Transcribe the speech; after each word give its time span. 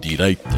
Direitas. 0.00 0.52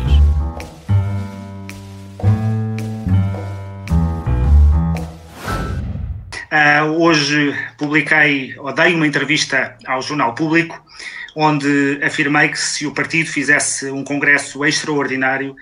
Uh, 6.50 7.02
hoje 7.02 7.54
publiquei, 7.76 8.58
ou 8.58 8.72
dei 8.72 8.94
uma 8.94 9.06
entrevista 9.06 9.76
ao 9.86 10.00
Jornal 10.00 10.34
Público, 10.34 10.82
onde 11.36 12.00
afirmei 12.02 12.48
que 12.48 12.58
se 12.58 12.86
o 12.86 12.94
partido 12.94 13.28
fizesse 13.28 13.90
um 13.90 14.02
congresso 14.02 14.64
extraordinário, 14.64 15.54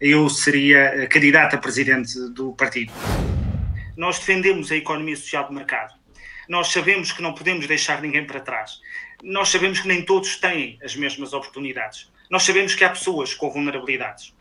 eu 0.00 0.28
seria 0.28 1.06
candidato 1.08 1.56
a 1.56 1.58
presidente 1.58 2.18
do 2.30 2.52
partido. 2.52 2.92
Nós 3.96 4.18
defendemos 4.18 4.70
a 4.70 4.76
economia 4.76 5.16
social 5.16 5.48
de 5.48 5.54
mercado. 5.54 5.94
Nós 6.48 6.68
sabemos 6.68 7.10
que 7.10 7.22
não 7.22 7.32
podemos 7.32 7.66
deixar 7.66 8.02
ninguém 8.02 8.26
para 8.26 8.40
trás. 8.40 8.80
Nós 9.22 9.48
sabemos 9.48 9.80
que 9.80 9.88
nem 9.88 10.04
todos 10.04 10.36
têm 10.36 10.78
as 10.84 10.94
mesmas 10.94 11.32
oportunidades. 11.32 12.12
Nós 12.30 12.42
sabemos 12.42 12.74
que 12.74 12.84
há 12.84 12.90
pessoas 12.90 13.34
com 13.34 13.50
vulnerabilidades. 13.50 14.34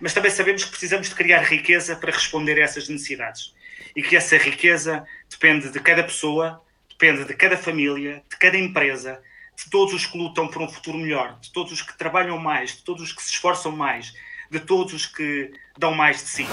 Mas 0.00 0.12
também 0.12 0.30
sabemos 0.30 0.64
que 0.64 0.70
precisamos 0.70 1.08
de 1.08 1.14
criar 1.14 1.42
riqueza 1.42 1.96
para 1.96 2.12
responder 2.12 2.60
a 2.60 2.64
essas 2.64 2.88
necessidades. 2.88 3.54
E 3.94 4.02
que 4.02 4.16
essa 4.16 4.36
riqueza 4.36 5.04
depende 5.28 5.70
de 5.70 5.80
cada 5.80 6.02
pessoa, 6.02 6.62
depende 6.88 7.24
de 7.24 7.34
cada 7.34 7.56
família, 7.56 8.22
de 8.28 8.36
cada 8.36 8.56
empresa, 8.56 9.22
de 9.56 9.70
todos 9.70 9.94
os 9.94 10.06
que 10.06 10.18
lutam 10.18 10.48
por 10.48 10.62
um 10.62 10.68
futuro 10.68 10.98
melhor, 10.98 11.38
de 11.40 11.52
todos 11.52 11.72
os 11.72 11.82
que 11.82 11.96
trabalham 11.96 12.38
mais, 12.38 12.76
de 12.76 12.82
todos 12.82 13.02
os 13.02 13.12
que 13.12 13.22
se 13.22 13.32
esforçam 13.32 13.72
mais, 13.72 14.14
de 14.50 14.60
todos 14.60 14.92
os 14.92 15.06
que 15.06 15.52
dão 15.78 15.94
mais 15.94 16.18
de 16.18 16.28
si. 16.28 16.46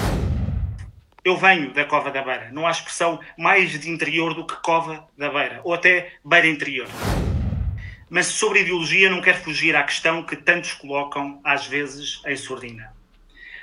Eu 1.24 1.36
venho 1.36 1.74
da 1.74 1.84
Cova 1.84 2.12
da 2.12 2.22
Beira. 2.22 2.50
Não 2.52 2.66
há 2.66 2.72
expressão 2.72 3.20
mais 3.38 3.78
de 3.78 3.90
interior 3.90 4.34
do 4.34 4.46
que 4.46 4.56
Cova 4.62 5.08
da 5.18 5.30
Beira, 5.30 5.60
ou 5.64 5.74
até 5.74 6.14
Beira 6.24 6.48
Interior. 6.48 6.88
Mas 8.10 8.28
sobre 8.28 8.62
ideologia 8.62 9.10
não 9.10 9.22
quero 9.22 9.40
fugir 9.40 9.76
à 9.76 9.84
questão 9.84 10.24
que 10.24 10.36
tantos 10.36 10.74
colocam, 10.74 11.42
às 11.44 11.68
vezes, 11.68 12.22
em 12.26 12.38
sordina. 12.38 12.94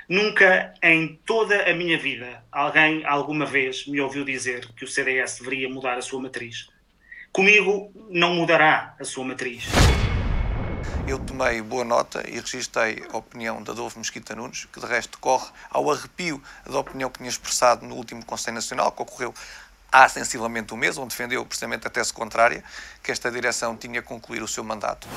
Nunca 0.07 0.71
em 0.83 1.19
toda 1.25 1.67
a 1.67 1.73
minha 1.73 1.97
vida 1.97 2.43
alguém 2.51 3.03
alguma 3.05 3.43
vez 3.43 3.87
me 3.87 3.99
ouviu 3.99 4.23
dizer 4.23 4.67
que 4.75 4.85
o 4.85 4.87
CDS 4.87 5.39
deveria 5.39 5.67
mudar 5.67 5.97
a 5.97 6.01
sua 6.01 6.21
matriz. 6.21 6.67
Comigo 7.31 7.91
não 8.09 8.35
mudará 8.35 8.95
a 8.99 9.03
sua 9.03 9.25
matriz. 9.25 9.65
Eu 11.07 11.19
tomei 11.19 11.61
boa 11.61 11.83
nota 11.83 12.23
e 12.27 12.39
registrei 12.39 13.03
a 13.11 13.17
opinião 13.17 13.61
de 13.61 13.69
Adolfo 13.69 13.97
Mesquita 13.99 14.35
Nunes, 14.35 14.65
que 14.65 14.79
de 14.79 14.85
resto 14.85 15.19
corre 15.19 15.51
ao 15.69 15.91
arrepio 15.91 16.41
da 16.65 16.79
opinião 16.79 17.09
que 17.09 17.17
tinha 17.17 17.29
expressado 17.29 17.85
no 17.85 17.95
último 17.95 18.25
Conselho 18.25 18.55
Nacional, 18.55 18.91
que 18.91 19.01
ocorreu 19.01 19.33
há 19.95 20.09
sensivelmente 20.09 20.73
um 20.73 20.77
mês, 20.77 20.97
onde 20.97 21.09
defendeu 21.09 21.45
precisamente 21.45 21.87
a 21.87 21.89
tese 21.89 22.11
contrária, 22.11 22.61
que 23.01 23.13
esta 23.13 23.31
direção 23.31 23.77
tinha 23.77 24.01
concluir 24.01 24.43
o 24.43 24.47
seu 24.47 24.61
mandato. 24.61 25.07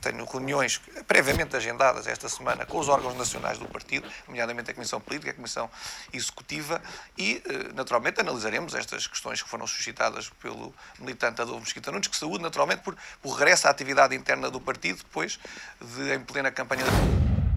Tenho 0.00 0.24
reuniões 0.24 0.80
previamente 1.06 1.54
agendadas 1.54 2.08
esta 2.08 2.28
semana 2.28 2.66
com 2.66 2.80
os 2.80 2.88
órgãos 2.88 3.16
nacionais 3.16 3.56
do 3.58 3.68
partido, 3.68 4.08
nomeadamente 4.26 4.72
a 4.72 4.74
Comissão 4.74 5.00
Política, 5.00 5.30
a 5.30 5.34
Comissão 5.34 5.70
Executiva, 6.12 6.82
e, 7.16 7.40
eh, 7.46 7.72
naturalmente, 7.72 8.20
analisaremos 8.20 8.74
estas 8.74 9.06
questões 9.06 9.40
que 9.40 9.48
foram 9.48 9.68
suscitadas 9.68 10.28
pelo 10.42 10.74
militante 10.98 11.40
Adolfo 11.40 11.60
Mesquita 11.60 11.92
Nunes, 11.92 12.08
que 12.08 12.16
saúde, 12.16 12.42
naturalmente, 12.42 12.82
por, 12.82 12.96
por 13.22 13.34
regresso 13.34 13.68
à 13.68 13.70
atividade 13.70 14.16
interna 14.16 14.50
do 14.50 14.60
partido, 14.60 14.96
depois 14.96 15.38
de, 15.80 16.12
em 16.12 16.18
plena 16.18 16.50
campanha. 16.50 16.82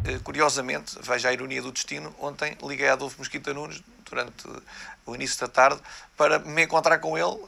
Eh, 0.04 0.20
curiosamente, 0.24 0.98
veja 1.02 1.30
a 1.30 1.34
ironia 1.34 1.62
do 1.62 1.72
destino, 1.72 2.14
ontem 2.20 2.58
liguei 2.64 2.90
a 2.90 2.94
Adolfo 2.94 3.20
Mesquita 3.20 3.54
Nunes 3.54 3.84
durante 4.10 4.48
o 5.06 5.14
início 5.14 5.40
da 5.40 5.48
tarde 5.48 5.80
para 6.18 6.40
me 6.40 6.64
encontrar 6.64 6.98
com 6.98 7.18
ele 7.18 7.40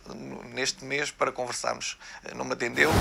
neste 0.53 0.85
mês 0.85 1.09
para 1.09 1.31
conversarmos. 1.31 1.97
Eh, 2.23 2.35
não 2.35 2.45
me 2.45 2.53
atendeu. 2.53 2.91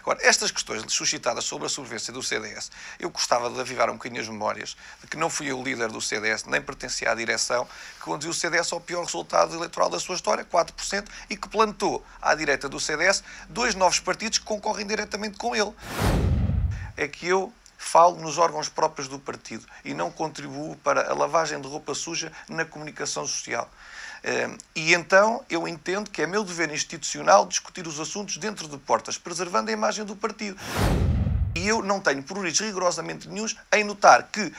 Agora, 0.00 0.20
estas 0.22 0.52
questões 0.52 0.84
suscitadas 0.88 1.44
sobre 1.44 1.66
a 1.66 1.68
sobrevivência 1.68 2.12
do 2.12 2.22
CDS, 2.22 2.70
eu 3.00 3.10
gostava 3.10 3.50
de 3.50 3.60
avivar 3.60 3.90
um 3.90 3.94
bocadinho 3.94 4.22
as 4.22 4.28
memórias 4.28 4.76
de 5.00 5.08
que 5.08 5.16
não 5.16 5.28
fui 5.28 5.50
eu 5.50 5.58
o 5.58 5.62
líder 5.62 5.88
do 5.88 6.00
CDS, 6.00 6.44
nem 6.44 6.62
pertencia 6.62 7.10
à 7.10 7.14
direção, 7.14 7.66
que 7.98 8.04
conduziu 8.04 8.30
o 8.30 8.34
CDS 8.34 8.72
ao 8.72 8.80
pior 8.80 9.04
resultado 9.04 9.54
eleitoral 9.54 9.90
da 9.90 9.98
sua 9.98 10.14
história, 10.14 10.44
4%, 10.44 11.06
e 11.28 11.36
que 11.36 11.48
plantou 11.48 12.04
à 12.22 12.34
direita 12.34 12.68
do 12.68 12.78
CDS 12.78 13.22
dois 13.48 13.74
novos 13.74 13.98
partidos 13.98 14.38
que 14.38 14.44
concorrem 14.44 14.86
diretamente 14.86 15.36
com 15.36 15.54
ele. 15.56 15.74
É 16.96 17.06
que 17.06 17.26
eu 17.26 17.52
falo 17.78 18.16
nos 18.16 18.36
órgãos 18.36 18.68
próprios 18.68 19.06
do 19.08 19.18
partido 19.18 19.64
e 19.84 19.94
não 19.94 20.10
contribuo 20.10 20.76
para 20.78 21.10
a 21.10 21.14
lavagem 21.14 21.60
de 21.60 21.68
roupa 21.68 21.94
suja 21.94 22.30
na 22.48 22.64
comunicação 22.64 23.24
social. 23.24 23.70
Ehm, 24.24 24.58
e 24.74 24.92
então 24.92 25.44
eu 25.48 25.66
entendo 25.66 26.10
que 26.10 26.20
é 26.20 26.26
meu 26.26 26.42
dever 26.42 26.70
institucional 26.72 27.46
discutir 27.46 27.86
os 27.86 28.00
assuntos 28.00 28.36
dentro 28.36 28.68
de 28.68 28.76
portas, 28.76 29.16
preservando 29.16 29.70
a 29.70 29.72
imagem 29.72 30.04
do 30.04 30.16
partido. 30.16 30.58
E 31.54 31.66
eu 31.66 31.82
não 31.82 32.00
tenho 32.00 32.22
prioridades 32.22 32.60
rigorosamente 32.60 33.28
nenhums 33.28 33.56
em 33.72 33.84
notar 33.84 34.24
que 34.24 34.52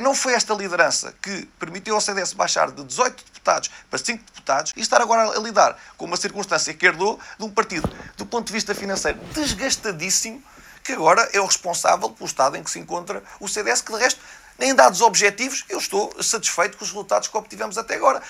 não 0.00 0.14
foi 0.14 0.34
esta 0.34 0.54
liderança 0.54 1.14
que 1.22 1.46
permitiu 1.58 1.94
ao 1.94 2.00
CDS 2.00 2.32
baixar 2.32 2.70
de 2.70 2.82
18 2.84 3.24
deputados 3.24 3.70
para 3.88 3.98
5 3.98 4.24
deputados 4.24 4.72
e 4.76 4.80
estar 4.80 5.00
agora 5.00 5.36
a 5.36 5.40
lidar 5.40 5.78
com 5.96 6.04
uma 6.04 6.16
circunstância 6.16 6.74
que 6.74 6.86
herdou 6.86 7.18
de 7.38 7.44
um 7.44 7.50
partido, 7.50 7.88
do 8.16 8.26
ponto 8.26 8.46
de 8.46 8.52
vista 8.52 8.74
financeiro, 8.74 9.18
desgastadíssimo, 9.32 10.42
que 10.84 10.92
agora 10.92 11.28
é 11.32 11.40
o 11.40 11.46
responsável 11.46 12.10
pelo 12.10 12.26
estado 12.26 12.56
em 12.56 12.62
que 12.62 12.70
se 12.70 12.78
encontra 12.78 13.22
o 13.40 13.48
CDS, 13.48 13.80
que 13.80 13.92
de 13.92 13.98
resto 13.98 14.20
em 14.60 14.74
dados 14.74 15.00
objetivos, 15.00 15.64
eu 15.68 15.78
estou 15.78 16.14
satisfeito 16.22 16.76
com 16.76 16.84
os 16.84 16.90
resultados 16.90 17.26
que 17.26 17.36
obtivemos 17.36 17.76
até 17.76 17.96
agora. 17.96 18.22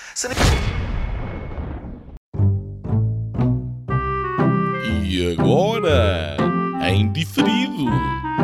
E 5.03 5.33
agora, 5.33 6.37
em 6.89 7.11
diferido, 7.11 7.85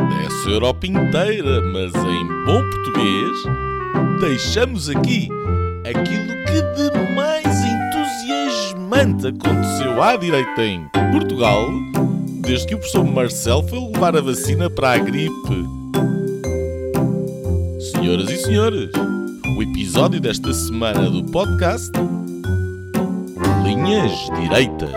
dessa 0.10 0.50
Europa 0.50 0.86
inteira, 0.86 1.62
mas 1.62 1.94
em 1.96 2.28
bom 2.46 2.70
português, 2.70 3.38
deixamos 4.20 4.90
aqui 4.90 5.30
aquilo 5.90 6.46
que 6.46 6.62
de 6.76 7.16
mais 7.16 7.48
entusiasmante 7.66 9.28
aconteceu 9.28 10.02
à 10.02 10.16
direita 10.16 10.62
em 10.62 10.88
Portugal, 11.12 11.68
desde 12.52 12.68
que 12.68 12.76
o 12.76 12.80
professor 12.80 13.06
Marcel 13.06 13.64
foi 13.64 13.80
levar 13.80 14.14
a 14.14 14.20
vacina 14.20 14.70
para 14.70 14.92
a 14.92 14.98
gripe. 14.98 15.32
Senhoras 17.80 18.30
e 18.30 18.38
senhores, 18.40 18.92
o 19.58 19.64
episódio 19.64 20.20
desta 20.20 20.52
semana 20.52 21.10
do 21.10 21.24
podcast 21.32 21.90
Linhas 23.64 24.12
Direitas. 24.38 24.92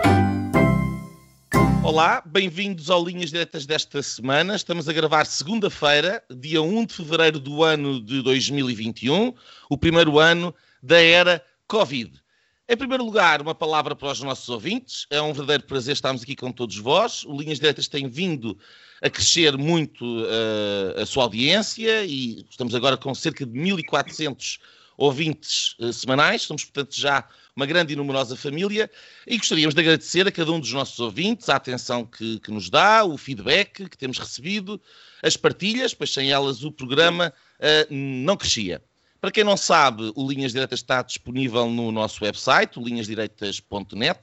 Olá, 1.81 2.21
bem-vindos 2.25 2.89
ao 2.89 3.05
Linhas 3.05 3.29
Direitas 3.29 3.65
desta 3.65 4.03
semana. 4.03 4.57
Estamos 4.57 4.89
a 4.89 4.91
gravar 4.91 5.25
segunda-feira, 5.25 6.21
dia 6.29 6.61
1 6.61 6.85
de 6.87 6.93
fevereiro 6.93 7.39
do 7.39 7.63
ano 7.63 8.03
de 8.03 8.21
2021, 8.21 9.33
o 9.69 9.77
primeiro 9.77 10.19
ano 10.19 10.53
da 10.83 11.01
era 11.01 11.41
Covid. 11.69 12.24
Em 12.67 12.75
primeiro 12.75 13.05
lugar, 13.05 13.43
uma 13.43 13.53
palavra 13.53 13.95
para 13.95 14.11
os 14.11 14.21
nossos 14.21 14.49
ouvintes. 14.49 15.05
É 15.11 15.21
um 15.21 15.33
verdadeiro 15.33 15.65
prazer 15.65 15.93
estarmos 15.93 16.23
aqui 16.23 16.35
com 16.35 16.51
todos 16.51 16.75
vós. 16.77 17.23
O 17.23 17.37
Linhas 17.37 17.59
Diretas 17.59 17.87
tem 17.87 18.09
vindo 18.09 18.57
a 19.03 19.07
crescer 19.07 19.55
muito 19.55 20.03
uh, 20.03 20.99
a 20.99 21.05
sua 21.05 21.25
audiência 21.25 22.03
e 22.05 22.43
estamos 22.49 22.73
agora 22.73 22.97
com 22.97 23.13
cerca 23.13 23.45
de 23.45 23.51
1.400 23.51 24.57
ouvintes 24.97 25.75
uh, 25.77 25.93
semanais. 25.93 26.41
Somos, 26.41 26.63
portanto, 26.63 26.95
já 26.99 27.27
uma 27.55 27.67
grande 27.67 27.93
e 27.93 27.95
numerosa 27.95 28.35
família 28.35 28.89
e 29.27 29.37
gostaríamos 29.37 29.75
de 29.75 29.81
agradecer 29.81 30.27
a 30.27 30.31
cada 30.31 30.51
um 30.51 30.59
dos 30.59 30.73
nossos 30.73 30.99
ouvintes 30.99 31.49
a 31.49 31.57
atenção 31.57 32.03
que, 32.03 32.39
que 32.39 32.49
nos 32.49 32.67
dá, 32.71 33.05
o 33.05 33.15
feedback 33.15 33.87
que 33.87 33.97
temos 33.97 34.17
recebido, 34.17 34.81
as 35.21 35.37
partilhas, 35.37 35.93
pois 35.93 36.11
sem 36.11 36.31
elas 36.31 36.63
o 36.63 36.71
programa 36.71 37.31
uh, 37.59 37.93
não 37.93 38.35
crescia. 38.35 38.81
Para 39.25 39.31
quem 39.31 39.43
não 39.43 39.57
sabe, 39.57 40.11
o 40.13 40.29
Linhas 40.29 40.51
Diretas 40.51 40.81
está 40.81 41.01
disponível 41.01 41.67
no 41.67 41.91
nosso 41.91 42.23
website, 42.23 42.79
linhasdireitas.net. 42.79 44.19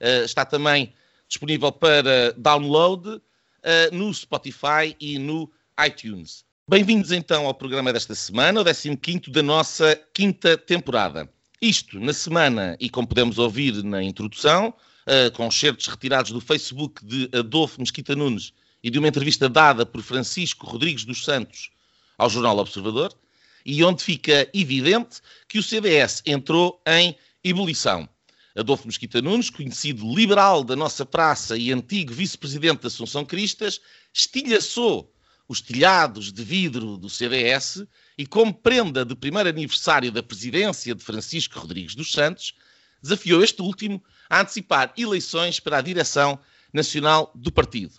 Uh, 0.00 0.24
está 0.24 0.42
também 0.42 0.94
disponível 1.28 1.70
para 1.70 2.32
download 2.32 3.06
uh, 3.10 3.20
no 3.92 4.14
Spotify 4.14 4.96
e 4.98 5.18
no 5.18 5.52
iTunes. 5.86 6.46
Bem-vindos 6.66 7.12
então 7.12 7.44
ao 7.44 7.52
programa 7.52 7.92
desta 7.92 8.14
semana, 8.14 8.62
o 8.62 8.64
15 8.64 9.30
da 9.30 9.42
nossa 9.42 10.00
quinta 10.14 10.56
temporada. 10.56 11.28
Isto 11.60 12.00
na 12.00 12.14
semana, 12.14 12.74
e 12.80 12.88
como 12.88 13.06
podemos 13.06 13.38
ouvir 13.38 13.84
na 13.84 14.02
introdução, 14.02 14.72
uh, 15.06 15.30
com 15.32 15.50
certos 15.50 15.88
retirados 15.88 16.30
do 16.32 16.40
Facebook 16.40 17.04
de 17.04 17.28
Adolfo 17.34 17.82
Mesquita 17.82 18.16
Nunes 18.16 18.54
e 18.82 18.88
de 18.88 18.98
uma 18.98 19.08
entrevista 19.08 19.46
dada 19.46 19.84
por 19.84 20.00
Francisco 20.00 20.64
Rodrigues 20.64 21.04
dos 21.04 21.22
Santos 21.22 21.68
ao 22.16 22.30
Jornal 22.30 22.56
Observador, 22.56 23.14
e 23.64 23.82
onde 23.84 24.02
fica 24.02 24.48
evidente 24.52 25.20
que 25.46 25.58
o 25.58 25.62
CDS 25.62 26.22
entrou 26.26 26.80
em 26.86 27.16
ebulição. 27.42 28.08
Adolfo 28.56 28.86
Mesquita 28.86 29.22
Nunes, 29.22 29.50
conhecido 29.50 30.12
liberal 30.12 30.64
da 30.64 30.74
nossa 30.74 31.06
praça 31.06 31.56
e 31.56 31.72
antigo 31.72 32.12
vice-presidente 32.12 32.82
da 32.82 32.88
Assunção 32.88 33.24
Cristas, 33.24 33.80
estilhaçou 34.12 35.12
os 35.48 35.60
telhados 35.60 36.32
de 36.32 36.44
vidro 36.44 36.98
do 36.98 37.08
CDS 37.08 37.84
e, 38.18 38.26
como 38.26 38.52
prenda 38.52 39.04
de 39.04 39.14
primeiro 39.14 39.48
aniversário 39.48 40.10
da 40.12 40.22
presidência 40.22 40.94
de 40.94 41.02
Francisco 41.02 41.58
Rodrigues 41.58 41.94
dos 41.94 42.12
Santos, 42.12 42.52
desafiou 43.00 43.42
este 43.42 43.62
último 43.62 44.02
a 44.28 44.40
antecipar 44.40 44.92
eleições 44.96 45.60
para 45.60 45.78
a 45.78 45.82
direção 45.82 46.38
nacional 46.72 47.32
do 47.34 47.50
partido. 47.50 47.94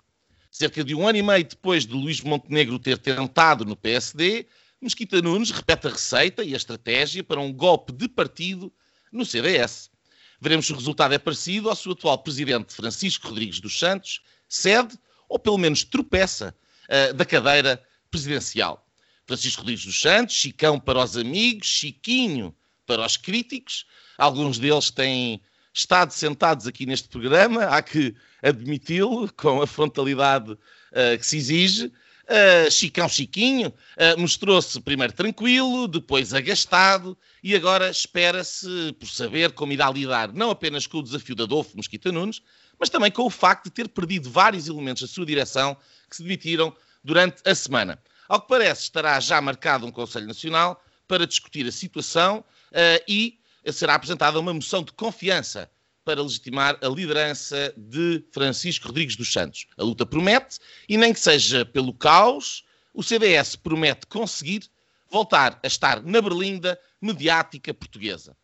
Cerca 0.51 0.83
de 0.83 0.93
um 0.93 1.07
ano 1.07 1.17
e 1.17 1.23
meio 1.23 1.43
depois 1.43 1.85
de 1.85 1.93
Luís 1.93 2.21
Montenegro 2.21 2.77
ter 2.77 2.97
tentado 2.97 3.65
no 3.65 3.75
PSD, 3.75 4.45
Mesquita 4.81 5.21
Nunes 5.21 5.51
repete 5.51 5.87
a 5.87 5.89
receita 5.89 6.43
e 6.43 6.53
a 6.53 6.57
estratégia 6.57 7.21
para 7.21 7.39
um 7.39 7.51
golpe 7.51 7.91
de 7.91 8.07
partido 8.07 8.71
no 9.11 9.25
CDS. 9.25 9.91
Veremos 10.39 10.67
se 10.67 10.71
o 10.71 10.75
resultado 10.75 11.13
é 11.13 11.17
parecido 11.17 11.69
ao 11.69 11.75
seu 11.75 11.91
atual 11.91 12.17
presidente 12.19 12.73
Francisco 12.73 13.27
Rodrigues 13.27 13.59
dos 13.59 13.77
Santos, 13.77 14.21
cede 14.47 14.97
ou 15.27 15.37
pelo 15.37 15.57
menos 15.57 15.83
tropeça 15.83 16.55
uh, 16.87 17.13
da 17.13 17.25
cadeira 17.25 17.83
presidencial. 18.09 18.87
Francisco 19.27 19.61
Rodrigues 19.61 19.85
dos 19.85 19.99
Santos, 19.99 20.35
Chicão 20.35 20.79
para 20.79 21.03
os 21.03 21.17
amigos, 21.17 21.67
Chiquinho 21.67 22.55
para 22.87 23.05
os 23.05 23.17
críticos. 23.17 23.85
Alguns 24.17 24.57
deles 24.57 24.89
têm 24.89 25.41
estado 25.73 26.11
sentados 26.11 26.65
aqui 26.67 26.85
neste 26.85 27.09
programa, 27.09 27.65
há 27.65 27.81
que 27.81 28.15
admiti-lo 28.41 29.31
com 29.33 29.61
a 29.61 29.67
frontalidade 29.67 30.53
uh, 30.53 31.17
que 31.17 31.25
se 31.25 31.37
exige. 31.37 31.91
Uh, 32.29 32.69
Chicão 32.69 33.09
Chiquinho 33.09 33.69
uh, 33.69 34.19
mostrou-se 34.19 34.79
primeiro 34.81 35.11
tranquilo, 35.11 35.87
depois 35.87 36.31
agastado 36.31 37.17
e 37.43 37.55
agora 37.55 37.89
espera-se 37.89 38.93
por 38.99 39.09
saber 39.09 39.51
como 39.53 39.73
irá 39.73 39.89
lidar 39.89 40.31
não 40.31 40.51
apenas 40.51 40.85
com 40.85 40.99
o 40.99 41.03
desafio 41.03 41.33
de 41.33 41.41
Adolfo 41.41 41.75
Mosquita 41.75 42.11
Nunes, 42.11 42.39
mas 42.79 42.87
também 42.87 43.09
com 43.09 43.23
o 43.23 43.31
facto 43.31 43.63
de 43.63 43.71
ter 43.71 43.89
perdido 43.89 44.29
vários 44.29 44.67
elementos 44.67 45.01
da 45.01 45.07
sua 45.07 45.25
direção 45.25 45.75
que 46.07 46.17
se 46.17 46.21
demitiram 46.21 46.71
durante 47.03 47.41
a 47.43 47.55
semana. 47.55 47.99
Ao 48.27 48.39
que 48.39 48.47
parece, 48.47 48.83
estará 48.83 49.19
já 49.19 49.41
marcado 49.41 49.87
um 49.87 49.91
Conselho 49.91 50.27
Nacional 50.27 50.83
para 51.07 51.25
discutir 51.25 51.65
a 51.65 51.71
situação 51.71 52.45
uh, 52.71 53.03
e 53.07 53.39
será 53.71 53.95
apresentada 53.95 54.39
uma 54.39 54.53
moção 54.53 54.83
de 54.83 54.91
confiança 54.91 55.67
para 56.09 56.23
legitimar 56.23 56.75
a 56.81 56.87
liderança 56.87 57.71
de 57.77 58.25
Francisco 58.31 58.87
Rodrigues 58.87 59.15
dos 59.15 59.31
Santos. 59.31 59.67
A 59.77 59.83
luta 59.83 60.07
promete, 60.07 60.57
e 60.87 60.97
nem 60.97 61.13
que 61.13 61.19
seja 61.19 61.63
pelo 61.63 61.93
caos, 61.93 62.63
o 62.95 63.03
CDS 63.03 63.55
promete 63.55 64.07
conseguir 64.07 64.63
voltar 65.11 65.59
a 65.61 65.67
estar 65.67 66.01
na 66.01 66.19
berlinda 66.19 66.79
mediática 66.99 67.75
portuguesa. 67.75 68.35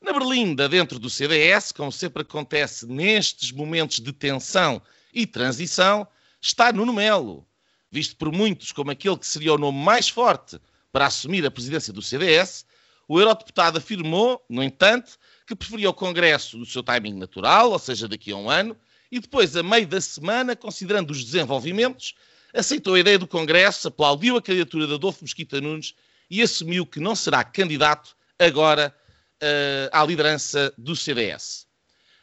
Na 0.00 0.10
berlinda, 0.10 0.70
dentro 0.70 0.98
do 0.98 1.10
CDS, 1.10 1.70
como 1.70 1.92
sempre 1.92 2.22
acontece 2.22 2.86
nestes 2.86 3.52
momentos 3.52 4.00
de 4.00 4.10
tensão 4.10 4.80
e 5.12 5.26
transição, 5.26 6.08
está 6.40 6.72
Nuno 6.72 6.94
Melo, 6.94 7.46
visto 7.90 8.16
por 8.16 8.32
muitos 8.32 8.72
como 8.72 8.90
aquele 8.90 9.18
que 9.18 9.26
seria 9.26 9.52
o 9.52 9.58
nome 9.58 9.78
mais 9.78 10.08
forte 10.08 10.58
para 10.90 11.04
assumir 11.04 11.44
a 11.44 11.50
presidência 11.50 11.92
do 11.92 12.00
CDS, 12.00 12.64
o 13.06 13.20
eurodeputado 13.20 13.76
afirmou, 13.76 14.42
no 14.48 14.62
entanto, 14.62 15.18
que 15.50 15.56
preferia 15.56 15.90
o 15.90 15.94
Congresso 15.94 16.56
no 16.56 16.64
seu 16.64 16.80
timing 16.80 17.14
natural, 17.14 17.72
ou 17.72 17.78
seja, 17.78 18.06
daqui 18.06 18.30
a 18.30 18.36
um 18.36 18.48
ano, 18.48 18.76
e 19.10 19.18
depois, 19.18 19.56
a 19.56 19.64
meio 19.64 19.84
da 19.84 20.00
semana, 20.00 20.54
considerando 20.54 21.10
os 21.10 21.24
desenvolvimentos, 21.24 22.14
aceitou 22.54 22.94
a 22.94 23.00
ideia 23.00 23.18
do 23.18 23.26
Congresso, 23.26 23.88
aplaudiu 23.88 24.36
a 24.36 24.42
candidatura 24.42 24.86
de 24.86 24.94
Adolfo 24.94 25.24
Mesquita 25.24 25.60
Nunes 25.60 25.94
e 26.30 26.40
assumiu 26.40 26.86
que 26.86 27.00
não 27.00 27.16
será 27.16 27.42
candidato 27.42 28.16
agora 28.38 28.94
uh, 29.42 29.90
à 29.90 30.04
liderança 30.04 30.72
do 30.78 30.94
CDS. 30.94 31.62
Uh, 31.62 31.66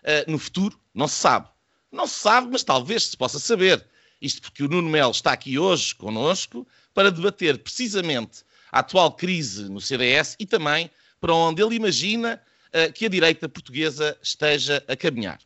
eh, 0.04 0.26
no 0.26 0.40
futuro, 0.40 0.80
não 0.94 1.08
se 1.10 1.16
sabe. 1.16 1.50
Não 1.92 2.08
se 2.08 2.20
sabe, 2.20 2.48
mas 2.50 2.64
talvez 2.64 3.08
se 3.08 3.18
possa 3.18 3.40
saber. 3.40 3.86
Isto 4.22 4.42
porque 4.42 4.64
o 4.64 4.70
Nuno 4.70 4.90
Melo 4.90 5.12
está 5.12 5.34
aqui 5.34 5.60
hoje 5.60 5.94
conosco 5.94 6.66
para 6.94 7.12
debater 7.12 7.58
precisamente 7.58 8.46
a 8.72 8.80
atual 8.80 9.12
crise 9.12 9.70
no 9.70 9.82
CDS 9.82 10.38
e 10.40 10.46
também 10.46 10.90
para 11.20 11.34
onde 11.34 11.62
ele 11.62 11.76
imagina 11.76 12.42
uh, 12.70 12.92
que 12.94 13.06
a 13.06 13.10
direita 13.10 13.50
portuguesa 13.50 14.18
esteja 14.22 14.84
a 14.88 14.96
caminhar. 14.96 15.40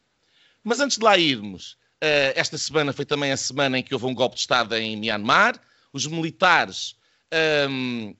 Mas 0.63 0.79
antes 0.79 0.97
de 0.97 1.03
lá 1.03 1.17
irmos, 1.17 1.73
uh, 2.03 2.33
esta 2.35 2.57
semana 2.57 2.93
foi 2.93 3.05
também 3.05 3.31
a 3.31 3.37
semana 3.37 3.79
em 3.79 3.83
que 3.83 3.93
houve 3.93 4.05
um 4.05 4.15
golpe 4.15 4.35
de 4.35 4.41
Estado 4.41 4.75
em 4.75 4.95
Myanmar. 4.97 5.59
Os 5.93 6.07
militares, 6.07 6.95
um, 7.69 8.07
ehm, 8.07 8.15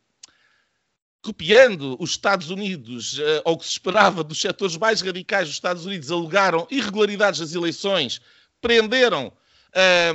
copiando 1.21 1.95
os 2.01 2.11
Estados 2.11 2.49
Unidos, 2.49 3.17
uh, 3.17 3.41
ou 3.45 3.53
o 3.53 3.57
que 3.57 3.65
se 3.65 3.71
esperava 3.71 4.23
dos 4.23 4.41
setores 4.41 4.75
mais 4.75 5.01
radicais 5.01 5.47
dos 5.47 5.55
Estados 5.55 5.85
Unidos, 5.85 6.11
alegaram 6.11 6.67
irregularidades 6.69 7.39
nas 7.39 7.53
eleições, 7.53 8.19
prenderam 8.59 9.31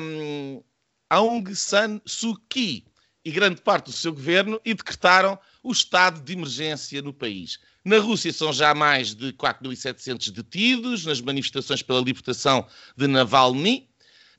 um, 0.01 0.63
Aung 1.09 1.55
San 1.55 2.01
Suu 2.05 2.37
Kyi 2.49 2.85
e 3.25 3.31
grande 3.31 3.61
parte 3.61 3.87
do 3.87 3.93
seu 3.93 4.13
governo 4.13 4.61
e 4.65 4.75
decretaram 4.75 5.39
o 5.63 5.73
estado 5.73 6.21
de 6.21 6.33
emergência 6.33 7.03
no 7.03 7.13
país. 7.13 7.59
Na 7.87 8.01
Rússia 8.01 8.33
são 8.33 8.53
já 8.53 8.75
mais 8.75 9.15
de 9.15 9.33
4.700 9.35 10.33
detidos 10.33 11.07
nas 11.07 11.21
manifestações 11.21 11.83
pela 11.83 12.01
libertação 12.01 12.67
de 12.97 13.07
Navalny. 13.07 13.89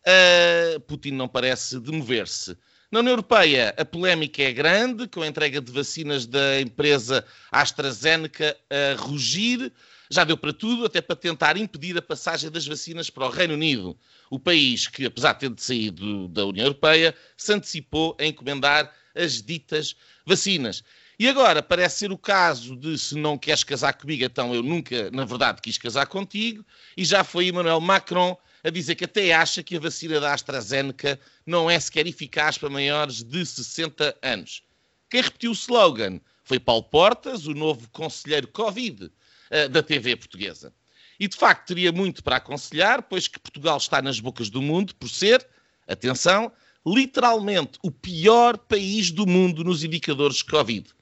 Uh, 0.05 0.81
Putin 0.81 1.11
não 1.11 1.29
parece 1.29 1.79
demover-se. 1.79 2.57
Na 2.91 2.99
União 2.99 3.13
Europeia, 3.13 3.73
a 3.77 3.85
polémica 3.85 4.43
é 4.43 4.51
grande, 4.51 5.07
com 5.07 5.21
a 5.21 5.27
entrega 5.27 5.61
de 5.61 5.71
vacinas 5.71 6.25
da 6.25 6.59
empresa 6.59 7.23
AstraZeneca 7.49 8.53
a 8.69 9.01
rugir. 9.01 9.71
Já 10.11 10.25
deu 10.25 10.35
para 10.35 10.51
tudo, 10.51 10.83
até 10.83 10.99
para 10.99 11.15
tentar 11.15 11.55
impedir 11.55 11.97
a 11.97 12.01
passagem 12.01 12.51
das 12.51 12.67
vacinas 12.67 13.09
para 13.09 13.27
o 13.27 13.29
Reino 13.29 13.53
Unido. 13.53 13.97
O 14.29 14.37
país 14.37 14.89
que, 14.89 15.05
apesar 15.05 15.31
de 15.31 15.49
ter 15.49 15.53
saído 15.63 16.27
da 16.27 16.45
União 16.45 16.65
Europeia, 16.65 17.15
se 17.37 17.53
antecipou 17.53 18.13
a 18.19 18.25
encomendar 18.25 18.93
as 19.15 19.41
ditas 19.41 19.95
vacinas. 20.25 20.83
E 21.19 21.27
agora 21.27 21.63
parece 21.63 21.97
ser 21.97 22.11
o 22.11 22.17
caso 22.17 22.75
de 22.75 22.95
se 22.95 23.15
não 23.15 23.39
queres 23.39 23.63
casar 23.63 23.93
comigo, 23.93 24.23
então 24.23 24.53
eu 24.53 24.61
nunca, 24.61 25.09
na 25.09 25.25
verdade, 25.25 25.61
quis 25.63 25.75
casar 25.75 26.05
contigo. 26.05 26.63
E 26.95 27.03
já 27.03 27.23
foi 27.23 27.47
Emmanuel 27.47 27.81
Macron 27.81 28.37
a 28.63 28.69
dizer 28.69 28.93
que 28.93 29.05
até 29.05 29.33
acha 29.33 29.63
que 29.63 29.77
a 29.77 29.79
vacina 29.79 30.19
da 30.19 30.31
AstraZeneca 30.31 31.19
não 31.43 31.69
é 31.69 31.79
sequer 31.79 32.05
eficaz 32.05 32.57
para 32.59 32.69
maiores 32.69 33.23
de 33.23 33.43
60 33.43 34.15
anos. 34.21 34.61
Quem 35.09 35.21
repetiu 35.21 35.49
o 35.49 35.53
slogan 35.53 36.19
foi 36.43 36.59
Paulo 36.59 36.83
Portas, 36.83 37.47
o 37.47 37.53
novo 37.53 37.89
conselheiro 37.89 38.47
Covid 38.49 39.05
uh, 39.05 39.69
da 39.69 39.81
TV 39.81 40.15
portuguesa. 40.17 40.71
E 41.19 41.27
de 41.27 41.35
facto 41.35 41.67
teria 41.67 41.91
muito 41.91 42.23
para 42.23 42.35
aconselhar, 42.35 43.01
pois 43.01 43.27
que 43.27 43.39
Portugal 43.39 43.77
está 43.77 44.03
nas 44.03 44.19
bocas 44.19 44.51
do 44.51 44.61
mundo 44.61 44.93
por 44.93 45.09
ser, 45.09 45.47
atenção, 45.87 46.51
literalmente 46.85 47.79
o 47.81 47.89
pior 47.89 48.55
país 48.55 49.09
do 49.09 49.25
mundo 49.25 49.63
nos 49.63 49.83
indicadores 49.83 50.37
de 50.37 50.45
Covid. 50.45 50.96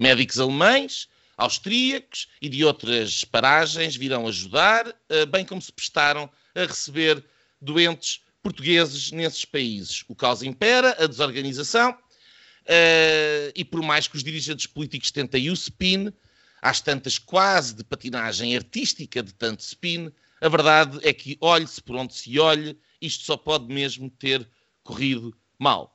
Médicos 0.00 0.40
alemães, 0.40 1.06
austríacos 1.36 2.26
e 2.40 2.48
de 2.48 2.64
outras 2.64 3.22
paragens 3.22 3.94
virão 3.94 4.26
ajudar, 4.26 4.88
uh, 4.88 5.26
bem 5.30 5.44
como 5.44 5.60
se 5.60 5.70
prestaram 5.70 6.30
a 6.54 6.60
receber 6.60 7.22
doentes 7.60 8.22
portugueses 8.42 9.12
nesses 9.12 9.44
países. 9.44 10.02
O 10.08 10.14
caos 10.14 10.42
impera, 10.42 10.96
a 10.98 11.06
desorganização, 11.06 11.90
uh, 11.90 13.52
e 13.54 13.62
por 13.62 13.82
mais 13.82 14.08
que 14.08 14.16
os 14.16 14.24
dirigentes 14.24 14.66
políticos 14.66 15.10
tentem 15.10 15.50
o 15.50 15.52
spin, 15.52 16.10
às 16.62 16.80
tantas 16.80 17.18
quase 17.18 17.74
de 17.74 17.84
patinagem 17.84 18.56
artística 18.56 19.22
de 19.22 19.34
tanto 19.34 19.60
spin, 19.60 20.10
a 20.40 20.48
verdade 20.48 20.98
é 21.02 21.12
que, 21.12 21.36
olhe-se 21.42 21.82
por 21.82 21.96
onde 21.96 22.14
se 22.14 22.38
olhe, 22.38 22.74
isto 23.02 23.26
só 23.26 23.36
pode 23.36 23.66
mesmo 23.66 24.08
ter 24.08 24.48
corrido 24.82 25.36
mal. 25.58 25.94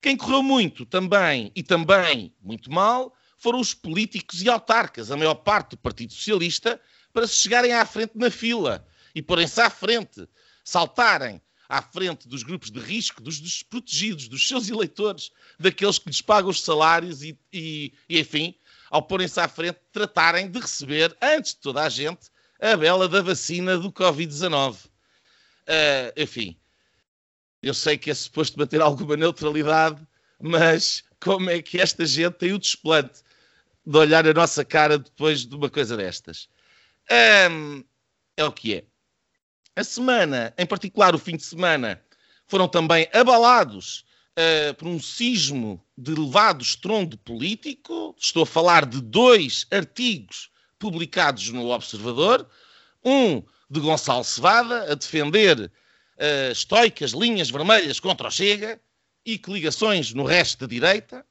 Quem 0.00 0.16
correu 0.16 0.42
muito 0.42 0.86
também, 0.86 1.52
e 1.54 1.62
também 1.62 2.32
muito 2.42 2.72
mal, 2.72 3.14
foram 3.44 3.60
os 3.60 3.74
políticos 3.74 4.40
e 4.40 4.48
autarcas, 4.48 5.10
a 5.10 5.18
maior 5.18 5.34
parte 5.34 5.72
do 5.72 5.76
Partido 5.76 6.14
Socialista, 6.14 6.80
para 7.12 7.26
se 7.26 7.36
chegarem 7.36 7.74
à 7.74 7.84
frente 7.84 8.12
na 8.14 8.30
fila 8.30 8.88
e 9.14 9.20
porem-se 9.20 9.60
à 9.60 9.68
frente, 9.68 10.26
saltarem 10.64 11.42
à 11.68 11.82
frente 11.82 12.26
dos 12.26 12.42
grupos 12.42 12.70
de 12.70 12.80
risco, 12.80 13.20
dos 13.20 13.38
desprotegidos, 13.38 14.28
dos 14.28 14.48
seus 14.48 14.70
eleitores, 14.70 15.30
daqueles 15.60 15.98
que 15.98 16.08
lhes 16.08 16.22
pagam 16.22 16.48
os 16.48 16.62
salários 16.62 17.22
e, 17.22 17.38
e, 17.52 17.92
e 18.08 18.18
enfim, 18.18 18.54
ao 18.90 19.02
porem-se 19.02 19.38
à 19.38 19.46
frente, 19.46 19.78
tratarem 19.92 20.50
de 20.50 20.58
receber, 20.58 21.14
antes 21.20 21.52
de 21.52 21.60
toda 21.60 21.82
a 21.82 21.88
gente, 21.90 22.30
a 22.58 22.74
bela 22.78 23.06
da 23.06 23.20
vacina 23.20 23.76
do 23.76 23.92
Covid-19. 23.92 24.86
Uh, 24.86 24.88
enfim, 26.16 26.56
eu 27.62 27.74
sei 27.74 27.98
que 27.98 28.10
é 28.10 28.14
suposto 28.14 28.58
manter 28.58 28.80
alguma 28.80 29.18
neutralidade, 29.18 30.02
mas 30.40 31.04
como 31.20 31.50
é 31.50 31.60
que 31.60 31.78
esta 31.78 32.06
gente 32.06 32.38
tem 32.38 32.54
o 32.54 32.58
desplante 32.58 33.22
de 33.86 33.98
olhar 33.98 34.26
a 34.26 34.32
nossa 34.32 34.64
cara 34.64 34.98
depois 34.98 35.46
de 35.46 35.54
uma 35.54 35.68
coisa 35.68 35.96
destas? 35.96 36.48
Um, 37.50 37.84
é 38.36 38.44
o 38.44 38.52
que 38.52 38.74
é. 38.74 38.84
A 39.76 39.84
semana, 39.84 40.54
em 40.56 40.66
particular 40.66 41.14
o 41.14 41.18
fim 41.18 41.36
de 41.36 41.42
semana, 41.42 42.00
foram 42.46 42.68
também 42.68 43.08
abalados 43.12 44.04
uh, 44.38 44.74
por 44.74 44.86
um 44.88 45.00
sismo 45.00 45.84
de 45.96 46.12
elevado 46.12 46.62
estrondo 46.62 47.18
político. 47.18 48.14
Estou 48.18 48.44
a 48.44 48.46
falar 48.46 48.86
de 48.86 49.00
dois 49.00 49.66
artigos 49.70 50.50
publicados 50.78 51.50
no 51.50 51.70
Observador. 51.70 52.48
Um 53.04 53.42
de 53.70 53.80
Gonçalo 53.80 54.24
Cevada, 54.24 54.92
a 54.92 54.94
defender 54.94 55.58
uh, 55.60 56.52
estoicas 56.52 57.12
linhas 57.12 57.50
vermelhas 57.50 57.98
contra 57.98 58.28
o 58.28 58.30
Chega 58.30 58.80
e 59.24 59.38
coligações 59.38 60.12
no 60.12 60.24
resto 60.24 60.60
da 60.60 60.66
direita. 60.66 61.26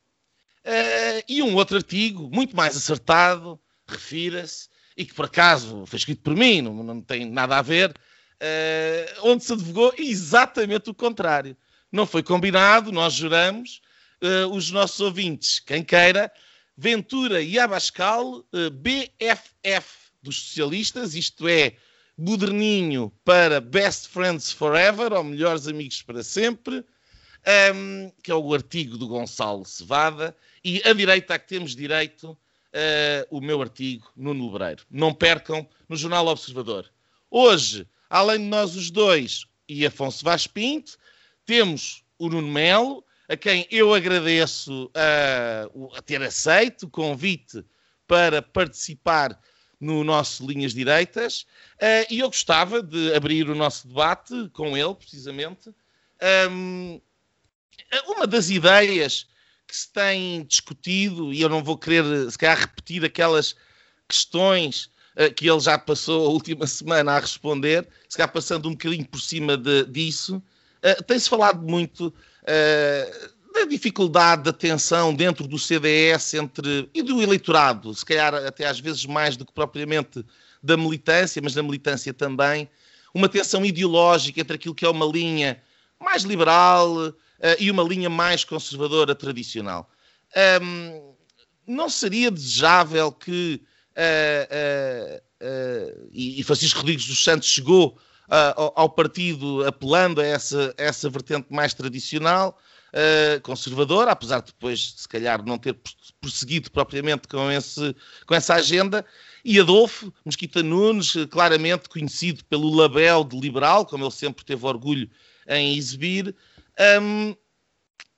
Uh, 0.65 1.23
e 1.27 1.41
um 1.43 1.55
outro 1.55 1.75
artigo, 1.75 2.29
muito 2.33 2.55
mais 2.55 2.77
acertado, 2.77 3.59
refira-se, 3.87 4.69
e 4.95 5.03
que 5.05 5.13
por 5.13 5.25
acaso 5.25 5.85
foi 5.85 5.97
escrito 5.97 6.21
por 6.21 6.35
mim, 6.35 6.61
não, 6.61 6.83
não 6.83 7.01
tem 7.01 7.25
nada 7.25 7.57
a 7.57 7.61
ver, 7.61 7.89
uh, 7.89 9.29
onde 9.29 9.43
se 9.43 9.53
advogou 9.53 9.93
exatamente 9.97 10.89
o 10.89 10.93
contrário. 10.93 11.57
Não 11.91 12.05
foi 12.05 12.23
combinado, 12.23 12.91
nós 12.91 13.13
juramos, 13.13 13.81
uh, 14.21 14.47
os 14.53 14.71
nossos 14.71 14.99
ouvintes, 15.01 15.59
quem 15.59 15.83
queira, 15.83 16.31
Ventura 16.75 17.41
e 17.41 17.59
Abascal, 17.59 18.43
BFF 18.71 20.03
dos 20.23 20.41
socialistas, 20.41 21.13
isto 21.13 21.47
é, 21.47 21.75
moderninho 22.17 23.11
para 23.23 23.59
Best 23.59 24.07
Friends 24.07 24.51
Forever, 24.51 25.13
ou 25.13 25.23
Melhores 25.23 25.67
Amigos 25.67 26.01
para 26.01 26.23
Sempre, 26.23 26.83
um, 27.75 28.11
que 28.23 28.31
é 28.31 28.35
o 28.35 28.53
artigo 28.53 28.97
do 28.97 29.07
Gonçalo 29.07 29.65
Cevada, 29.65 30.35
e 30.63 30.81
a 30.85 30.93
direita 30.93 31.35
a 31.35 31.39
que 31.39 31.47
temos 31.47 31.75
direito, 31.75 32.31
uh, 32.31 32.37
o 33.29 33.41
meu 33.41 33.61
artigo, 33.61 34.11
Nuno 34.15 34.51
Lebreiro. 34.51 34.83
Não 34.89 35.13
percam 35.13 35.67
no 35.87 35.95
Jornal 35.95 36.27
Observador. 36.27 36.89
Hoje, 37.29 37.87
além 38.09 38.39
de 38.39 38.45
nós 38.45 38.75
os 38.75 38.89
dois 38.89 39.45
e 39.67 39.85
Afonso 39.85 40.23
Vaz 40.23 40.47
Pinto, 40.47 40.97
temos 41.45 42.03
o 42.17 42.29
Nuno 42.29 42.47
Melo, 42.47 43.03
a 43.27 43.35
quem 43.35 43.67
eu 43.71 43.93
agradeço 43.93 44.85
uh, 44.85 45.95
a 45.95 46.01
ter 46.01 46.21
aceito 46.21 46.83
o 46.83 46.89
convite 46.89 47.63
para 48.07 48.41
participar 48.41 49.39
no 49.79 50.03
nosso 50.03 50.45
Linhas 50.45 50.73
Direitas, 50.73 51.45
uh, 51.75 52.07
e 52.09 52.19
eu 52.19 52.27
gostava 52.27 52.81
de 52.81 53.13
abrir 53.13 53.49
o 53.49 53.55
nosso 53.55 53.87
debate 53.87 54.49
com 54.53 54.77
ele, 54.77 54.95
precisamente. 54.95 55.73
Um, 56.49 57.01
uma 58.07 58.25
das 58.25 58.49
ideias 58.49 59.27
que 59.73 59.77
se 59.79 59.91
tem 59.91 60.43
discutido, 60.43 61.33
e 61.33 61.41
eu 61.41 61.49
não 61.49 61.63
vou 61.63 61.75
querer, 61.75 62.29
se 62.29 62.37
calhar, 62.37 62.59
repetir 62.59 63.03
aquelas 63.03 63.55
questões 64.07 64.91
uh, 65.17 65.33
que 65.33 65.49
ele 65.49 65.59
já 65.59 65.79
passou 65.79 66.27
a 66.27 66.29
última 66.29 66.67
semana 66.69 67.13
a 67.13 67.19
responder, 67.19 67.87
se 68.07 68.15
calhar 68.15 68.31
passando 68.31 68.69
um 68.69 68.73
bocadinho 68.73 69.07
por 69.07 69.19
cima 69.19 69.57
de, 69.57 69.85
disso, 69.85 70.35
uh, 70.37 71.03
tem-se 71.05 71.27
falado 71.27 71.63
muito 71.63 72.09
uh, 72.09 73.51
da 73.51 73.65
dificuldade 73.65 74.43
da 74.43 74.53
tensão 74.53 75.11
dentro 75.11 75.47
do 75.47 75.57
CDS 75.57 76.35
entre, 76.35 76.87
e 76.93 77.01
do 77.01 77.19
eleitorado, 77.19 77.95
se 77.95 78.05
calhar 78.05 78.35
até 78.35 78.67
às 78.67 78.79
vezes 78.79 79.07
mais 79.07 79.35
do 79.35 79.43
que 79.43 79.53
propriamente 79.53 80.23
da 80.61 80.77
militância, 80.77 81.41
mas 81.41 81.55
da 81.55 81.63
militância 81.63 82.13
também, 82.13 82.69
uma 83.11 83.27
tensão 83.27 83.65
ideológica 83.65 84.39
entre 84.39 84.55
aquilo 84.55 84.75
que 84.75 84.85
é 84.85 84.89
uma 84.89 85.05
linha 85.07 85.59
mais 85.99 86.21
liberal, 86.21 87.11
e 87.59 87.69
uma 87.69 87.83
linha 87.83 88.09
mais 88.09 88.45
conservadora 88.45 89.13
tradicional. 89.13 89.89
Um, 90.61 91.13
não 91.67 91.89
seria 91.89 92.29
desejável 92.29 93.11
que, 93.11 93.61
uh, 93.95 95.17
uh, 95.17 96.09
e 96.11 96.43
Francisco 96.43 96.79
Rodrigues 96.79 97.05
dos 97.05 97.23
Santos 97.23 97.47
chegou 97.47 97.97
ao, 98.75 98.89
partido 98.89 99.63
apelando 99.65 100.19
a 100.19 100.25
essa, 100.25 100.73
essa 100.77 101.09
vertente 101.09 101.47
mais 101.51 101.73
tradicional, 101.73 102.57
conservadora, 103.43 104.11
apesar 104.11 104.39
de 104.39 104.47
depois, 104.47 104.95
se 104.97 105.07
calhar, 105.07 105.45
não 105.45 105.57
ter 105.57 105.77
prosseguido 106.19 106.71
propriamente 106.71 107.27
com, 107.27 107.51
esse, 107.51 107.95
com 108.25 108.33
essa 108.33 108.55
agenda, 108.55 109.05
e 109.45 109.59
Adolfo 109.59 110.11
Mesquita 110.25 110.63
Nunes, 110.63 111.13
claramente 111.29 111.89
conhecido 111.89 112.43
pelo 112.45 112.73
label 112.73 113.23
de 113.23 113.37
liberal, 113.39 113.85
como 113.85 114.05
ele 114.05 114.11
sempre 114.11 114.43
teve 114.45 114.65
orgulho 114.65 115.07
em 115.47 115.77
exibir, 115.77 116.33
um, 117.01 117.35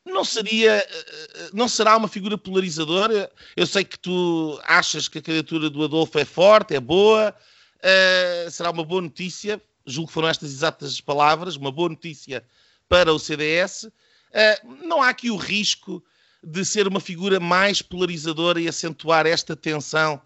não 0.06 0.24
seria, 0.24 0.76
eh, 0.78 1.50
não 1.52 1.68
será 1.68 1.98
uma 1.98 2.08
figura 2.08 2.38
polarizadora? 2.38 3.32
Eu 3.56 3.66
sei 3.66 3.84
que 3.84 3.98
tu 3.98 4.60
achas 4.64 5.08
que 5.08 5.18
a 5.18 5.22
candidatura 5.22 5.70
do 5.70 5.84
Adolfo 5.84 6.20
é 6.20 6.26
forte, 6.26 6.76
é 6.76 6.80
boa, 6.80 7.34
uh, 7.80 8.52
será 8.52 8.70
uma 8.70 8.84
boa 8.84 9.02
notícia, 9.02 9.60
julgo 9.86 10.08
que 10.08 10.14
foram 10.14 10.28
estas 10.28 10.52
exatas 10.52 11.02
palavras, 11.02 11.56
uma 11.56 11.72
boa 11.72 11.90
notícia 11.90 12.44
para 12.88 13.12
o 13.12 13.18
CDS. 13.18 13.86
Uh, 13.86 14.86
não 14.86 15.02
há 15.02 15.10
aqui 15.10 15.32
o 15.32 15.38
risco 15.38 16.04
de 16.44 16.64
ser 16.64 16.88
uma 16.88 17.00
figura 17.00 17.40
mais 17.40 17.82
polarizadora 17.82 18.62
e 18.62 18.68
acentuar 18.68 19.26
esta 19.26 19.56
tensão, 19.56 20.22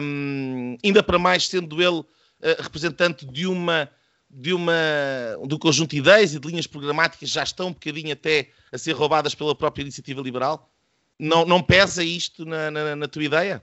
um, 0.00 0.76
ainda 0.84 1.02
para 1.02 1.18
mais 1.18 1.48
sendo 1.48 1.82
ele 1.82 1.98
uh, 1.98 2.06
representante 2.60 3.26
de 3.26 3.44
uma 3.46 3.90
de, 4.34 4.52
uma, 4.52 4.74
de 5.46 5.54
um 5.54 5.58
conjunto 5.58 5.90
de 5.90 5.98
ideias 5.98 6.34
e 6.34 6.40
de 6.40 6.48
linhas 6.48 6.66
programáticas 6.66 7.30
já 7.30 7.44
estão 7.44 7.68
um 7.68 7.72
bocadinho 7.72 8.12
até 8.12 8.50
a 8.72 8.76
ser 8.76 8.92
roubadas 8.92 9.34
pela 9.34 9.54
própria 9.54 9.82
iniciativa 9.82 10.20
liberal? 10.20 10.68
Não, 11.18 11.44
não 11.44 11.62
pesa 11.62 12.02
isto 12.02 12.44
na, 12.44 12.70
na, 12.70 12.96
na 12.96 13.06
tua 13.06 13.22
ideia? 13.22 13.62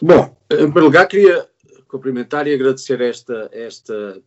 Bom, 0.00 0.36
em 0.50 0.56
primeiro 0.56 0.84
lugar, 0.84 1.06
queria 1.06 1.46
cumprimentar 1.86 2.46
e 2.46 2.54
agradecer 2.54 3.00
esta, 3.00 3.50
esta 3.52 4.22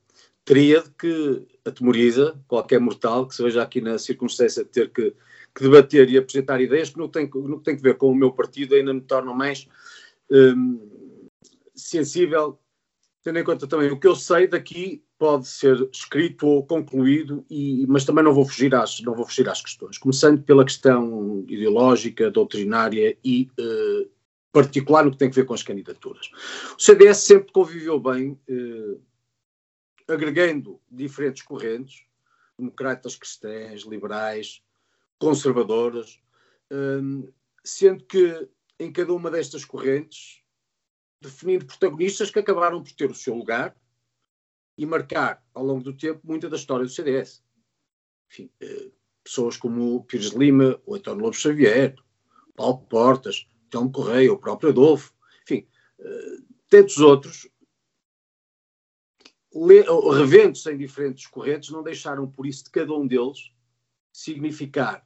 tríade 0.46 0.92
que 0.98 1.48
atemoriza 1.66 2.40
qualquer 2.48 2.80
mortal 2.80 3.28
que 3.28 3.36
se 3.36 3.44
veja 3.44 3.64
aqui 3.64 3.82
na 3.82 3.98
circunstância 3.98 4.64
de 4.64 4.70
ter 4.70 4.90
que, 4.90 5.14
que 5.56 5.64
debater 5.64 6.10
e 6.10 6.18
apresentar 6.18 6.62
ideias 6.62 6.90
que 6.90 7.00
não 7.00 7.08
tem, 7.08 7.30
não 7.34 7.60
tem 7.60 7.76
que 7.76 7.82
ver 7.82 7.98
com 7.98 8.12
o 8.12 8.16
meu 8.16 8.32
partido 8.32 8.76
ainda 8.76 8.94
me 8.94 9.02
tornam 9.02 9.34
mais 9.34 9.68
hum, 10.30 10.80
sensível, 11.76 12.60
tendo 13.24 13.40
em 13.40 13.44
conta 13.44 13.68
também 13.68 13.92
o 13.92 14.00
que 14.00 14.08
eu 14.08 14.16
sei 14.16 14.48
daqui 14.48 15.04
pode 15.18 15.48
ser 15.48 15.88
escrito 15.94 16.48
ou 16.48 16.66
concluído, 16.66 17.46
e, 17.50 17.86
mas 17.88 18.04
também 18.04 18.24
não 18.24 18.34
vou, 18.34 18.46
fugir 18.46 18.74
às, 18.74 19.00
não 19.02 19.14
vou 19.14 19.26
fugir 19.26 19.48
às 19.48 19.62
questões. 19.62 19.98
Começando 19.98 20.42
pela 20.42 20.66
questão 20.66 21.46
ideológica, 21.48 22.32
doutrinária 22.32 23.16
e 23.24 23.48
eh, 23.60 24.08
particular 24.52 25.06
no 25.06 25.12
que 25.12 25.18
tem 25.18 25.30
a 25.30 25.32
ver 25.32 25.46
com 25.46 25.54
as 25.54 25.62
candidaturas. 25.62 26.32
O 26.76 26.82
CDS 26.82 27.20
sempre 27.20 27.52
conviveu 27.52 28.00
bem, 28.00 28.40
eh, 28.50 28.98
agregando 30.08 30.82
diferentes 30.90 31.44
correntes, 31.44 32.04
democratas 32.58 33.16
cristãs, 33.16 33.82
liberais, 33.84 34.64
conservadoras, 35.20 36.20
eh, 36.72 37.30
sendo 37.64 38.04
que 38.06 38.50
em 38.80 38.92
cada 38.92 39.14
uma 39.14 39.30
destas 39.30 39.64
correntes 39.64 40.41
definindo 41.22 41.66
protagonistas 41.66 42.32
que 42.32 42.40
acabaram 42.40 42.84
por 42.84 42.92
ter 42.94 43.10
o 43.10 43.16
seu 43.16 43.36
lugar, 43.36 43.76
e 44.78 44.86
marcar 44.86 45.44
ao 45.54 45.64
longo 45.64 45.84
do 45.84 45.96
tempo 45.96 46.22
muita 46.24 46.50
da 46.50 46.56
história 46.56 46.86
do 46.86 46.92
CDS. 46.92 47.44
Enfim, 48.32 48.50
eh, 48.60 48.90
pessoas 49.24 49.56
como 49.56 49.96
o 49.96 50.04
Pires 50.04 50.30
Lima, 50.30 50.82
o 50.86 50.96
António 50.96 51.24
Lobo 51.24 51.36
Xavier, 51.36 51.96
Paulo 52.56 52.80
Portas, 52.88 53.48
Telmo 53.70 53.92
Correia, 53.92 54.34
o 54.34 54.40
próprio 54.40 54.72
Adolfo, 54.72 55.14
enfim, 55.44 55.68
eh, 56.00 56.38
tantos 56.68 56.98
outros, 56.98 57.48
revendo-se 60.18 60.72
em 60.72 60.78
diferentes 60.78 61.28
correntes, 61.28 61.70
não 61.70 61.84
deixaram 61.84 62.30
por 62.30 62.46
isso 62.46 62.64
de 62.64 62.72
cada 62.72 62.94
um 62.94 63.06
deles 63.06 63.52
significar 64.12 65.06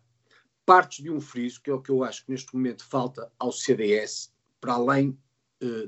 partes 0.65 1.03
de 1.03 1.11
um 1.11 1.19
friso, 1.19 1.61
que 1.61 1.69
é 1.69 1.73
o 1.73 1.81
que 1.81 1.91
eu 1.91 2.03
acho 2.03 2.25
que 2.25 2.31
neste 2.31 2.53
momento 2.55 2.85
falta 2.85 3.31
ao 3.37 3.51
CDS, 3.51 4.33
para 4.61 4.73
além 4.73 5.17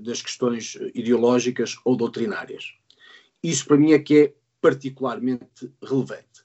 das 0.01 0.21
questões 0.21 0.77
ideológicas 0.95 1.75
ou 1.83 1.95
doutrinárias. 1.95 2.73
Isso 3.43 3.65
para 3.65 3.77
mim 3.77 3.91
é 3.91 3.99
que 3.99 4.17
é 4.17 4.33
particularmente 4.61 5.71
relevante. 5.81 6.43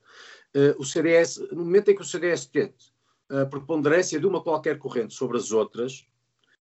Uh, 0.55 0.79
o 0.79 0.85
CDS, 0.85 1.39
no 1.51 1.65
momento 1.65 1.91
em 1.91 1.95
que 1.95 2.03
o 2.03 2.05
CDS 2.05 2.47
tente 2.47 2.93
a 3.31 3.47
preponderância 3.47 4.21
de 4.21 4.27
uma 4.27 4.43
qualquer 4.43 4.79
corrente 4.79 5.15
sobre 5.15 5.39
as 5.39 5.51
outras, 5.51 6.07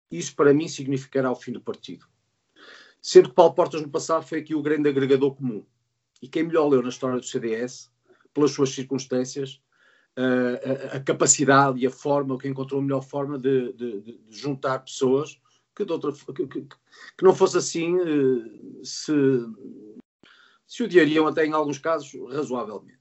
isso 0.10 0.34
para 0.36 0.54
mim 0.54 0.68
significará 0.68 1.30
o 1.30 1.36
fim 1.36 1.52
do 1.52 1.60
partido. 1.60 2.06
Sendo 3.02 3.30
que 3.30 3.36
Paulo 3.36 3.54
Portas 3.54 3.82
no 3.82 3.90
passado 3.90 4.25
foi 4.25 4.40
aqui 4.40 4.56
o 4.56 4.62
grande 4.62 4.88
agregador 4.88 5.36
comum. 5.36 5.66
E 6.22 6.28
quem 6.28 6.44
melhor 6.44 6.70
leu 6.70 6.82
na 6.82 6.90
história 6.90 7.20
do 7.20 7.25
CDS, 7.25 7.92
pelas 8.34 8.52
suas 8.52 8.70
circunstâncias, 8.70 9.62
uh, 10.18 10.94
a, 10.94 10.98
a, 10.98 11.00
capacidade 11.02 11.80
e 11.80 11.86
a 11.86 11.92
forma, 11.92 12.38
que 12.38 12.48
encontrou 12.48 12.80
a 12.80 12.84
melhor 12.84 13.02
forma 13.02 13.38
de, 13.38 13.74
de, 13.74 14.02
de 14.02 14.20
juntar 14.30 14.80
pessoas 14.80 15.40
que, 15.75 15.91
outra, 15.91 16.12
que, 16.12 16.48
que, 16.48 16.62
que, 16.62 17.24
não 17.24 17.36
fosse 17.36 17.58
assim 17.58 17.96
uh, 17.96 18.86
se 18.86 19.12
se 20.67 20.84
odiariam 20.84 21.27
até 21.27 21.46
em 21.46 21.53
alguns 21.53 21.77
casos 21.77 22.12
razoavelmente. 22.32 23.00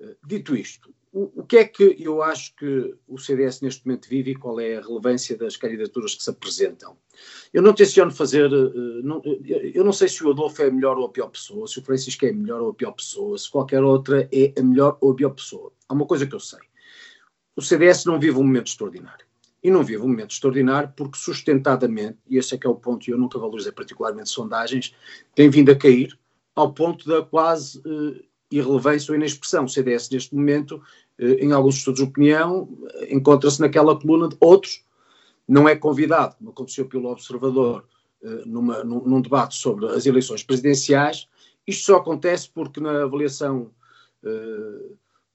Eh, 0.00 0.16
dito 0.26 0.56
isto, 0.56 0.92
o, 1.12 1.40
o, 1.40 1.44
que 1.44 1.58
é 1.58 1.64
que 1.64 1.96
eu 1.98 2.22
acho 2.22 2.54
que 2.56 2.94
o 3.06 3.18
CDS 3.18 3.60
neste 3.60 3.86
momento 3.86 4.08
vive 4.08 4.30
e 4.30 4.36
qual 4.36 4.58
é 4.60 4.76
a 4.76 4.80
relevância 4.80 5.36
das 5.36 5.56
candidaturas 5.56 6.14
que 6.14 6.22
se 6.22 6.30
apresentam? 6.30 6.96
Eu 7.52 7.62
não 7.62 7.74
tenciono 7.74 8.10
fazer, 8.10 8.52
uh, 8.52 9.02
não, 9.02 9.20
eu 9.74 9.84
não 9.84 9.92
sei 9.92 10.08
se 10.08 10.24
o 10.24 10.30
Adolfo 10.30 10.62
é 10.62 10.68
a 10.68 10.70
melhor 10.70 10.96
ou 10.98 11.06
a 11.06 11.10
pior 11.10 11.28
pessoa, 11.28 11.66
se 11.66 11.78
o 11.78 11.82
Francisco 11.82 12.24
é 12.24 12.30
a 12.30 12.32
melhor 12.32 12.60
ou 12.62 12.70
a 12.70 12.74
pior 12.74 12.92
pessoa, 12.92 13.36
se 13.36 13.50
qualquer 13.50 13.82
outra 13.82 14.28
é 14.32 14.52
a 14.58 14.62
melhor 14.62 14.96
ou 15.00 15.12
a 15.12 15.14
pior 15.14 15.30
pessoa. 15.30 15.72
Há 15.88 15.94
uma 15.94 16.06
coisa 16.06 16.26
que 16.26 16.34
eu 16.34 16.40
sei. 16.40 16.60
O 17.56 17.62
CDS 17.62 18.04
não 18.06 18.18
vive 18.18 18.38
um 18.38 18.44
momento 18.44 18.68
extraordinário. 18.68 19.26
E 19.62 19.70
não 19.70 19.84
vive 19.84 20.02
um 20.02 20.08
momento 20.08 20.32
extraordinário 20.32 20.92
porque 20.96 21.18
sustentadamente, 21.18 22.18
e 22.28 22.38
esse 22.38 22.54
é 22.54 22.58
que 22.58 22.66
é 22.66 22.70
o 22.70 22.74
ponto, 22.74 23.06
e 23.06 23.12
eu 23.12 23.18
nunca 23.18 23.38
valorizei 23.38 23.72
particularmente 23.72 24.30
sondagens, 24.30 24.94
tem 25.34 25.50
vindo 25.50 25.70
a 25.70 25.76
cair, 25.76 26.18
ao 26.54 26.72
ponto 26.72 27.06
da 27.06 27.22
quase 27.22 27.78
uh, 27.78 28.22
irrelevância 28.50 29.12
ou 29.12 29.16
inexpressão. 29.16 29.64
O 29.64 29.68
CDS, 29.68 30.08
neste 30.10 30.34
momento, 30.34 30.76
uh, 31.18 31.24
em 31.24 31.52
alguns 31.52 31.76
estudos 31.76 32.00
de 32.00 32.08
opinião, 32.08 32.68
encontra-se 33.08 33.60
naquela 33.60 33.98
coluna 33.98 34.28
de 34.28 34.36
outros, 34.40 34.82
não 35.46 35.68
é 35.68 35.76
convidado, 35.76 36.36
como 36.36 36.50
aconteceu 36.50 36.86
pelo 36.86 37.10
Observador, 37.10 37.84
numa, 38.44 38.84
num, 38.84 39.00
num, 39.00 39.20
debate 39.20 39.54
sobre 39.56 39.86
as 39.86 40.04
eleições 40.04 40.42
presidenciais, 40.42 41.26
Isto 41.66 41.86
só 41.86 41.96
acontece 41.96 42.50
porque 42.50 42.78
na 42.78 43.04
avaliação 43.04 43.70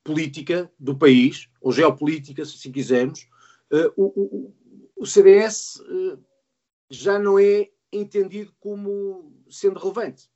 política 0.03 0.71
do 0.79 0.95
país, 0.95 1.49
ou 1.59 1.71
geopolítica, 1.71 2.45
se 2.45 2.55
assim 2.55 2.71
quisermos, 2.71 3.27
o, 3.95 4.03
o, 4.05 4.53
o, 4.95 5.05
CDS 5.05 5.77
uh, 5.79 6.23
já 6.89 7.17
não 7.17 7.39
é 7.39 7.69
entendido 7.91 8.53
como 8.59 9.33
sendo 9.49 9.79
relevante. 9.79 10.29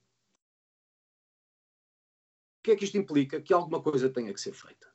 O 2.59 2.63
que 2.63 2.71
é 2.71 2.75
que 2.75 2.85
isto 2.85 2.97
implica? 2.97 3.41
Que 3.41 3.53
alguma 3.53 3.81
coisa 3.81 4.09
tenha 4.09 4.33
que 4.33 4.41
ser 4.41 4.53
feita. 4.53 4.87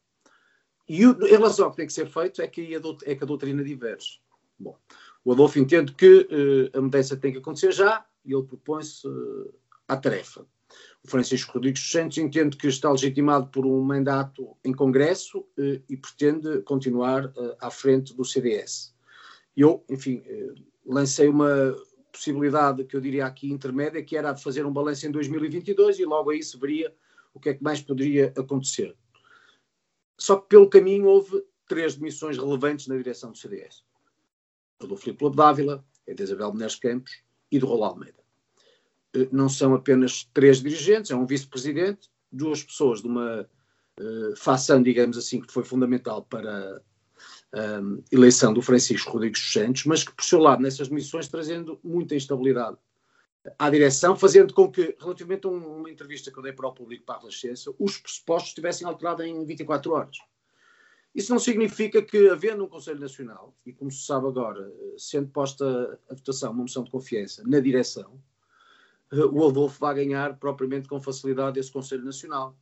E 0.88 1.06
o, 1.06 1.26
em 1.26 1.30
relação 1.30 1.66
ao 1.66 1.70
que 1.70 1.78
tem 1.78 1.86
que 1.86 1.92
ser 1.92 2.08
feito, 2.08 2.42
é 2.42 2.48
que, 2.48 2.74
a, 2.74 2.80
é 3.04 3.14
que 3.14 3.24
a 3.24 3.26
doutrina 3.26 3.64
diverge. 3.64 4.20
Bom, 4.58 4.78
o 5.24 5.32
Adolfo 5.32 5.58
entende 5.58 5.94
que 5.94 6.28
uh, 6.74 6.78
a 6.78 6.80
mudança 6.80 7.16
tem 7.16 7.32
que 7.32 7.38
acontecer 7.38 7.72
já 7.72 8.06
e 8.24 8.32
ele 8.32 8.44
propõe-se 8.44 9.06
uh, 9.08 9.54
à 9.88 9.96
tarefa. 9.96 10.46
Francisco 11.06 11.52
Rodrigues 11.52 11.90
Santos 11.90 12.18
entende 12.18 12.56
que 12.56 12.66
está 12.66 12.90
legitimado 12.90 13.48
por 13.48 13.66
um 13.66 13.80
mandato 13.82 14.56
em 14.64 14.72
Congresso 14.72 15.40
uh, 15.40 15.82
e 15.88 15.96
pretende 15.96 16.62
continuar 16.62 17.32
à 17.60 17.70
frente 17.70 18.14
do 18.14 18.24
CDS. 18.24 18.94
Eu, 19.56 19.84
enfim, 19.88 20.22
lancei 20.84 21.28
uma 21.28 21.74
possibilidade 22.10 22.84
que 22.84 22.96
eu 22.96 23.00
diria 23.00 23.26
aqui 23.26 23.50
intermédia, 23.50 24.02
que 24.02 24.16
era 24.16 24.36
fazer 24.36 24.64
um 24.64 24.72
balanço 24.72 25.06
em 25.06 25.10
2022 25.10 25.98
e 25.98 26.04
logo 26.04 26.30
aí 26.30 26.42
se 26.42 26.58
veria 26.58 26.94
o 27.32 27.40
que 27.40 27.48
é 27.48 27.54
que 27.54 27.62
mais 27.62 27.80
poderia 27.80 28.32
acontecer. 28.36 28.96
Só 30.16 30.36
que 30.36 30.48
pelo 30.48 30.70
caminho 30.70 31.06
houve 31.06 31.44
três 31.66 31.96
demissões 31.96 32.38
relevantes 32.38 32.86
na 32.86 32.96
direção 32.96 33.32
do 33.32 33.38
CDS. 33.38 33.84
A 34.80 34.86
do 34.86 34.96
Filipe 34.96 35.24
Lobo 35.24 35.36
Dávila, 35.36 35.84
a 36.08 36.12
de 36.12 36.22
Isabel 36.22 36.52
Menezes 36.52 36.78
Campos 36.78 37.22
e 37.50 37.58
do 37.58 37.66
Rolo 37.66 37.84
Almeida. 37.84 38.23
Eh, 39.14 39.28
não 39.32 39.48
são 39.48 39.74
apenas 39.74 40.28
três 40.34 40.60
dirigentes, 40.60 41.10
é 41.10 41.16
um 41.16 41.26
vice-presidente, 41.26 42.10
duas 42.30 42.62
pessoas 42.62 43.00
de 43.00 43.06
uma 43.06 43.48
uh, 44.00 44.36
fação, 44.36 44.82
digamos 44.82 45.16
assim, 45.16 45.40
que 45.40 45.52
foi 45.52 45.64
fundamental 45.64 46.22
para 46.24 46.82
a 47.52 47.80
um, 47.80 48.02
eleição 48.10 48.52
do 48.52 48.60
Francisco 48.60 49.12
Rodrigues 49.12 49.40
dos 49.40 49.52
Santos, 49.52 49.84
mas 49.84 50.02
que, 50.02 50.12
por 50.12 50.24
seu 50.24 50.40
lado, 50.40 50.60
nessas 50.60 50.88
demissões, 50.88 51.28
trazendo 51.28 51.78
muita 51.84 52.16
instabilidade 52.16 52.76
à 53.58 53.70
direção, 53.70 54.16
fazendo 54.16 54.52
com 54.52 54.70
que, 54.70 54.96
relativamente 54.98 55.46
a 55.46 55.50
uma 55.50 55.90
entrevista 55.90 56.32
que 56.32 56.38
eu 56.38 56.42
dei 56.42 56.52
para 56.52 56.68
o 56.68 56.72
público 56.72 57.04
para 57.04 57.16
a 57.16 57.18
Renascença, 57.20 57.72
os 57.78 57.98
pressupostos 57.98 58.50
estivessem 58.50 58.86
alterados 58.86 59.24
em 59.24 59.44
24 59.44 59.92
horas. 59.92 60.16
Isso 61.14 61.30
não 61.30 61.38
significa 61.38 62.02
que, 62.02 62.28
havendo 62.28 62.64
um 62.64 62.68
Conselho 62.68 62.98
Nacional, 62.98 63.54
e 63.64 63.72
como 63.72 63.90
se 63.90 64.04
sabe 64.04 64.26
agora, 64.26 64.72
sendo 64.98 65.28
posta 65.28 66.00
a 66.10 66.14
votação 66.14 66.50
uma 66.50 66.62
moção 66.62 66.82
de 66.82 66.90
confiança 66.90 67.44
na 67.46 67.60
direção, 67.60 68.20
eh, 68.32 68.33
o 69.12 69.46
Adolfo 69.46 69.78
vai 69.80 69.94
ganhar 69.94 70.36
propriamente 70.38 70.88
com 70.88 71.00
facilidade 71.00 71.58
esse 71.58 71.72
Conselho 71.72 72.04
Nacional. 72.04 72.56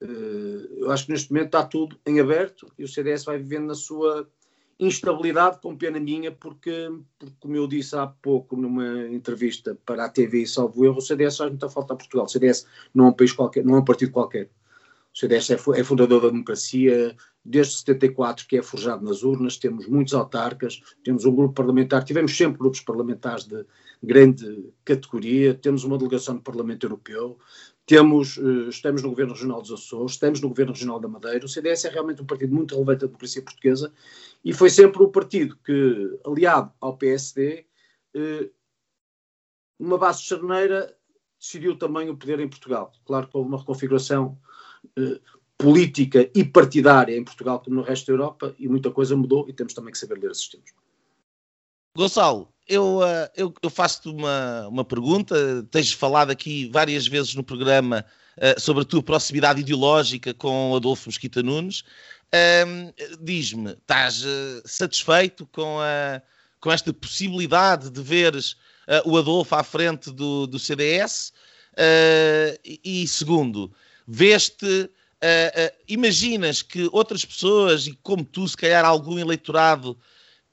Eh, 0.00 0.68
eu 0.78 0.90
acho 0.90 1.06
que 1.06 1.12
neste 1.12 1.30
momento 1.30 1.46
está 1.46 1.64
tudo 1.64 1.98
em 2.06 2.20
aberto 2.20 2.72
e 2.78 2.84
o 2.84 2.88
CDS 2.88 3.24
vai 3.24 3.38
vivendo 3.38 3.66
na 3.66 3.74
sua 3.74 4.28
instabilidade, 4.78 5.60
com 5.60 5.76
pena 5.76 6.00
minha, 6.00 6.32
porque, 6.32 6.88
porque, 7.18 7.34
como 7.38 7.54
eu 7.54 7.66
disse 7.66 7.94
há 7.94 8.06
pouco 8.06 8.56
numa 8.56 9.08
entrevista 9.08 9.76
para 9.84 10.06
a 10.06 10.08
TV 10.08 10.46
Salvo 10.46 10.84
Erro, 10.86 10.96
o 10.96 11.02
CDS 11.02 11.36
faz 11.36 11.50
muita 11.50 11.68
falta 11.68 11.92
a 11.92 11.96
Portugal. 11.96 12.24
O 12.24 12.28
CDS 12.28 12.66
não 12.94 13.06
é 13.06 13.08
um 13.08 13.12
país 13.12 13.32
qualquer, 13.32 13.62
não 13.62 13.76
é 13.76 13.78
um 13.80 13.84
partido 13.84 14.10
qualquer. 14.10 14.48
O 15.14 15.18
CDS 15.18 15.50
é, 15.50 15.54
é 15.54 15.84
fundador 15.84 16.22
da 16.22 16.30
democracia, 16.30 17.14
desde 17.44 17.74
74 17.74 18.46
que 18.46 18.58
é 18.58 18.62
forjado 18.62 19.04
nas 19.04 19.22
urnas, 19.22 19.56
temos 19.56 19.86
muitos 19.86 20.14
autarcas, 20.14 20.80
temos 21.02 21.24
um 21.24 21.34
grupo 21.34 21.54
parlamentar, 21.54 22.04
tivemos 22.04 22.36
sempre 22.36 22.58
grupos 22.58 22.80
parlamentares 22.80 23.44
de 23.44 23.64
grande 24.02 24.72
categoria, 24.84 25.54
temos 25.54 25.84
uma 25.84 25.98
delegação 25.98 26.36
do 26.36 26.42
Parlamento 26.42 26.84
Europeu, 26.84 27.38
temos, 27.86 28.38
eh, 28.38 28.68
estamos 28.68 29.02
no 29.02 29.10
Governo 29.10 29.32
Regional 29.32 29.60
dos 29.60 29.72
Açores, 29.72 30.12
estamos 30.12 30.40
no 30.40 30.48
Governo 30.48 30.72
Regional 30.72 31.00
da 31.00 31.08
Madeira. 31.08 31.44
O 31.44 31.48
CDS 31.48 31.86
é 31.86 31.88
realmente 31.88 32.22
um 32.22 32.26
partido 32.26 32.54
muito 32.54 32.74
relevante 32.74 33.00
da 33.00 33.06
democracia 33.06 33.42
portuguesa 33.42 33.92
e 34.44 34.52
foi 34.52 34.70
sempre 34.70 35.02
o 35.02 35.08
partido 35.08 35.58
que, 35.64 36.18
aliado 36.24 36.72
ao 36.80 36.96
PSD, 36.96 37.66
eh, 38.14 38.50
uma 39.78 39.98
base 39.98 40.22
charneira, 40.22 40.94
decidiu 41.38 41.76
também 41.76 42.10
o 42.10 42.16
poder 42.16 42.38
em 42.38 42.48
Portugal. 42.48 42.92
Claro 43.04 43.26
que 43.26 43.36
houve 43.36 43.48
uma 43.48 43.58
reconfiguração 43.58 44.38
eh, 44.96 45.20
política 45.60 46.30
e 46.34 46.42
partidária 46.42 47.14
em 47.14 47.22
Portugal 47.22 47.60
como 47.60 47.76
no 47.76 47.82
resto 47.82 48.06
da 48.06 48.12
Europa 48.14 48.54
e 48.58 48.66
muita 48.66 48.90
coisa 48.90 49.14
mudou 49.14 49.46
e 49.46 49.52
temos 49.52 49.74
também 49.74 49.92
que 49.92 49.98
saber 49.98 50.18
ler 50.18 50.30
esses 50.30 50.48
tempos. 50.48 50.72
Gonçalo, 51.94 52.48
eu, 52.66 53.00
uh, 53.00 53.28
eu, 53.36 53.52
eu 53.62 53.68
faço-te 53.68 54.08
uma, 54.08 54.66
uma 54.68 54.84
pergunta. 54.84 55.34
Tens 55.70 55.92
falado 55.92 56.30
aqui 56.30 56.70
várias 56.72 57.06
vezes 57.06 57.34
no 57.34 57.44
programa 57.44 58.06
uh, 58.38 58.58
sobre 58.58 58.82
a 58.82 58.86
tua 58.86 59.02
proximidade 59.02 59.60
ideológica 59.60 60.32
com 60.32 60.74
Adolfo 60.74 61.08
Mosquita 61.08 61.42
Nunes. 61.42 61.84
Diz-me, 63.20 63.72
estás 63.72 64.24
uh, 64.24 64.62
satisfeito 64.64 65.46
com, 65.52 65.78
a, 65.80 66.22
com 66.58 66.72
esta 66.72 66.92
possibilidade 66.92 67.90
de 67.90 68.00
veres 68.00 68.56
o 69.04 69.16
Adolfo 69.16 69.54
à 69.54 69.62
frente 69.62 70.10
do, 70.10 70.48
do 70.48 70.58
CDS? 70.58 71.32
E, 72.64 73.06
segundo, 73.06 73.70
veste. 74.06 74.90
Imaginas 75.88 76.62
que 76.62 76.88
outras 76.92 77.24
pessoas, 77.24 77.86
e 77.86 77.92
como 78.02 78.24
tu, 78.24 78.46
se 78.48 78.56
calhar 78.56 78.84
algum 78.84 79.18
eleitorado 79.18 79.98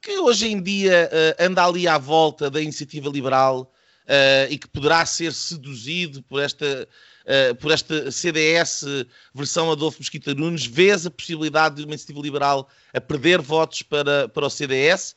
que 0.02 0.20
hoje 0.20 0.48
em 0.48 0.62
dia 0.62 1.10
uh, 1.12 1.44
anda 1.44 1.66
ali 1.66 1.88
à 1.88 1.98
volta 1.98 2.50
da 2.50 2.62
iniciativa 2.62 3.10
liberal 3.10 3.72
uh, 4.04 4.52
e 4.52 4.58
que 4.58 4.68
poderá 4.68 5.06
ser 5.06 5.34
seduzido 5.34 6.22
por 6.24 6.42
esta, 6.42 6.88
uh, 7.26 7.56
por 7.56 7.72
esta 7.72 8.12
CDS 8.12 8.86
versão 9.34 9.72
Adolfo 9.72 10.00
Mosquita 10.00 10.34
Nunes, 10.34 10.66
vês 10.66 11.06
a 11.06 11.12
possibilidade 11.12 11.76
de 11.76 11.84
uma 11.84 11.92
iniciativa 11.92 12.22
liberal 12.22 12.70
a 12.94 13.02
perder 13.02 13.42
votos 13.42 13.82
para, 13.82 14.30
para 14.30 14.46
o 14.46 14.50
CDS 14.50 15.16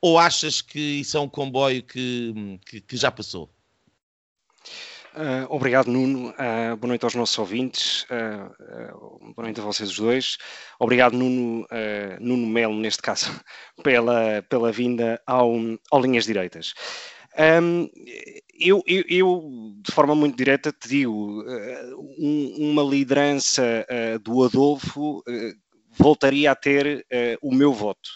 ou 0.00 0.18
achas 0.18 0.60
que 0.60 0.80
isso 0.80 1.16
é 1.16 1.20
um 1.20 1.28
comboio 1.28 1.82
que, 1.82 2.58
que, 2.66 2.80
que 2.80 2.96
já 2.96 3.10
passou? 3.10 3.48
Uh, 5.14 5.44
obrigado, 5.50 5.88
Nuno. 5.88 6.30
Uh, 6.30 6.76
boa 6.78 6.88
noite 6.88 7.04
aos 7.04 7.14
nossos 7.14 7.38
ouvintes. 7.38 8.04
Uh, 8.04 9.34
boa 9.34 9.44
noite 9.44 9.60
a 9.60 9.62
vocês 9.62 9.90
os 9.90 9.98
dois. 9.98 10.38
Obrigado, 10.80 11.12
Nuno, 11.12 11.66
Nuno 12.18 12.46
Melo, 12.46 12.74
neste 12.74 13.02
caso, 13.02 13.30
pela, 13.84 14.42
pela 14.48 14.72
vinda 14.72 15.20
ao, 15.26 15.52
ao 15.90 16.00
Linhas 16.00 16.24
Direitas. 16.24 16.72
Um, 17.38 17.90
eu, 18.58 18.82
eu, 18.86 19.04
eu, 19.06 19.74
de 19.82 19.92
forma 19.92 20.14
muito 20.14 20.36
direta, 20.36 20.72
te 20.72 20.88
digo: 20.88 21.44
um, 22.18 22.70
uma 22.70 22.82
liderança 22.82 23.86
do 24.22 24.44
Adolfo 24.44 25.22
voltaria 25.90 26.50
a 26.50 26.54
ter 26.54 27.06
o 27.42 27.54
meu 27.54 27.74
voto. 27.74 28.08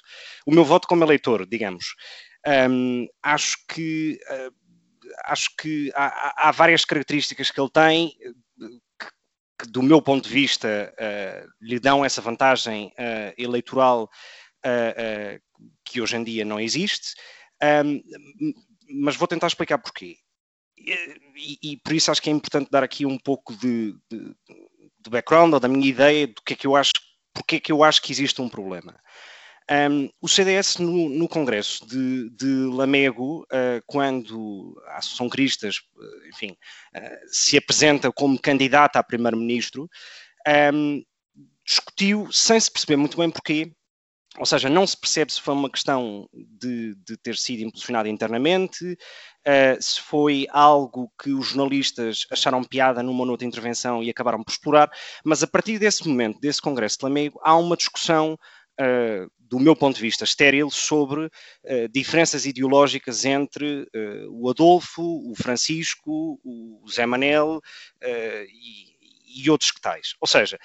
O 0.47 0.51
meu 0.51 0.65
voto 0.65 0.89
como 0.89 1.05
eleitor, 1.05 1.47
digamos. 1.47 1.95
Um, 2.71 3.07
acho 3.23 3.59
que 3.69 4.19
acho 5.25 5.51
que 5.57 5.91
há, 5.95 6.49
há, 6.49 6.51
várias 6.53 6.85
características 6.85 7.51
que 7.51 7.61
ele 7.61 7.71
tem 7.71 8.17
que, 8.99 9.07
que 9.61 9.69
do 9.69 9.83
meu 9.83 10.01
ponto 10.03 10.29
de 10.29 10.35
vista, 10.35 10.95
uh, 10.95 11.49
lhe 11.61 11.79
dão 11.81 12.05
essa 12.05 12.21
vantagem 12.21 12.89
uh, 12.89 13.35
eleitoral 13.39 14.11
uh, 14.65 15.67
que 15.85 16.01
hoje 16.01 16.17
em 16.17 16.25
dia 16.25 16.45
não 16.45 16.61
existe. 16.61 17.15
Um, 17.85 18.03
mas 18.89 19.17
vou 19.17 19.27
tentar 19.27 19.47
explicar 19.47 19.79
porquê. 19.79 20.17
E, 20.77 21.59
e, 21.63 21.77
por 21.79 21.95
isso 21.95 22.11
acho 22.11 22.21
que 22.21 22.29
é 22.29 22.33
importante 22.33 22.71
dar 22.71 22.85
aqui 22.85 23.07
um 23.07 23.19
pouco 23.19 23.55
de, 23.57 23.97
de, 24.11 24.37
de 25.01 25.11
background 25.11 25.55
ou 25.55 25.61
da 25.61 25.69
minha 25.69 25.89
ideia 25.89 26.27
do 26.27 26.43
que 26.43 26.53
é 26.53 26.57
que 26.57 26.67
eu 26.67 26.77
acho, 26.77 26.93
porque 27.33 27.57
é 27.57 27.61
que 27.61 27.73
eu 27.73 27.83
acho 27.83 28.03
que 28.03 28.13
existe 28.13 28.41
um 28.43 28.49
problema. 28.49 28.99
Um, 29.69 30.09
o 30.21 30.29
CDS 30.29 30.77
no, 30.77 31.09
no 31.09 31.29
Congresso 31.29 31.85
de, 31.87 32.31
de 32.31 32.47
Lamego, 32.73 33.43
uh, 33.45 33.83
quando 33.85 34.81
a 34.87 34.99
Associação 34.99 35.29
Cristas, 35.29 35.79
uh, 35.97 36.29
enfim, 36.29 36.53
uh, 36.97 37.19
se 37.27 37.57
apresenta 37.57 38.13
como 38.13 38.41
candidata 38.41 39.01
a 39.01 39.03
primeiro-ministro, 39.03 39.89
um, 40.73 41.03
discutiu 41.67 42.29
sem 42.31 42.61
se 42.61 42.71
perceber 42.71 42.97
muito 42.97 43.17
bem 43.17 43.29
porquê, 43.29 43.73
ou 44.39 44.47
seja, 44.47 44.69
não 44.69 44.87
se 44.87 44.97
percebe 44.97 45.33
se 45.33 45.41
foi 45.41 45.55
uma 45.55 45.71
questão 45.71 46.29
de, 46.33 46.95
de 47.05 47.17
ter 47.17 47.37
sido 47.37 47.63
impulsionada 47.63 48.09
internamente, 48.09 48.85
uh, 48.93 49.83
se 49.83 50.01
foi 50.01 50.47
algo 50.51 51.11
que 51.21 51.31
os 51.31 51.49
jornalistas 51.49 52.27
acharam 52.31 52.63
piada 52.63 53.03
numa 53.03 53.25
ou 53.25 53.31
outra 53.31 53.47
intervenção 53.47 54.01
e 54.03 54.11
acabaram 54.11 54.45
por 54.45 54.53
explorar, 54.53 54.91
mas 55.25 55.43
a 55.43 55.47
partir 55.47 55.79
desse 55.79 56.07
momento, 56.07 56.39
desse 56.39 56.61
Congresso 56.63 56.99
de 56.99 57.05
Lamego, 57.05 57.41
há 57.43 57.57
uma 57.57 57.77
discussão 57.77 58.39
uh, 58.81 59.31
do 59.49 59.59
meu 59.59 59.77
ponto 59.77 59.97
de 59.97 60.03
vista, 60.03 60.25
estéril 60.25 60.71
sobre 60.71 61.27
uh, 61.27 61.89
diferenças 61.91 62.47
ideológicas 62.47 63.25
entre 63.25 63.83
uh, 63.83 64.31
o 64.31 64.51
Adolfo, 64.51 65.03
o 65.03 65.35
Francisco, 65.37 66.41
o 66.45 66.85
Zé 66.91 67.07
Manel 67.07 67.61
e, 68.03 69.43
e, 69.43 69.51
outros 69.51 69.71
que 69.71 69.81
tais. 69.81 70.15
Ou 70.21 70.27
seja, 70.27 70.59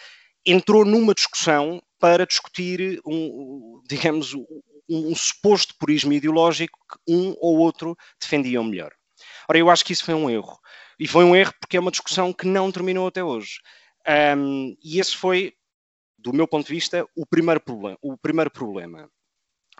entrou 0.46 0.86
numa 0.86 1.14
discussão 1.14 1.82
para 2.00 2.26
discutir, 2.26 3.00
um, 3.06 3.82
digamos, 3.88 4.34
um, 4.34 4.46
um 4.90 5.16
suposto 5.16 5.76
purismo 5.78 6.12
ideológico 6.14 6.80
que 6.90 7.14
um 7.14 7.36
ou 7.40 7.60
outro 7.60 7.96
defendiam 8.20 8.64
melhor. 8.64 8.92
Ora, 9.48 9.58
eu 9.58 9.70
acho 9.70 9.86
que 9.86 9.94
isso 9.94 10.04
foi 10.04 10.14
um 10.14 10.30
erro. 10.30 10.60
E 11.00 11.08
foi 11.08 11.24
um 11.24 11.36
erro 11.36 11.54
porque 11.60 11.78
é 11.78 11.80
uma 11.80 11.92
discussão 11.92 12.34
que 12.34 12.46
não 12.46 12.72
terminou 12.72 13.08
até 13.08 13.24
hoje. 13.24 13.60
Um, 14.38 14.76
e 14.84 15.00
esse 15.00 15.16
foi, 15.16 15.54
do 16.22 16.34
meu 16.34 16.48
ponto 16.48 16.68
de 16.68 16.74
vista, 16.74 17.06
o 17.16 17.26
primeiro 17.26 17.60
problema. 17.60 17.98
O 18.02 18.18
primeiro 18.18 18.52
problema. 18.52 19.10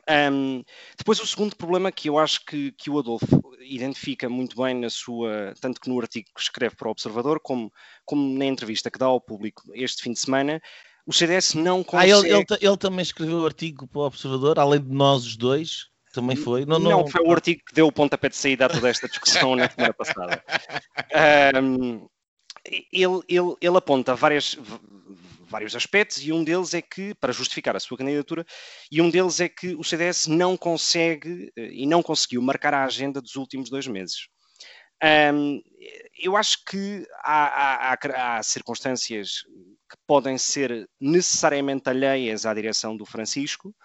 Um, 0.10 0.64
depois 0.98 1.20
o 1.20 1.28
segundo 1.28 1.56
problema 1.56 1.92
que 1.92 2.10
eu 2.10 2.18
acho 2.18 2.44
que, 2.46 2.72
que, 2.72 2.90
o 2.90 2.98
Adolfo 2.98 3.42
identifica 3.60 4.28
muito 4.28 4.60
bem 4.62 4.74
na 4.74 4.90
sua, 4.90 5.54
tanto 5.62 5.80
que 5.80 5.90
no 5.90 6.00
artigo 6.00 6.28
que 6.34 6.42
escreve 6.42 6.76
para 6.76 6.88
o 6.88 6.92
Observador, 6.92 7.40
como, 7.40 7.72
como 8.04 8.38
na 8.38 8.46
entrevista 8.46 8.90
que 8.90 8.98
dá 8.98 9.06
ao 9.06 9.22
público 9.22 9.64
este 9.74 10.02
fim 10.02 10.12
de 10.12 10.20
semana, 10.20 10.62
o 11.06 11.14
CDS 11.14 11.54
não 11.54 11.84
consegue... 11.84 12.14
Ah, 12.14 12.18
ele, 12.18 12.30
ele, 12.30 12.46
ele 12.60 12.78
também 12.78 13.04
escreveu 13.04 13.40
o 13.40 13.46
artigo 13.46 13.88
para 13.88 14.00
o 14.00 14.06
Observador, 14.06 14.58
além 14.60 14.82
de 14.82 14.92
nós 14.92 15.26
os 15.26 15.38
dois, 15.38 15.92
também 16.14 16.36
foi? 16.36 16.66
Não, 16.66 16.80
não, 16.80 16.92
não, 16.92 17.08
foi 17.08 17.22
o 17.24 17.32
artigo 17.32 17.62
que 17.66 17.74
deu 17.74 17.88
o 17.88 17.92
pontapé 17.92 18.30
de 18.30 18.36
saída 18.36 18.66
a 18.66 18.70
toda 18.70 18.90
esta 18.90 19.08
discussão 19.08 19.56
na 19.56 19.70
semana 19.70 19.94
passada. 19.94 20.44
Um, 21.54 22.08
ele, 22.66 23.22
ele, 23.28 23.56
ele 23.60 23.78
aponta 23.78 24.16
várias, 24.16 24.58
vários 25.52 25.76
aspectos 25.76 26.18
e 26.24 26.32
um 26.32 26.44
deles 26.44 26.74
é 26.74 26.82
que, 26.82 27.14
para 27.16 27.34
justificar 27.34 27.76
a 27.76 27.80
sua 27.80 27.98
candidatura, 27.98 28.46
e 28.92 29.02
um 29.02 29.10
deles 29.10 29.40
é 29.40 29.50
que 29.50 29.76
o 29.76 29.84
CDS 29.84 30.28
não 30.28 30.58
consegue 30.58 31.52
eh, 31.56 31.70
e 31.74 31.86
não 31.86 32.02
conseguiu 32.02 32.42
marcar 32.42 32.74
a 32.74 32.86
agenda 32.86 33.22
dos 33.22 33.36
últimos 33.36 33.70
dois 33.70 33.86
meses. 33.86 34.28
Um, 35.04 35.60
eu 36.20 36.38
acho 36.38 36.64
que 36.64 37.06
há, 37.24 37.92
há, 37.92 38.38
há, 38.38 38.44
circunstâncias 38.44 39.42
que 39.90 39.98
podem 40.08 40.38
ser 40.38 40.88
necessariamente 41.00 41.90
alheias 41.90 42.46
à 42.46 42.54
direção 42.54 42.96
do 42.96 43.04
Francisco, 43.04 43.76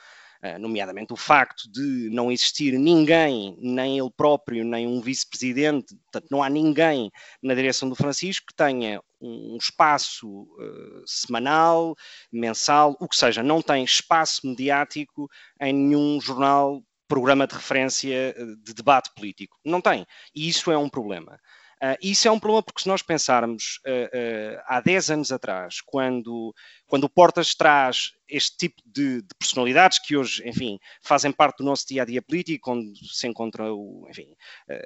eh, 0.43 0.59
nomeadamente 0.59 1.15
o 1.15 1.17
facto 1.17 1.71
de 1.73 2.11
não 2.13 2.31
existir 2.31 2.79
ninguém, 2.79 3.57
nem 3.59 3.99
ele 3.99 4.11
próprio, 4.15 4.63
nem 4.63 4.87
um 4.87 5.01
vice-presidente, 5.01 5.97
portanto, 6.05 6.29
não 6.31 6.43
há 6.43 6.51
ninguém 6.51 7.11
na 7.43 7.55
direção 7.55 7.89
do 7.89 7.97
Francisco 7.97 8.47
que 8.49 8.55
tenha 8.55 9.01
um 9.21 9.57
espaço 9.57 10.29
uh, 10.29 11.03
semanal, 11.07 11.95
mensal, 12.31 12.97
o 13.01 13.09
que 13.09 13.17
seja, 13.17 13.43
não 13.43 13.63
tem 13.63 13.85
espaço 13.85 14.47
mediático 14.47 15.29
em 15.61 15.73
nenhum 15.73 16.21
jornal, 16.21 16.83
programa 17.09 17.47
de 17.47 17.55
referência 17.55 18.35
eh, 18.37 18.45
de 18.63 18.75
debate 18.75 19.11
político. 19.15 19.57
Não 19.65 19.81
tem. 19.81 20.05
E 20.35 20.49
isso 20.49 20.71
é 20.71 20.79
um 20.79 20.89
problema. 20.89 21.39
Uh, 21.77 21.93
isso 22.01 22.27
é 22.27 22.31
um 22.31 22.41
problema 22.41 22.63
porque 22.63 22.81
se 22.81 22.89
nós 22.89 23.03
pensarmos 23.03 23.81
uh, 23.87 24.07
uh, 24.07 24.63
há 24.67 24.81
10 24.81 25.11
anos 25.11 25.31
atrás, 25.31 25.83
quando, 25.83 26.55
quando 26.87 27.05
o 27.05 27.09
Portas 27.09 27.55
traz 27.55 28.13
este 28.27 28.57
tipo 28.57 28.83
de, 28.87 29.21
de, 29.21 29.29
personalidades 29.39 29.99
que 29.99 30.17
hoje, 30.17 30.43
enfim, 30.49 30.79
fazem 31.03 31.31
parte 31.31 31.59
do 31.59 31.65
nosso 31.65 31.87
dia-a-dia 31.87 32.23
político, 32.23 32.73
onde 32.73 32.99
se 33.13 33.27
encontra 33.27 33.71
o, 33.75 34.07
enfim, 34.09 34.35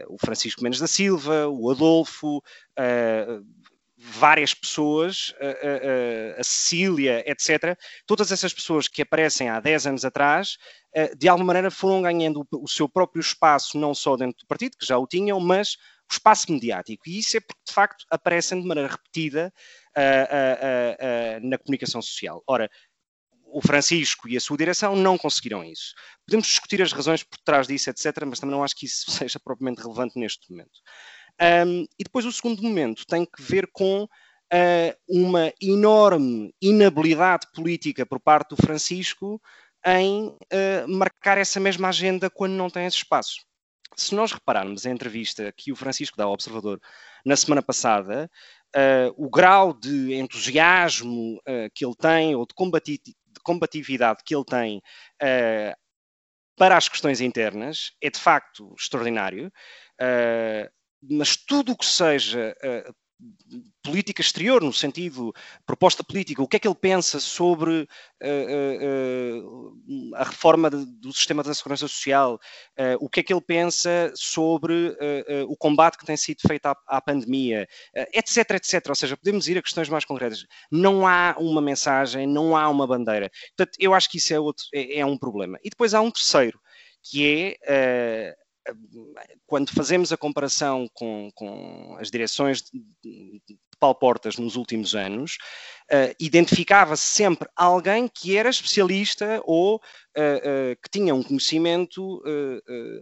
o 0.08 0.18
Francisco 0.18 0.64
Mendes 0.64 0.80
da 0.80 0.88
Silva, 0.88 1.46
o 1.48 1.70
Adolfo, 1.70 2.42
várias 4.02 4.54
pessoas, 4.54 5.34
a, 5.38 5.46
a, 5.46 6.40
a, 6.40 6.44
Cecília, 6.44 7.22
etc. 7.30 7.78
Todas 8.06 8.32
essas 8.32 8.54
pessoas 8.54 8.88
que 8.88 9.02
aparecem 9.02 9.50
há 9.50 9.60
10 9.60 9.86
anos 9.88 10.04
atrás, 10.04 10.56
de 11.18 11.28
alguma 11.28 11.48
maneira 11.48 11.70
foram 11.70 12.00
ganhando 12.00 12.46
o 12.50 12.66
seu 12.66 12.88
próprio 12.88 13.20
espaço, 13.20 13.78
não 13.78 13.94
só 13.94 14.16
dentro 14.16 14.38
do 14.38 14.46
partido, 14.46 14.76
que 14.78 14.86
já 14.86 14.96
o 14.96 15.06
tinham, 15.06 15.38
mas 15.38 15.76
o 16.10 16.12
espaço 16.12 16.50
mediático. 16.50 17.08
E 17.08 17.18
isso 17.18 17.36
é 17.36 17.40
porque, 17.40 17.62
de 17.66 17.72
facto, 17.72 18.04
aparecem 18.10 18.60
de 18.60 18.66
maneira 18.66 18.90
repetida 18.90 19.52
uh, 19.96 21.42
uh, 21.42 21.48
na 21.48 21.58
comunicação 21.58 22.02
social. 22.02 22.42
Ora, 22.46 22.68
o 23.52 23.60
Francisco 23.60 24.28
e 24.28 24.36
a 24.36 24.40
sua 24.40 24.56
direção 24.56 24.96
não 24.96 25.18
conseguiram 25.18 25.64
isso. 25.64 25.94
Podemos 26.26 26.46
discutir 26.46 26.82
as 26.82 26.92
razões 26.92 27.22
por 27.22 27.38
trás 27.38 27.66
disso, 27.66 27.90
etc., 27.90 28.24
mas 28.26 28.40
também 28.40 28.54
não 28.54 28.64
acho 28.64 28.76
que 28.76 28.86
isso 28.86 29.10
seja 29.10 29.38
propriamente 29.38 29.82
relevante 29.82 30.18
neste 30.18 30.50
momento. 30.50 30.80
Um, 31.40 31.86
e 31.98 32.04
depois 32.04 32.26
o 32.26 32.32
segundo 32.32 32.62
momento 32.62 33.06
tem 33.06 33.24
que 33.24 33.42
ver 33.42 33.66
com 33.72 34.04
uh, 34.04 34.08
uma 35.08 35.52
enorme 35.60 36.54
inabilidade 36.60 37.46
política 37.54 38.04
por 38.04 38.20
parte 38.20 38.50
do 38.50 38.62
Francisco 38.62 39.40
em 39.84 40.26
uh, 40.26 40.88
marcar 40.88 41.38
essa 41.38 41.58
mesma 41.58 41.88
agenda 41.88 42.28
quando 42.28 42.52
não 42.52 42.68
tem 42.68 42.84
esse 42.84 42.98
espaço 42.98 43.40
se 43.96 44.14
nós 44.14 44.32
repararmos 44.32 44.86
a 44.86 44.90
entrevista 44.90 45.52
que 45.56 45.72
o 45.72 45.76
Francisco 45.76 46.16
dá 46.16 46.24
ao 46.24 46.32
Observador 46.32 46.80
na 47.24 47.36
semana 47.36 47.62
passada, 47.62 48.30
uh, 48.74 49.14
o 49.16 49.28
grau 49.28 49.74
de 49.74 50.14
entusiasmo 50.14 51.36
uh, 51.38 51.70
que 51.74 51.84
ele 51.84 51.94
tem 51.96 52.34
ou 52.34 52.46
de, 52.46 52.54
combati 52.54 53.00
de, 53.04 53.14
combatividade 53.42 54.22
que 54.24 54.34
ele 54.34 54.44
tem 54.44 54.78
uh, 55.22 55.74
para 56.56 56.76
as 56.76 56.88
questões 56.88 57.20
internas 57.20 57.92
é 58.02 58.10
de 58.10 58.18
facto 58.18 58.74
extraordinário. 58.78 59.50
Mas 61.02 61.36
tudo 61.36 61.72
o 61.72 61.76
que 61.76 61.86
seja 61.86 62.54
política 63.82 64.20
exterior, 64.20 64.62
no 64.62 64.72
sentido 64.72 65.32
proposta 65.66 66.04
política, 66.04 66.42
o 66.42 66.48
que 66.48 66.56
é 66.56 66.58
que 66.58 66.68
ele 66.68 66.74
pensa 66.74 67.18
sobre 67.18 67.88
uh, 68.22 69.36
uh, 69.42 70.16
a 70.16 70.24
reforma 70.24 70.70
do 70.70 71.12
sistema 71.12 71.42
da 71.42 71.54
segurança 71.54 71.88
social, 71.88 72.38
o 73.00 73.08
que 73.08 73.20
é 73.20 73.22
que 73.22 73.32
ele 73.32 73.40
pensa 73.40 74.12
sobre 74.14 74.96
o 75.48 75.56
combate 75.56 75.98
que 75.98 76.06
tem 76.06 76.16
sido 76.16 76.40
feito 76.46 76.66
à, 76.66 76.76
à 76.86 77.00
pandemia, 77.00 77.66
etc, 78.14 78.50
etc. 78.52 78.86
Ou 78.88 78.94
seja, 78.94 79.16
podemos 79.16 79.48
ir 79.48 79.58
a 79.58 79.62
questões 79.62 79.88
mais 79.88 80.04
concretas. 80.04 80.44
Não 80.70 81.06
há 81.06 81.34
uma 81.38 81.60
mensagem, 81.60 82.26
não 82.26 82.56
há 82.56 82.68
uma 82.68 82.86
bandeira. 82.86 83.30
Portanto, 83.56 83.76
eu 83.78 83.94
acho 83.94 84.08
que 84.10 84.18
isso 84.18 84.32
é, 84.32 84.40
outro, 84.40 84.64
é, 84.74 85.00
é 85.00 85.06
um 85.06 85.18
problema. 85.18 85.58
E 85.64 85.70
depois 85.70 85.94
há 85.94 86.00
um 86.00 86.10
terceiro, 86.10 86.60
que 87.02 87.56
é 87.66 88.34
quando 89.46 89.70
fazemos 89.70 90.12
a 90.12 90.16
comparação 90.16 90.88
com, 90.94 91.30
com 91.34 91.96
as 91.98 92.10
direções 92.10 92.62
de, 92.62 93.42
de 93.46 93.58
Paulo 93.80 93.94
Portas 93.94 94.36
nos 94.36 94.56
últimos 94.56 94.94
anos, 94.94 95.38
uh, 95.90 96.14
identificava-se 96.20 97.02
sempre 97.02 97.48
alguém 97.56 98.06
que 98.06 98.36
era 98.36 98.50
especialista 98.50 99.40
ou 99.44 99.76
uh, 99.76 99.80
uh, 99.80 100.76
que 100.82 100.90
tinha 100.90 101.14
um 101.14 101.22
conhecimento 101.22 102.22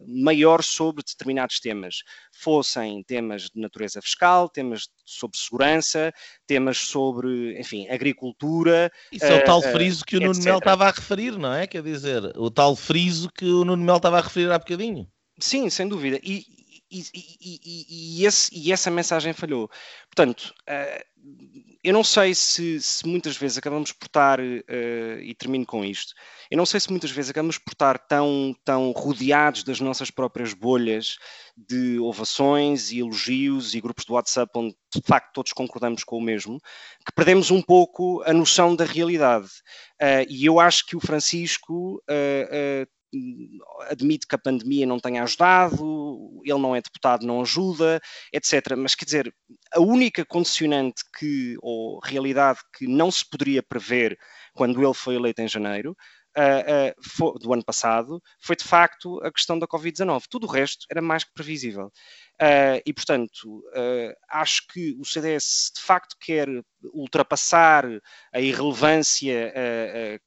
maior 0.07 0.63
sobre 0.63 1.03
determinados 1.03 1.59
temas, 1.59 2.03
fossem 2.33 3.03
temas 3.03 3.51
de 3.51 3.61
natureza 3.61 4.01
fiscal, 4.01 4.49
temas 4.49 4.89
sobre 5.05 5.37
segurança, 5.37 6.13
temas 6.47 6.79
sobre, 6.79 7.59
enfim, 7.59 7.89
agricultura. 7.89 8.91
Isso 9.11 9.25
é 9.25 9.35
o 9.35 9.45
tal 9.45 9.61
friso 9.61 10.05
que 10.05 10.17
o 10.17 10.21
Nuno 10.21 10.43
Melo 10.43 10.59
estava 10.59 10.87
a 10.87 10.91
referir, 10.91 11.37
não 11.37 11.53
é? 11.53 11.67
Quer 11.67 11.83
dizer, 11.83 12.23
o 12.37 12.51
tal 12.51 12.77
friso 12.77 13.29
que 13.31 13.47
o 13.47 13.65
Nuno 13.65 13.85
Melo 13.85 13.97
estava 13.97 14.19
a 14.19 14.23
referir 14.23 14.51
há 14.53 14.59
bocadinho. 14.59 15.09
Sim, 15.39 15.71
sem 15.71 15.89
dúvida. 15.89 16.19
E, 16.23 16.45
e, 16.91 17.05
e, 17.13 18.21
e, 18.21 18.27
esse, 18.27 18.51
e 18.55 18.73
essa 18.73 18.91
mensagem 18.91 19.33
falhou. 19.33 19.71
Portanto, 20.07 20.55
uh, 20.69 21.05
eu 21.85 21.93
não 21.93 22.03
sei 22.03 22.35
se, 22.35 22.81
se, 22.81 23.07
muitas 23.07 23.37
vezes 23.37 23.59
acabamos 23.59 23.93
por 23.93 24.07
estar, 24.07 24.41
uh, 24.41 25.21
e 25.23 25.35
termino 25.35 25.67
com 25.67 25.85
isto, 25.85 26.15
eu 26.51 26.57
não 26.57 26.67
sei 26.67 26.81
se 26.81 26.91
muitas 26.91 27.11
vezes 27.11 27.31
acabamos 27.31 27.59
por 27.59 27.73
estar 27.73 27.99
tão, 27.99 28.55
tão 28.65 28.91
rodeados 28.93 29.63
das 29.63 29.81
nossas 29.81 30.11
próprias 30.11 30.55
bolhas 30.55 31.19
de 31.57 31.99
ovações 31.99 32.91
e 32.91 33.01
elogios 33.01 33.75
e 33.75 33.81
grupos 33.81 34.05
de 34.05 34.13
WhatsApp 34.13 34.51
onde 34.55 34.75
de 34.95 35.03
facto 35.05 35.35
todos 35.35 35.53
concordamos 35.53 36.05
com 36.05 36.17
o 36.17 36.23
mesmo, 36.23 36.59
que 37.05 37.13
perdemos 37.15 37.51
um 37.51 37.61
pouco 37.61 38.23
a 38.25 38.33
noção 38.33 38.75
da 38.75 38.85
realidade. 38.85 39.49
Uh, 40.01 40.25
e 40.29 40.47
eu 40.47 40.59
acho 40.59 40.87
que 40.87 40.97
o 40.97 41.01
Francisco 41.01 42.03
admite 43.89 44.27
que 44.27 44.35
a 44.35 44.39
pandemia 44.39 44.87
não 44.87 44.99
tenha 44.99 45.23
ajudado, 45.23 46.41
ele 46.45 46.59
não 46.59 46.75
é 46.75 46.81
deputado, 46.81 47.27
não 47.27 47.41
ajuda, 47.41 48.01
etc. 48.33 48.77
Mas 48.77 48.95
quer 48.95 49.05
dizer, 49.05 49.35
a 49.73 49.81
única 49.81 50.25
condicionante 50.25 51.03
que, 51.19 51.57
ou 51.61 52.01
realidade 52.01 52.61
que 52.77 52.87
não 52.87 53.11
se 53.11 53.29
poderia 53.29 53.63
prever 53.63 54.19
quando 54.55 54.83
ele 54.83 54.95
foi 54.95 55.15
eleito 55.15 55.41
em 55.41 55.49
janeiro, 55.49 55.97
Uh, 56.37 56.93
uh, 56.93 57.03
foi, 57.03 57.39
do 57.41 57.53
ano 57.53 57.65
passado, 57.65 58.23
foi 58.39 58.55
de 58.55 58.63
facto 58.63 59.19
a 59.25 59.33
questão 59.33 59.59
da 59.59 59.67
Covid-19. 59.67 60.25
Tudo 60.31 60.47
o 60.47 60.51
resto 60.51 60.87
era 60.89 61.03
mais 61.03 61.25
que 61.25 61.33
previsível. 61.35 61.87
Uh, 62.41 62.79
e, 62.87 62.93
portanto, 62.93 63.65
acho 64.31 64.65
que 64.69 64.95
o 65.01 65.05
CDS 65.05 65.73
de 65.75 65.83
facto 65.83 66.15
quer 66.21 66.47
ultrapassar 66.93 67.85
a 68.33 68.41
irrelevância 68.41 69.53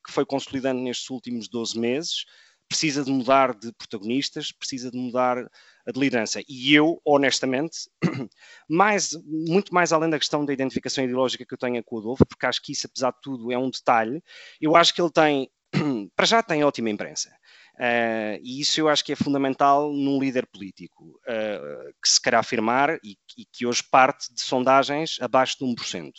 que 0.06 0.12
foi 0.12 0.26
consolidando 0.26 0.82
nestes 0.82 1.10
últimos 1.10 1.48
12 1.48 1.80
meses 1.80 2.26
precisa 2.72 3.04
de 3.04 3.12
mudar 3.12 3.54
de 3.54 3.74
protagonistas, 3.74 4.54
precisa 4.54 4.90
de 4.90 4.98
mudar 4.98 5.44
de 5.44 6.00
liderança. 6.00 6.42
E 6.48 6.74
eu, 6.74 7.02
honestamente, 7.04 7.90
mais, 8.70 9.10
muito 9.26 9.74
mais 9.74 9.92
além 9.92 10.10
da 10.10 10.18
questão 10.18 10.46
da 10.46 10.54
identificação 10.54 11.04
ideológica 11.04 11.46
que 11.46 11.54
eu 11.54 11.58
tenho 11.58 11.84
com 11.84 11.98
o 11.98 12.00
Adolfo, 12.00 12.26
porque 12.26 12.46
acho 12.46 12.62
que 12.62 12.72
isso, 12.72 12.88
apesar 12.88 13.12
de 13.12 13.18
tudo, 13.22 13.52
é 13.52 13.58
um 13.58 13.70
detalhe, 13.70 14.24
eu 14.62 14.78
acho 14.78 14.94
que 14.94 15.02
ele 15.02 15.12
tem, 15.12 15.50
para 16.16 16.26
já 16.26 16.42
tem 16.42 16.64
ótima 16.64 16.90
imprensa. 16.90 17.30
Uh, 17.76 18.40
e 18.42 18.62
isso 18.62 18.80
eu 18.80 18.88
acho 18.88 19.04
que 19.04 19.12
é 19.12 19.16
fundamental 19.18 19.92
num 19.92 20.20
líder 20.20 20.46
político, 20.48 21.20
uh, 21.28 21.94
que 22.02 22.08
se 22.08 22.22
quer 22.22 22.36
afirmar 22.36 22.98
e, 23.04 23.18
e, 23.38 23.46
que 23.52 23.66
hoje 23.66 23.84
parte 23.84 24.34
de 24.34 24.42
sondagens 24.42 25.18
abaixo 25.20 25.58
de 25.60 25.66
1%. 25.66 26.12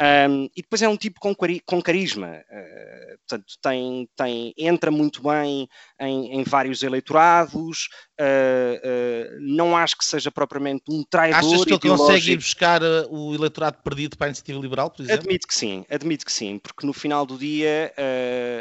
Um, 0.00 0.44
e 0.56 0.62
depois 0.62 0.80
é 0.80 0.88
um 0.88 0.96
tipo 0.96 1.20
com, 1.20 1.34
com 1.34 1.82
carisma, 1.82 2.42
uh, 2.50 3.18
portanto, 3.18 3.54
tem, 3.60 4.08
tem, 4.16 4.54
entra 4.56 4.90
muito 4.90 5.22
bem 5.22 5.68
em, 6.00 6.40
em 6.40 6.42
vários 6.44 6.82
eleitorados, 6.82 7.88
uh, 8.18 8.24
uh, 8.24 9.38
não 9.40 9.76
acho 9.76 9.96
que 9.98 10.04
seja 10.04 10.30
propriamente 10.30 10.84
um 10.88 11.04
traidor 11.04 11.38
Achas 11.38 11.64
que 11.64 11.72
ele 11.72 11.78
consegue 11.78 12.32
ir 12.32 12.36
buscar 12.36 12.80
o 13.10 13.34
eleitorado 13.34 13.82
perdido 13.84 14.16
para 14.16 14.28
a 14.28 14.30
Iniciativa 14.30 14.58
Liberal, 14.58 14.90
por 14.90 15.02
exemplo? 15.02 15.24
Admito 15.24 15.46
que 15.46 15.54
sim, 15.54 15.84
admito 15.90 16.24
que 16.24 16.32
sim, 16.32 16.58
porque 16.58 16.86
no 16.86 16.92
final 16.94 17.26
do 17.26 17.36
dia 17.36 17.92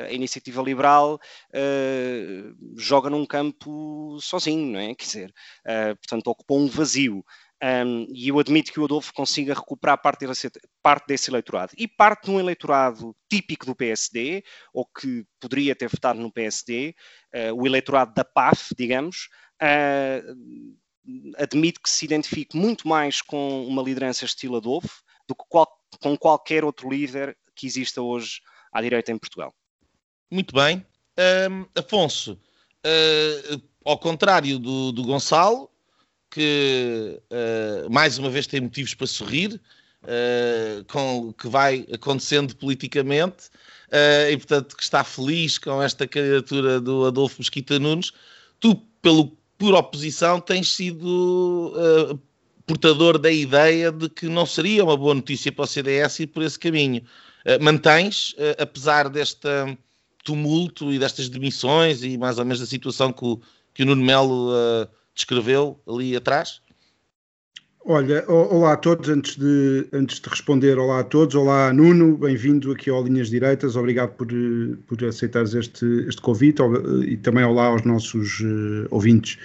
a 0.08 0.12
Iniciativa 0.12 0.62
Liberal 0.62 1.20
joga 2.76 3.10
num 3.10 3.26
campo 3.26 4.18
sozinho, 4.22 4.74
não 4.74 4.80
é? 4.80 4.94
Quer 4.94 5.06
dizer, 5.06 5.34
portanto, 5.98 6.28
ocupou 6.28 6.60
um 6.60 6.68
vazio. 6.68 7.24
Um, 7.64 8.08
e 8.10 8.30
eu 8.30 8.40
admito 8.40 8.72
que 8.72 8.80
o 8.80 8.86
Adolfo 8.86 9.14
consiga 9.14 9.54
recuperar 9.54 10.02
parte 10.02 10.26
desse, 10.26 10.50
parte 10.82 11.06
desse 11.06 11.30
eleitorado. 11.30 11.74
E 11.78 11.88
parte 11.88 12.26
de 12.26 12.32
um 12.32 12.40
eleitorado 12.40 13.16
típico 13.30 13.68
do 13.68 13.76
PSD, 13.76 14.44
ou 14.74 14.84
que 14.86 15.24
poderia 15.40 15.76
ter 15.76 15.88
votado 15.88 16.20
no 16.20 16.32
PSD, 16.32 16.96
uh, 17.36 17.50
ah, 17.50 17.54
o 17.54 17.68
eleitorado 17.68 18.14
da 18.16 18.26
PAF, 18.26 18.74
digamos, 18.76 19.30
uh, 19.62 20.76
que 21.06 21.90
se 21.90 22.06
identifique 22.06 22.58
muito 22.58 22.88
mais 22.88 23.22
com 23.22 23.66
uma 23.66 23.84
liderança 23.84 24.26
estilo 24.26 24.58
Adolfo 24.58 25.04
do 25.28 25.36
que 25.36 25.44
qual, 25.48 25.68
com 26.02 26.18
qualquer 26.18 26.66
outro 26.66 26.90
líder 26.90 27.38
que 27.56 27.68
exista 27.68 28.02
hoje 28.02 28.42
à 28.74 28.82
direita 28.82 29.12
em 29.12 29.18
Portugal. 29.18 29.54
Muito 30.32 30.56
bem. 30.56 30.86
Um, 31.50 31.66
Afonso, 31.78 32.40
uh, 32.86 33.62
ao 33.86 34.00
contrário 34.00 34.58
do, 34.58 34.92
do 34.92 35.04
Gonçalo, 35.04 35.71
que 36.32 37.22
uh, 37.30 37.92
mais 37.92 38.18
uma 38.18 38.30
vez 38.30 38.48
tem 38.48 38.62
motivos 38.62 38.94
para 38.96 39.06
sorrir, 39.06 39.62
uh, 40.04 40.84
com 40.86 41.28
o 41.28 41.34
que 41.34 41.48
vai 41.48 41.86
acontecendo 41.94 42.56
politicamente, 42.56 43.48
uh, 43.90 44.32
e 44.32 44.38
portanto 44.38 44.76
que 44.76 44.82
está 44.82 45.04
feliz 45.04 45.58
com 45.58 45.84
esta 45.84 46.08
candidatura 46.08 46.80
do 46.80 47.06
Adolfo 47.06 47.36
Mesquita 47.40 47.78
Nunes. 47.78 48.12
Tu, 48.62 48.76
pelo, 49.02 49.38
por 49.58 49.76
oposição, 49.76 50.40
tens 50.40 50.74
sido 50.74 51.74
portador 52.66 53.18
da 53.18 53.32
ideia 53.32 53.92
de 53.92 54.08
que 54.08 54.28
não 54.28 54.46
seria 54.46 54.84
uma 54.84 54.96
boa 54.96 55.14
notícia 55.14 55.52
para 55.52 55.64
o 55.64 55.68
CDS 55.68 56.22
ir 56.22 56.28
por 56.28 56.44
esse 56.44 56.58
caminho. 56.58 57.04
mantens, 57.60 58.36
apesar 58.58 59.10
deste 59.10 59.48
tumulto 60.24 60.94
e 60.94 61.00
destas 61.00 61.28
demissões 61.28 62.04
e 62.04 62.18
mais 62.18 62.38
ou 62.38 62.46
menos 62.46 62.60
da 62.60 62.68
situação 62.68 63.12
que 63.12 63.26
o, 63.26 63.42
que 63.74 63.84
o 63.84 63.86
Nuno 63.86 64.04
Melo 64.04 64.52
descreveu 65.16 65.80
ali 65.88 66.16
atrás? 66.16 66.62
Olha, 67.84 68.24
olá 68.30 68.74
a 68.74 68.78
todos, 68.78 69.10
antes 69.10 69.36
de, 69.36 69.88
antes 69.92 70.20
de 70.20 70.30
responder, 70.30 70.78
olá 70.78 71.00
a 71.00 71.04
todos, 71.04 71.34
olá 71.34 71.74
Nuno, 71.74 72.16
bem-vindo 72.16 72.72
aqui 72.72 72.92
ao 72.92 73.04
Linhas 73.04 73.32
Direitas, 73.32 73.76
obrigado 73.76 74.12
por, 74.12 74.28
por 74.86 75.04
aceitares 75.04 75.56
este, 75.56 75.86
este 76.08 76.22
convite 76.22 76.62
e 77.08 77.18
também 77.18 77.44
olá 77.44 77.66
aos 77.66 77.82
nossos 77.82 78.40
uh, 78.42 78.88
ouvintes. 78.92 79.40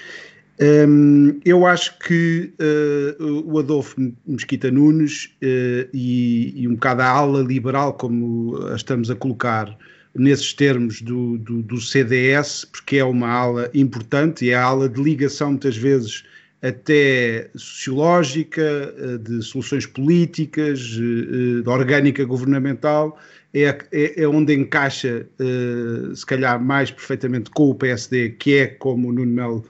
Um, 0.61 1.40
eu 1.44 1.66
acho 1.66 1.98
que 1.98 2.52
uh, 2.61 3.42
o 3.46 3.59
Adolfo 3.59 3.96
Mesquita 4.26 4.70
Nunes 4.70 5.26
uh, 5.42 5.88
e, 5.92 6.52
e, 6.62 6.68
um 6.68 6.74
bocado 6.74 7.02
a 7.02 7.09
ala 7.09 7.42
liberal, 7.42 7.94
como 7.94 8.57
a 8.66 8.76
estamos 8.76 9.11
a 9.11 9.14
colocar, 9.14 9.76
nesses 10.18 10.52
termos 10.52 11.02
do, 11.02 11.38
do, 11.38 11.62
do, 11.62 11.81
CDS, 11.81 12.64
porque 12.64 12.96
é 12.96 13.05
uma 13.05 13.29
ala 13.29 13.70
importante 13.74 14.44
e 14.44 14.50
é 14.50 14.55
a 14.55 14.64
ala 14.64 14.88
de 14.88 15.02
ligação, 15.02 15.50
muitas 15.50 15.76
vezes, 15.76 16.24
até 16.62 17.50
sociológica, 17.55 18.94
eh, 18.98 19.18
de 19.18 19.42
soluções 19.42 19.87
políticas, 19.87 20.81
eh, 20.81 21.62
de 21.62 21.68
orgânica 21.68 22.24
governamental, 22.24 23.18
é, 23.52 23.79
é, 23.92 24.22
é 24.22 24.29
onde 24.29 24.55
encaixa, 24.55 25.26
eh, 25.38 26.14
se 26.14 26.24
calhar, 26.24 26.62
mais 26.62 26.90
perfeitamente 26.90 27.50
com 27.50 27.70
o 27.70 27.74
PSD, 27.74 28.31
que 28.31 28.55
é, 28.55 28.66
como 28.66 29.09
o 29.09 29.12
Nuno 29.12 29.33
Melo 29.33 29.64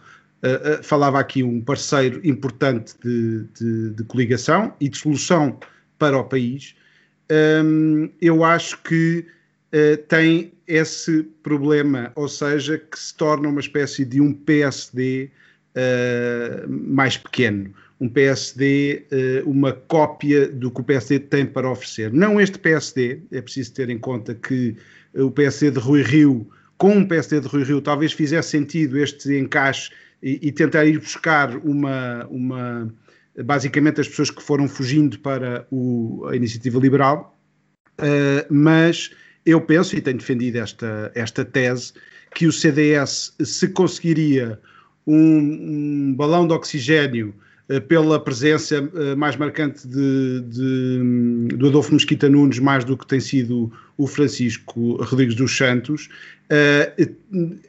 falava 0.83 1.19
aqui, 1.19 1.43
um 1.43 1.61
parceiro 1.61 2.21
importante 2.23 2.95
de, 3.03 3.47
de, 3.59 3.91
de 3.91 4.05
coligação 4.05 4.73
e 4.81 4.89
de 4.89 4.97
solução 4.97 5.59
para 5.99 6.17
o 6.17 6.23
país. 6.23 6.77
eu 8.21 8.45
acho 8.45 8.81
que 8.85 9.27
uh, 9.73 9.97
tem 10.09 10.53
esse 10.67 11.23
problema, 11.43 12.13
ou 12.15 12.29
seja, 12.29 12.79
que 12.79 12.99
se 12.99 13.15
torna 13.15 13.49
uma 13.49 13.61
espécie 13.61 14.05
de 14.05 14.21
um 14.21 14.33
PSD 14.33 15.31
uh, 15.31 15.79
eh, 15.79 16.65
mais 16.69 17.17
pequeno. 17.17 17.73
Um 18.01 18.09
PSD, 18.09 19.07
uh, 19.11 19.15
eh, 19.15 19.43
uma 19.47 19.73
cópia 19.73 20.49
do 20.49 20.71
que 20.71 20.81
o 20.81 20.85
PSD 20.85 21.21
tem 21.21 21.47
para 21.47 21.71
oferecer. 21.71 22.13
Não 22.13 22.41
este 22.41 22.59
PSD, 22.59 23.21
é 23.31 23.41
preciso 23.41 23.73
ter 23.75 23.89
em 23.89 23.99
conta 23.99 24.35
que 24.35 24.77
o 25.15 25.31
PSD 25.31 25.71
de 25.71 25.79
Rui 25.79 26.03
Rio, 26.03 26.51
com 26.77 26.99
o 26.99 27.09
PSD 27.09 27.41
de 27.41 27.49
Rui 27.49 27.63
Rio, 27.63 27.81
talvez 27.81 28.13
fizesse 28.13 28.51
sentido 28.51 28.99
este 28.99 29.39
encaixe 29.39 29.91
e, 30.23 30.49
e 30.49 30.53
tentar 30.53 30.85
ir 30.85 30.99
buscar 30.99 31.57
uma, 31.59 32.27
uma 32.29 32.93
basicamente 33.45 34.01
as 34.01 34.09
pessoas 34.09 34.31
que 34.31 34.43
foram 34.43 34.69
fugindo 34.69 35.19
para 35.21 35.67
o, 35.71 36.27
a 36.29 36.37
iniciativa 36.37 36.79
liberal, 36.79 37.39
uh, 38.01 38.53
mas 38.53 39.11
eu 39.47 39.61
penso, 39.61 39.97
e 39.97 40.01
tenho 40.01 40.19
defendido 40.19 40.57
esta, 40.57 41.11
esta 41.15 41.45
tese, 41.45 41.93
que 42.35 42.47
o 42.47 42.53
CDS, 42.53 43.33
se 43.43 43.69
conseguiria 43.69 44.61
um, 45.07 46.09
um 46.09 46.15
balão 46.15 46.47
de 46.47 46.53
oxigênio 46.53 47.33
uh, 47.71 47.81
pela 47.83 48.19
presença 48.19 48.83
uh, 48.83 49.17
mais 49.17 49.37
marcante 49.37 49.87
de, 49.87 50.41
de, 50.43 51.57
do 51.57 51.69
Adolfo 51.69 51.95
Mesquita 51.95 52.29
Nunes, 52.29 52.59
mais 52.59 52.85
do 52.85 52.97
que 52.97 53.07
tem 53.07 53.21
sido 53.21 53.73
o 53.97 54.07
Francisco 54.07 55.03
Rodrigues 55.03 55.37
dos 55.37 55.57
Santos, 55.57 56.11
uh, 56.51 57.17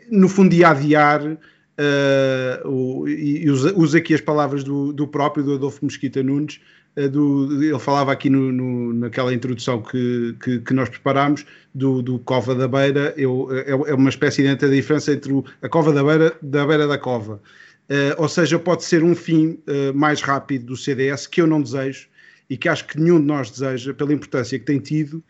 no 0.10 0.28
fundo 0.28 0.54
ia 0.54 0.70
adiar 0.70 1.38
Uh, 1.80 2.68
o, 2.68 3.08
e 3.08 3.48
usa, 3.52 3.72
usa, 3.78 4.00
aqui 4.00 4.12
as 4.12 4.20
palavras 4.20 4.64
do, 4.64 4.92
do, 4.92 5.08
próprio 5.08 5.44
do 5.44 5.54
Adolfo 5.54 5.86
Mesquita 5.86 6.24
Nunes, 6.24 6.60
do, 7.06 7.62
ele 7.62 7.78
falava 7.80 8.12
aqui 8.12 8.30
no, 8.30 8.52
no, 8.52 8.94
naquela 8.94 9.34
introdução 9.34 9.82
que, 9.82 10.36
que, 10.42 10.60
que, 10.60 10.74
nós 10.74 10.90
preparámos 10.90 11.46
do, 11.76 12.02
do 12.02 12.18
Cova 12.20 12.56
da 12.56 12.68
Beira, 12.68 13.14
eu, 13.18 13.50
é, 13.52 13.72
é, 13.72 13.94
uma 13.94 14.10
espécie 14.10 14.42
de 14.42 14.70
diferença 14.70 15.12
entre 15.12 15.32
o, 15.32 15.44
a 15.62 15.70
Cova 15.70 15.92
da 15.92 16.04
Beira 16.04 16.36
da 16.42 16.66
Beira 16.66 16.88
da 16.88 16.98
Cova. 16.98 17.42
Uh, 17.90 18.18
ou 18.18 18.28
seja, 18.28 18.58
pode 18.58 18.84
ser 18.84 19.04
um 19.04 19.16
fim 19.16 19.60
mais 19.96 20.22
rápido 20.22 20.66
do 20.66 20.76
CDS 20.76 21.26
que 21.28 21.42
eu 21.42 21.48
não 21.48 21.62
desejo 21.62 22.08
e 22.50 22.58
que 22.58 22.68
acho 22.68 22.86
que 22.86 23.00
nenhum 23.00 23.20
de 23.20 23.28
nós 23.28 23.50
deseja 23.50 23.94
pela 23.94 24.12
importância 24.12 24.58
que 24.60 24.66
tem 24.66 24.80
tido 24.80 25.24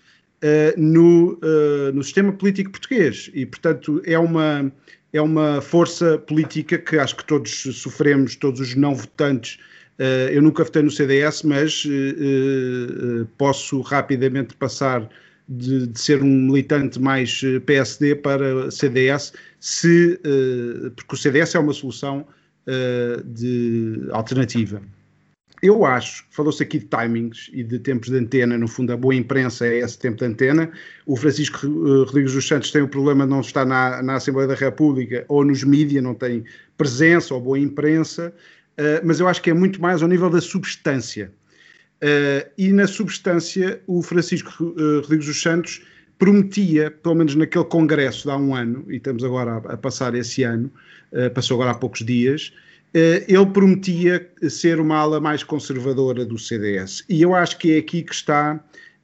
no, 0.75 1.39
no 1.93 2.03
sistema 2.03 2.33
político 2.33 2.71
português 2.71 3.29
e, 3.33 3.45
portanto, 3.45 4.01
é 4.05 4.17
uma 4.17 4.71
é 5.13 5.21
uma 5.21 5.61
força 5.61 6.17
política 6.17 6.77
que 6.77 6.97
acho 6.97 7.15
que 7.15 7.25
todos 7.25 7.63
sofremos, 7.73 8.35
todos 8.35 8.59
os 8.59 8.75
não 8.75 8.93
votantes. 8.93 9.59
Uh, 9.99 10.29
eu 10.31 10.41
nunca 10.41 10.63
votei 10.63 10.83
no 10.83 10.91
CDS, 10.91 11.41
mas 11.43 11.83
uh, 11.85 11.89
uh, 11.89 13.25
posso 13.37 13.81
rapidamente 13.81 14.55
passar 14.55 15.09
de, 15.49 15.87
de, 15.87 15.99
ser 15.99 16.21
um 16.21 16.27
militante 16.27 16.99
mais 17.01 17.41
PSD 17.65 18.15
para 18.15 18.69
CDS, 18.69 19.33
se, 19.59 20.19
porque 20.93 21.15
o 21.15 21.17
CDS 21.17 21.55
é 21.55 21.59
uma 21.59 21.71
solução 21.71 22.27
de 23.25 24.09
alternativa. 24.11 24.81
Eu 25.61 25.85
acho, 25.85 26.23
falou-se 26.29 26.61
aqui 26.61 26.77
de 26.77 26.85
timings 26.85 27.49
e 27.51 27.63
de 27.63 27.79
tempos 27.79 28.09
de 28.09 28.17
antena, 28.17 28.57
no 28.57 28.67
fundo 28.67 28.93
a 28.93 28.97
boa 28.97 29.15
imprensa 29.15 29.65
é 29.65 29.79
esse 29.79 29.97
tempo 29.97 30.17
de 30.17 30.25
antena. 30.25 30.71
O 31.05 31.15
Francisco 31.15 31.65
eh, 31.65 32.05
Rodrigues 32.05 32.33
dos 32.33 32.47
Santos 32.47 32.69
tem 32.69 32.83
o 32.83 32.87
problema 32.87 33.23
de 33.23 33.31
não 33.31 33.41
estar 33.41 33.65
na, 33.65 34.03
na 34.03 34.15
Assembleia 34.15 34.47
da 34.47 34.53
República 34.53 35.25
ou 35.27 35.43
nos 35.43 35.63
mídias, 35.63 36.03
não 36.03 36.13
tem 36.13 36.43
presença 36.77 37.33
ou 37.33 37.41
boa 37.41 37.57
imprensa, 37.57 38.31
uh, 38.79 39.01
mas 39.03 39.19
eu 39.19 39.27
acho 39.27 39.41
que 39.41 39.49
é 39.49 39.53
muito 39.53 39.81
mais 39.81 40.01
ao 40.01 40.07
nível 40.07 40.29
da 40.29 40.41
substância. 40.41 41.31
Uh, 42.01 42.49
e 42.57 42.71
na 42.71 42.87
substância, 42.87 43.81
o 43.87 44.01
Francisco 44.01 44.63
uh, 44.63 45.01
Rodrigues 45.01 45.25
dos 45.25 45.41
Santos 45.41 45.81
prometia, 46.19 46.91
pelo 46.91 47.15
menos 47.15 47.35
naquele 47.35 47.65
congresso 47.65 48.23
de 48.23 48.31
há 48.31 48.37
um 48.37 48.55
ano, 48.55 48.85
e 48.89 48.97
estamos 48.97 49.23
agora 49.23 49.53
a, 49.53 49.73
a 49.73 49.77
passar 49.77 50.15
esse 50.15 50.41
ano, 50.41 50.71
passou 51.35 51.55
agora 51.55 51.71
há 51.71 51.75
poucos 51.75 52.03
dias, 52.03 52.51
eh, 52.93 53.25
ele 53.27 53.45
prometia 53.45 54.27
ser 54.49 54.79
uma 54.79 54.97
ala 54.97 55.19
mais 55.19 55.43
conservadora 55.43 56.25
do 56.25 56.37
CDS. 56.37 57.03
E 57.09 57.21
eu 57.21 57.35
acho 57.35 57.57
que 57.57 57.73
é 57.73 57.77
aqui 57.79 58.01
que 58.01 58.13
está 58.13 58.55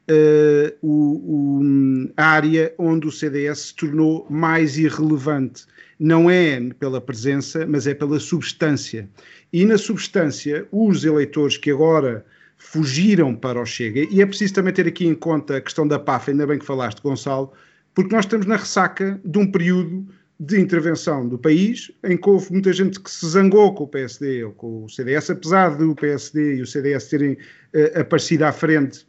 uh, 0.09 0.75
o, 0.81 1.61
o, 1.61 2.11
a 2.17 2.25
área 2.25 2.73
onde 2.77 3.07
o 3.07 3.11
CDS 3.11 3.59
se 3.59 3.75
tornou 3.75 4.25
mais 4.29 4.77
irrelevante. 4.77 5.65
Não 5.99 6.29
é 6.29 6.59
pela 6.79 6.99
presença, 6.99 7.65
mas 7.65 7.87
é 7.87 7.93
pela 7.93 8.19
substância. 8.19 9.07
E 9.51 9.65
na 9.65 9.77
substância, 9.77 10.67
os 10.71 11.05
eleitores 11.05 11.57
que 11.57 11.71
agora 11.71 12.25
fugiram 12.57 13.35
para 13.35 13.61
o 13.61 13.65
Chega, 13.65 14.07
e 14.09 14.21
é 14.21 14.25
preciso 14.25 14.53
também 14.53 14.73
ter 14.73 14.87
aqui 14.87 15.05
em 15.05 15.13
conta 15.13 15.57
a 15.57 15.61
questão 15.61 15.87
da 15.87 15.99
PAF, 15.99 16.31
ainda 16.31 16.47
bem 16.47 16.57
que 16.57 16.65
falaste, 16.65 17.01
Gonçalo, 17.01 17.51
porque 17.93 18.15
nós 18.15 18.25
estamos 18.25 18.45
na 18.45 18.55
ressaca 18.55 19.19
de 19.23 19.37
um 19.37 19.51
período 19.51 20.07
de 20.39 20.59
intervenção 20.59 21.27
do 21.27 21.37
país, 21.37 21.91
em 22.03 22.17
que 22.17 22.29
houve 22.29 22.51
muita 22.51 22.73
gente 22.73 22.99
que 22.99 23.09
se 23.09 23.27
zangou 23.27 23.73
com 23.73 23.83
o 23.83 23.87
PSD 23.87 24.43
ou 24.43 24.51
com 24.51 24.83
o 24.85 24.89
CDS, 24.89 25.29
apesar 25.29 25.77
do 25.77 25.95
PSD 25.95 26.55
e 26.55 26.61
o 26.61 26.67
CDS 26.67 27.07
terem 27.07 27.33
uh, 27.33 27.99
aparecido 27.99 28.45
à 28.45 28.51
frente 28.51 29.05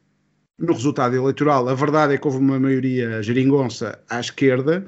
no 0.58 0.72
resultado 0.72 1.16
eleitoral. 1.16 1.68
A 1.68 1.74
verdade 1.74 2.14
é 2.14 2.18
que 2.18 2.26
houve 2.26 2.38
uma 2.38 2.60
maioria 2.60 3.22
geringonça 3.22 3.98
à 4.08 4.20
esquerda 4.20 4.84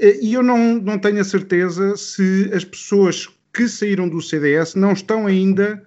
e 0.00 0.34
eu 0.34 0.42
não, 0.42 0.74
não 0.74 0.98
tenho 0.98 1.20
a 1.20 1.24
certeza 1.24 1.96
se 1.96 2.50
as 2.52 2.64
pessoas 2.64 3.28
que 3.52 3.68
saíram 3.68 4.08
do 4.08 4.20
CDS 4.22 4.74
não 4.74 4.92
estão 4.92 5.26
ainda 5.26 5.82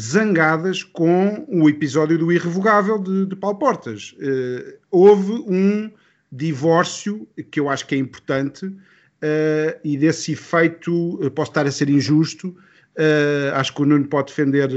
zangadas 0.00 0.84
com 0.84 1.44
o 1.48 1.68
episódio 1.68 2.16
do 2.18 2.30
irrevogável 2.30 2.98
de, 2.98 3.26
de 3.26 3.34
Paulo 3.34 3.58
Portas. 3.58 4.14
Uh, 4.18 4.78
houve 4.90 5.32
um 5.32 5.90
divórcio 6.30 7.26
que 7.50 7.58
eu 7.58 7.68
acho 7.68 7.86
que 7.86 7.94
é 7.94 7.98
importante 7.98 8.66
uh, 8.66 9.80
e 9.82 9.96
desse 9.96 10.32
efeito, 10.32 11.18
posso 11.34 11.50
estar 11.50 11.66
a 11.66 11.70
ser 11.70 11.88
injusto, 11.88 12.56
Uh, 13.00 13.54
acho 13.54 13.72
que 13.76 13.82
o 13.82 13.84
Nuno 13.84 14.08
pode 14.08 14.26
defender 14.26 14.68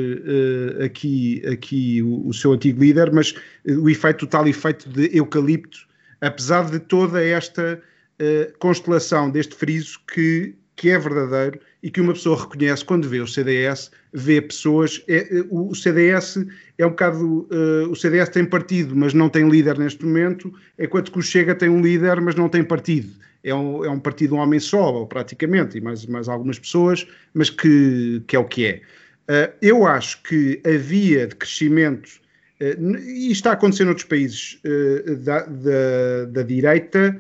aqui, 0.86 1.42
aqui 1.48 2.04
o, 2.04 2.28
o, 2.28 2.32
seu 2.32 2.54
antigo 2.54 2.80
líder, 2.80 3.12
mas 3.12 3.34
o 3.68 3.90
efeito, 3.90 4.26
o 4.26 4.28
tal 4.28 4.48
efeito 4.48 4.88
de 4.88 5.10
eucalipto, 5.18 5.88
apesar 6.22 6.70
de 6.70 6.78
toda 6.78 7.20
esta 7.24 7.82
constelação 8.60 9.30
deste 9.30 9.56
friso 9.56 10.00
que, 10.14 10.56
que 10.76 10.90
é 10.90 11.00
verdadeiro 11.00 11.60
e 11.82 11.90
que 11.90 12.00
uma 12.00 12.14
pessoa 12.14 12.40
reconhece 12.40 12.86
quando 12.86 13.10
vê 13.10 13.20
o 13.20 13.28
CDS, 13.28 13.92
vê 14.14 14.42
pessoas. 14.42 15.04
É, 15.08 15.44
o 15.50 15.74
CDS 15.74 16.46
é 16.78 16.86
um 16.86 16.90
bocado. 16.90 17.48
o 17.90 17.96
CDS 17.96 18.30
tem 18.30 18.46
partido, 18.46 18.96
mas 18.96 19.14
não 19.14 19.30
tem 19.30 19.50
líder 19.50 19.78
neste 19.78 20.06
momento, 20.06 20.54
enquanto 20.78 21.12
que 21.12 21.20
o 21.20 21.22
Chega 21.22 21.56
tem 21.56 21.70
um 21.70 21.82
líder, 21.82 22.22
mas 22.22 22.36
não 22.36 22.48
tem 22.48 22.64
partido 22.64 23.12
é 23.44 23.54
um, 23.54 23.84
é 23.84 23.90
um 23.90 24.00
partido 24.00 24.36
um 24.36 24.40
homem 24.40 24.60
só, 24.60 25.06
praticamente, 25.06 25.78
e 25.78 25.82
mais, 25.82 26.06
mais 26.06 26.28
algumas 26.30 26.60
pessoas, 26.60 27.08
mas 27.34 27.50
que, 27.50 28.22
que 28.28 28.36
é 28.36 28.40
o 28.40 28.46
que 28.46 28.66
é. 28.66 28.82
Uh, 29.30 29.54
eu 29.62 29.86
acho 29.86 30.22
que 30.24 30.62
a 30.66 30.78
via 30.78 31.28
de 31.28 31.36
crescimento, 31.36 32.08
uh, 32.60 32.98
e 32.98 33.32
está 33.32 33.54
acontecendo 33.54 33.88
noutros 33.88 34.08
países 34.08 34.60
uh, 34.66 35.16
da, 35.18 35.46
da, 35.46 36.26
da, 36.30 36.44
direita, 36.44 37.20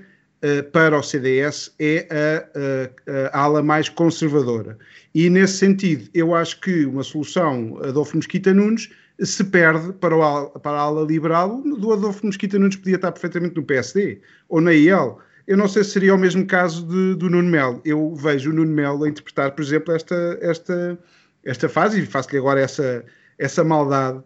para 0.71 0.97
o 0.97 1.03
CDS 1.03 1.73
é 1.79 2.07
a, 2.09 3.31
a, 3.35 3.37
a, 3.37 3.43
ala 3.43 3.61
mais 3.61 3.89
conservadora. 3.89 4.77
E 5.13 5.29
nesse 5.29 5.57
sentido, 5.57 6.09
eu 6.13 6.33
acho 6.33 6.59
que 6.61 6.85
uma 6.85 7.03
solução 7.03 7.79
Adolfo 7.83 8.15
Mosquita 8.15 8.53
Nunes 8.53 8.89
se 9.19 9.43
perde 9.43 9.93
para, 9.93 10.15
o, 10.15 10.49
para 10.59 10.77
a 10.77 10.81
ala 10.81 11.05
liberal 11.05 11.61
do 11.61 11.93
Adolfo 11.93 12.25
Mosquita 12.25 12.57
Nunes 12.57 12.75
podia 12.75 12.95
estar 12.95 13.11
perfeitamente 13.11 13.55
no 13.55 13.63
PSD 13.63 14.19
ou 14.49 14.59
na 14.59 14.73
IEL 14.73 15.21
eu 15.47 15.57
não 15.57 15.67
sei 15.67 15.83
se 15.83 15.91
seria 15.91 16.15
o 16.15 16.17
mesmo 16.17 16.45
caso 16.45 16.85
de, 16.85 17.15
do 17.15 17.29
Nuno 17.29 17.49
Melo. 17.49 17.81
Eu 17.83 18.15
vejo 18.15 18.51
o 18.51 18.53
Nuno 18.53 18.71
Melo 18.71 19.03
a 19.03 19.09
interpretar, 19.09 19.51
por 19.51 19.61
exemplo, 19.61 19.93
esta, 19.93 20.37
esta, 20.41 20.97
esta 21.43 21.67
fase 21.67 22.01
e 22.01 22.05
faço-lhe 22.05 22.37
agora 22.37 22.61
essa, 22.61 23.03
essa 23.37 23.63
maldade. 23.63 24.21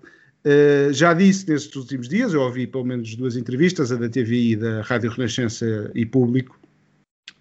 Uh, 0.46 0.94
já 0.94 1.12
disse 1.12 1.50
nestes 1.50 1.76
últimos 1.76 2.08
dias, 2.08 2.32
eu 2.32 2.42
ouvi 2.42 2.68
pelo 2.68 2.86
menos 2.86 3.16
duas 3.16 3.36
entrevistas, 3.36 3.92
a 3.92 3.96
da 3.96 4.08
TV 4.08 4.52
e 4.52 4.56
da 4.56 4.84
Rádio 4.84 5.10
Renascença 5.10 5.90
e 5.96 6.06
Público, 6.06 6.60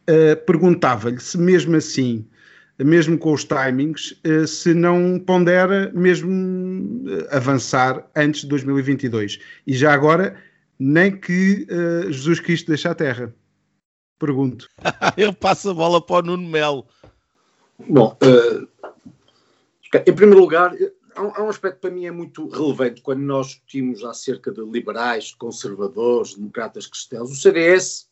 uh, 0.08 0.42
perguntava-lhe 0.46 1.20
se 1.20 1.36
mesmo 1.36 1.76
assim, 1.76 2.26
mesmo 2.78 3.18
com 3.18 3.34
os 3.34 3.44
timings, 3.44 4.12
uh, 4.26 4.46
se 4.46 4.72
não 4.72 5.18
pondera 5.18 5.92
mesmo 5.94 7.04
avançar 7.30 8.08
antes 8.16 8.40
de 8.40 8.46
2022. 8.48 9.38
E 9.66 9.74
já 9.74 9.92
agora, 9.92 10.34
nem 10.78 11.14
que 11.14 11.66
Jesus 12.08 12.40
Cristo 12.40 12.68
deixe 12.68 12.88
a 12.88 12.94
Terra. 12.94 13.34
Pergunto. 14.18 14.66
Eu 15.18 15.34
passo 15.34 15.68
a 15.68 15.74
bola 15.74 16.00
para 16.00 16.24
o 16.24 16.26
Nuno 16.28 16.48
Melo. 16.48 16.86
Bom, 17.86 18.16
uh, 18.22 18.66
em 20.06 20.12
primeiro 20.14 20.40
lugar, 20.40 20.72
há 21.16 21.42
um 21.42 21.48
aspecto 21.48 21.80
para 21.80 21.90
mim 21.90 22.06
é 22.06 22.10
muito 22.10 22.48
relevante 22.48 23.00
quando 23.00 23.20
nós 23.20 23.48
discutimos 23.48 24.04
acerca 24.04 24.52
de 24.52 24.60
liberais, 24.62 25.32
conservadores, 25.32 26.34
democratas 26.34 26.86
cristãos. 26.86 27.30
O 27.30 27.36
CDS 27.36 28.10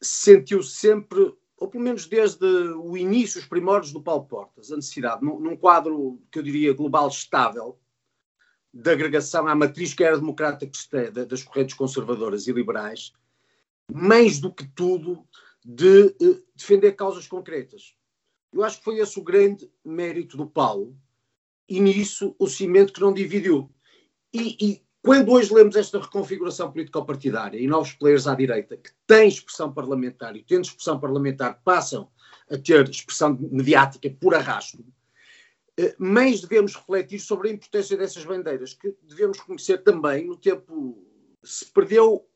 sentiu 0.00 0.62
sempre, 0.62 1.34
ou 1.56 1.68
pelo 1.68 1.82
menos 1.82 2.06
desde 2.06 2.46
o 2.46 2.96
início, 2.96 3.40
os 3.40 3.46
primórdios 3.46 3.92
do 3.92 4.02
Paulo 4.02 4.26
Portas, 4.26 4.70
a 4.70 4.76
necessidade, 4.76 5.24
num, 5.24 5.40
num 5.40 5.56
quadro 5.56 6.20
que 6.30 6.38
eu 6.38 6.42
diria 6.42 6.72
global 6.72 7.08
estável, 7.08 7.78
de 8.72 8.90
agregação 8.90 9.46
à 9.46 9.54
matriz 9.54 9.94
que 9.94 10.02
era 10.02 10.18
democrata 10.18 10.66
cristã, 10.66 11.10
das 11.12 11.44
correntes 11.44 11.76
conservadoras 11.76 12.46
e 12.46 12.52
liberais, 12.52 13.12
mais 13.92 14.40
do 14.40 14.52
que 14.52 14.66
tudo, 14.66 15.24
de 15.64 16.14
uh, 16.20 16.44
defender 16.54 16.92
causas 16.92 17.26
concretas. 17.26 17.94
Eu 18.52 18.62
acho 18.62 18.78
que 18.78 18.84
foi 18.84 18.98
esse 18.98 19.18
o 19.18 19.22
grande 19.22 19.70
mérito 19.84 20.36
do 20.36 20.46
Paulo, 20.46 20.96
e 21.68 21.80
nisso 21.80 22.34
o 22.38 22.46
cimento 22.46 22.92
que 22.92 23.00
não 23.00 23.12
dividiu. 23.12 23.70
E, 24.32 24.56
e 24.60 24.84
quando 25.02 25.32
hoje 25.32 25.52
lemos 25.52 25.76
esta 25.76 26.00
reconfiguração 26.00 26.72
político-partidária 26.72 27.58
e 27.58 27.66
novos 27.66 27.92
players 27.92 28.26
à 28.26 28.34
direita 28.34 28.76
que 28.76 28.90
têm 29.06 29.28
expressão 29.28 29.72
parlamentar 29.72 30.34
e 30.34 30.42
tendo 30.42 30.64
expressão 30.64 30.98
parlamentar 30.98 31.60
passam 31.62 32.10
a 32.50 32.56
ter 32.56 32.88
expressão 32.88 33.38
mediática 33.50 34.10
por 34.18 34.34
arrasto, 34.34 34.84
eh, 35.76 35.94
mais 35.98 36.40
devemos 36.40 36.74
refletir 36.74 37.18
sobre 37.18 37.48
a 37.48 37.52
importância 37.52 37.96
dessas 37.96 38.24
bandeiras, 38.24 38.74
que 38.74 38.94
devemos 39.02 39.40
conhecer 39.40 39.82
também 39.82 40.26
no 40.26 40.36
tempo 40.36 41.06
se 41.42 41.66
perdeu 41.66 42.26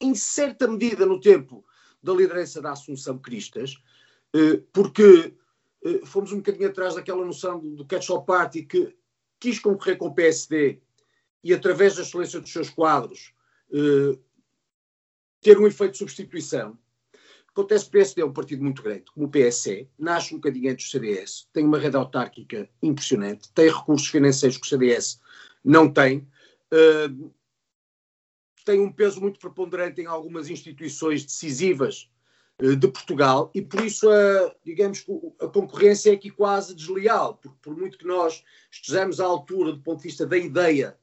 em 0.00 0.14
certa 0.14 0.68
medida, 0.68 1.06
no 1.06 1.20
tempo 1.20 1.64
da 2.02 2.12
liderança 2.12 2.60
da 2.60 2.72
Assunção 2.72 3.18
Cristas, 3.18 3.76
eh, 4.34 4.62
porque 4.72 5.34
fomos 6.04 6.32
um 6.32 6.36
bocadinho 6.36 6.68
atrás 6.68 6.94
daquela 6.94 7.24
noção 7.24 7.58
do 7.58 7.84
catch-all 7.86 8.24
party 8.24 8.62
que 8.62 8.94
quis 9.38 9.58
concorrer 9.58 9.96
com 9.96 10.06
o 10.06 10.14
PSD 10.14 10.80
e, 11.42 11.54
através 11.54 11.96
da 11.96 12.02
excelência 12.02 12.40
dos 12.40 12.52
seus 12.52 12.68
quadros, 12.68 13.32
eh, 13.72 14.18
ter 15.40 15.58
um 15.58 15.66
efeito 15.66 15.92
de 15.92 15.98
substituição. 15.98 16.78
Acontece 17.48 17.84
que 17.84 17.88
o 17.88 17.92
PSD 17.92 18.20
é 18.20 18.24
um 18.24 18.32
partido 18.32 18.62
muito 18.62 18.82
grande, 18.82 19.06
como 19.12 19.26
o 19.26 19.30
PSE, 19.30 19.88
nasce 19.98 20.34
um 20.34 20.36
bocadinho 20.36 20.70
antes 20.70 20.86
do 20.86 20.90
CDS, 20.90 21.48
tem 21.52 21.64
uma 21.64 21.78
rede 21.78 21.96
autárquica 21.96 22.68
impressionante, 22.82 23.50
tem 23.52 23.68
recursos 23.68 24.06
financeiros 24.06 24.56
que 24.56 24.66
o 24.66 24.68
CDS 24.68 25.20
não 25.64 25.92
tem, 25.92 26.28
tem 28.64 28.80
um 28.80 28.92
peso 28.92 29.20
muito 29.20 29.40
preponderante 29.40 30.00
em 30.00 30.06
algumas 30.06 30.48
instituições 30.48 31.24
decisivas 31.24 32.08
eh, 32.08 32.19
de 32.60 32.88
Portugal 32.88 33.50
e 33.54 33.62
por 33.62 33.82
isso 33.84 34.08
a, 34.10 34.54
digamos 34.64 35.00
que 35.00 35.12
a 35.40 35.48
concorrência 35.48 36.10
é 36.10 36.14
aqui 36.14 36.30
quase 36.30 36.74
desleal, 36.74 37.34
porque 37.36 37.56
por 37.62 37.76
muito 37.76 37.96
que 37.96 38.06
nós 38.06 38.44
estejamos 38.70 39.18
à 39.18 39.24
altura 39.24 39.72
do 39.72 39.82
ponto 39.82 39.98
de 39.98 40.08
vista 40.08 40.26
da 40.26 40.36
ideia 40.36 40.96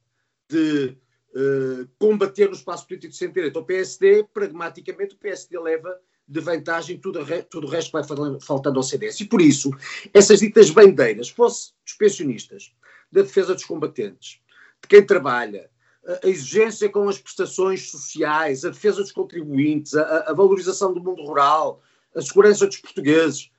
de 0.48 0.96
uh, 1.34 1.88
combater 1.98 2.46
no 2.46 2.54
espaço 2.54 2.86
político 2.86 3.12
de 3.12 3.18
centro-direita 3.18 3.58
ao 3.58 3.64
PSD, 3.64 4.24
pragmaticamente 4.32 5.14
o 5.14 5.18
PSD 5.18 5.58
leva 5.58 5.98
de 6.26 6.40
vantagem 6.40 6.98
tudo, 6.98 7.20
tudo 7.50 7.66
o 7.66 7.70
resto 7.70 7.90
que 7.90 8.06
vai 8.06 8.40
faltando 8.40 8.78
ao 8.78 8.82
CDS. 8.82 9.20
E 9.20 9.24
por 9.24 9.40
isso, 9.40 9.70
essas 10.12 10.40
ditas 10.40 10.70
bandeiras, 10.70 11.30
fosse 11.30 11.72
dos 11.84 11.94
pensionistas, 11.94 12.74
da 13.10 13.22
defesa 13.22 13.54
dos 13.54 13.64
combatentes, 13.64 14.40
de 14.82 14.88
quem 14.88 15.04
trabalha, 15.04 15.70
a 16.08 16.26
exigência 16.26 16.88
com 16.88 17.06
as 17.06 17.18
prestações 17.18 17.90
sociais, 17.90 18.64
a 18.64 18.70
defesa 18.70 19.02
dos 19.02 19.12
contribuintes, 19.12 19.94
a, 19.94 20.30
a, 20.30 20.32
valorização 20.32 20.94
do 20.94 21.02
mundo 21.02 21.22
rural, 21.22 21.82
a 22.14 22.22
segurança 22.22 22.66
dos 22.66 22.78
portugueses. 22.78 23.50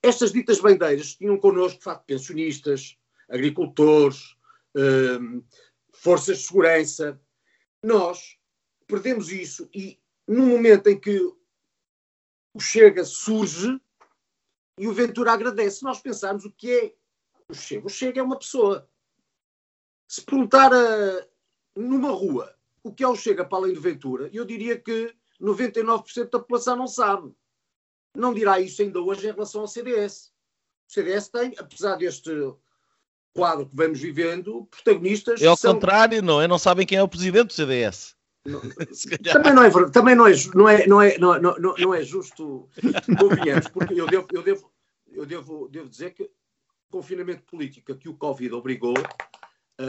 Estas 0.00 0.30
ditas 0.30 0.60
bandeiras 0.60 1.16
tinham 1.16 1.36
connosco, 1.36 1.78
de 1.78 1.84
facto, 1.84 2.04
pensionistas, 2.06 2.96
agricultores, 3.28 4.36
um, 5.20 5.42
forças 5.92 6.38
de 6.38 6.44
segurança. 6.44 7.20
Nós 7.82 8.38
perdemos 8.86 9.32
isso 9.32 9.68
e, 9.74 9.98
no 10.28 10.46
momento 10.46 10.86
em 10.86 10.98
que 10.98 11.18
o 12.54 12.60
Chega 12.60 13.04
surge 13.04 13.80
e 14.78 14.86
o 14.86 14.94
Ventura 14.94 15.32
agradece, 15.32 15.82
nós 15.82 16.00
pensamos 16.00 16.44
o 16.44 16.52
que 16.52 16.70
é 16.70 16.94
o 17.48 17.54
Chega. 17.54 17.86
O 17.86 17.90
Chega 17.90 18.20
é 18.20 18.22
uma 18.22 18.38
pessoa. 18.38 18.88
Se 20.08 20.22
perguntar 20.22 20.72
a, 20.72 21.29
numa 21.80 22.10
rua, 22.10 22.54
o 22.82 22.92
que 22.92 23.02
é 23.02 23.08
o 23.08 23.16
Chega 23.16 23.44
para 23.44 23.58
além 23.58 23.74
do 23.74 23.80
Ventura, 23.80 24.30
eu 24.32 24.44
diria 24.44 24.78
que 24.78 25.14
99% 25.40 26.30
da 26.30 26.38
população 26.38 26.76
não 26.76 26.86
sabe. 26.86 27.32
Não 28.14 28.34
dirá 28.34 28.60
isso 28.60 28.82
ainda 28.82 29.00
hoje 29.00 29.28
em 29.28 29.32
relação 29.32 29.62
ao 29.62 29.68
CDS. 29.68 30.32
O 30.88 30.92
CDS 30.92 31.28
tem, 31.28 31.54
apesar 31.58 31.96
deste 31.96 32.30
quadro 33.32 33.66
que 33.66 33.76
vamos 33.76 34.00
vivendo, 34.00 34.66
protagonistas. 34.70 35.40
É 35.40 35.46
ao 35.46 35.56
são... 35.56 35.74
contrário, 35.74 36.22
não 36.22 36.40
é? 36.40 36.48
Não 36.48 36.58
sabem 36.58 36.86
quem 36.86 36.98
é 36.98 37.02
o 37.02 37.08
presidente 37.08 37.48
do 37.48 37.52
CDS. 37.52 38.16
Não, 38.44 38.60
também 39.32 39.52
não 39.52 39.62
é 39.62 39.90
também 39.90 40.14
não 40.14 40.26
é, 40.26 40.32
não 40.54 40.68
é, 40.68 40.86
não 40.86 41.02
é, 41.02 41.18
não, 41.18 41.40
não, 41.40 41.74
não 41.76 41.94
é 41.94 42.02
justo 42.02 42.68
convenhamos, 43.18 43.68
porque 43.68 44.00
eu 44.00 44.06
devo, 44.06 44.26
eu 44.32 44.42
devo, 44.42 44.72
eu 45.12 45.26
devo, 45.26 45.68
devo 45.68 45.88
dizer 45.90 46.14
que 46.14 46.22
o 46.22 46.30
confinamento 46.90 47.42
político 47.42 47.94
que 47.94 48.08
o 48.08 48.16
Covid 48.16 48.54
obrigou 48.54 48.94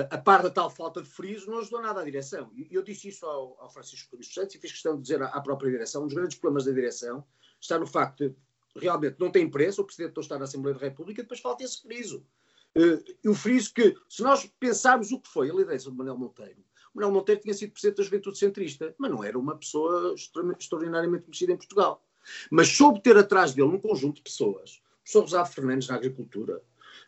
a 0.10 0.18
par 0.18 0.44
da 0.44 0.50
tal 0.50 0.70
falta 0.70 1.02
de 1.02 1.10
friso, 1.10 1.50
não 1.50 1.60
ajudou 1.60 1.82
nada 1.82 2.02
à 2.02 2.04
direção. 2.04 2.52
E 2.56 2.68
eu 2.72 2.82
disse 2.82 3.10
isso 3.10 3.26
ao, 3.26 3.58
ao 3.60 3.70
Francisco 3.70 4.16
Luís 4.16 4.34
Santos 4.34 4.56
e 4.56 4.60
fiz 4.60 4.72
questão 4.72 4.96
de 4.96 5.02
dizer 5.02 5.22
à, 5.22 5.28
à, 5.28 5.42
própria 5.42 5.72
direção: 5.72 6.04
um 6.04 6.06
dos 6.06 6.16
grandes 6.16 6.38
problemas 6.38 6.66
da 6.66 6.72
direção 6.72 7.24
está 7.60 7.78
no 7.78 7.88
facto 7.88 8.30
de 8.30 8.36
realmente 8.76 9.18
não 9.20 9.30
tem 9.30 9.44
imprensa, 9.46 9.82
o 9.82 9.86
Presidente 9.86 10.16
não 10.16 10.22
está 10.22 10.38
na 10.38 10.46
Assembleia 10.46 10.78
da 10.78 10.86
República, 10.86 11.22
depois 11.22 11.40
falta 11.40 11.64
esse 11.64 11.82
friso. 11.82 12.26
Uh, 12.76 13.30
o 13.30 13.36
friso 13.36 13.74
que, 13.74 13.98
se 14.08 14.24
nós 14.24 14.50
pensarmos 14.60 15.12
o 15.12 15.20
que 15.20 15.28
foi 15.28 15.50
a 15.50 15.54
liderança 15.54 15.92
de 15.92 15.98
Manuel 15.98 16.18
Monteiro, 16.18 16.64
Manuel 16.94 17.14
Monteiro 17.14 17.42
tinha 17.42 17.54
sido 17.54 17.72
presidente 17.72 17.98
da 17.98 18.04
Juventude 18.04 18.38
Centrista, 18.38 18.96
mas 18.98 19.12
não 19.12 19.24
era 19.24 19.38
uma 19.38 19.58
pessoa 19.58 20.14
extraordinariamente 20.16 21.24
conhecida 21.24 21.52
em 21.52 21.58
Portugal. 21.58 22.06
Mas 22.50 22.70
soube 22.70 23.02
ter 23.02 23.18
atrás 23.18 23.54
dele 23.54 23.68
um 23.68 23.80
conjunto 23.80 24.18
de 24.18 24.22
pessoas. 24.22 24.82
O 25.14 25.20
Rosado 25.20 25.50
Fernandes 25.50 25.88
na 25.90 25.96
Agricultura, 25.96 26.62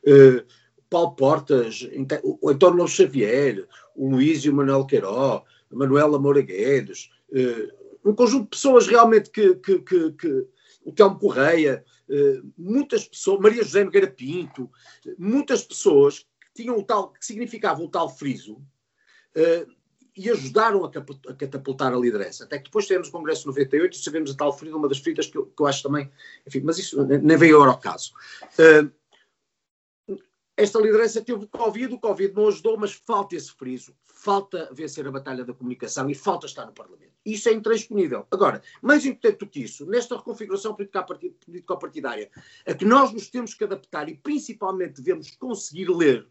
uh, 0.06 0.46
Paulo 0.94 1.16
Portas, 1.16 1.89
o 2.24 2.52
António 2.52 2.88
Xavier, 2.88 3.68
o 3.96 4.12
Luís 4.12 4.46
e 4.46 4.50
o 4.52 4.54
Manuel 4.54 4.86
Queiró, 4.86 5.44
a 5.72 5.76
Manuela 5.76 6.20
Moura 6.20 6.41
Guedes, 6.44 7.10
uh, 7.32 8.08
um 8.08 8.14
conjunto 8.14 8.44
de 8.44 8.50
pessoas 8.50 8.86
realmente 8.86 9.32
que, 9.32 9.56
que, 9.56 9.80
que, 9.80 10.12
que 10.12 10.48
o 10.86 10.91
Telmo 10.91 11.18
Correia, 11.18 11.84
uh, 12.08 12.54
muitas 12.56 13.08
pessoas, 13.08 13.39
Maria 13.39 13.64
José 13.64 13.84
Nogueira 13.84 14.06
Pinto, 14.06 14.70
muitas 15.18 15.64
pessoas 15.64 16.20
que 16.20 16.62
tinham 16.62 16.78
o 16.78 16.84
tal, 16.84 17.12
que 17.12 17.26
significavam 17.26 17.88
o 17.88 17.89
tal 17.89 18.08
friso, 18.08 18.58
uh, 19.36 19.74
e 20.16 20.30
ajudaram 20.30 20.86
a, 20.86 20.91
catapultar 20.91 21.91
a 21.91 21.98
liderança. 21.98 22.44
Até 22.44 22.60
que 22.60 22.66
depois 22.66 22.86
tivemos 22.86 23.08
o 23.08 23.12
Congresso 23.12 23.48
98 23.48 23.96
e 23.96 24.04
sabemos 24.04 24.30
a 24.30 24.36
tal 24.36 24.56
ferida, 24.56 24.78
uma 24.78 24.88
das 24.88 25.00
feridas 25.00 25.26
que 25.26 25.39
eu, 25.39 25.48
que 25.48 25.60
eu 25.60 25.66
acho 25.66 25.82
também, 25.82 26.08
enfim, 26.46 26.62
mas 26.64 26.78
isso 26.78 27.04
nem 27.04 27.36
veio 27.36 27.64
ao 27.64 27.80
caso. 27.80 28.14
Uh, 28.60 28.91
esta 30.56 30.80
liderança 30.80 31.22
teve 31.22 31.45
o 31.45 31.47
Covid, 31.47 31.95
o 31.95 31.99
Covid 31.99 32.34
não 32.34 32.47
ajudou, 32.47 32.78
mas 32.78 32.93
falta 32.93 33.36
esse 33.36 33.51
friso, 33.51 33.95
falta 34.04 34.70
vencer 34.72 35.08
a 35.08 35.12
batalha 35.12 35.43
da 35.43 35.54
comunicação 35.54 36.08
e 36.10 36.14
falta 36.14 36.45
estar 36.45 36.66
no 36.66 36.74
Parlamento. 36.74 37.12
Isso 37.26 37.49
é 37.49 37.54
intransponível. 37.54 38.28
Agora, 38.30 38.62
mais 38.82 39.06
importante 39.06 39.39
do 39.39 39.47
que 39.47 39.62
isso, 39.62 39.86
nesta 39.88 40.16
reconfiguração 40.16 40.76
político-partidária, 40.76 42.30
a 42.68 42.74
que 42.74 42.86
nós 42.86 43.12
nos 43.12 43.30
temos 43.30 43.56
que 43.56 43.64
adaptar 43.64 44.08
e 44.10 44.16
principalmente 44.16 45.01
devemos 45.01 45.32
conseguir 45.32 45.89
ler, 45.89 46.28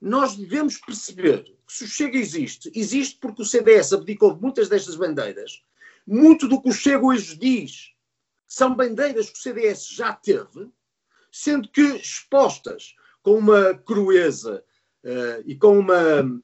nós 0.00 0.36
devemos 0.36 0.78
perceber 0.78 1.42
que 1.66 1.72
se 1.72 1.84
o 1.84 1.88
Chega 1.88 2.16
existe, 2.16 2.70
existe 2.74 3.18
porque 3.18 3.42
o 3.42 3.46
CDS 3.46 3.92
abdicou 3.92 4.34
de 4.34 4.40
muitas 4.40 4.68
destas 4.68 4.96
bandeiras. 4.96 5.62
Muito 6.06 6.48
do 6.48 6.62
que 6.62 6.68
o 6.68 6.72
Chega 6.72 7.04
hoje 7.04 7.36
diz 7.36 7.92
são 8.46 8.74
bandeiras 8.74 9.28
que 9.28 9.38
o 9.38 9.42
CDS 9.42 9.88
já 9.88 10.12
teve, 10.12 10.70
sendo 11.32 11.68
que 11.68 11.82
expostas 11.82 12.94
com 13.26 13.38
uma 13.38 13.74
crueza 13.74 14.62
uh, 15.02 15.42
e 15.44 15.56
com 15.56 15.76
uma. 15.80 16.40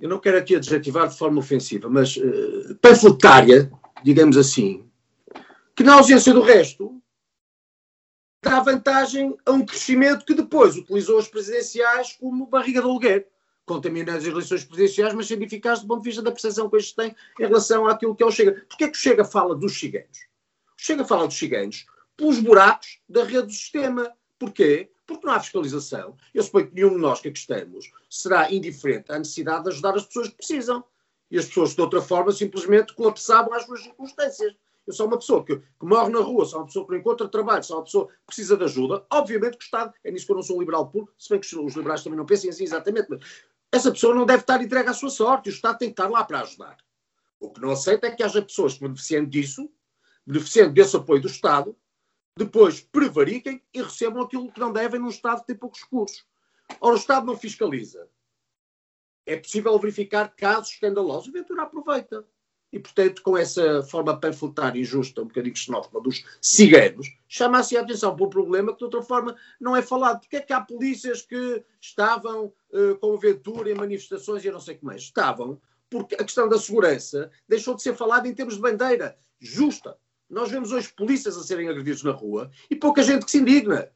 Eu 0.00 0.08
não 0.08 0.18
quero 0.18 0.36
aqui 0.36 0.56
adjetivar 0.56 1.06
de 1.06 1.16
forma 1.16 1.38
ofensiva, 1.38 1.88
mas 1.88 2.16
uh, 2.16 2.74
panfletária, 2.82 3.70
digamos 4.02 4.36
assim, 4.36 4.84
que 5.76 5.84
na 5.84 5.94
ausência 5.94 6.34
do 6.34 6.42
resto 6.42 7.00
dá 8.42 8.58
vantagem 8.58 9.36
a 9.46 9.52
um 9.52 9.64
crescimento 9.64 10.24
que 10.24 10.34
depois 10.34 10.76
utilizou 10.76 11.20
as 11.20 11.28
presidenciais 11.28 12.14
como 12.14 12.48
barriga 12.48 12.80
de 12.80 12.88
aluguer. 12.88 13.28
Contamina 13.64 14.16
as 14.16 14.24
eleições 14.24 14.64
presidenciais, 14.64 15.14
mas 15.14 15.28
sendo 15.28 15.44
eficaz 15.44 15.82
do 15.82 15.86
ponto 15.86 16.02
de 16.02 16.08
vista 16.08 16.22
da 16.22 16.32
percepção 16.32 16.68
que 16.68 16.78
estes 16.78 16.94
têm 16.94 17.14
em 17.38 17.44
relação 17.44 17.86
àquilo 17.86 18.16
que 18.16 18.24
é 18.24 18.26
o 18.26 18.32
Chega. 18.32 18.66
Porquê 18.68 18.84
é 18.84 18.88
que 18.88 18.98
o 18.98 19.00
Chega 19.00 19.24
fala 19.24 19.54
dos 19.54 19.78
ciganos? 19.78 20.18
O 20.76 20.82
Chega 20.82 21.04
fala 21.04 21.28
dos 21.28 21.38
ciganos 21.38 21.86
pelos 22.16 22.40
buracos 22.40 22.98
da 23.08 23.22
rede 23.22 23.46
do 23.46 23.52
sistema. 23.52 24.12
Porquê? 24.36 24.90
Porque 25.06 25.26
não 25.26 25.34
há 25.34 25.40
fiscalização. 25.40 26.16
Eu 26.34 26.42
suponho 26.42 26.68
que 26.68 26.74
nenhum 26.74 26.90
de 26.90 26.98
nós 26.98 27.20
que 27.20 27.28
aqui 27.28 27.38
estamos 27.38 27.90
será 28.10 28.52
indiferente 28.52 29.12
à 29.12 29.18
necessidade 29.18 29.64
de 29.64 29.70
ajudar 29.70 29.94
as 29.94 30.04
pessoas 30.04 30.28
que 30.28 30.36
precisam. 30.36 30.84
E 31.30 31.38
as 31.38 31.46
pessoas, 31.46 31.74
de 31.74 31.80
outra 31.80 32.00
forma, 32.00 32.32
simplesmente 32.32 32.94
colapsavam 32.94 33.52
às 33.52 33.64
suas 33.64 33.82
circunstâncias. 33.82 34.54
Eu 34.86 34.92
sou 34.92 35.06
uma 35.08 35.18
pessoa 35.18 35.44
que, 35.44 35.56
que, 35.56 35.84
morre 35.84 36.10
na 36.10 36.20
rua, 36.20 36.44
sou 36.44 36.60
uma 36.60 36.66
pessoa 36.66 36.86
que 36.86 36.92
não 36.92 36.98
encontra 36.98 37.28
trabalho, 37.28 37.64
sou 37.64 37.78
uma 37.78 37.84
pessoa 37.84 38.06
que 38.06 38.14
precisa 38.26 38.56
de 38.56 38.64
ajuda. 38.64 39.04
Obviamente 39.10 39.56
que 39.56 39.64
o 39.64 39.66
Estado, 39.66 39.92
é 40.04 40.10
nisso 40.10 40.26
que 40.26 40.32
eu 40.32 40.36
não 40.36 40.42
sou 40.42 40.56
um 40.56 40.60
liberal 40.60 40.88
puro, 40.88 41.12
se 41.18 41.28
bem 41.28 41.40
que 41.40 41.58
os 41.58 41.74
liberais 41.74 42.04
também 42.04 42.16
não 42.16 42.24
pensem 42.24 42.50
assim 42.50 42.62
exatamente, 42.62 43.08
mas 43.10 43.20
essa 43.72 43.90
pessoa 43.90 44.14
não 44.14 44.24
deve 44.24 44.42
estar 44.42 44.62
entregue 44.62 44.88
à 44.88 44.94
sua 44.94 45.10
sorte 45.10 45.48
o 45.48 45.52
Estado 45.52 45.78
tem 45.78 45.88
que 45.88 45.92
estar 45.92 46.08
lá 46.08 46.24
para 46.24 46.40
ajudar. 46.40 46.76
O 47.40 47.50
que 47.50 47.60
não 47.60 47.72
aceita 47.72 48.06
é 48.06 48.10
que 48.12 48.22
haja 48.22 48.40
pessoas 48.40 48.74
que, 48.74 48.80
beneficiando 48.80 49.28
disso, 49.28 49.68
beneficiando 50.24 50.72
desse 50.72 50.96
apoio 50.96 51.20
do 51.20 51.28
Estado, 51.28 51.76
depois 52.36 52.80
prevariquem 52.80 53.62
e 53.72 53.82
recebam 53.82 54.22
aquilo 54.22 54.52
que 54.52 54.60
não 54.60 54.72
devem 54.72 55.00
num 55.00 55.08
Estado 55.08 55.40
que 55.40 55.46
tem 55.46 55.56
poucos 55.56 55.82
recursos. 55.82 56.24
Ora, 56.80 56.94
o 56.94 56.98
Estado 56.98 57.26
não 57.26 57.36
fiscaliza. 57.36 58.08
É 59.24 59.36
possível 59.36 59.78
verificar 59.78 60.28
casos 60.36 60.72
escandalosos. 60.72 61.28
O 61.28 61.32
Ventura 61.32 61.62
aproveita. 61.62 62.24
E, 62.72 62.78
portanto, 62.78 63.22
com 63.22 63.36
essa 63.36 63.82
forma 63.84 64.18
panfletária 64.18 64.78
injusta, 64.78 65.22
um 65.22 65.26
bocadinho 65.26 65.56
xenófoba, 65.56 66.00
dos 66.00 66.24
ciganos, 66.42 67.08
chama-se 67.26 67.76
a 67.76 67.80
atenção 67.80 68.14
para 68.14 68.26
um 68.26 68.30
problema 68.30 68.72
que, 68.72 68.78
de 68.78 68.84
outra 68.84 69.02
forma, 69.02 69.36
não 69.60 69.74
é 69.74 69.80
falado. 69.80 70.20
Porque 70.20 70.36
é 70.36 70.40
que 70.40 70.52
há 70.52 70.60
polícias 70.60 71.22
que 71.22 71.64
estavam 71.80 72.52
uh, 72.70 72.96
com 73.00 73.14
o 73.14 73.18
Ventura 73.18 73.70
em 73.70 73.74
manifestações 73.74 74.44
e 74.44 74.50
não 74.50 74.60
sei 74.60 74.74
o 74.74 74.78
que 74.78 74.84
mais? 74.84 75.02
Estavam 75.02 75.60
porque 75.88 76.16
a 76.16 76.24
questão 76.24 76.48
da 76.48 76.58
segurança 76.58 77.30
deixou 77.48 77.74
de 77.74 77.82
ser 77.82 77.94
falada 77.94 78.28
em 78.28 78.34
termos 78.34 78.56
de 78.56 78.60
bandeira 78.60 79.16
justa. 79.38 79.96
Nós 80.28 80.50
vemos 80.50 80.72
hoje 80.72 80.92
polícias 80.92 81.36
a 81.36 81.42
serem 81.42 81.68
agredidos 81.68 82.02
na 82.02 82.10
rua 82.10 82.50
e 82.68 82.74
pouca 82.74 83.02
gente 83.02 83.24
que 83.24 83.30
se 83.30 83.38
indigna. 83.38 83.90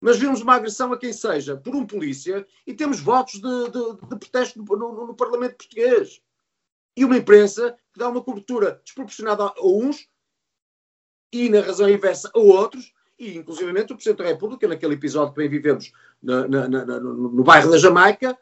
Mas 0.00 0.18
vemos 0.18 0.42
uma 0.42 0.54
agressão 0.54 0.92
a 0.92 0.98
quem 0.98 1.12
seja 1.12 1.56
por 1.56 1.74
um 1.74 1.86
polícia 1.86 2.46
e 2.66 2.74
temos 2.74 3.00
votos 3.00 3.34
de, 3.34 3.70
de, 3.70 4.08
de 4.08 4.18
protesto 4.18 4.62
no, 4.62 4.76
no, 4.76 5.06
no, 5.08 5.14
Parlamento 5.14 5.56
português. 5.56 6.20
E 6.96 7.04
uma 7.04 7.16
imprensa 7.16 7.76
que 7.92 7.98
dá 7.98 8.08
uma 8.08 8.22
cobertura 8.22 8.80
desproporcionada 8.84 9.44
a 9.44 9.66
uns 9.66 10.08
e, 11.32 11.48
na 11.48 11.60
razão 11.60 11.88
inversa, 11.88 12.30
a 12.34 12.38
outros, 12.38 12.92
e 13.18 13.36
inclusivamente 13.36 13.92
o 13.92 13.96
Presidente 13.96 14.18
da 14.18 14.28
República, 14.28 14.68
naquele 14.68 14.94
episódio 14.94 15.34
que 15.34 15.40
bem 15.40 15.48
vivemos 15.48 15.92
no, 16.22 16.46
no 16.46 17.42
bairro 17.42 17.70
da 17.70 17.78
Jamaica, 17.78 18.38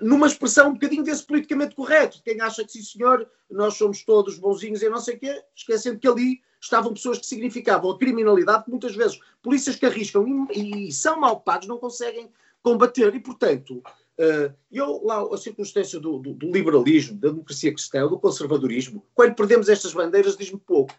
numa 0.00 0.26
expressão 0.26 0.70
um 0.70 0.72
bocadinho 0.74 1.02
desse 1.02 1.24
politicamente 1.24 1.74
correto. 1.74 2.20
Quem 2.24 2.40
acha 2.40 2.64
que 2.64 2.72
sim, 2.72 2.82
senhor, 2.82 3.28
nós 3.50 3.74
somos 3.74 4.04
todos 4.04 4.38
bonzinhos 4.38 4.82
e 4.82 4.88
não 4.88 5.00
sei 5.00 5.16
o 5.16 5.18
quê, 5.18 5.42
esquecendo 5.54 5.98
que 5.98 6.08
ali 6.08 6.40
estavam 6.60 6.94
pessoas 6.94 7.18
que 7.18 7.26
significavam 7.26 7.90
a 7.90 7.98
criminalidade 7.98 8.64
que 8.64 8.70
muitas 8.70 8.94
vezes 8.94 9.18
polícias 9.42 9.76
que 9.76 9.86
arriscam 9.86 10.48
e, 10.52 10.88
e 10.88 10.92
são 10.92 11.18
mal 11.18 11.40
pagos 11.40 11.66
não 11.66 11.78
conseguem 11.78 12.30
combater. 12.62 13.12
E, 13.14 13.20
portanto, 13.20 13.82
uh, 14.18 14.54
eu 14.70 15.02
lá, 15.04 15.22
a 15.34 15.36
circunstância 15.36 15.98
do, 15.98 16.18
do, 16.18 16.34
do, 16.34 16.52
liberalismo, 16.52 17.18
da 17.18 17.30
democracia 17.30 17.72
cristã, 17.72 18.06
do 18.06 18.18
conservadorismo, 18.18 19.04
quando 19.14 19.34
perdemos 19.34 19.68
estas 19.68 19.92
bandeiras, 19.92 20.36
diz-me 20.36 20.60
pouco. 20.60 20.94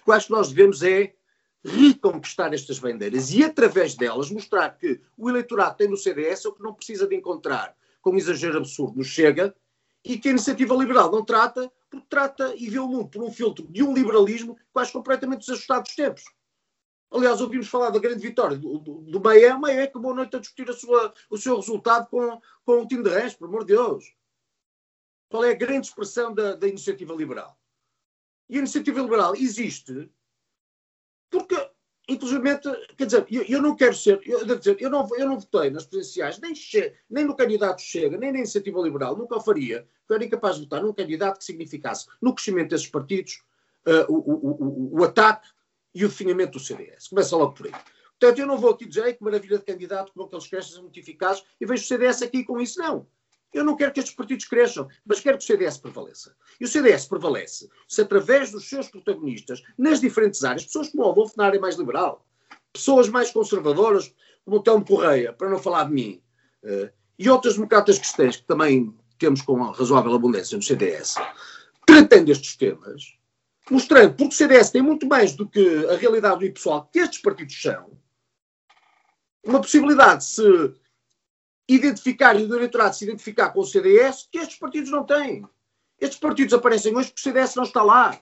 O 0.00 0.04
que 0.04 0.12
acho 0.12 0.26
que 0.26 0.32
nós 0.32 0.48
devemos 0.48 0.82
é 0.82 1.12
reconquistar 1.64 2.52
estas 2.54 2.78
bandeiras 2.78 3.32
e, 3.32 3.44
através 3.44 3.94
delas, 3.94 4.30
mostrar 4.30 4.70
que 4.70 5.00
o 5.16 5.28
eleitorado 5.28 5.76
tem 5.76 5.88
no 5.88 5.96
CDS 5.96 6.44
o 6.44 6.52
que 6.52 6.62
não 6.62 6.74
precisa 6.74 7.06
de 7.06 7.14
encontrar 7.14 7.74
com 8.02 8.16
exagero 8.16 8.58
absurdo 8.58 8.98
no 8.98 9.04
Chega, 9.04 9.54
e 10.04 10.18
que 10.18 10.28
a 10.28 10.32
iniciativa 10.32 10.74
liberal 10.74 11.10
não 11.10 11.24
trata, 11.24 11.72
porque 11.88 12.06
trata 12.08 12.54
e 12.56 12.68
vê 12.68 12.78
o 12.78 12.88
mundo 12.88 13.08
por 13.08 13.22
um 13.22 13.32
filtro 13.32 13.66
de 13.68 13.82
um 13.82 13.94
liberalismo 13.94 14.58
quase 14.72 14.92
completamente 14.92 15.40
desajustado 15.40 15.84
dos 15.84 15.94
tempos. 15.94 16.24
Aliás, 17.10 17.40
ouvimos 17.40 17.68
falar 17.68 17.90
da 17.90 17.98
grande 17.98 18.26
vitória 18.26 18.56
do, 18.56 18.78
do, 18.78 18.94
do 19.02 19.20
Maia, 19.20 19.58
Maia 19.58 19.84
acabou 19.84 20.12
a 20.12 20.14
noite 20.14 20.34
a 20.34 20.40
discutir 20.40 20.68
a 20.68 20.72
sua, 20.72 21.14
o 21.30 21.36
seu 21.36 21.56
resultado 21.56 22.08
com, 22.08 22.40
com 22.64 22.82
o 22.82 22.86
time 22.86 23.02
de 23.02 23.10
Rennes, 23.10 23.34
por 23.34 23.48
amor 23.48 23.64
de 23.64 23.74
Deus. 23.74 24.12
Qual 25.28 25.44
é 25.44 25.50
a 25.50 25.56
grande 25.56 25.86
expressão 25.86 26.34
da, 26.34 26.56
da 26.56 26.66
iniciativa 26.66 27.14
liberal? 27.14 27.58
E 28.48 28.56
a 28.56 28.58
iniciativa 28.58 29.00
liberal 29.00 29.34
existe 29.36 30.10
porque 31.30 31.56
inclusive, 32.08 32.42
quer 32.96 33.06
dizer, 33.06 33.26
eu, 33.30 33.42
eu, 33.42 33.62
não 33.62 33.76
quero 33.76 33.94
ser, 33.94 34.20
eu 34.24 34.44
devo 34.44 34.58
dizer, 34.58 34.76
eu 34.80 34.90
não, 34.90 35.08
eu 35.16 35.26
não 35.26 35.38
votei 35.38 35.70
nas 35.70 35.84
presidenciais, 35.84 36.38
nem, 36.40 36.54
che, 36.54 36.94
nem 37.08 37.24
no 37.24 37.36
candidato 37.36 37.80
Chega, 37.80 38.16
nem 38.16 38.32
na 38.32 38.38
iniciativa 38.38 38.80
liberal, 38.80 39.16
nunca 39.16 39.36
o 39.36 39.40
faria. 39.40 39.86
Eu 40.08 40.16
era 40.16 40.24
incapaz 40.24 40.56
de 40.56 40.62
votar 40.62 40.82
num 40.82 40.92
candidato 40.92 41.38
que 41.38 41.44
significasse, 41.44 42.06
no 42.20 42.34
crescimento 42.34 42.70
desses 42.70 42.88
partidos, 42.88 43.42
uh, 43.86 44.12
o, 44.12 44.18
o, 44.18 44.50
o, 44.50 45.00
o, 45.00 45.04
ataque 45.04 45.48
e 45.94 46.04
o 46.04 46.08
definhamento 46.08 46.52
do 46.52 46.60
CDS. 46.60 47.08
Começa 47.08 47.36
logo 47.36 47.54
por 47.54 47.66
aí. 47.66 47.72
Portanto, 48.18 48.38
eu 48.38 48.46
não 48.46 48.58
vou 48.58 48.70
aqui 48.70 48.86
dizer 48.86 49.16
que 49.16 49.24
maravilha 49.24 49.58
de 49.58 49.64
candidato, 49.64 50.12
como 50.12 50.26
aqueles 50.26 50.46
crescem 50.46 50.74
são 50.74 50.82
muito 50.82 50.98
eficazes, 50.98 51.42
e 51.60 51.66
vejo 51.66 51.82
o 51.82 51.86
CDS 51.86 52.22
aqui 52.22 52.44
com 52.44 52.60
isso, 52.60 52.78
não. 52.78 53.06
Eu 53.52 53.64
não 53.64 53.76
quero 53.76 53.92
que 53.92 54.00
estes 54.00 54.14
partidos 54.14 54.46
cresçam, 54.46 54.88
mas 55.04 55.20
quero 55.20 55.36
que 55.36 55.44
o 55.44 55.46
CDS 55.46 55.76
prevaleça. 55.76 56.34
E 56.60 56.64
o 56.64 56.68
CDS 56.68 57.06
prevalece 57.06 57.68
se, 57.86 58.00
através 58.00 58.50
dos 58.50 58.68
seus 58.68 58.88
protagonistas, 58.88 59.62
nas 59.76 60.00
diferentes 60.00 60.42
áreas, 60.42 60.64
pessoas 60.64 60.88
como 60.88 61.04
o 61.04 61.10
Adolfo 61.10 61.34
na 61.36 61.46
área 61.46 61.60
mais 61.60 61.76
liberal, 61.76 62.26
pessoas 62.72 63.08
mais 63.08 63.30
conservadoras, 63.30 64.14
como 64.44 64.56
o 64.56 64.62
Telmo 64.62 64.84
Correia, 64.84 65.32
para 65.32 65.50
não 65.50 65.58
falar 65.58 65.84
de 65.84 65.92
mim, 65.92 66.22
uh, 66.64 66.90
e 67.18 67.28
outras 67.28 67.54
democratas 67.54 67.98
cristãs 67.98 68.36
que 68.36 68.44
também 68.44 68.94
temos 69.18 69.42
com 69.42 69.54
razoável 69.70 70.14
abundância 70.14 70.56
no 70.56 70.62
CDS, 70.62 71.14
tratando 71.86 72.30
estes 72.30 72.56
temas, 72.56 73.16
mostrando, 73.70 74.14
porque 74.14 74.34
o 74.34 74.36
CDS 74.36 74.70
tem 74.70 74.82
muito 74.82 75.06
mais 75.06 75.36
do 75.36 75.48
que 75.48 75.86
a 75.86 75.96
realidade 75.96 76.48
do 76.48 76.54
pessoal 76.54 76.88
que 76.90 76.98
estes 76.98 77.20
partidos 77.20 77.60
são, 77.60 77.90
uma 79.44 79.60
possibilidade 79.60 80.24
de 80.24 80.30
se 80.30 80.74
identificar 81.68 82.38
e 82.38 82.44
o 82.44 82.54
eleitorado 82.54 82.94
se 82.94 83.04
identificar 83.04 83.50
com 83.50 83.60
o 83.60 83.64
CDS 83.64 84.28
que 84.30 84.38
estes 84.38 84.58
partidos 84.58 84.90
não 84.90 85.04
têm. 85.04 85.46
Estes 86.00 86.18
partidos 86.18 86.54
aparecem 86.54 86.96
hoje 86.96 87.08
porque 87.08 87.20
o 87.20 87.32
CDS 87.32 87.54
não 87.54 87.64
está 87.64 87.82
lá. 87.82 88.20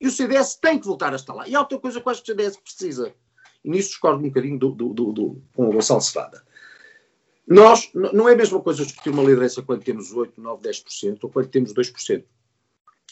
E 0.00 0.06
o 0.06 0.10
CDS 0.10 0.56
tem 0.56 0.78
que 0.78 0.86
voltar 0.86 1.12
a 1.12 1.16
estar 1.16 1.34
lá. 1.34 1.46
E 1.46 1.54
há 1.54 1.60
outra 1.60 1.78
coisa 1.78 2.00
que 2.00 2.06
eu 2.06 2.10
acho 2.10 2.22
que 2.22 2.32
o 2.32 2.34
CDS 2.34 2.56
precisa. 2.56 3.14
E 3.62 3.70
nisso 3.70 3.90
discordo 3.90 4.20
um 4.20 4.28
bocadinho 4.28 4.58
do, 4.58 4.72
do, 4.72 4.88
do, 4.92 5.12
do 5.12 5.42
com 5.54 5.68
o 5.68 5.72
Gonçalo 5.72 6.00
Cevada. 6.00 6.44
Nós, 7.46 7.90
não 7.92 8.28
é 8.28 8.32
a 8.32 8.36
mesma 8.36 8.60
coisa 8.60 8.84
discutir 8.84 9.10
uma 9.10 9.22
liderança 9.22 9.62
quando 9.62 9.84
temos 9.84 10.12
8, 10.12 10.40
9, 10.40 10.62
10% 10.66 11.18
ou 11.22 11.30
quando 11.30 11.48
temos 11.48 11.74
2% 11.74 12.24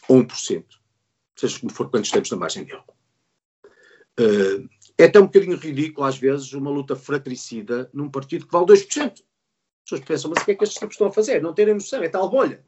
ou 0.09 0.25
1%, 0.25 0.65
seja 1.37 1.61
como 1.61 1.73
for, 1.73 1.91
quando 1.91 2.07
estamos 2.07 2.31
na 2.31 2.37
margem 2.39 2.65
de 2.65 2.73
erro. 2.73 2.85
Uh, 4.19 4.69
é 4.97 5.05
até 5.05 5.19
um 5.21 5.25
bocadinho 5.25 5.57
ridículo, 5.57 6.07
às 6.07 6.17
vezes, 6.17 6.53
uma 6.55 6.71
luta 6.71 6.97
fratricida 6.97 7.91
num 7.93 8.11
partido 8.11 8.47
que 8.47 8.53
vale 8.53 8.67
2%. 8.67 9.23
As 9.85 9.91
pessoas 9.91 10.05
pensam, 10.07 10.31
mas 10.31 10.43
o 10.43 10.45
que 10.45 10.53
é 10.53 10.55
que 10.55 10.65
estes 10.65 10.79
tipos 10.79 10.95
estão 10.95 11.09
a 11.09 11.13
fazer? 11.13 11.43
Não 11.43 11.53
terem 11.53 11.75
noção, 11.75 12.03
é 12.03 12.09
tal 12.09 12.29
bolha. 12.31 12.65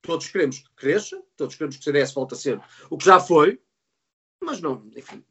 Todos 0.00 0.28
queremos 0.28 0.58
que 0.58 0.74
cresça, 0.74 1.22
todos 1.36 1.54
queremos 1.54 1.76
que 1.76 1.82
o 1.82 1.84
CDS 1.84 2.12
volte 2.12 2.34
a 2.34 2.36
ser 2.36 2.60
o 2.90 2.98
que 2.98 3.04
já 3.04 3.20
foi, 3.20 3.60
mas 4.40 4.60
não, 4.60 4.84
enfim, 4.96 5.24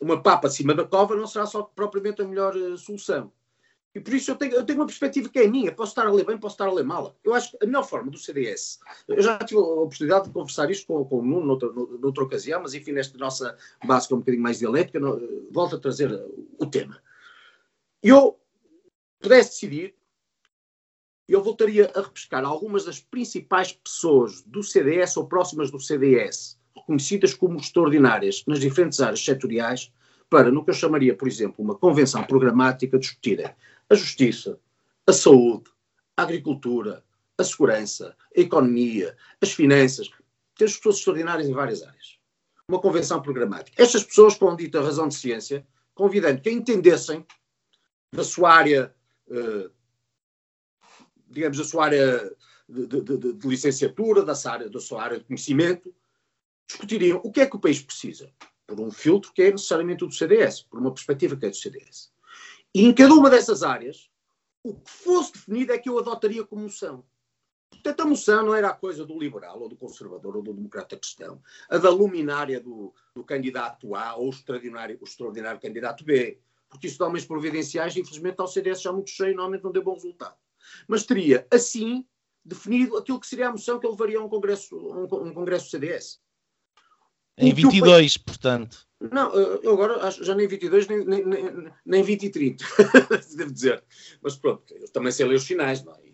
uma 0.00 0.22
papa 0.22 0.48
acima 0.48 0.74
da 0.74 0.84
cova 0.84 1.16
não 1.16 1.26
será 1.26 1.46
só 1.46 1.62
propriamente 1.62 2.22
a 2.22 2.24
melhor 2.24 2.54
uh, 2.56 2.76
solução. 2.76 3.32
E 3.94 4.00
por 4.00 4.12
isso 4.12 4.32
eu 4.32 4.34
tenho, 4.34 4.54
eu 4.54 4.64
tenho 4.66 4.80
uma 4.80 4.86
perspectiva 4.86 5.28
que 5.28 5.38
é 5.38 5.46
minha. 5.46 5.70
Posso 5.70 5.92
estar 5.92 6.04
a 6.04 6.10
ler 6.10 6.26
bem, 6.26 6.36
posso 6.36 6.54
estar 6.54 6.66
a 6.66 6.72
ler 6.72 6.82
mal. 6.82 7.16
Eu 7.22 7.32
acho 7.32 7.52
que 7.52 7.58
a 7.62 7.66
melhor 7.66 7.84
forma 7.84 8.10
do 8.10 8.18
CDS. 8.18 8.80
Eu 9.06 9.22
já 9.22 9.38
tive 9.38 9.60
a 9.60 9.64
oportunidade 9.64 10.26
de 10.26 10.32
conversar 10.32 10.68
isto 10.68 10.86
com, 10.88 11.04
com 11.04 11.20
o 11.20 11.24
Nuno 11.24 11.46
noutra, 11.46 11.72
noutra 11.72 12.24
ocasião, 12.24 12.60
mas 12.60 12.74
enfim, 12.74 12.90
nesta 12.90 13.16
nossa 13.16 13.56
base 13.84 14.08
que 14.08 14.12
é 14.12 14.16
um 14.16 14.18
bocadinho 14.18 14.42
mais 14.42 14.58
dialética, 14.58 14.98
não, 14.98 15.20
volto 15.52 15.76
a 15.76 15.78
trazer 15.78 16.10
o 16.58 16.66
tema. 16.66 17.00
Eu 18.02 18.36
pudesse 19.20 19.50
decidir, 19.50 19.94
eu 21.28 21.42
voltaria 21.42 21.90
a 21.94 22.00
repescar 22.00 22.44
algumas 22.44 22.84
das 22.84 23.00
principais 23.00 23.72
pessoas 23.72 24.42
do 24.42 24.62
CDS 24.62 25.16
ou 25.16 25.26
próximas 25.26 25.70
do 25.70 25.80
CDS, 25.80 26.58
reconhecidas 26.76 27.34
como 27.34 27.58
extraordinárias 27.58 28.44
nas 28.46 28.60
diferentes 28.60 29.00
áreas 29.00 29.24
setoriais, 29.24 29.92
para, 30.28 30.50
no 30.50 30.64
que 30.64 30.70
eu 30.70 30.74
chamaria, 30.74 31.16
por 31.16 31.28
exemplo, 31.28 31.64
uma 31.64 31.74
convenção 31.74 32.24
programática, 32.24 32.98
discutirem 32.98 33.48
a 33.88 33.94
justiça, 33.94 34.58
a 35.06 35.12
saúde, 35.12 35.70
a 36.16 36.22
agricultura, 36.22 37.04
a 37.38 37.44
segurança, 37.44 38.16
a 38.36 38.40
economia, 38.40 39.16
as 39.40 39.52
finanças. 39.52 40.10
Temos 40.56 40.76
pessoas 40.76 40.96
extraordinárias 40.96 41.48
em 41.48 41.52
várias 41.52 41.82
áreas. 41.82 42.18
Uma 42.68 42.80
convenção 42.80 43.20
programática. 43.20 43.82
Estas 43.82 44.04
pessoas, 44.04 44.36
com 44.36 44.54
dita 44.56 44.80
razão 44.80 45.08
de 45.08 45.14
ciência, 45.14 45.66
convidando 45.94 46.40
que 46.40 46.50
entendessem 46.50 47.24
da 48.12 48.24
sua 48.24 48.52
área, 48.52 48.94
eh, 49.30 49.70
digamos, 51.34 51.58
da 51.58 51.64
sua 51.64 51.84
área 51.84 52.36
de, 52.68 52.86
de, 52.86 53.00
de, 53.02 53.32
de 53.34 53.48
licenciatura, 53.48 54.24
da 54.24 54.34
sua, 54.34 54.52
área, 54.52 54.70
da 54.70 54.80
sua 54.80 55.02
área 55.02 55.18
de 55.18 55.24
conhecimento, 55.24 55.94
discutiriam 56.66 57.20
o 57.22 57.30
que 57.30 57.40
é 57.40 57.46
que 57.46 57.56
o 57.56 57.60
país 57.60 57.82
precisa. 57.82 58.32
Por 58.66 58.80
um 58.80 58.90
filtro 58.90 59.32
que 59.32 59.42
é 59.42 59.50
necessariamente 59.50 60.04
o 60.04 60.06
do 60.06 60.14
CDS, 60.14 60.62
por 60.62 60.80
uma 60.80 60.92
perspectiva 60.92 61.36
que 61.36 61.46
é 61.46 61.50
do 61.50 61.56
CDS. 61.56 62.10
E 62.74 62.84
em 62.84 62.94
cada 62.94 63.12
uma 63.12 63.28
dessas 63.28 63.62
áreas, 63.62 64.10
o 64.62 64.74
que 64.74 64.90
fosse 64.90 65.32
definido 65.32 65.72
é 65.72 65.78
que 65.78 65.88
eu 65.88 65.98
adotaria 65.98 66.44
como 66.44 66.62
moção. 66.62 67.04
Portanto, 67.70 68.00
a 68.00 68.06
moção 68.06 68.46
não 68.46 68.54
era 68.54 68.68
a 68.68 68.74
coisa 68.74 69.04
do 69.04 69.18
liberal, 69.18 69.60
ou 69.60 69.68
do 69.68 69.76
conservador, 69.76 70.36
ou 70.36 70.42
do 70.42 70.54
democrata 70.54 70.96
cristão, 70.96 71.42
a 71.68 71.76
da 71.76 71.90
luminária 71.90 72.58
do, 72.60 72.94
do 73.14 73.22
candidato 73.22 73.94
A 73.94 74.14
ou 74.14 74.28
o 74.28 74.30
extraordinário, 74.30 74.98
o 75.00 75.04
extraordinário 75.04 75.60
candidato 75.60 76.04
B, 76.04 76.40
porque 76.70 76.86
isso 76.86 76.98
dá 76.98 77.06
umas 77.06 77.24
providenciais, 77.24 77.96
infelizmente, 77.96 78.40
ao 78.40 78.48
CDS 78.48 78.80
já 78.80 78.90
muito 78.90 79.10
cheio, 79.10 79.36
normalmente 79.36 79.62
não 79.62 79.70
deu 79.70 79.82
bom 79.82 79.94
resultado. 79.94 80.34
Mas 80.88 81.04
teria, 81.04 81.46
assim, 81.50 82.04
definido 82.44 82.96
aquilo 82.96 83.20
que 83.20 83.26
seria 83.26 83.48
a 83.48 83.52
moção 83.52 83.78
que 83.78 83.86
ele 83.86 83.92
levaria 83.92 84.18
a 84.18 84.24
um 84.24 84.28
congresso, 84.28 84.76
um, 84.76 85.04
um 85.04 85.32
congresso 85.32 85.70
CDS. 85.70 86.20
Em 87.36 87.52
22, 87.52 88.16
portanto. 88.18 88.86
Não, 89.00 89.32
eu 89.34 89.72
agora 89.72 90.06
acho, 90.06 90.24
já 90.24 90.34
nem 90.34 90.46
22, 90.46 90.86
nem, 90.86 91.04
nem, 91.04 91.26
nem, 91.26 91.72
nem 91.84 92.02
20 92.02 92.22
e 92.22 92.30
30, 92.30 92.64
devo 93.36 93.52
dizer. 93.52 93.84
Mas 94.22 94.36
pronto, 94.36 94.72
eu 94.74 94.88
também 94.88 95.12
sei 95.12 95.26
ler 95.26 95.34
os 95.34 95.46
finais, 95.46 95.82
não 95.82 95.94
é? 95.94 96.04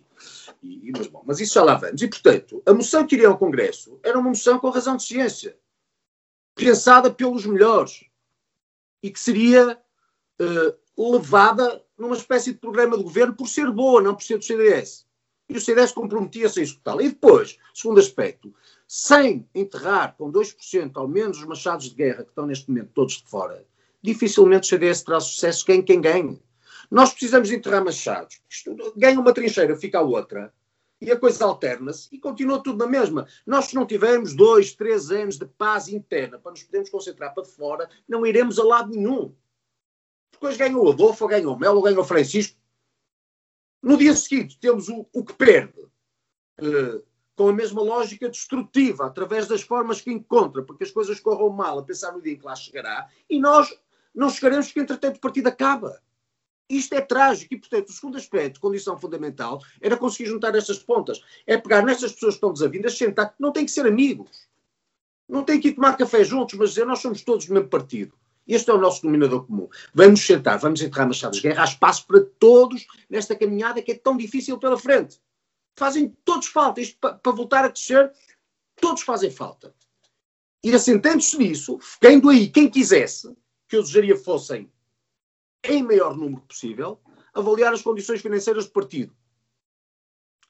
E, 0.62 0.88
e, 0.88 0.92
mas, 0.92 1.06
bom, 1.06 1.22
mas 1.24 1.40
isso 1.40 1.54
já 1.54 1.62
lá 1.62 1.74
vamos. 1.74 2.00
E, 2.00 2.08
portanto, 2.08 2.62
a 2.66 2.72
moção 2.72 3.06
que 3.06 3.14
iria 3.14 3.28
ao 3.28 3.38
Congresso 3.38 3.98
era 4.02 4.18
uma 4.18 4.28
moção 4.30 4.58
com 4.58 4.70
razão 4.70 4.96
de 4.96 5.04
ciência, 5.04 5.56
pensada 6.54 7.10
pelos 7.10 7.46
melhores, 7.46 8.04
e 9.02 9.10
que 9.10 9.20
seria 9.20 9.80
uh, 10.40 11.12
levada 11.12 11.82
numa 12.00 12.16
espécie 12.16 12.52
de 12.52 12.58
programa 12.58 12.96
de 12.96 13.02
governo 13.02 13.34
por 13.34 13.46
ser 13.46 13.70
boa, 13.70 14.00
não 14.00 14.14
por 14.14 14.24
ser 14.24 14.38
do 14.38 14.44
CDS. 14.44 15.06
E 15.50 15.56
o 15.56 15.60
CDS 15.60 15.92
comprometia-se 15.92 16.58
a 16.58 16.62
executá-la. 16.62 17.02
E 17.02 17.10
depois, 17.10 17.58
segundo 17.74 18.00
aspecto, 18.00 18.54
sem 18.88 19.46
enterrar 19.54 20.16
com 20.16 20.32
2% 20.32 20.92
ao 20.94 21.06
menos 21.06 21.38
os 21.38 21.44
machados 21.44 21.90
de 21.90 21.94
guerra 21.94 22.22
que 22.22 22.30
estão 22.30 22.46
neste 22.46 22.70
momento 22.70 22.92
todos 22.94 23.14
de 23.14 23.28
fora, 23.28 23.66
dificilmente 24.02 24.66
o 24.66 24.68
CDS 24.70 25.02
terá 25.02 25.20
sucesso 25.20 25.64
quem 25.64 25.82
quem 25.82 26.00
ganhe. 26.00 26.40
Nós 26.90 27.10
precisamos 27.10 27.50
enterrar 27.50 27.84
machados. 27.84 28.40
Ganha 28.96 29.20
uma 29.20 29.34
trincheira, 29.34 29.76
fica 29.76 29.98
a 29.98 30.02
outra. 30.02 30.52
E 31.00 31.10
a 31.10 31.18
coisa 31.18 31.44
alterna-se 31.44 32.08
e 32.12 32.18
continua 32.18 32.62
tudo 32.62 32.78
na 32.78 32.86
mesma. 32.86 33.26
Nós, 33.46 33.66
se 33.66 33.74
não 33.74 33.86
tivermos 33.86 34.34
dois, 34.34 34.74
três 34.74 35.10
anos 35.10 35.38
de 35.38 35.46
paz 35.46 35.88
interna 35.88 36.38
para 36.38 36.52
nos 36.52 36.62
podermos 36.62 36.90
concentrar 36.90 37.34
para 37.34 37.44
fora, 37.44 37.88
não 38.08 38.26
iremos 38.26 38.58
a 38.58 38.64
lado 38.64 38.90
nenhum. 38.90 39.34
Depois 40.40 40.56
ganha 40.56 40.76
o 40.76 40.90
Adolfo, 40.90 41.28
ganha 41.28 41.50
o 41.50 41.58
Melo, 41.58 41.82
ganha 41.82 42.00
o 42.00 42.04
Francisco. 42.04 42.58
No 43.82 43.98
dia 43.98 44.16
seguinte, 44.16 44.58
temos 44.58 44.88
o, 44.88 45.06
o 45.12 45.22
que 45.22 45.34
perde. 45.34 45.78
Uh, 46.58 47.02
com 47.36 47.48
a 47.48 47.52
mesma 47.52 47.82
lógica 47.82 48.28
destrutiva, 48.28 49.06
através 49.06 49.46
das 49.46 49.62
formas 49.62 50.00
que 50.00 50.10
encontra, 50.10 50.62
porque 50.62 50.84
as 50.84 50.90
coisas 50.90 51.20
corram 51.20 51.48
mal, 51.50 51.78
a 51.78 51.82
pensar 51.82 52.12
no 52.12 52.20
dia 52.20 52.34
em 52.34 52.38
que 52.38 52.44
lá 52.44 52.54
chegará, 52.54 53.08
e 53.28 53.38
nós 53.38 53.74
não 54.14 54.28
chegaremos 54.28 54.66
porque, 54.66 54.80
entretanto, 54.80 55.16
o 55.16 55.20
partido 55.20 55.46
acaba. 55.46 56.02
Isto 56.68 56.94
é 56.94 57.00
trágico 57.00 57.54
e, 57.54 57.58
portanto, 57.58 57.88
o 57.88 57.92
segundo 57.92 58.16
aspecto, 58.16 58.60
condição 58.60 58.98
fundamental, 58.98 59.60
era 59.80 59.96
conseguir 59.96 60.28
juntar 60.28 60.54
estas 60.54 60.78
pontas. 60.78 61.22
É 61.46 61.56
pegar 61.56 61.82
nestas 61.82 62.12
pessoas 62.12 62.34
que 62.34 62.36
estão 62.36 62.52
desavindas, 62.52 62.96
sentar, 62.96 63.34
não 63.38 63.52
tem 63.52 63.64
que 63.64 63.70
ser 63.70 63.86
amigos. 63.86 64.46
Não 65.28 65.42
tem 65.42 65.60
que 65.60 65.68
ir 65.68 65.74
tomar 65.74 65.96
café 65.96 66.22
juntos, 66.22 66.58
mas 66.58 66.70
dizer 66.70 66.84
nós 66.84 67.00
somos 67.00 67.22
todos 67.22 67.46
do 67.46 67.54
mesmo 67.54 67.68
partido. 67.68 68.14
Este 68.52 68.70
é 68.70 68.74
o 68.74 68.78
nosso 68.78 69.02
denominador 69.02 69.46
comum. 69.46 69.68
Vamos 69.94 70.20
sentar, 70.20 70.58
vamos 70.58 70.82
enterrar 70.82 71.06
machados 71.06 71.40
de 71.40 71.48
guerra. 71.48 71.62
Há 71.62 71.66
espaço 71.66 72.06
para 72.06 72.20
todos 72.38 72.86
nesta 73.08 73.36
caminhada 73.36 73.80
que 73.80 73.92
é 73.92 73.94
tão 73.94 74.16
difícil 74.16 74.58
pela 74.58 74.78
frente 74.78 75.20
fazem 75.80 76.14
todos 76.24 76.48
falta. 76.48 76.80
Isto 76.80 76.98
para, 77.00 77.14
para 77.14 77.32
voltar 77.32 77.64
a 77.64 77.68
descer, 77.68 78.12
todos 78.76 79.02
fazem 79.02 79.30
falta. 79.30 79.74
E 80.62 80.74
assentando-se 80.74 81.38
nisso, 81.38 81.78
ficando 81.80 82.28
aí 82.28 82.48
quem 82.48 82.68
quisesse, 82.68 83.34
que 83.66 83.76
eu 83.76 83.82
desejaria 83.82 84.16
fossem 84.16 84.70
em 85.64 85.82
maior 85.82 86.16
número 86.16 86.42
possível, 86.42 87.00
avaliar 87.32 87.72
as 87.72 87.82
condições 87.82 88.20
financeiras 88.20 88.66
do 88.66 88.72
partido. 88.72 89.14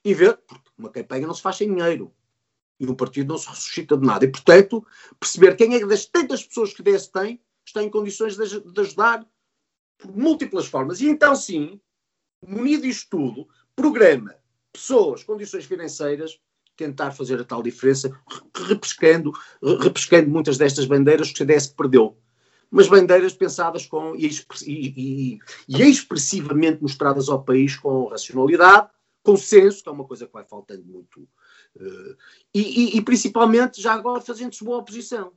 E 0.03 0.13
ver, 0.13 0.37
porque 0.37 0.69
uma 0.77 0.89
campanha 0.89 1.27
não 1.27 1.33
se 1.33 1.41
faz 1.41 1.57
sem 1.57 1.73
dinheiro. 1.73 2.13
E 2.79 2.87
um 2.87 2.95
partido 2.95 3.29
não 3.29 3.37
se 3.37 3.47
ressuscita 3.47 3.95
de 3.95 4.05
nada. 4.05 4.25
E, 4.25 4.31
portanto, 4.31 4.85
perceber 5.19 5.55
quem 5.55 5.75
é 5.75 5.85
das 5.85 6.05
tantas 6.05 6.43
pessoas 6.43 6.73
que 6.73 6.81
desse 6.81 7.11
tem, 7.11 7.39
está 7.65 7.83
em 7.83 7.89
condições 7.89 8.35
de, 8.35 8.59
de 8.59 8.81
ajudar 8.81 9.25
por 9.97 10.15
múltiplas 10.15 10.65
formas. 10.65 11.01
E 11.01 11.07
então, 11.07 11.35
sim, 11.35 11.79
munido 12.45 12.85
isto 12.85 13.09
tudo, 13.09 13.47
programa 13.75 14.35
pessoas, 14.71 15.23
condições 15.23 15.65
financeiras, 15.65 16.39
tentar 16.75 17.11
fazer 17.11 17.39
a 17.39 17.43
tal 17.43 17.61
diferença, 17.61 18.09
repescando, 18.67 19.31
repescando 19.81 20.29
muitas 20.29 20.57
destas 20.57 20.85
bandeiras 20.85 21.27
que 21.27 21.35
o 21.35 21.37
CDS 21.37 21.67
perdeu. 21.67 22.17
Mas 22.69 22.87
bandeiras 22.87 23.33
pensadas 23.33 23.85
com 23.85 24.15
e, 24.15 24.29
e, 24.65 25.39
e, 25.67 25.81
expressivamente 25.89 26.81
mostradas 26.81 27.27
ao 27.27 27.43
país 27.43 27.75
com 27.75 28.05
racionalidade, 28.05 28.89
consenso, 29.21 29.83
que 29.83 29.89
é 29.89 29.91
uma 29.91 30.05
coisa 30.05 30.25
que 30.25 30.33
vai 30.33 30.45
faltando 30.45 30.85
muito. 30.85 31.27
Uh, 31.75 32.15
e, 32.53 33.01
principalmente, 33.01 33.81
já 33.81 33.93
agora, 33.93 34.21
fazendo-se 34.21 34.63
boa 34.63 34.77
oposição. 34.77 35.33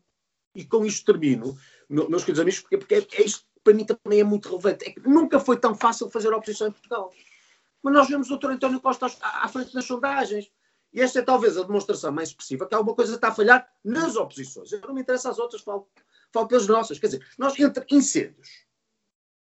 E 0.54 0.64
com 0.64 0.86
isto 0.86 1.04
termino, 1.04 1.58
meus 1.88 2.22
queridos 2.22 2.40
amigos, 2.40 2.60
porque, 2.60 2.78
porque 2.78 2.94
é, 2.94 3.06
é 3.20 3.24
isto 3.24 3.44
para 3.64 3.74
mim 3.74 3.84
também 3.84 4.20
é 4.20 4.24
muito 4.24 4.48
relevante. 4.48 4.84
É 4.86 4.92
que 4.92 5.00
nunca 5.00 5.40
foi 5.40 5.58
tão 5.58 5.74
fácil 5.74 6.10
fazer 6.10 6.32
oposição 6.32 6.68
em 6.68 6.72
Portugal. 6.72 7.12
Mas 7.82 7.94
nós 7.94 8.08
vemos 8.08 8.30
o 8.30 8.36
Dr. 8.36 8.50
António 8.50 8.80
Costa 8.80 9.06
à, 9.20 9.48
frente 9.48 9.72
das 9.72 9.86
sondagens. 9.86 10.50
E 10.92 11.00
esta 11.00 11.18
é 11.18 11.22
talvez 11.22 11.56
a 11.56 11.62
demonstração 11.62 12.12
mais 12.12 12.28
expressiva 12.28 12.68
que 12.68 12.74
alguma 12.74 12.94
coisa 12.94 13.14
está 13.14 13.28
a 13.28 13.34
falhar 13.34 13.68
nas 13.82 14.14
oposições. 14.16 14.70
Eu 14.70 14.80
não 14.82 14.94
me 14.94 15.00
interessa 15.00 15.30
as 15.30 15.38
outras, 15.38 15.62
falo, 15.62 15.88
falo 16.32 16.46
pelas 16.46 16.68
nossas. 16.68 16.98
Quer 16.98 17.06
dizer, 17.06 17.26
nós 17.36 17.58
entre 17.58 17.84
incêndios 17.90 18.64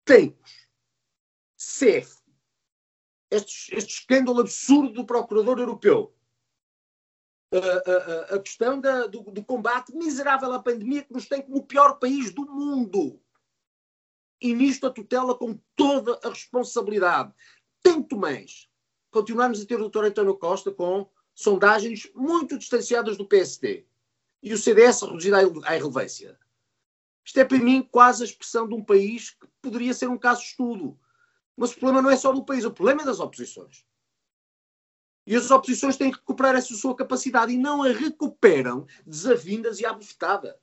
temos 0.04 0.68
CEF, 1.56 2.16
este, 3.30 3.74
este 3.74 3.94
escândalo 3.94 4.40
absurdo 4.40 4.92
do 4.92 5.06
Procurador 5.06 5.58
Europeu, 5.58 6.14
a, 7.58 8.34
a, 8.34 8.38
questão 8.40 8.80
da, 8.80 9.06
do, 9.06 9.22
do, 9.22 9.44
combate 9.44 9.94
miserável 9.94 10.52
à 10.52 10.62
pandemia 10.62 11.02
que 11.02 11.12
nos 11.12 11.26
tem 11.26 11.42
como 11.42 11.58
o 11.58 11.66
pior 11.66 11.98
país 11.98 12.32
do 12.32 12.46
mundo. 12.46 13.20
E 14.40 14.54
nisto 14.54 14.86
a 14.86 14.90
tutela 14.90 15.36
com 15.36 15.58
toda 15.76 16.18
a 16.22 16.28
responsabilidade 16.28 17.32
tanto 17.84 18.16
mais 18.16 18.68
continuamos 19.14 19.62
a 19.62 19.66
ter 19.66 19.80
o 19.80 19.88
Dr. 19.88 20.06
António 20.06 20.36
Costa 20.36 20.72
com 20.72 21.08
sondagens 21.34 22.10
muito 22.16 22.58
distanciadas 22.58 23.16
do 23.16 23.28
PSD 23.28 23.86
e 24.42 24.52
o 24.52 24.58
CDS 24.58 25.02
reduzido 25.02 25.36
à 25.64 25.76
irrelevância. 25.76 26.36
Isto 27.24 27.38
é 27.38 27.44
para 27.44 27.58
mim 27.58 27.86
quase 27.92 28.24
a 28.24 28.26
expressão 28.26 28.66
de 28.66 28.74
um 28.74 28.82
país 28.82 29.30
que 29.30 29.46
poderia 29.62 29.94
ser 29.94 30.08
um 30.08 30.18
caso 30.18 30.40
de 30.40 30.48
estudo. 30.48 30.98
Mas 31.56 31.70
o 31.70 31.78
problema 31.78 32.02
não 32.02 32.10
é 32.10 32.16
só 32.16 32.32
do 32.32 32.44
país, 32.44 32.64
o 32.64 32.72
problema 32.72 33.02
é 33.02 33.04
das 33.04 33.20
oposições. 33.20 33.86
E 35.26 35.34
as 35.34 35.50
oposições 35.50 35.96
têm 35.96 36.10
que 36.10 36.18
recuperar 36.18 36.54
essa 36.54 36.74
sua 36.74 36.94
capacidade 36.94 37.52
e 37.52 37.56
não 37.56 37.82
a 37.82 37.88
recuperam 37.88 38.86
desavindas 39.06 39.80
e 39.80 39.86
à 39.86 39.92
bufetada. 39.92 40.58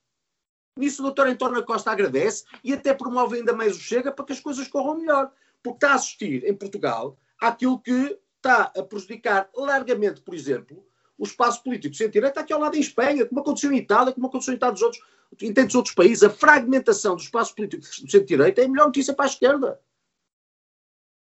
Nisso 0.77 1.01
o 1.01 1.05
doutor 1.05 1.27
António 1.27 1.65
Costa 1.65 1.91
agradece 1.91 2.45
e 2.63 2.71
até 2.73 2.93
promove 2.93 3.37
ainda 3.37 3.53
mais 3.53 3.75
o 3.75 3.79
Chega 3.79 4.11
para 4.11 4.25
que 4.25 4.33
as 4.33 4.39
coisas 4.39 4.67
corram 4.67 4.99
melhor. 4.99 5.31
Porque 5.63 5.77
está 5.77 5.91
a 5.91 5.95
assistir 5.95 6.43
em 6.45 6.53
Portugal 6.53 7.17
àquilo 7.39 7.79
que 7.79 8.17
está 8.37 8.71
a 8.75 8.83
prejudicar 8.83 9.49
largamente, 9.55 10.21
por 10.21 10.33
exemplo, 10.33 10.85
o 11.17 11.23
espaço 11.23 11.63
político 11.63 11.95
centro-direita 11.95 12.39
aqui 12.39 12.51
ao 12.51 12.59
lado 12.59 12.75
em 12.75 12.79
Espanha, 12.79 13.25
como 13.25 13.41
aconteceu 13.41 13.71
em 13.71 13.77
Itália, 13.77 14.11
como 14.11 14.25
aconteceu 14.25 14.53
em 14.55 14.57
tantos 14.57 14.81
outros, 14.81 15.03
em 15.39 15.53
tantos 15.53 15.75
outros 15.75 15.93
países. 15.93 16.23
A 16.23 16.29
fragmentação 16.29 17.15
do 17.15 17.21
espaço 17.21 17.53
político 17.53 17.83
do 17.83 17.87
centro-direita 17.87 18.61
é 18.61 18.65
a 18.65 18.67
melhor 18.67 18.87
notícia 18.87 19.13
para 19.13 19.25
a 19.25 19.27
esquerda. 19.27 19.79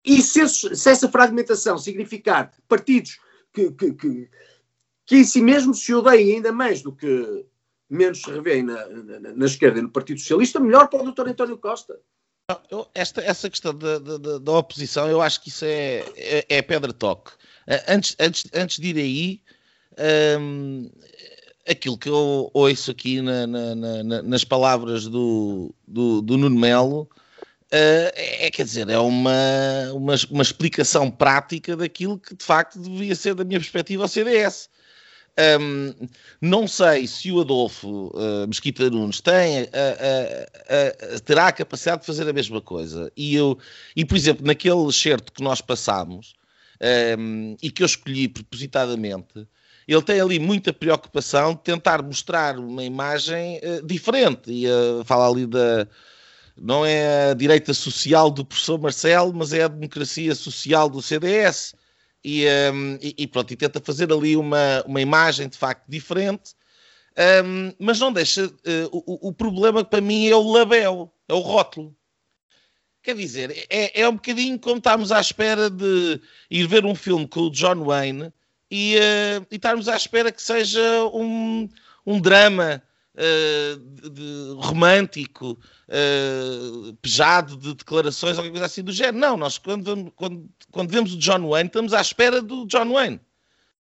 E 0.09 0.23
se, 0.23 0.47
se 0.49 0.89
essa 0.89 1.07
fragmentação 1.07 1.77
significar 1.77 2.51
partidos 2.67 3.19
que, 3.53 3.69
que, 3.73 3.93
que, 3.93 4.29
que, 5.05 5.15
em 5.17 5.23
si 5.23 5.39
mesmo 5.39 5.71
se 5.75 5.93
odeiem 5.93 6.37
ainda 6.37 6.51
mais 6.51 6.81
do 6.81 6.91
que 6.91 7.45
menos 7.87 8.19
se 8.23 8.31
revêem 8.31 8.63
na, 8.63 8.87
na, 8.87 9.19
na, 9.19 9.45
esquerda 9.45 9.77
e 9.77 9.83
no 9.83 9.91
Partido 9.91 10.19
Socialista, 10.19 10.59
melhor 10.59 10.87
para 10.87 11.03
o 11.03 11.11
Dr. 11.11 11.27
António 11.27 11.59
Costa. 11.59 11.99
Esta, 12.95 13.21
essa 13.21 13.51
questão 13.51 13.75
da, 13.75 13.99
da, 13.99 14.39
da, 14.39 14.51
oposição, 14.51 15.07
eu 15.07 15.21
acho 15.21 15.41
que 15.43 15.49
isso 15.49 15.63
é, 15.65 16.03
é, 16.17 16.45
é 16.49 16.61
pedra-toque. 16.63 17.31
Antes, 17.87 18.15
antes, 18.19 18.45
antes 18.51 18.79
de 18.79 18.87
ir 18.87 18.97
aí, 18.97 20.39
hum, 20.39 20.89
aquilo 21.69 21.99
que 21.99 22.09
eu 22.09 22.49
ouço 22.51 22.89
aqui 22.89 23.21
na, 23.21 23.45
na, 23.45 24.23
nas 24.23 24.43
palavras 24.43 25.05
do, 25.05 25.71
do, 25.87 26.19
do 26.23 26.35
Nuno 26.35 26.59
Melo 26.59 27.07
Uh, 27.71 28.09
é, 28.15 28.49
quer 28.49 28.63
dizer, 28.63 28.89
é 28.89 28.97
uma, 28.97 29.31
uma, 29.93 30.15
uma, 30.31 30.41
explicação 30.41 31.11
prática 31.11 31.77
daquilo 31.77 32.17
que 32.17 32.35
de 32.35 32.43
facto 32.43 32.79
devia 32.79 33.13
ser, 33.13 33.35
da 33.35 33.43
minha 33.43 33.59
perspectiva, 33.59 34.05
o 34.05 34.07
CDS. 34.07 34.69
Um, 35.61 35.93
não 36.41 36.67
sei 36.67 37.05
se 37.05 37.31
o 37.31 37.39
Adolfo 37.39 38.07
uh, 38.07 38.47
Mesquita 38.47 38.89
Nunes 38.89 39.21
tem, 39.21 39.63
uh, 39.63 41.19
terá 41.23 41.47
a 41.47 41.51
capacidade 41.51 42.01
de 42.01 42.07
fazer 42.07 42.27
a 42.27 42.33
mesma 42.33 42.59
coisa. 42.59 43.11
E, 43.15 43.35
eu, 43.35 43.55
e 43.95 44.03
por 44.03 44.17
exemplo, 44.17 44.45
naquele 44.45 44.91
certo 44.91 45.31
que 45.31 45.43
nós 45.43 45.61
passámos 45.61 46.33
um, 47.19 47.55
e 47.61 47.69
que 47.69 47.83
eu 47.83 47.85
escolhi 47.85 48.27
propositadamente, 48.27 49.47
ele 49.87 50.01
tem 50.01 50.19
ali 50.19 50.39
muita 50.39 50.73
preocupação 50.73 51.53
de 51.53 51.61
tentar 51.61 52.01
mostrar 52.01 52.57
uma 52.57 52.83
imagem 52.83 53.61
diferente. 53.85 54.43
E 54.47 54.65
fala 55.05 55.29
ali 55.29 55.45
da 55.45 55.87
não 56.61 56.85
é 56.85 57.31
a 57.31 57.33
direita 57.33 57.73
social 57.73 58.29
do 58.29 58.45
professor 58.45 58.79
Marcelo, 58.79 59.33
mas 59.33 59.53
é 59.53 59.63
a 59.63 59.67
democracia 59.67 60.35
social 60.35 60.89
do 60.89 61.01
CDS. 61.01 61.73
E, 62.23 62.45
um, 62.73 62.97
e, 63.01 63.15
e 63.17 63.27
pronto, 63.27 63.53
e 63.53 63.55
tenta 63.55 63.79
fazer 63.79 64.11
ali 64.11 64.35
uma, 64.35 64.83
uma 64.85 64.99
imagem 64.99 65.47
de 65.47 65.57
facto 65.57 65.85
diferente, 65.87 66.53
um, 67.45 67.73
mas 67.79 67.99
não 67.99 68.11
deixa. 68.11 68.45
Uh, 68.47 68.89
o, 68.91 69.29
o, 69.29 69.33
problema 69.33 69.83
para 69.83 70.01
mim 70.01 70.27
é 70.27 70.35
o 70.35 70.51
label, 70.51 71.13
é 71.27 71.33
o 71.33 71.39
rótulo. 71.39 71.95
Quer 73.01 73.15
dizer, 73.15 73.67
é, 73.69 74.01
é 74.01 74.09
um 74.09 74.13
bocadinho 74.13 74.59
como 74.59 74.77
estarmos 74.77 75.11
à 75.11 75.21
espera 75.21 75.69
de 75.69 76.21
ir 76.51 76.67
ver 76.67 76.85
um 76.85 76.93
filme 76.93 77.27
com 77.27 77.41
o 77.41 77.49
John 77.49 77.85
Wayne 77.85 78.33
e, 78.69 78.97
uh, 78.97 79.47
e 79.49 79.55
estarmos 79.55 79.87
à 79.87 79.95
espera 79.95 80.31
que 80.31 80.41
seja 80.41 80.81
um, 81.13 81.69
um 82.05 82.19
drama 82.19 82.83
uh, 83.19 84.09
de, 84.09 84.55
romântico 84.57 85.59
uh, 85.89 86.93
pejado 87.01 87.57
de 87.57 87.73
declarações 87.73 88.37
alguma 88.37 88.51
coisa 88.51 88.65
assim 88.65 88.83
do 88.83 88.91
género. 88.91 89.17
Não, 89.17 89.37
nós 89.37 89.57
quando, 89.57 90.11
quando, 90.15 90.49
quando 90.71 90.89
vemos 90.89 91.13
o 91.13 91.17
John 91.17 91.49
Wayne, 91.49 91.67
estamos 91.67 91.93
à 91.93 92.01
espera 92.01 92.41
do 92.41 92.65
John 92.65 92.93
Wayne. 92.93 93.19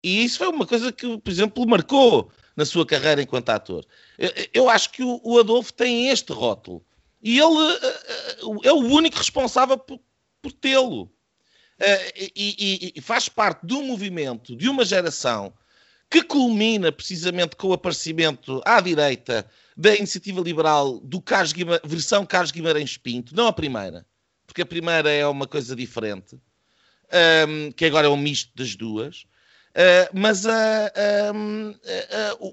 E 0.04 0.24
isso 0.24 0.40
foi 0.40 0.48
uma 0.48 0.66
coisa 0.66 0.92
que, 0.92 1.18
por 1.18 1.32
exemplo, 1.32 1.68
marcou 1.68 2.32
na 2.56 2.66
sua 2.66 2.86
carreira 2.86 3.22
enquanto 3.22 3.50
ator. 3.50 3.86
Eu, 4.18 4.32
eu 4.54 4.70
acho 4.70 4.92
que 4.92 5.04
o, 5.04 5.22
o, 5.24 5.40
Adolfo 5.40 5.72
tem 5.74 6.10
este 6.10 6.34
rótulo. 6.34 6.84
E 7.22 7.40
ele 7.40 7.46
uh, 7.46 8.60
é 8.64 8.74
o 8.74 8.80
único 8.80 9.18
responsável 9.18 9.78
por, 9.78 10.00
por 10.42 10.52
tê-lo. 10.52 11.04
Uh, 11.04 12.12
e, 12.16 12.34
e, 12.36 12.94
e, 12.96 13.02
faz 13.02 13.30
parte 13.30 13.66
de 13.66 13.74
um 13.74 13.86
movimento, 13.86 14.56
de 14.56 14.70
uma 14.70 14.86
geração, 14.86 15.54
que 16.12 16.22
culmina 16.22 16.92
precisamente 16.92 17.56
com 17.56 17.70
o 17.70 17.74
aparecimento 17.74 18.62
à 18.66 18.82
direita 18.82 19.50
da 19.78 19.96
iniciativa 19.96 20.42
liberal 20.42 21.00
do 21.00 21.22
Carlos 21.22 21.54
Guimarães, 21.54 21.82
versão 21.86 22.26
Carlos 22.26 22.52
Guimarães 22.52 22.98
Pinto, 22.98 23.34
não 23.34 23.48
a 23.48 23.54
primeira, 23.54 24.06
porque 24.46 24.62
a 24.62 24.66
primeira 24.66 25.10
é 25.10 25.26
uma 25.26 25.48
coisa 25.48 25.74
diferente, 25.74 26.36
um, 27.48 27.72
que 27.72 27.86
agora 27.86 28.08
é 28.08 28.10
um 28.10 28.18
misto 28.18 28.52
das 28.54 28.76
duas. 28.76 29.24
Uh, 29.72 30.12
mas 30.14 30.44
uh, 30.44 30.50
um, 31.34 31.70
uh, 31.70 31.78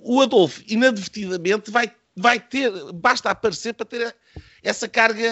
o 0.05 0.23
Adolfo, 0.23 0.63
inadvertidamente, 0.69 1.69
vai, 1.69 1.91
vai 2.15 2.39
ter, 2.39 2.71
basta 2.93 3.31
aparecer 3.31 3.75
para 3.75 3.87
ter 3.87 4.15
essa 4.63 4.89
carga, 4.89 5.27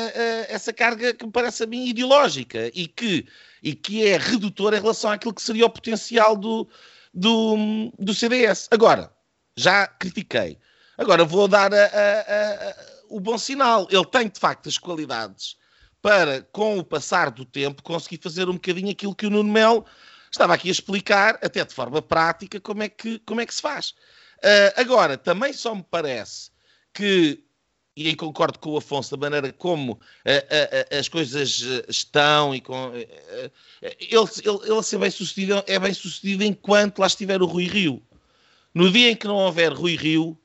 essa 0.48 0.72
carga 0.72 1.14
que 1.14 1.24
me 1.24 1.30
parece 1.30 1.62
a 1.62 1.66
mim 1.66 1.86
ideológica 1.86 2.72
e 2.74 2.88
que, 2.88 3.24
e 3.62 3.72
que 3.72 4.04
é 4.04 4.16
redutora 4.16 4.78
em 4.78 4.80
relação 4.80 5.12
àquilo 5.12 5.34
que 5.34 5.42
seria 5.42 5.66
o 5.66 5.70
potencial 5.70 6.36
do, 6.36 6.68
do, 7.16 7.90
do 7.98 8.14
CDS. 8.14 8.68
Agora, 8.70 9.10
já 9.56 9.86
critiquei. 9.86 10.58
Agora 10.98 11.24
vou 11.24 11.48
dar 11.48 11.72
a, 11.72 11.84
a, 11.84 12.70
a, 12.70 12.74
o 13.08 13.18
bom 13.18 13.38
sinal. 13.38 13.88
Ele 13.90 14.04
tem, 14.04 14.28
de 14.28 14.38
facto, 14.38 14.68
as 14.68 14.76
qualidades 14.76 15.56
para, 16.02 16.42
com 16.52 16.78
o 16.78 16.84
passar 16.84 17.30
do 17.30 17.44
tempo, 17.44 17.82
conseguir 17.82 18.22
fazer 18.22 18.48
um 18.48 18.54
bocadinho 18.54 18.90
aquilo 18.90 19.14
que 19.14 19.26
o 19.26 19.30
Nuno 19.30 19.50
Melo 19.50 19.84
estava 20.30 20.54
aqui 20.54 20.68
a 20.68 20.72
explicar, 20.72 21.38
até 21.42 21.64
de 21.64 21.74
forma 21.74 22.02
prática, 22.02 22.60
como 22.60 22.82
é 22.82 22.88
que, 22.88 23.18
como 23.20 23.40
é 23.40 23.46
que 23.46 23.54
se 23.54 23.62
faz. 23.62 23.90
Uh, 24.38 24.76
agora, 24.76 25.16
também 25.16 25.52
só 25.54 25.74
me 25.74 25.84
parece 25.90 26.50
que, 26.92 27.42
e 27.96 28.08
aí 28.08 28.14
concordo 28.14 28.58
com 28.58 28.70
o 28.70 28.76
Afonso, 28.76 29.16
da 29.16 29.16
maneira 29.16 29.50
como 29.52 29.92
uh, 29.92 29.96
uh, 29.96 30.98
as 30.98 31.08
coisas 31.08 31.62
estão 31.88 32.54
e 32.54 32.60
com. 32.60 32.92
ele, 32.94 33.08
ele, 33.80 34.60
ele 34.64 34.78
a 34.78 34.82
ser 34.82 34.98
bem 34.98 35.10
sucedido 35.10 35.64
é 35.66 35.78
bem 35.78 35.94
sucedido 35.94 36.44
enquanto 36.44 36.98
lá 36.98 37.06
estiver 37.06 37.40
o 37.40 37.46
Rui 37.46 37.66
Rio. 37.66 38.02
No 38.74 38.90
dia 38.90 39.10
em 39.10 39.16
que 39.16 39.26
não 39.26 39.36
houver 39.36 39.72
Rui 39.72 39.96
Rio, 39.96 40.38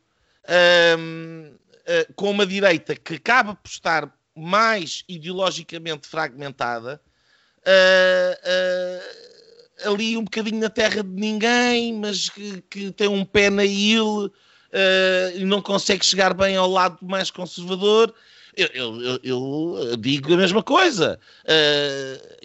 um, 0.98 1.48
uh, 1.48 1.60
ah, 1.86 2.14
com 2.16 2.32
uma 2.32 2.46
direita 2.46 2.96
que 2.96 3.16
acaba 3.16 3.56
por 3.56 3.70
estar 3.70 4.10
mais 4.36 5.04
ideologicamente 5.08 6.08
fragmentada, 6.08 7.02
uh, 7.68 9.86
uh, 9.86 9.92
ali 9.92 10.16
um 10.16 10.24
bocadinho 10.24 10.60
na 10.60 10.70
terra 10.70 11.04
de 11.04 11.10
ninguém, 11.10 11.94
mas 11.94 12.30
que, 12.30 12.62
que 12.70 12.92
tem 12.92 13.08
um 13.08 13.26
pé 13.26 13.50
na 13.50 13.66
ilha 13.66 14.32
e 15.36 15.44
não 15.44 15.62
consegue 15.62 16.06
chegar 16.06 16.34
bem 16.34 16.56
ao 16.56 16.70
lado 16.70 16.98
mais 17.02 17.30
conservador. 17.30 18.14
Eu, 18.56 18.68
eu, 18.74 19.20
eu, 19.24 19.98
digo 19.98 20.34
a 20.34 20.38
mesma 20.38 20.62
coisa. 20.62 21.20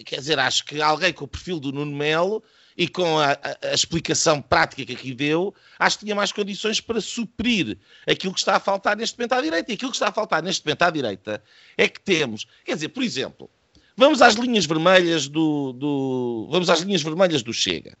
quer 0.05 0.17
dizer, 0.17 0.39
acho 0.39 0.65
que 0.65 0.81
alguém 0.81 1.13
com 1.13 1.25
o 1.25 1.27
perfil 1.27 1.59
do 1.59 1.71
Nuno 1.71 1.95
Melo 1.95 2.43
e 2.77 2.87
com 2.87 3.17
a, 3.17 3.31
a, 3.31 3.37
a, 3.69 3.73
explicação 3.73 4.39
prática 4.39 4.85
que 4.85 4.93
aqui 4.93 5.13
deu, 5.13 5.53
acho 5.79 5.97
que 5.97 6.05
tinha 6.05 6.15
mais 6.15 6.31
condições 6.31 6.79
para 6.79 7.01
suprir 7.01 7.75
aquilo 8.05 8.31
que 8.31 8.39
está 8.39 8.55
a 8.55 8.59
faltar 8.59 8.95
neste 8.95 9.17
momento 9.17 9.33
à 9.33 9.41
direita. 9.41 9.71
E 9.71 9.73
aquilo 9.73 9.89
que 9.89 9.97
está 9.97 10.09
a 10.09 10.11
faltar 10.11 10.43
neste 10.43 10.63
momento 10.63 10.83
à 10.83 10.89
direita 10.91 11.43
é 11.75 11.87
que 11.87 11.99
temos, 11.99 12.45
quer 12.63 12.75
dizer, 12.75 12.89
por 12.89 13.01
exemplo, 13.01 13.49
vamos 13.95 14.21
às 14.21 14.35
linhas 14.35 14.67
vermelhas 14.67 15.27
do, 15.27 15.73
do 15.73 16.47
vamos 16.51 16.69
às 16.69 16.81
linhas 16.81 17.01
vermelhas 17.01 17.41
do 17.41 17.51
Chega. 17.51 17.97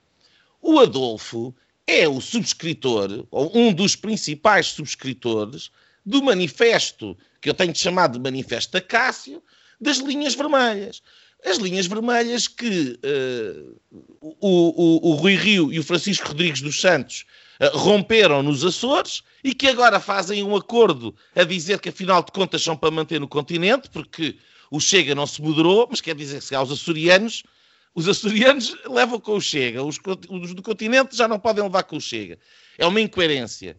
O 0.61 0.79
Adolfo 0.79 1.55
é 1.87 2.07
o 2.07 2.19
subscritor, 2.19 3.25
ou 3.31 3.57
um 3.57 3.71
dos 3.71 3.95
principais 3.95 4.67
subscritores, 4.67 5.71
do 6.05 6.21
manifesto, 6.21 7.17
que 7.41 7.49
eu 7.49 7.53
tenho 7.53 7.75
chamado 7.75 8.13
de 8.13 8.19
Manifesto 8.19 8.73
da 8.73 8.81
Cássio, 8.81 9.41
das 9.79 9.97
linhas 9.97 10.35
vermelhas. 10.35 11.01
As 11.45 11.57
linhas 11.57 11.85
vermelhas 11.85 12.47
que 12.47 12.99
uh, 13.03 13.79
o, 14.21 14.39
o, 14.41 15.11
o, 15.11 15.13
Rui 15.13 15.35
Rio 15.35 15.71
e 15.71 15.79
o 15.79 15.83
Francisco 15.83 16.29
Rodrigues 16.29 16.61
dos 16.61 16.81
Santos 16.81 17.25
uh, 17.61 17.77
romperam 17.77 18.41
nos 18.41 18.65
Açores 18.65 19.21
e 19.43 19.53
que 19.53 19.67
agora 19.67 19.99
fazem 19.99 20.41
um 20.43 20.55
acordo 20.55 21.15
a 21.35 21.43
dizer 21.43 21.79
que 21.79 21.89
afinal 21.89 22.23
de 22.23 22.31
contas 22.31 22.63
são 22.63 22.75
para 22.75 22.89
manter 22.89 23.19
no 23.19 23.27
continente, 23.27 23.89
porque 23.89 24.35
o 24.71 24.79
Chega 24.79 25.13
não 25.13 25.27
se 25.27 25.41
moderou, 25.41 25.87
mas 25.89 26.01
quer 26.01 26.15
dizer 26.15 26.41
que 26.41 26.55
os 26.55 26.71
açorianos, 26.71 27.43
os 27.97 28.07
açorianos 28.07 28.77
levam 28.85 29.19
com 29.19 29.37
o 29.37 29.41
Chega, 29.41 29.81
os, 29.81 29.97
os 30.29 30.53
do 30.53 30.61
continente 30.61 31.17
já 31.17 31.27
não 31.27 31.39
podem 31.39 31.63
levar 31.63 31.81
com 31.81 31.97
o 31.97 32.01
Chega. 32.01 32.37
É 32.77 32.85
uma 32.85 33.01
incoerência. 33.01 33.75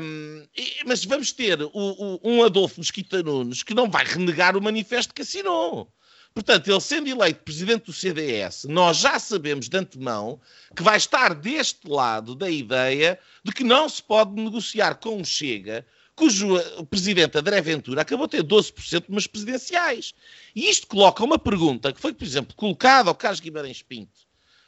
Um, 0.00 0.46
mas 0.86 1.04
vamos 1.04 1.30
ter 1.30 1.60
o, 1.60 1.70
o, 1.74 2.20
um 2.24 2.42
Adolfo 2.42 2.80
Mesquita 2.80 3.22
Nunes 3.22 3.62
que 3.62 3.74
não 3.74 3.90
vai 3.90 4.02
renegar 4.02 4.56
o 4.56 4.62
manifesto 4.62 5.12
que 5.12 5.20
assinou. 5.20 5.92
Portanto, 6.32 6.70
ele 6.70 6.80
sendo 6.80 7.06
eleito 7.06 7.44
presidente 7.44 7.84
do 7.84 7.92
CDS, 7.92 8.64
nós 8.64 8.96
já 8.96 9.18
sabemos 9.18 9.68
de 9.68 9.76
antemão 9.76 10.40
que 10.74 10.82
vai 10.82 10.96
estar 10.96 11.34
deste 11.34 11.86
lado 11.86 12.34
da 12.34 12.48
ideia 12.48 13.18
de 13.44 13.52
que 13.52 13.62
não 13.62 13.90
se 13.90 14.02
pode 14.02 14.32
negociar 14.40 14.94
com 14.94 15.20
o 15.20 15.24
Chega 15.24 15.84
cujo 16.14 16.56
eh, 16.56 16.84
presidente 16.88 17.38
André 17.38 17.60
Ventura 17.60 18.02
acabou 18.02 18.26
de 18.26 18.38
ter 18.38 18.44
12% 18.44 19.04
nas 19.08 19.26
presidenciais. 19.26 20.14
E 20.54 20.68
isto 20.68 20.86
coloca 20.86 21.24
uma 21.24 21.38
pergunta 21.38 21.92
que 21.92 22.00
foi, 22.00 22.12
por 22.12 22.24
exemplo, 22.24 22.54
colocada 22.54 23.08
ao 23.08 23.14
Carlos 23.14 23.40
Guimarães 23.40 23.82
Pinto 23.82 24.20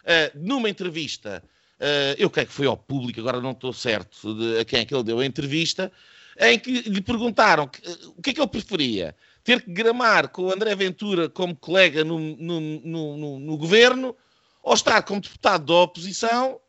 uh, 0.06 0.38
numa 0.38 0.68
entrevista, 0.68 1.42
uh, 1.80 2.14
eu 2.18 2.30
creio 2.30 2.48
que 2.48 2.54
foi 2.54 2.66
ao 2.66 2.76
público, 2.76 3.20
agora 3.20 3.40
não 3.40 3.52
estou 3.52 3.72
certo 3.72 4.34
de, 4.34 4.60
a 4.60 4.64
quem 4.64 4.80
é 4.80 4.84
que 4.84 4.94
ele 4.94 5.04
deu 5.04 5.20
a 5.20 5.26
entrevista, 5.26 5.92
em 6.38 6.58
que 6.58 6.82
lhe 6.82 7.00
perguntaram 7.00 7.66
que, 7.66 7.86
uh, 7.88 8.14
o 8.16 8.22
que 8.22 8.30
é 8.30 8.32
que 8.32 8.40
ele 8.40 8.48
preferia. 8.48 9.16
Ter 9.44 9.62
que 9.62 9.70
gramar 9.70 10.28
com 10.28 10.42
o 10.42 10.52
André 10.52 10.74
Ventura 10.74 11.28
como 11.28 11.54
colega 11.54 12.02
no, 12.02 12.18
no, 12.18 12.60
no, 12.60 13.16
no, 13.16 13.38
no 13.38 13.56
governo 13.56 14.16
ou 14.60 14.74
estar 14.74 15.00
como 15.02 15.20
deputado 15.20 15.66
da 15.66 15.74
oposição 15.74 16.60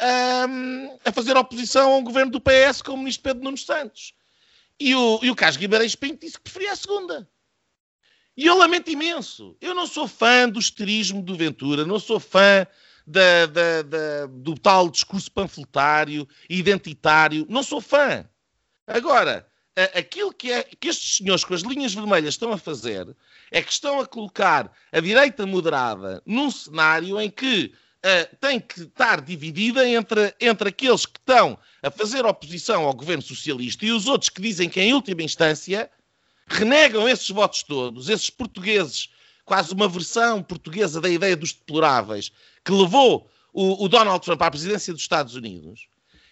um, 0.00 0.98
a 1.04 1.12
fazer 1.12 1.36
oposição 1.36 1.92
a 1.92 1.96
um 1.96 2.04
governo 2.04 2.30
do 2.30 2.40
PS 2.40 2.82
com 2.82 2.92
o 2.92 2.98
ministro 2.98 3.24
Pedro 3.24 3.42
Nunes 3.42 3.64
Santos. 3.64 4.14
E 4.80 4.94
o, 4.94 5.20
e 5.22 5.30
o 5.30 5.34
Carlos 5.34 5.56
Guimarães 5.56 5.94
Pinto 5.94 6.24
disse 6.24 6.36
que 6.36 6.42
preferia 6.42 6.72
a 6.72 6.76
segunda. 6.76 7.28
E 8.36 8.46
eu 8.46 8.56
lamento 8.56 8.90
imenso. 8.90 9.56
Eu 9.60 9.74
não 9.74 9.86
sou 9.86 10.06
fã 10.06 10.48
do 10.48 10.60
esterismo 10.60 11.20
do 11.20 11.34
Ventura, 11.34 11.84
não 11.84 11.98
sou 11.98 12.20
fã 12.20 12.66
da, 13.04 13.46
da, 13.46 13.82
da, 13.82 14.26
do 14.26 14.54
tal 14.54 14.88
discurso 14.88 15.32
panfletário, 15.32 16.28
identitário, 16.48 17.46
não 17.48 17.62
sou 17.62 17.80
fã. 17.80 18.28
Agora, 18.86 19.48
aquilo 19.94 20.32
que, 20.32 20.52
é, 20.52 20.62
que 20.62 20.88
estes 20.88 21.16
senhores 21.16 21.44
com 21.44 21.54
as 21.54 21.62
linhas 21.62 21.94
vermelhas 21.94 22.34
estão 22.34 22.52
a 22.52 22.58
fazer 22.58 23.16
é 23.50 23.62
que 23.62 23.72
estão 23.72 24.00
a 24.00 24.06
colocar 24.06 24.70
a 24.92 25.00
direita 25.00 25.46
moderada 25.46 26.22
num 26.26 26.50
cenário 26.50 27.20
em 27.20 27.30
que 27.30 27.72
uh, 28.04 28.36
tem 28.40 28.60
que 28.60 28.82
estar 28.82 29.20
dividida 29.20 29.88
entre, 29.88 30.34
entre 30.40 30.68
aqueles 30.68 31.06
que 31.06 31.18
estão 31.18 31.58
a 31.82 31.90
fazer 31.90 32.24
oposição 32.24 32.84
ao 32.84 32.94
governo 32.94 33.22
socialista 33.22 33.84
e 33.84 33.92
os 33.92 34.06
outros 34.06 34.28
que 34.28 34.40
dizem 34.40 34.68
que, 34.68 34.80
em 34.80 34.94
última 34.94 35.22
instância, 35.22 35.90
renegam 36.46 37.08
esses 37.08 37.28
votos 37.30 37.62
todos, 37.62 38.08
esses 38.08 38.30
portugueses, 38.30 39.10
quase 39.44 39.72
uma 39.72 39.88
versão 39.88 40.42
portuguesa 40.42 41.00
da 41.00 41.08
ideia 41.08 41.36
dos 41.36 41.52
deploráveis, 41.52 42.30
que 42.64 42.72
levou 42.72 43.30
o, 43.52 43.84
o 43.84 43.88
Donald 43.88 44.24
Trump 44.24 44.40
à 44.42 44.50
presidência 44.50 44.92
dos 44.92 45.02
Estados 45.02 45.34
Unidos. 45.34 45.88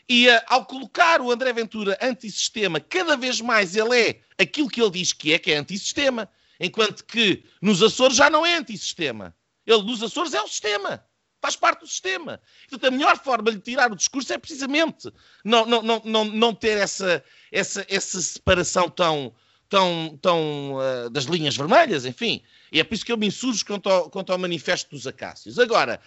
E 0.08 0.28
uh, 0.28 0.40
ao 0.46 0.64
colocar 0.64 1.20
o 1.20 1.32
André 1.32 1.52
Ventura 1.52 1.98
antissistema, 2.00 2.78
cada 2.78 3.16
vez 3.16 3.40
mais 3.40 3.74
ele 3.74 4.00
é 4.00 4.20
aquilo 4.38 4.68
que 4.68 4.80
ele 4.80 4.90
diz 4.90 5.12
que 5.12 5.32
é, 5.32 5.38
que 5.38 5.50
é 5.50 5.56
antissistema. 5.56 6.28
Enquanto 6.58 7.04
que 7.04 7.44
nos 7.60 7.82
Açores 7.82 8.16
já 8.16 8.30
não 8.30 8.46
é 8.46 8.56
antissistema. 8.56 9.34
Ele 9.66 9.82
nos 9.82 10.02
Açores 10.02 10.32
é 10.32 10.40
o 10.40 10.48
sistema 10.48 11.04
faz 11.46 11.54
parte 11.54 11.80
do 11.80 11.86
sistema. 11.86 12.40
Portanto, 12.68 12.88
a 12.88 12.90
melhor 12.90 13.16
forma 13.18 13.52
de 13.52 13.60
tirar 13.60 13.92
o 13.92 13.96
discurso 13.96 14.32
é 14.32 14.38
precisamente 14.38 15.12
não, 15.44 15.64
não, 15.64 15.82
não, 15.82 16.02
não, 16.04 16.24
não 16.24 16.54
ter 16.54 16.76
essa, 16.76 17.22
essa, 17.52 17.86
essa 17.88 18.20
separação 18.20 18.90
tão, 18.90 19.32
tão, 19.68 20.18
tão 20.20 20.74
uh, 20.74 21.10
das 21.10 21.24
linhas 21.24 21.56
vermelhas, 21.56 22.04
enfim. 22.04 22.42
E 22.72 22.80
é 22.80 22.84
por 22.84 22.94
isso 22.94 23.04
que 23.04 23.12
eu 23.12 23.16
me 23.16 23.28
insurjo 23.28 23.64
quanto 23.64 23.88
ao, 23.88 24.10
quanto 24.10 24.32
ao 24.32 24.38
manifesto 24.38 24.90
dos 24.90 25.06
Acácios. 25.06 25.58
Agora, 25.58 26.00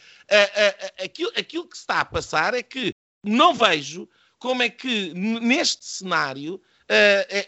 aquilo, 1.02 1.32
aquilo 1.38 1.68
que 1.68 1.78
está 1.78 2.02
a 2.02 2.06
passar 2.06 2.54
é 2.54 2.62
que 2.62 2.94
não 3.24 3.54
vejo 3.54 4.10
como 4.38 4.62
é 4.62 4.70
que 4.70 5.14
neste 5.14 5.86
cenário 5.86 6.62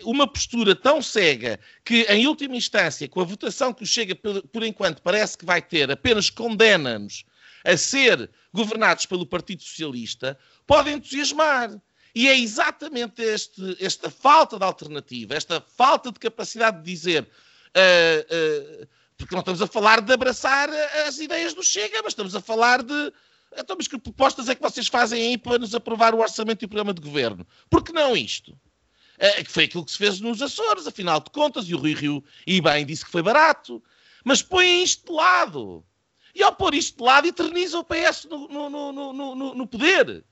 uma 0.03 0.31
postura 0.31 0.75
tão 0.75 1.01
cega 1.01 1.59
que, 1.83 2.03
em 2.03 2.25
última 2.25 2.55
instância, 2.55 3.07
com 3.09 3.19
a 3.19 3.25
votação 3.25 3.73
que 3.73 3.83
o 3.83 3.87
Chega, 3.87 4.15
por 4.15 4.63
enquanto, 4.63 5.01
parece 5.01 5.37
que 5.37 5.45
vai 5.45 5.61
ter, 5.61 5.91
apenas 5.91 6.29
condena-nos 6.29 7.25
a 7.63 7.77
ser 7.77 8.29
governados 8.53 9.05
pelo 9.05 9.25
Partido 9.25 9.63
Socialista 9.63 10.37
podem 10.65 10.95
entusiasmar. 10.95 11.79
E 12.13 12.27
é 12.27 12.37
exatamente 12.37 13.21
este, 13.21 13.77
esta 13.79 14.09
falta 14.09 14.57
de 14.57 14.65
alternativa, 14.65 15.33
esta 15.33 15.61
falta 15.61 16.11
de 16.11 16.19
capacidade 16.19 16.77
de 16.79 16.83
dizer. 16.83 17.23
Uh, 17.23 18.83
uh, 18.83 18.87
porque 19.17 19.35
não 19.35 19.39
estamos 19.39 19.61
a 19.61 19.67
falar 19.67 20.01
de 20.01 20.11
abraçar 20.11 20.69
as 21.07 21.19
ideias 21.19 21.53
do 21.53 21.63
Chega, 21.63 22.01
mas 22.03 22.11
estamos 22.11 22.35
a 22.35 22.41
falar 22.41 22.83
de. 22.83 23.13
Então, 23.55 23.75
mas 23.77 23.87
que 23.87 23.97
propostas 23.97 24.49
é 24.49 24.55
que 24.55 24.61
vocês 24.61 24.87
fazem 24.87 25.21
aí 25.21 25.37
para 25.37 25.59
nos 25.59 25.75
aprovar 25.75 26.13
o 26.13 26.19
orçamento 26.19 26.63
e 26.63 26.65
o 26.65 26.69
programa 26.69 26.93
de 26.93 27.01
governo? 27.01 27.45
Por 27.69 27.83
que 27.83 27.93
não 27.93 28.15
isto? 28.15 28.51
Uh, 28.51 29.43
que 29.43 29.51
foi 29.51 29.65
aquilo 29.65 29.85
que 29.85 29.91
se 29.91 29.97
fez 29.97 30.19
nos 30.19 30.41
Açores, 30.41 30.87
afinal 30.87 31.19
de 31.19 31.29
contas, 31.29 31.65
e 31.65 31.75
o 31.75 31.77
Rui 31.77 31.93
Rio, 31.93 32.23
e 32.45 32.59
bem, 32.59 32.85
disse 32.85 33.05
que 33.05 33.11
foi 33.11 33.21
barato. 33.21 33.81
Mas 34.23 34.41
põem 34.41 34.83
isto 34.83 35.05
de 35.05 35.13
lado. 35.13 35.85
E 36.33 36.43
ao 36.43 36.53
pôr 36.53 36.73
isto 36.73 36.97
de 36.97 37.03
lado, 37.03 37.27
eterniza 37.27 37.79
o 37.79 37.83
PS 37.83 38.25
no, 38.29 38.47
no, 38.47 38.91
no, 38.91 39.55
no, 39.55 39.67
poder. 39.67 40.23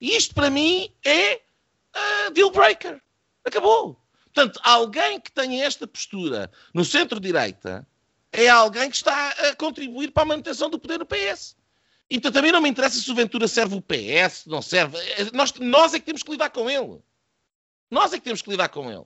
E 0.00 0.16
isto, 0.16 0.34
para 0.34 0.50
mim, 0.50 0.90
é 1.04 1.36
uh, 1.36 2.30
deal 2.32 2.50
breaker. 2.50 3.00
Acabou. 3.44 4.00
Portanto, 4.24 4.60
alguém 4.62 5.18
que 5.18 5.32
tenha 5.32 5.64
esta 5.64 5.86
postura 5.86 6.50
no 6.74 6.84
centro-direita 6.84 7.86
é 8.32 8.48
alguém 8.48 8.90
que 8.90 8.96
está 8.96 9.28
a 9.30 9.56
contribuir 9.56 10.10
para 10.10 10.24
a 10.24 10.26
manutenção 10.26 10.68
do 10.68 10.78
poder 10.78 10.98
no 10.98 11.06
PS. 11.06 11.56
Então 12.10 12.30
também 12.30 12.52
não 12.52 12.60
me 12.60 12.68
interessa 12.68 13.00
se 13.00 13.10
o 13.10 13.14
Ventura 13.14 13.48
serve 13.48 13.74
o 13.74 13.82
PS, 13.82 14.46
não 14.46 14.62
serve. 14.62 14.98
Nós, 15.32 15.52
nós 15.54 15.94
é 15.94 15.98
que 15.98 16.06
temos 16.06 16.22
que 16.22 16.30
lidar 16.30 16.50
com 16.50 16.70
ele. 16.70 17.00
Nós 17.90 18.12
é 18.12 18.18
que 18.18 18.24
temos 18.24 18.42
que 18.42 18.50
lidar 18.50 18.68
com 18.68 18.90
ele. 18.90 19.04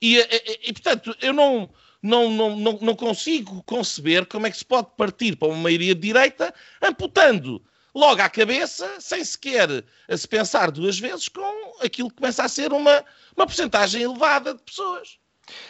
E, 0.00 0.16
e, 0.16 0.60
e 0.68 0.72
portanto, 0.72 1.14
eu 1.20 1.32
não, 1.32 1.70
não, 2.02 2.30
não, 2.30 2.56
não, 2.80 2.96
consigo 2.96 3.62
conceber 3.64 4.26
como 4.26 4.46
é 4.46 4.50
que 4.50 4.56
se 4.56 4.64
pode 4.64 4.88
partir 4.96 5.36
para 5.36 5.48
uma 5.48 5.56
maioria 5.56 5.94
de 5.94 6.00
direita 6.00 6.54
amputando 6.82 7.62
logo 7.94 8.22
à 8.22 8.28
cabeça, 8.28 9.00
sem 9.00 9.24
sequer 9.24 9.84
se 10.16 10.26
pensar 10.26 10.70
duas 10.70 10.98
vezes, 10.98 11.28
com 11.28 11.84
aquilo 11.84 12.08
que 12.08 12.16
começa 12.16 12.44
a 12.44 12.48
ser 12.48 12.72
uma, 12.72 13.04
uma 13.36 13.46
porcentagem 13.46 14.02
elevada 14.02 14.54
de 14.54 14.62
pessoas. 14.62 15.19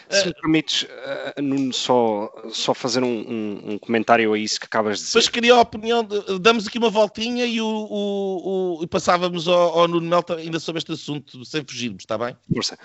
Se 0.09 0.26
me 0.26 0.35
permites, 0.35 0.83
uh, 0.83 1.41
Nuno, 1.41 1.72
só, 1.72 2.33
só 2.51 2.74
fazer 2.74 3.03
um, 3.03 3.07
um, 3.07 3.72
um, 3.72 3.78
comentário 3.78 4.33
a 4.33 4.39
isso 4.39 4.59
que 4.59 4.66
acabas 4.66 4.99
de 4.99 5.05
dizer. 5.05 5.12
Depois 5.12 5.28
queria 5.28 5.55
a 5.55 5.61
opinião, 5.61 6.03
de, 6.03 6.39
damos 6.39 6.66
aqui 6.66 6.78
uma 6.78 6.91
voltinha 6.91 7.47
e, 7.47 7.61
o, 7.61 7.66
o, 7.66 8.83
o, 8.83 8.89
passávamos 8.89 9.47
ao, 9.47 9.78
ao 9.78 9.89
Nuno 9.89 10.09
Melta 10.09 10.37
ainda 10.37 10.59
sobre 10.59 10.78
este 10.81 10.93
assunto, 10.93 11.45
sem 11.45 11.64
fugirmos, 11.64 12.03
está 12.03 12.18
bem? 12.18 12.37
Força. 12.53 12.78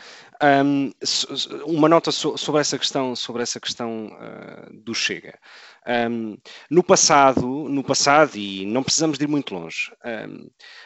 Um, 0.65 0.91
uma 1.65 1.89
nota 1.89 2.11
sobre 2.11 2.61
essa 2.61 2.77
questão, 2.77 3.15
sobre 3.15 3.41
essa 3.41 3.59
questão 3.59 4.07
uh, 4.07 4.73
do 4.73 4.93
Chega. 4.93 5.39
No 6.69 6.83
passado, 6.83 7.45
no 7.69 7.83
passado, 7.83 8.35
e 8.37 8.65
não 8.65 8.81
precisamos 8.81 9.19
de 9.19 9.25
ir 9.25 9.27
muito 9.27 9.53
longe, 9.53 9.91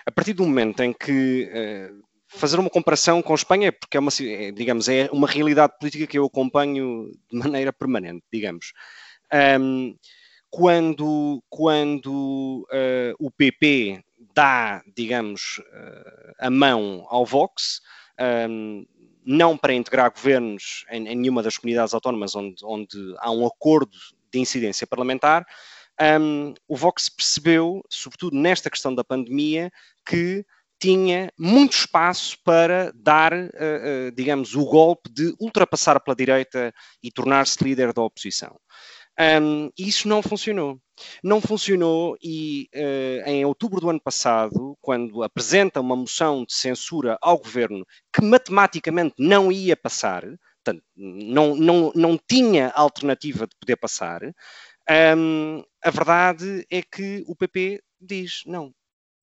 a 0.05 0.11
partir 0.11 0.33
do 0.33 0.45
momento 0.45 0.81
em 0.81 0.91
que 0.91 1.49
uh, 1.49 2.08
fazer 2.29 2.59
uma 2.59 2.69
comparação 2.69 3.21
com 3.21 3.33
a 3.33 3.35
Espanha, 3.35 3.71
porque 3.71 3.97
é 3.97 3.99
uma, 3.99 4.11
é, 4.21 4.51
digamos, 4.51 4.87
é 4.87 5.09
uma 5.11 5.27
realidade 5.27 5.73
política 5.79 6.05
que 6.05 6.17
eu 6.17 6.25
acompanho 6.25 7.11
de 7.29 7.37
maneira 7.37 7.73
permanente, 7.73 8.23
digamos. 8.31 8.71
Um, 9.59 9.95
quando 10.49 11.43
quando 11.49 12.67
uh, 12.71 13.15
o 13.19 13.29
PP 13.31 14.03
dá, 14.33 14.81
digamos, 14.95 15.59
uh, 15.59 16.33
a 16.39 16.49
mão 16.49 17.05
ao 17.09 17.25
Vox, 17.25 17.81
um, 18.49 18.85
não 19.25 19.57
para 19.57 19.73
integrar 19.73 20.11
governos 20.11 20.85
em, 20.89 21.07
em, 21.07 21.15
nenhuma 21.15 21.43
das 21.43 21.57
comunidades 21.57 21.93
autónomas 21.93 22.35
onde, 22.35 22.63
onde 22.63 23.15
há 23.19 23.31
um 23.31 23.45
acordo 23.45 23.97
de 24.31 24.39
incidência 24.39 24.87
parlamentar, 24.87 25.45
um, 26.21 26.53
o 26.67 26.75
Vox 26.75 27.09
percebeu, 27.09 27.83
sobretudo 27.89 28.35
nesta 28.37 28.69
questão 28.69 28.95
da 28.95 29.03
pandemia, 29.03 29.71
que 30.05 30.45
tinha 30.79 31.31
muito 31.37 31.73
espaço 31.73 32.37
para 32.43 32.91
dar, 32.95 33.33
uh, 33.33 33.37
uh, 33.37 34.11
digamos, 34.15 34.55
o 34.55 34.65
golpe 34.65 35.09
de 35.11 35.33
ultrapassar 35.39 35.99
pela 35.99 36.15
direita 36.15 36.73
e 37.03 37.11
tornar-se 37.11 37.63
líder 37.63 37.93
da 37.93 38.01
oposição. 38.01 38.55
Um, 39.19 39.69
isso 39.77 40.07
não 40.07 40.21
funcionou. 40.21 40.79
Não 41.21 41.41
funcionou 41.41 42.17
e 42.23 42.69
uh, 42.73 43.29
em 43.29 43.43
outubro 43.43 43.81
do 43.81 43.89
ano 43.89 44.01
passado, 44.01 44.77
quando 44.81 45.23
apresenta 45.23 45.81
uma 45.81 45.95
moção 45.95 46.45
de 46.45 46.53
censura 46.53 47.17
ao 47.21 47.37
governo 47.37 47.85
que 48.13 48.23
matematicamente 48.23 49.15
não 49.19 49.51
ia 49.51 49.75
passar, 49.75 50.23
portanto, 50.63 50.83
não, 50.95 51.55
não, 51.55 51.91
não 51.93 52.17
tinha 52.17 52.69
alternativa 52.69 53.45
de 53.45 53.55
poder 53.59 53.75
passar, 53.75 54.21
um, 54.89 55.63
a 55.83 55.91
verdade 55.91 56.65
é 56.69 56.81
que 56.81 57.23
o 57.27 57.35
PP 57.35 57.81
diz: 58.01 58.41
não, 58.45 58.73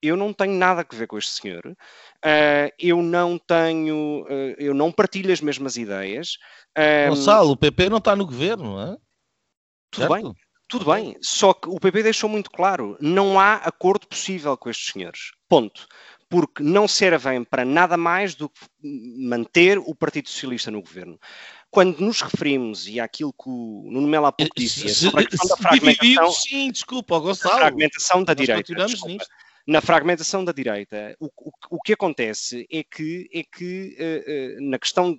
eu 0.03 0.16
não 0.16 0.32
tenho 0.32 0.53
nada 0.53 0.86
a 0.88 0.97
ver 0.97 1.07
com 1.07 1.18
este 1.18 1.32
senhor, 1.32 1.66
uh, 1.66 2.72
eu 2.78 3.03
não 3.03 3.38
tenho, 3.38 4.22
uh, 4.22 4.55
eu 4.59 4.74
não 4.74 4.92
partilho 4.92 5.32
as 5.32 5.40
mesmas 5.40 5.76
ideias. 5.76 6.36
Um, 6.76 7.11
Gonçalo, 7.11 7.53
o 7.53 7.57
PP 7.57 7.88
não 7.88 7.99
está 7.99 8.14
no 8.14 8.26
governo, 8.26 8.76
não 8.76 8.92
é? 8.92 8.97
Tudo 9.90 10.09
certo? 10.09 10.12
bem, 10.12 10.34
tudo 10.68 10.84
bem, 10.84 11.16
só 11.22 11.55
que 11.55 11.68
o 11.68 11.78
PP 11.80 12.03
deixou 12.03 12.28
muito 12.28 12.51
claro, 12.51 12.97
não 13.01 13.38
há 13.38 13.55
acordo 13.55 14.07
possível 14.07 14.57
com 14.57 14.68
estes 14.70 14.92
senhores, 14.92 15.32
ponto. 15.49 15.86
Porque 16.28 16.61
não 16.61 16.88
servem 16.88 17.44
para 17.44 17.64
nada 17.64 17.97
mais 17.97 18.34
do 18.34 18.49
que 18.49 18.61
manter 18.82 19.78
o 19.78 19.94
Partido 19.94 20.28
Socialista 20.28 20.72
no 20.72 20.82
governo 20.82 21.20
quando 21.76 22.01
nos 22.01 22.22
referimos, 22.22 22.88
e 22.88 22.99
àquilo 22.99 23.34
que 23.34 23.51
o 23.51 23.88
Nuno 23.90 24.09
Melo 24.09 24.24
há 24.24 24.32
pouco 24.32 24.51
disse, 24.57 24.88
sobre 24.94 25.24
a 25.24 25.26
questão 25.26 25.49
da 25.49 25.57
fragmentação... 25.59 26.32
Sim, 26.32 26.70
desculpa, 26.70 27.18
Gonçalo. 27.18 27.55
A 27.55 27.59
fragmentação 27.59 28.24
da 28.24 28.32
direita. 28.32 28.72
Na 29.67 29.81
fragmentação 29.81 30.45
da 30.45 30.53
direita, 30.53 31.17
o, 31.19 31.27
o, 31.27 31.51
o, 31.71 31.81
que 31.81 31.93
acontece 31.93 32.67
é 32.71 32.85
que, 32.85 33.29
é 33.35 33.43
que 33.43 33.97
uh, 33.99 34.62
uh, 34.62 34.71
na 34.71 34.79
questão 34.79 35.19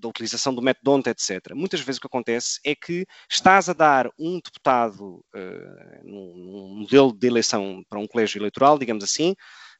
da 0.00 0.08
utilização 0.08 0.52
do 0.52 0.60
método 0.60 0.90
ONT, 0.90 1.08
etc., 1.08 1.54
muitas 1.54 1.80
vezes 1.80 1.98
o 1.98 2.00
que 2.00 2.08
acontece 2.08 2.58
é 2.64 2.74
que 2.74 3.06
estás 3.30 3.68
a 3.68 3.72
dar 3.72 4.10
um 4.18 4.40
deputado 4.40 5.24
uh, 5.34 6.02
num, 6.02 6.80
modelo 6.80 7.16
de 7.16 7.26
eleição 7.26 7.84
para 7.88 8.00
um 8.00 8.06
colégio 8.08 8.40
eleitoral, 8.40 8.78
digamos 8.78 9.04
assim, 9.04 9.34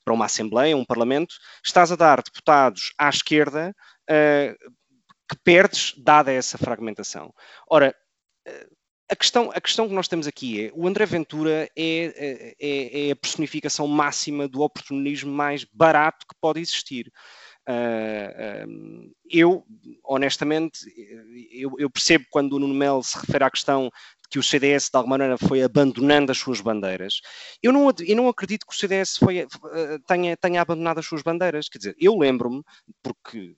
para 0.04 0.14
uma 0.14 0.26
Assembleia, 0.26 0.76
um 0.76 0.84
Parlamento, 0.84 1.34
estás 1.64 1.90
a 1.90 1.96
dar 1.96 2.22
deputados 2.22 2.92
à 2.98 3.08
esquerda 3.08 3.74
que 4.06 5.36
perdes, 5.42 5.94
dada 5.96 6.30
essa 6.30 6.58
fragmentação. 6.58 7.32
Ora, 7.66 7.94
a 9.10 9.16
questão, 9.16 9.50
a 9.54 9.60
questão 9.60 9.86
que 9.86 9.94
nós 9.94 10.08
temos 10.08 10.26
aqui 10.26 10.66
é 10.66 10.70
o 10.74 10.86
André 10.86 11.04
Ventura 11.04 11.68
é, 11.76 12.54
é, 12.58 13.08
é 13.08 13.10
a 13.10 13.16
personificação 13.16 13.86
máxima 13.86 14.48
do 14.48 14.62
oportunismo 14.62 15.30
mais 15.30 15.64
barato 15.64 16.26
que 16.26 16.34
pode 16.40 16.60
existir. 16.60 17.12
Uh, 17.66 19.10
eu, 19.30 19.64
honestamente, 20.04 20.80
eu, 21.50 21.72
eu, 21.78 21.88
percebo 21.88 22.26
quando 22.30 22.54
o 22.54 22.58
Nuno 22.58 22.74
Melo 22.74 23.02
se 23.02 23.18
refere 23.18 23.44
à 23.44 23.50
questão 23.50 23.84
de 24.22 24.28
que 24.28 24.38
o 24.38 24.42
CDS, 24.42 24.90
de 24.90 24.96
alguma 24.96 25.16
maneira, 25.16 25.38
foi 25.38 25.62
abandonando 25.62 26.30
as 26.30 26.38
suas 26.38 26.60
bandeiras. 26.60 27.20
Eu 27.62 27.72
não, 27.72 27.90
eu 28.06 28.16
não 28.16 28.28
acredito 28.28 28.66
que 28.66 28.74
o 28.74 28.76
CDS 28.76 29.16
foi, 29.16 29.44
uh, 29.44 29.48
tenha, 30.06 30.36
tenha 30.36 30.60
abandonado 30.60 30.98
as 30.98 31.06
suas 31.06 31.22
bandeiras. 31.22 31.68
Quer 31.68 31.78
dizer, 31.78 31.96
eu 31.98 32.18
lembro-me, 32.18 32.62
porque 33.02 33.56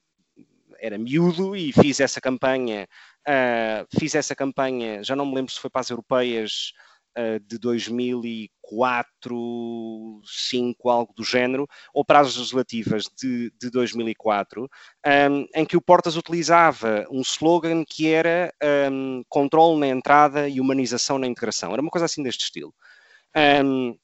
era 0.81 0.99
miúdo 0.99 1.57
e 1.57 1.73
fiz 1.73 2.01
essa 2.01 2.21
campanha, 2.21 2.87
uh, 3.27 3.87
fiz 3.99 4.15
essa 4.15 4.35
campanha, 4.35 5.03
já 5.03 5.17
não 5.17 5.27
me 5.27 5.35
lembro 5.35 5.53
se 5.53 5.61
foi 5.61 5.71
para 5.71 5.81
as 5.81 5.91
europeias 5.91 6.73
uh, 7.19 7.41
de 7.41 7.59
2004, 7.59 9.35
2005, 10.23 10.89
algo 10.91 11.13
do 11.15 11.25
género, 11.25 11.67
ou 11.93 12.05
para 12.05 12.21
as 12.21 12.37
legislativas 12.37 13.05
de, 13.21 13.53
de 13.61 13.71
2004, 13.71 14.63
um, 14.63 15.47
em 15.55 15.65
que 15.65 15.77
o 15.77 15.81
Portas 15.81 16.17
utilizava 16.17 17.07
um 17.11 17.21
slogan 17.21 17.85
que 17.85 18.09
era 18.09 18.53
um, 18.91 19.23
controle 19.29 19.79
na 19.81 19.89
entrada 19.89 20.49
e 20.49 20.61
humanização 20.61 21.19
na 21.19 21.27
integração. 21.27 21.73
Era 21.73 21.83
uma 21.83 21.91
coisa 21.91 22.05
assim 22.05 22.23
deste 22.23 22.45
estilo. 22.45 22.75
Um, 23.65 23.97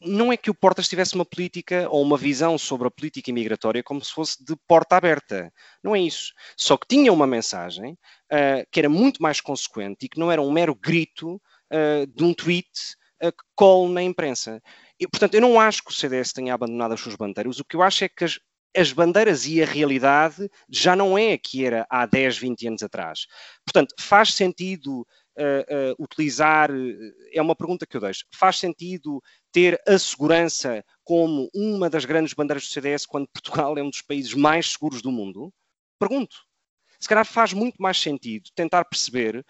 não 0.00 0.32
é 0.32 0.36
que 0.36 0.50
o 0.50 0.54
Portas 0.54 0.88
tivesse 0.88 1.14
uma 1.14 1.24
política 1.24 1.88
ou 1.88 2.02
uma 2.02 2.16
visão 2.16 2.58
sobre 2.58 2.86
a 2.86 2.90
política 2.90 3.30
imigratória 3.30 3.82
como 3.82 4.04
se 4.04 4.12
fosse 4.12 4.44
de 4.44 4.54
porta 4.66 4.96
aberta. 4.96 5.52
Não 5.82 5.94
é 5.94 6.00
isso. 6.00 6.32
Só 6.56 6.76
que 6.76 6.86
tinha 6.86 7.12
uma 7.12 7.26
mensagem 7.26 7.92
uh, 7.92 8.66
que 8.70 8.80
era 8.80 8.88
muito 8.88 9.22
mais 9.22 9.40
consequente 9.40 10.06
e 10.06 10.08
que 10.08 10.18
não 10.18 10.30
era 10.30 10.42
um 10.42 10.52
mero 10.52 10.74
grito 10.74 11.36
uh, 11.36 12.06
de 12.06 12.24
um 12.24 12.34
tweet 12.34 12.68
uh, 13.22 13.32
que 13.32 13.44
cole 13.54 13.92
na 13.92 14.02
imprensa. 14.02 14.60
E, 14.98 15.08
portanto, 15.08 15.34
eu 15.34 15.40
não 15.40 15.58
acho 15.58 15.82
que 15.82 15.90
o 15.90 15.94
CDS 15.94 16.32
tenha 16.32 16.54
abandonado 16.54 16.92
as 16.92 17.00
suas 17.00 17.16
bandeiras. 17.16 17.58
O 17.58 17.64
que 17.64 17.76
eu 17.76 17.82
acho 17.82 18.04
é 18.04 18.08
que 18.08 18.24
as, 18.24 18.38
as 18.76 18.92
bandeiras 18.92 19.46
e 19.46 19.62
a 19.62 19.66
realidade 19.66 20.50
já 20.68 20.94
não 20.94 21.16
é 21.16 21.32
a 21.32 21.38
que 21.38 21.64
era 21.64 21.86
há 21.88 22.04
10, 22.06 22.38
20 22.38 22.68
anos 22.68 22.82
atrás. 22.82 23.26
Portanto, 23.64 23.94
faz 23.98 24.34
sentido 24.34 25.06
uh, 25.38 25.92
uh, 25.92 26.02
utilizar, 26.02 26.70
é 27.32 27.40
uma 27.40 27.56
pergunta 27.56 27.86
que 27.86 27.96
eu 27.96 28.00
deixo, 28.00 28.24
faz 28.34 28.58
sentido 28.58 29.22
ter 29.52 29.80
a 29.86 29.98
segurança 29.98 30.84
como 31.02 31.48
uma 31.54 31.88
das 31.88 32.04
grandes 32.04 32.34
bandeiras 32.34 32.64
do 32.64 32.72
CDS 32.72 33.06
quando 33.06 33.28
Portugal 33.28 33.76
é 33.78 33.82
um 33.82 33.90
dos 33.90 34.02
países 34.02 34.34
mais 34.34 34.72
seguros 34.72 35.02
do 35.02 35.12
mundo? 35.12 35.52
Pergunto. 35.98 36.36
Se 36.98 37.08
calhar 37.08 37.26
faz 37.26 37.52
muito 37.52 37.76
mais 37.82 37.98
sentido 37.98 38.50
tentar 38.54 38.84
perceber 38.84 39.44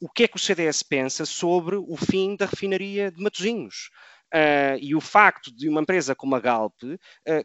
o 0.00 0.08
que 0.08 0.22
é 0.22 0.28
que 0.28 0.36
o 0.36 0.40
CDS 0.40 0.84
pensa 0.84 1.26
sobre 1.26 1.74
o 1.74 1.96
fim 1.96 2.36
da 2.36 2.46
refinaria 2.46 3.10
de 3.10 3.20
Matosinhos. 3.20 3.90
Uh, 4.34 4.74
e 4.80 4.96
o 4.96 5.00
facto 5.00 5.54
de 5.54 5.68
uma 5.68 5.80
empresa 5.80 6.12
como 6.12 6.34
a 6.34 6.40
Galp 6.40 6.74
uh, 6.82 6.98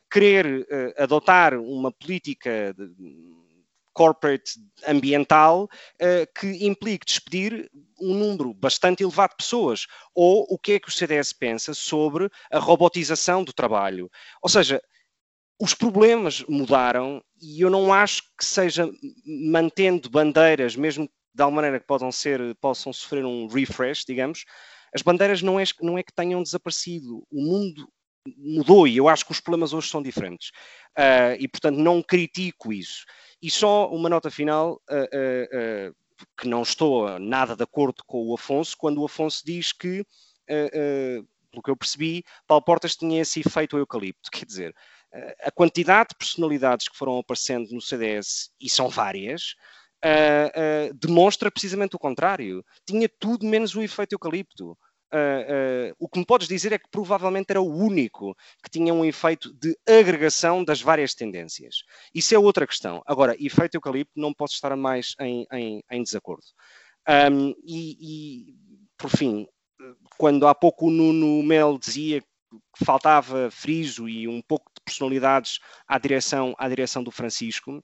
querer 0.10 0.62
uh, 0.62 1.04
adotar 1.04 1.54
uma 1.54 1.92
política 1.92 2.74
de, 2.76 2.90
corporate 4.00 4.54
ambiental 4.88 5.64
uh, 5.66 6.40
que 6.40 6.66
implique 6.66 7.06
despedir 7.06 7.70
um 8.00 8.14
número 8.14 8.54
bastante 8.54 9.04
elevado 9.04 9.32
de 9.32 9.44
pessoas. 9.44 9.88
Ou 10.16 10.46
o 10.50 10.58
que 10.58 10.74
é 10.74 10.80
que 10.80 10.88
o 10.88 10.92
CDS 10.92 11.34
pensa 11.34 11.74
sobre 11.74 12.30
a 12.50 12.60
robotização 12.60 13.44
do 13.44 13.52
trabalho. 13.52 14.10
Ou 14.42 14.48
seja, 14.48 14.82
os 15.60 15.74
problemas 15.74 16.46
mudaram 16.48 17.22
e 17.42 17.60
eu 17.60 17.70
não 17.70 17.94
acho 17.94 18.24
que 18.38 18.46
seja 18.46 18.90
mantendo 19.26 20.10
bandeiras, 20.10 20.78
mesmo 20.78 21.10
de 21.36 21.44
alguma 21.44 21.58
maneira 21.58 21.82
que 21.82 21.86
possam, 21.86 22.10
ser, 22.10 22.56
possam 22.62 22.94
sofrer 22.94 23.26
um 23.26 23.48
refresh, 23.48 24.06
digamos, 24.06 24.46
as 24.96 25.02
bandeiras 25.02 25.42
não 25.42 25.60
é, 25.60 25.64
não 25.82 25.98
é 25.98 26.04
que 26.04 26.14
tenham 26.14 26.42
desaparecido. 26.42 27.28
O 27.30 27.42
mundo 27.44 27.88
mudou 28.38 28.88
e 28.88 28.98
eu 28.98 29.08
acho 29.08 29.26
que 29.26 29.32
os 29.32 29.40
problemas 29.40 29.74
hoje 29.74 29.90
são 29.90 30.02
diferentes. 30.02 30.50
Uh, 30.98 31.36
e, 31.40 31.48
portanto, 31.48 31.78
não 31.78 32.02
critico 32.02 32.74
isso. 32.74 33.06
E 33.42 33.50
só 33.50 33.90
uma 33.90 34.10
nota 34.10 34.30
final, 34.30 34.82
uh, 34.90 35.90
uh, 35.92 35.96
que 36.38 36.48
não 36.48 36.62
estou 36.62 37.20
nada 37.20 37.56
de 37.56 37.64
acordo 37.64 38.04
com 38.06 38.28
o 38.28 38.36
Afonso, 38.36 38.76
quando 38.78 39.02
o 39.02 39.06
Afonso 39.06 39.42
diz 39.46 39.72
que, 39.72 40.06
pelo 40.46 41.64
que 41.64 41.72
eu 41.72 41.78
percebi, 41.78 42.24
Paulo 42.46 42.64
Portas 42.64 42.98
tinha 42.98 43.22
esse 43.22 43.40
efeito 43.40 43.78
eucalipto. 43.78 44.30
Quer 44.30 44.46
dizer, 44.46 44.76
a 45.42 45.50
quantidade 45.50 46.10
de 46.10 46.18
personalidades 46.18 46.90
que 46.90 46.98
foram 46.98 47.20
aparecendo 47.20 47.72
no 47.72 47.80
CDS, 47.80 48.52
e 48.60 48.70
são 48.70 48.90
várias, 48.90 49.56
demonstra 51.00 51.50
precisamente 51.50 51.96
o 51.96 52.00
contrário. 52.00 52.66
Tinha 52.86 53.08
tudo 53.18 53.46
menos 53.46 53.74
o 53.74 53.82
efeito 53.82 54.12
eucalipto. 54.12 54.78
Uh, 55.12 55.96
o 55.98 56.08
que 56.08 56.20
me 56.20 56.26
podes 56.26 56.48
dizer 56.48 56.72
é 56.72 56.78
que 56.78 56.90
provavelmente 56.92 57.50
era 57.50 57.62
o 57.62 57.76
único 57.76 58.36
que 58.64 58.70
tinha 58.70 58.94
um 58.94 59.04
efeito 59.04 59.52
de 59.54 59.76
agregação 59.88 60.64
das 60.64 60.82
várias 60.82 61.16
tendências. 61.16 61.84
Isso 62.14 62.36
é 62.36 62.40
outra 62.40 62.68
questão. 62.68 63.02
Agora, 63.06 63.36
efeito 63.40 63.76
eucalipto, 63.76 64.14
não 64.16 64.34
posso 64.34 64.54
estar 64.54 64.76
mais 64.76 65.16
em, 65.20 65.48
em, 65.52 65.84
em 65.90 66.04
desacordo. 66.04 66.46
Um, 67.08 67.56
e, 67.66 68.52
e, 68.52 68.56
por 68.98 69.10
fim, 69.10 69.48
quando 70.18 70.48
há 70.48 70.54
pouco 70.54 70.88
o 70.88 70.92
Nuno 70.92 71.42
Mel 71.42 71.78
dizia 71.80 72.22
que 72.22 72.86
faltava 72.86 73.50
friso 73.52 74.08
e 74.08 74.28
um 74.28 74.42
pouco 74.42 74.70
de 74.76 74.82
personalidades 74.84 75.60
à 75.88 75.98
direção, 75.98 76.54
à 76.58 76.68
direção 76.68 77.04
do 77.04 77.12
Francisco, 77.12 77.84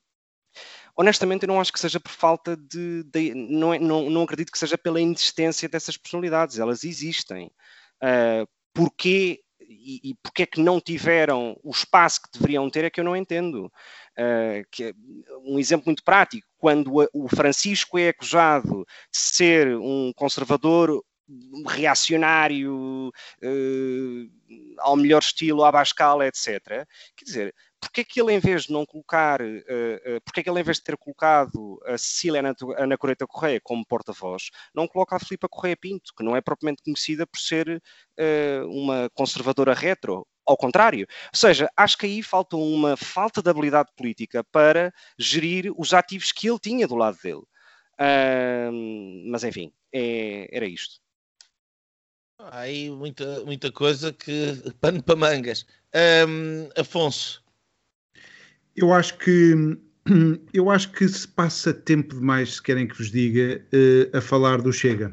honestamente 0.96 1.44
eu 1.44 1.48
não 1.48 1.60
acho 1.60 1.74
que 1.74 1.80
seja 1.80 2.00
por 2.00 2.12
falta 2.12 2.56
de, 2.56 3.04
de 3.04 3.34
não, 3.34 3.74
é, 3.74 3.80
não, 3.80 4.10
não, 4.10 4.24
acredito 4.24 4.52
que 4.52 4.60
seja 4.60 4.78
pela 4.78 5.02
inexistência 5.02 5.68
dessas 5.68 5.98
personalidades, 5.98 6.60
elas 6.60 6.84
existem. 6.84 7.52
Uh, 8.02 8.48
porquê 8.74 9.42
e, 9.68 10.12
e 10.12 10.16
porque 10.16 10.44
é 10.44 10.46
que 10.46 10.62
não 10.62 10.80
tiveram 10.80 11.58
o 11.64 11.72
espaço 11.72 12.22
que 12.22 12.32
deveriam 12.34 12.70
ter 12.70 12.86
é 12.86 12.90
que 12.90 13.00
eu 13.00 13.04
não 13.04 13.16
entendo. 13.16 13.72
Uh, 14.18 14.66
que, 14.72 14.86
é 14.86 14.94
um 15.44 15.60
exemplo 15.60 15.86
muito 15.88 16.04
prático, 16.04 16.48
quando 16.58 16.92
o 17.14 17.28
Francisco 17.28 17.98
é 17.98 18.10
acusado 18.10 18.86
de 19.12 19.20
ser 19.20 19.76
um 19.78 20.12
conservador 20.16 21.04
reacionário, 21.68 23.12
uh, 23.44 24.32
ao 24.80 24.96
melhor 24.96 25.22
estilo, 25.22 25.64
à 25.64 25.72
bascala, 25.72 26.28
etc. 26.28 26.86
Quer 27.16 27.26
dizer, 27.26 27.56
porque 27.86 28.02
é 28.02 28.04
que 28.04 28.20
ele, 28.20 28.34
em 28.34 28.40
vez 28.40 28.64
de 28.64 28.74
não 28.74 28.86
colocar, 28.86 29.42
uh, 29.42 29.46
uh, 29.46 30.22
porque 30.24 30.40
é 30.40 30.44
que 30.44 30.50
ele, 30.50 30.60
em 30.60 30.64
vês 30.64 30.78
de 30.78 30.84
ter 30.84 30.98
colocado 30.98 31.80
a 31.86 31.98
Cecília 31.98 32.42
Ana 32.78 32.98
Coreta 32.98 33.28
Correia 33.28 33.62
como 33.64 33.86
porta-voz, 33.86 34.50
não 34.74 34.88
coloca 34.88 35.16
a 35.16 35.20
Filipa 35.20 35.48
Correia 35.48 35.78
Pinto, 35.78 36.12
que 36.18 36.24
não 36.24 36.36
é 36.36 36.42
propriamente 36.42 36.84
conhecida 36.84 37.26
por 37.28 37.40
ser 37.40 37.68
uh, 37.70 38.68
uma 38.70 39.10
conservadora 39.14 39.74
retro, 39.74 40.28
ao 40.46 40.58
contrário. 40.58 41.08
Ou 41.34 41.38
seja, 41.38 41.70
acho 41.78 41.98
que 41.98 42.06
aí 42.06 42.22
falta 42.24 42.58
uma 42.58 42.98
falta 42.98 43.42
de 43.42 43.50
habilidade 43.50 43.92
política 43.96 44.44
para 44.44 44.94
gerir 45.18 45.72
os 45.78 45.94
ativos 45.94 46.32
que 46.32 46.50
ele 46.50 46.60
tinha 46.60 46.88
do 46.88 46.96
lado 46.96 47.18
dele. 47.22 47.44
Uh, 48.00 49.30
mas 49.30 49.44
enfim, 49.44 49.72
é, 49.94 50.48
era 50.52 50.66
isto. 50.66 51.00
Há 52.38 52.60
aí 52.60 52.90
muita, 52.90 53.46
muita 53.46 53.72
coisa 53.72 54.12
que. 54.12 54.62
pano 54.82 55.02
para 55.02 55.16
mangas. 55.16 55.66
Um, 56.28 56.70
Afonso, 56.78 57.45
eu 58.76 58.94
acho 58.94 59.18
que 59.18 59.78
eu 60.54 60.70
acho 60.70 60.92
que 60.92 61.08
se 61.08 61.28
passa 61.28 61.74
tempo 61.74 62.16
demais, 62.16 62.56
se 62.56 62.62
querem 62.62 62.88
que 62.88 62.98
vos 62.98 63.12
diga, 63.12 63.62
uh, 63.74 64.18
a 64.18 64.22
falar 64.22 64.62
do 64.62 64.72
Chega. 64.72 65.12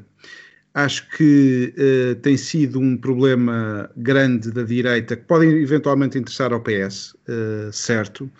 Acho 0.75 1.09
que 1.11 1.75
uh, 1.77 2.15
tem 2.17 2.37
sido 2.37 2.81
um 2.81 2.97
problema 2.97 3.91
grande 3.97 4.51
da 4.51 4.63
direita 4.63 5.17
que 5.17 5.25
pode 5.25 5.47
eventualmente 5.47 6.19
interessar 6.19 6.53
ao 6.53 6.61
PS, 6.61 7.13
uh, 7.13 7.17
eh, 7.29 7.71
certo. 7.73 8.31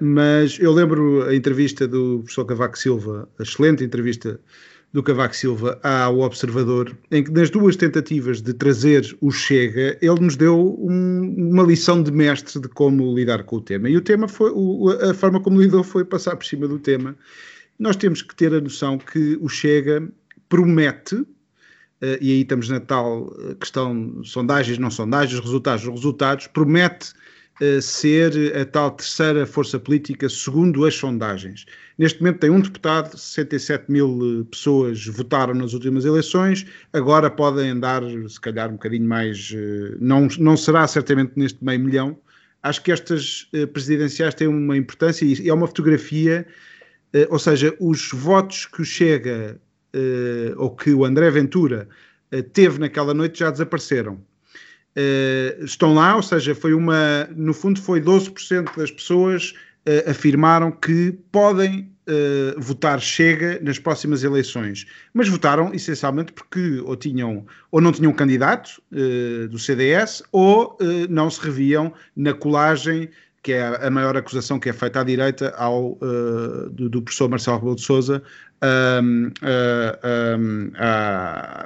mas 0.00 0.58
eu 0.58 0.72
lembro 0.72 1.22
a 1.26 1.34
entrevista 1.34 1.88
do 1.88 2.18
professor 2.18 2.44
Cavaco 2.44 2.78
Silva, 2.78 3.28
a 3.38 3.42
excelente 3.42 3.82
entrevista 3.82 4.38
do 4.92 5.02
Cavaco 5.02 5.36
Silva 5.36 5.78
ao 5.82 6.20
Observador, 6.20 6.96
em 7.10 7.22
que 7.22 7.30
nas 7.30 7.50
duas 7.50 7.76
tentativas 7.76 8.40
de 8.40 8.54
trazer 8.54 9.16
o 9.20 9.30
Chega, 9.30 9.98
ele 10.00 10.20
nos 10.20 10.34
deu 10.34 10.78
um, 10.80 11.34
uma 11.50 11.62
lição 11.62 12.02
de 12.02 12.10
mestre 12.10 12.60
de 12.60 12.68
como 12.68 13.14
lidar 13.14 13.44
com 13.44 13.56
o 13.56 13.60
tema. 13.60 13.88
E 13.88 13.96
o 13.96 14.00
tema 14.00 14.26
foi, 14.26 14.50
o, 14.54 14.88
a 14.90 15.12
forma 15.12 15.40
como 15.40 15.60
lidou 15.60 15.84
foi 15.84 16.04
passar 16.04 16.36
por 16.36 16.46
cima 16.46 16.66
do 16.66 16.78
tema. 16.78 17.14
Nós 17.78 17.96
temos 17.96 18.22
que 18.22 18.34
ter 18.34 18.52
a 18.54 18.60
noção 18.60 18.98
que 18.98 19.38
o 19.40 19.48
Chega 19.48 20.08
promete 20.48 21.24
e 22.00 22.30
aí 22.30 22.40
estamos 22.42 22.68
na 22.68 22.78
tal 22.78 23.34
questão 23.60 24.22
sondagens, 24.22 24.78
não 24.78 24.90
sondagens, 24.90 25.40
resultados, 25.40 25.84
resultados, 25.84 26.46
promete 26.46 27.12
ser 27.82 28.56
a 28.56 28.64
tal 28.64 28.92
terceira 28.92 29.44
força 29.44 29.80
política 29.80 30.28
segundo 30.28 30.84
as 30.84 30.94
sondagens. 30.94 31.66
Neste 31.98 32.20
momento 32.20 32.38
tem 32.38 32.50
um 32.50 32.60
deputado, 32.60 33.18
67 33.18 33.90
mil 33.90 34.46
pessoas 34.50 35.04
votaram 35.06 35.54
nas 35.54 35.72
últimas 35.72 36.04
eleições, 36.04 36.64
agora 36.92 37.28
podem 37.28 37.70
andar, 37.70 38.02
se 38.28 38.40
calhar, 38.40 38.68
um 38.68 38.74
bocadinho 38.74 39.08
mais. 39.08 39.52
Não, 39.98 40.28
não 40.38 40.56
será 40.56 40.86
certamente 40.86 41.32
neste 41.34 41.64
meio 41.64 41.80
milhão. 41.80 42.16
Acho 42.62 42.82
que 42.82 42.92
estas 42.92 43.48
presidenciais 43.72 44.34
têm 44.34 44.46
uma 44.46 44.76
importância 44.76 45.24
e 45.24 45.48
é 45.48 45.52
uma 45.52 45.66
fotografia, 45.66 46.46
ou 47.28 47.38
seja, 47.38 47.74
os 47.80 48.10
votos 48.12 48.66
que 48.66 48.84
Chega 48.84 49.60
ou 50.56 50.70
que 50.76 50.92
o 50.92 51.04
André 51.04 51.30
Ventura 51.30 51.88
teve 52.52 52.78
naquela 52.78 53.14
noite 53.14 53.40
já 53.40 53.50
desapareceram 53.50 54.20
uh, 54.96 55.64
estão 55.64 55.94
lá, 55.94 56.16
ou 56.16 56.22
seja, 56.22 56.54
foi 56.54 56.74
uma, 56.74 57.28
no 57.34 57.52
fundo 57.52 57.80
foi 57.80 58.00
12% 58.00 58.76
das 58.76 58.90
pessoas 58.90 59.54
uh, 59.86 60.10
afirmaram 60.10 60.70
que 60.70 61.12
podem 61.30 61.90
uh, 62.08 62.60
votar 62.60 63.00
Chega 63.00 63.60
nas 63.62 63.78
próximas 63.78 64.24
eleições, 64.24 64.86
mas 65.12 65.28
votaram 65.28 65.74
essencialmente 65.74 66.32
porque 66.32 66.80
ou 66.80 66.96
tinham 66.96 67.46
ou 67.70 67.80
não 67.80 67.92
tinham 67.92 68.12
candidato 68.12 68.82
do 69.50 69.58
CDS 69.58 70.22
ou 70.32 70.76
não 71.10 71.28
se 71.28 71.40
reviam 71.40 71.92
na 72.16 72.32
colagem 72.32 73.10
que 73.42 73.52
é 73.52 73.86
a 73.86 73.90
maior 73.90 74.16
acusação 74.16 74.58
que 74.58 74.68
é 74.68 74.72
feita 74.72 75.00
à 75.00 75.04
direita 75.04 75.54
ao, 75.56 75.92
uh, 75.92 76.68
do, 76.70 76.88
do, 76.88 77.02
professor 77.02 77.28
Marcelo 77.28 77.58
Rebelo 77.58 77.76
de 77.76 77.82
Sousa 77.82 78.22
uh, 78.62 79.28
uh, 79.28 80.72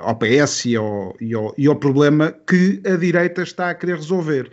ao 0.01 0.17
PS 0.17 0.67
e 0.67 0.77
ao, 0.77 1.17
e, 1.21 1.35
ao, 1.35 1.55
e 1.57 1.67
ao, 1.67 1.77
problema 1.77 2.35
que 2.47 2.81
a 2.87 2.97
direita 2.97 3.43
está 3.43 3.71
a 3.71 3.75
querer 3.75 3.97
resolver. 3.97 4.51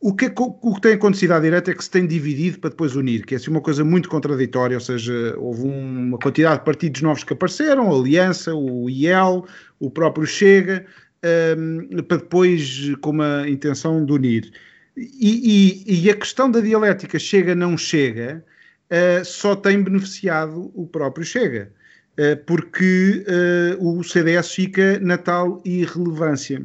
O 0.00 0.14
que, 0.14 0.30
o 0.36 0.74
que 0.74 0.80
tem 0.82 0.92
acontecido 0.94 1.32
à 1.32 1.40
direita 1.40 1.70
é 1.70 1.74
que 1.74 1.82
se 1.82 1.90
tem 1.90 2.06
dividido 2.06 2.58
para 2.58 2.68
depois 2.68 2.94
unir, 2.94 3.24
que 3.24 3.34
é 3.34 3.38
assim 3.38 3.50
uma 3.50 3.62
coisa 3.62 3.82
muito 3.82 4.06
contraditória, 4.08 4.76
ou 4.76 4.80
seja, 4.80 5.34
houve 5.38 5.62
uma 5.62 6.18
quantidade 6.18 6.58
de 6.58 6.64
partidos 6.64 7.00
novos 7.00 7.24
que 7.24 7.32
apareceram, 7.32 7.90
a 7.90 7.96
Aliança, 7.96 8.54
o 8.54 8.90
IEL, 8.90 9.46
o 9.80 9.90
próprio 9.90 10.26
Chega, 10.26 10.84
um, 11.56 12.02
para 12.02 12.18
depois 12.18 12.94
com 13.00 13.10
uma 13.10 13.48
intenção 13.48 14.04
de 14.04 14.12
unir. 14.12 14.52
E, 14.96 15.82
e, 15.86 16.04
e, 16.06 16.10
a 16.10 16.14
questão 16.14 16.50
da 16.50 16.60
dialética 16.60 17.18
chega-não 17.18 17.76
chega 17.76 18.44
uh, 18.90 19.24
só 19.24 19.56
tem 19.56 19.82
beneficiado 19.82 20.70
o 20.74 20.86
próprio 20.86 21.24
Chega, 21.24 21.72
uh, 22.12 22.36
porque 22.44 23.24
uh, 23.80 23.98
o 23.98 24.04
CDS 24.04 24.52
fica 24.52 24.98
na 25.00 25.18
tal 25.18 25.60
irrelevância. 25.64 26.64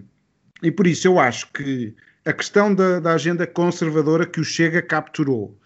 E 0.61 0.69
por 0.69 0.85
isso 0.85 1.07
eu 1.07 1.19
acho 1.19 1.51
que 1.53 1.95
a 2.25 2.33
questão 2.33 2.75
da, 2.75 2.99
da 2.99 3.13
agenda 3.13 3.47
conservadora 3.47 4.25
que 4.25 4.39
o 4.39 4.43
Chega 4.43 4.81
capturou 4.81 5.57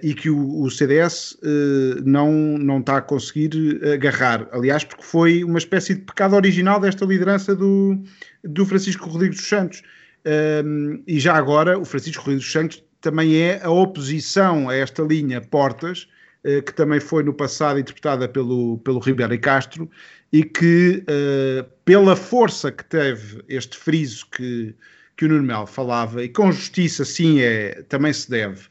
e 0.00 0.14
que 0.14 0.30
o, 0.30 0.62
o 0.62 0.70
CDS 0.70 1.36
não, 2.04 2.30
não 2.56 2.78
está 2.78 2.98
a 2.98 3.02
conseguir 3.02 3.50
agarrar, 3.92 4.48
aliás, 4.52 4.84
porque 4.84 5.02
foi 5.02 5.42
uma 5.42 5.58
espécie 5.58 5.96
de 5.96 6.02
pecado 6.02 6.36
original 6.36 6.78
desta 6.78 7.04
liderança 7.04 7.54
do, 7.56 8.00
do 8.44 8.64
Francisco 8.64 9.10
Rodrigues 9.10 9.38
dos 9.38 9.48
Santos 9.48 9.82
e 11.06 11.18
já 11.18 11.34
agora, 11.34 11.78
o 11.78 11.84
Francisco 11.84 12.24
Rui 12.24 12.36
dos 12.36 12.50
Santos 12.50 12.82
também 13.02 13.36
é 13.36 13.60
a 13.62 13.70
oposição 13.70 14.70
a 14.70 14.74
esta 14.74 15.02
linha 15.02 15.40
Portas, 15.40 16.08
uh, 16.44 16.62
que 16.62 16.72
também 16.72 17.00
foi 17.00 17.22
no 17.22 17.34
passado 17.34 17.78
interpretada 17.78 18.28
pelo, 18.28 18.78
pelo 18.78 19.00
Ribeiro 19.00 19.38
Castro, 19.40 19.90
e 20.32 20.42
que, 20.42 21.02
uh, 21.02 21.68
pela 21.84 22.16
força 22.16 22.72
que 22.72 22.84
teve 22.84 23.42
este 23.48 23.76
friso 23.76 24.26
que, 24.30 24.74
que 25.16 25.26
o 25.26 25.28
Nuno 25.28 25.42
Melo 25.42 25.66
falava, 25.66 26.24
e 26.24 26.28
com 26.28 26.50
justiça, 26.50 27.04
sim, 27.04 27.40
é, 27.40 27.82
também 27.88 28.12
se 28.12 28.30
deve 28.30 28.70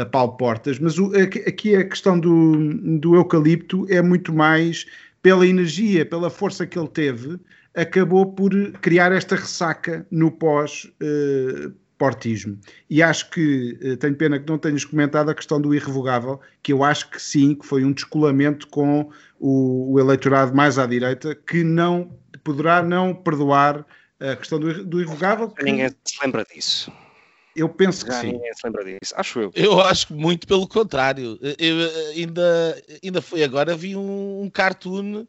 a 0.00 0.06
Paulo 0.06 0.38
Portas, 0.38 0.78
mas 0.78 0.98
o, 0.98 1.12
aqui 1.46 1.76
a 1.76 1.84
questão 1.84 2.18
do, 2.18 2.72
do 2.98 3.14
eucalipto 3.14 3.86
é 3.90 4.00
muito 4.00 4.32
mais 4.32 4.86
pela 5.20 5.46
energia, 5.46 6.06
pela 6.06 6.30
força 6.30 6.66
que 6.66 6.78
ele 6.78 6.88
teve 6.88 7.38
acabou 7.74 8.32
por 8.32 8.52
criar 8.80 9.12
esta 9.12 9.36
ressaca 9.36 10.06
no 10.10 10.30
pós-portismo. 10.30 12.58
e 12.88 13.02
acho 13.02 13.28
que, 13.30 13.78
uh, 13.82 13.96
tenho 13.96 14.14
pena 14.14 14.38
que 14.38 14.48
não 14.48 14.58
tenhas 14.58 14.84
comentado 14.84 15.30
a 15.30 15.34
questão 15.34 15.60
do 15.60 15.74
irrevogável, 15.74 16.40
que 16.62 16.72
eu 16.72 16.84
acho 16.84 17.10
que 17.10 17.20
sim, 17.20 17.54
que 17.54 17.66
foi 17.66 17.84
um 17.84 17.92
descolamento 17.92 18.68
com 18.68 19.10
o, 19.40 19.92
o 19.92 20.00
eleitorado 20.00 20.54
mais 20.54 20.78
à 20.78 20.86
direita, 20.86 21.34
que 21.34 21.64
não 21.64 22.16
poderá 22.44 22.82
não 22.82 23.14
perdoar 23.14 23.84
a 24.20 24.36
questão 24.36 24.60
do, 24.60 24.84
do 24.84 25.00
irrevogável. 25.00 25.48
Que... 25.48 25.64
Ninguém 25.64 25.88
se 26.04 26.16
lembra 26.22 26.44
disso. 26.44 26.92
Eu 27.56 27.68
penso 27.68 28.04
que 28.04 28.12
Já 28.12 28.20
sim. 28.20 28.32
Ninguém 28.32 28.52
se 28.52 28.66
lembra 28.66 28.84
disso, 28.84 29.14
acho 29.16 29.40
eu. 29.40 29.52
Eu 29.54 29.80
acho 29.80 30.12
muito 30.12 30.46
pelo 30.46 30.66
contrário. 30.66 31.38
Eu, 31.58 31.76
ainda, 32.16 32.82
ainda 33.02 33.22
foi 33.22 33.44
agora, 33.44 33.76
vi 33.76 33.96
um, 33.96 34.42
um 34.42 34.50
cartoon 34.50 35.24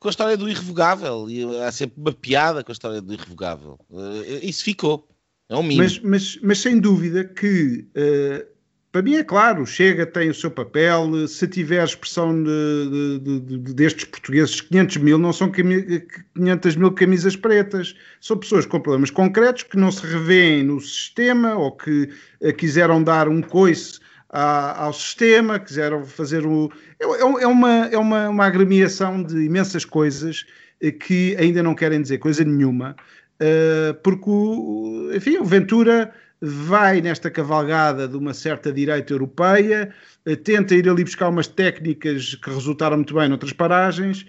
com 0.00 0.08
a 0.08 0.10
história 0.10 0.36
do 0.36 0.48
irrevogável. 0.48 1.28
E 1.28 1.44
há 1.60 1.72
sempre 1.72 2.00
uma 2.00 2.12
piada 2.12 2.62
com 2.62 2.70
a 2.70 2.74
história 2.74 3.00
do 3.00 3.12
irrevogável. 3.12 3.78
Uh, 3.90 4.22
isso 4.42 4.64
ficou. 4.64 5.08
É 5.48 5.56
um 5.56 5.62
mínimo. 5.62 5.82
Mas, 5.82 5.98
mas, 6.00 6.38
mas 6.42 6.58
sem 6.60 6.78
dúvida 6.78 7.24
que, 7.24 7.86
uh, 7.96 8.46
para 8.92 9.02
mim 9.02 9.16
é 9.16 9.24
claro, 9.24 9.66
Chega 9.66 10.06
tem 10.06 10.30
o 10.30 10.34
seu 10.34 10.50
papel. 10.50 11.26
Se 11.26 11.48
tiver 11.48 11.82
expressão 11.82 12.42
de, 12.42 13.20
de, 13.22 13.40
de, 13.40 13.74
destes 13.74 14.04
portugueses, 14.04 14.60
500 14.60 14.96
mil 14.98 15.18
não 15.18 15.32
são 15.32 15.50
500 15.50 16.76
mil 16.76 16.92
camisas 16.92 17.34
pretas. 17.34 17.94
São 18.20 18.36
pessoas 18.36 18.66
com 18.66 18.80
problemas 18.80 19.10
concretos 19.10 19.62
que 19.64 19.76
não 19.76 19.90
se 19.90 20.06
revêem 20.06 20.62
no 20.62 20.80
sistema 20.80 21.54
ou 21.56 21.72
que 21.72 22.10
uh, 22.40 22.52
quiseram 22.54 23.02
dar 23.02 23.28
um 23.28 23.42
coice 23.42 24.00
ao 24.30 24.92
sistema, 24.92 25.58
quiseram 25.58 26.04
fazer 26.04 26.46
o. 26.46 26.70
É, 27.00 27.04
é, 27.04 27.42
é, 27.42 27.46
uma, 27.46 27.86
é 27.86 27.98
uma, 27.98 28.28
uma 28.28 28.46
agremiação 28.46 29.22
de 29.22 29.44
imensas 29.44 29.84
coisas 29.84 30.44
eh, 30.80 30.92
que 30.92 31.34
ainda 31.36 31.62
não 31.62 31.74
querem 31.74 32.02
dizer 32.02 32.18
coisa 32.18 32.44
nenhuma, 32.44 32.94
uh, 33.40 33.94
porque, 34.02 34.28
o, 34.28 35.10
enfim, 35.14 35.38
o 35.38 35.44
Ventura 35.44 36.12
vai 36.40 37.00
nesta 37.00 37.30
cavalgada 37.30 38.06
de 38.06 38.16
uma 38.16 38.34
certa 38.34 38.72
direita 38.72 39.12
europeia, 39.12 39.92
uh, 40.26 40.36
tenta 40.36 40.74
ir 40.74 40.88
ali 40.88 41.04
buscar 41.04 41.28
umas 41.30 41.46
técnicas 41.48 42.34
que 42.34 42.50
resultaram 42.50 42.96
muito 42.96 43.14
bem 43.14 43.28
noutras 43.28 43.52
paragens, 43.52 44.26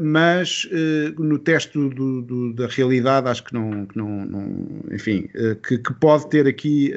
mas 0.00 0.66
no 1.18 1.38
teste 1.38 1.76
do, 1.76 2.22
do, 2.22 2.54
da 2.54 2.66
realidade 2.68 3.28
acho 3.28 3.44
que 3.44 3.52
não, 3.52 3.84
que 3.84 3.98
não, 3.98 4.24
não 4.24 4.80
enfim, 4.90 5.28
que, 5.68 5.76
que, 5.76 5.92
pode 5.92 6.30
ter 6.30 6.46
aqui 6.46 6.90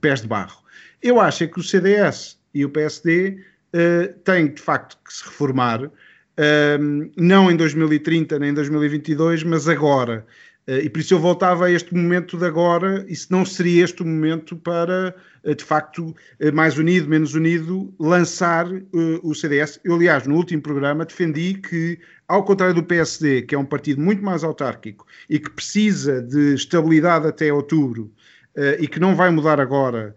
pés 0.00 0.20
de 0.22 0.26
barro. 0.26 0.65
Eu 1.06 1.20
acho 1.20 1.44
é 1.44 1.46
que 1.46 1.60
o 1.60 1.62
CDS 1.62 2.38
e 2.52 2.64
o 2.64 2.70
PSD 2.70 3.38
têm 4.24 4.52
de 4.52 4.60
facto 4.60 4.96
que 5.04 5.12
se 5.12 5.22
reformar, 5.24 5.90
não 7.16 7.50
em 7.50 7.56
2030 7.56 8.38
nem 8.38 8.50
em 8.50 8.54
2022, 8.54 9.44
mas 9.44 9.68
agora. 9.68 10.26
e 10.66 10.88
por 10.88 11.00
isso 11.00 11.12
eu 11.12 11.18
voltava 11.18 11.66
a 11.66 11.70
este 11.70 11.94
momento 11.94 12.38
de 12.38 12.46
agora, 12.46 13.04
e 13.06 13.14
se 13.14 13.30
não 13.30 13.44
seria 13.44 13.84
este 13.84 14.02
o 14.02 14.06
momento 14.06 14.56
para 14.56 15.14
eh, 15.46 15.54
de 15.54 15.64
facto, 15.64 16.14
eh, 16.40 16.50
mais 16.50 16.76
unido, 16.76 17.08
menos 17.08 17.34
unido, 17.34 17.94
lançar 18.00 18.66
uh, 18.66 19.20
o 19.22 19.32
CDS. 19.32 19.78
Eu, 19.84 19.94
aliás, 19.94 20.26
no 20.26 20.34
último 20.34 20.60
programa 20.60 21.04
defendi 21.04 21.54
que, 21.54 22.00
ao 22.26 22.44
contrário 22.44 22.74
do 22.74 22.82
PSD, 22.82 23.42
que 23.42 23.54
é 23.54 23.58
um 23.58 23.64
partido 23.64 24.00
muito 24.00 24.24
mais 24.24 24.42
autárquico 24.42 25.06
e 25.30 25.38
que 25.38 25.48
precisa 25.50 26.20
de 26.20 26.54
estabilidade 26.54 27.28
até 27.28 27.52
outubro 27.52 28.12
uh, 28.56 28.82
e 28.82 28.88
que 28.88 28.98
não 28.98 29.14
vai 29.14 29.30
mudar 29.30 29.60
agora, 29.60 30.16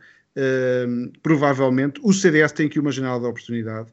provavelmente, 1.22 2.00
o 2.04 2.14
CDS 2.14 2.52
tem 2.52 2.68
aqui 2.68 2.80
uma 2.80 2.92
janela 2.92 3.20
de 3.20 3.26
oportunidade 3.26 3.92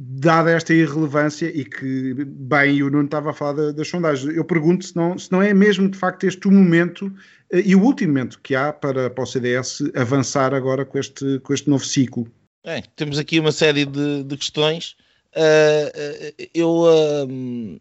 dada 0.00 0.52
esta 0.52 0.72
irrelevância 0.72 1.46
e 1.46 1.64
que, 1.64 2.14
bem, 2.24 2.80
o 2.84 2.90
Nuno 2.90 3.06
estava 3.06 3.30
a 3.30 3.32
falar 3.34 3.72
das 3.72 3.88
sondagens, 3.88 4.36
eu 4.36 4.44
pergunto 4.44 4.84
se 4.84 4.94
não, 4.94 5.18
se 5.18 5.30
não 5.32 5.42
é 5.42 5.52
mesmo 5.52 5.90
de 5.90 5.98
facto 5.98 6.22
este 6.22 6.46
o 6.46 6.52
momento 6.52 7.12
eh, 7.50 7.62
e 7.66 7.74
o 7.74 7.82
último 7.82 8.12
momento 8.12 8.38
que 8.40 8.54
há 8.54 8.72
para, 8.72 9.10
para 9.10 9.24
o 9.24 9.26
CDS 9.26 9.82
avançar 9.96 10.54
agora 10.54 10.84
com 10.84 10.98
este, 10.98 11.40
com 11.40 11.52
este 11.52 11.68
novo 11.68 11.84
ciclo. 11.84 12.30
Bem, 12.64 12.84
temos 12.94 13.18
aqui 13.18 13.40
uma 13.40 13.50
série 13.50 13.84
de, 13.84 14.22
de 14.22 14.36
questões. 14.36 14.96
Uh, 15.34 16.48
eu, 16.54 16.70
uh, 16.70 17.80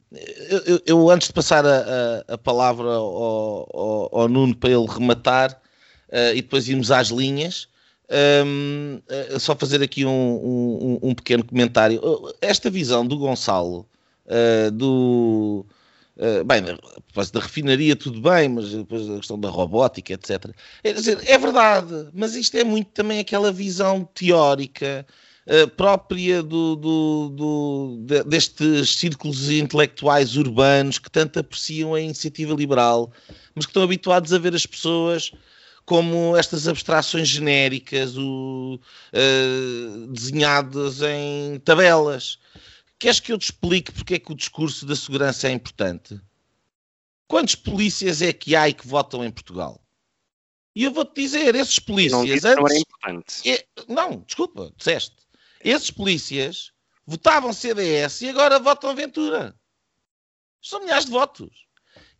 eu, 0.65 0.81
eu, 0.85 1.09
antes 1.09 1.27
de 1.27 1.33
passar 1.33 1.65
a, 1.65 2.23
a, 2.29 2.33
a 2.33 2.37
palavra 2.37 2.87
ao, 2.87 3.69
ao, 3.73 4.19
ao, 4.21 4.27
Nuno 4.27 4.55
para 4.55 4.71
ele 4.71 4.85
rematar 4.85 5.51
uh, 6.09 6.35
e 6.35 6.41
depois 6.41 6.67
irmos 6.67 6.91
às 6.91 7.07
linhas, 7.07 7.69
um, 8.45 9.01
só 9.39 9.55
fazer 9.55 9.81
aqui 9.81 10.05
um, 10.05 10.09
um, 10.09 10.99
um, 11.09 11.15
pequeno 11.15 11.43
comentário. 11.43 12.01
Esta 12.41 12.69
visão 12.69 13.05
do 13.05 13.17
Gonçalo, 13.17 13.85
do, 14.73 15.65
Uh, 16.17 16.43
bem, 16.43 16.63
da 16.63 17.39
refinaria 17.39 17.95
tudo 17.95 18.19
bem, 18.19 18.49
mas 18.49 18.71
depois 18.71 19.07
a 19.07 19.17
questão 19.17 19.39
da 19.39 19.49
robótica, 19.49 20.13
etc. 20.13 20.49
É, 20.83 20.91
dizer, 20.91 21.19
é 21.27 21.37
verdade, 21.37 22.09
mas 22.11 22.33
isto 22.33 22.57
é 22.57 22.63
muito 22.63 22.87
também 22.87 23.19
aquela 23.19 23.51
visão 23.51 24.03
teórica 24.15 25.05
uh, 25.45 25.67
própria 25.69 26.41
do, 26.41 26.75
do, 26.75 27.29
do, 27.29 27.97
de, 28.01 28.23
destes 28.23 28.95
círculos 28.95 29.47
intelectuais 29.51 30.35
urbanos 30.35 30.97
que 30.97 31.11
tanto 31.11 31.37
apreciam 31.37 31.93
a 31.93 32.01
iniciativa 32.01 32.55
liberal, 32.55 33.11
mas 33.53 33.67
que 33.67 33.69
estão 33.69 33.83
habituados 33.83 34.33
a 34.33 34.39
ver 34.39 34.55
as 34.55 34.65
pessoas 34.65 35.31
como 35.87 36.35
estas 36.35 36.67
abstrações 36.67 37.29
genéricas 37.29 38.17
o, 38.17 38.77
uh, 38.77 40.07
desenhadas 40.07 41.01
em 41.01 41.61
tabelas. 41.61 42.37
Queres 42.99 43.21
que 43.21 43.31
eu 43.31 43.37
te 43.37 43.45
explique 43.45 43.93
porque 43.93 44.15
é 44.15 44.19
que 44.19 44.33
o 44.33 44.35
discurso 44.35 44.85
da 44.85 44.97
segurança 44.97 45.47
é 45.47 45.51
importante? 45.51 46.19
Quantos 47.25 47.55
polícias 47.55 48.21
é 48.21 48.33
que 48.33 48.53
há 48.53 48.67
e 48.67 48.73
que 48.73 48.85
votam 48.85 49.23
em 49.23 49.31
Portugal? 49.31 49.81
E 50.75 50.83
eu 50.83 50.91
vou-te 50.91 51.21
dizer, 51.21 51.55
esses 51.55 51.79
polícias. 51.79 52.11
Não, 52.11 52.33
antes, 52.33 52.43
não 52.43 52.67
era 52.67 52.77
importante. 52.77 53.49
É, 53.49 53.65
não, 53.87 54.17
desculpa, 54.27 54.73
disseste. 54.75 55.15
Esses 55.63 55.89
polícias 55.89 56.73
votavam 57.05 57.53
CDS 57.53 58.23
e 58.23 58.29
agora 58.29 58.59
votam 58.59 58.93
Ventura. 58.93 59.55
São 60.61 60.81
milhares 60.81 61.05
de 61.05 61.11
votos. 61.11 61.65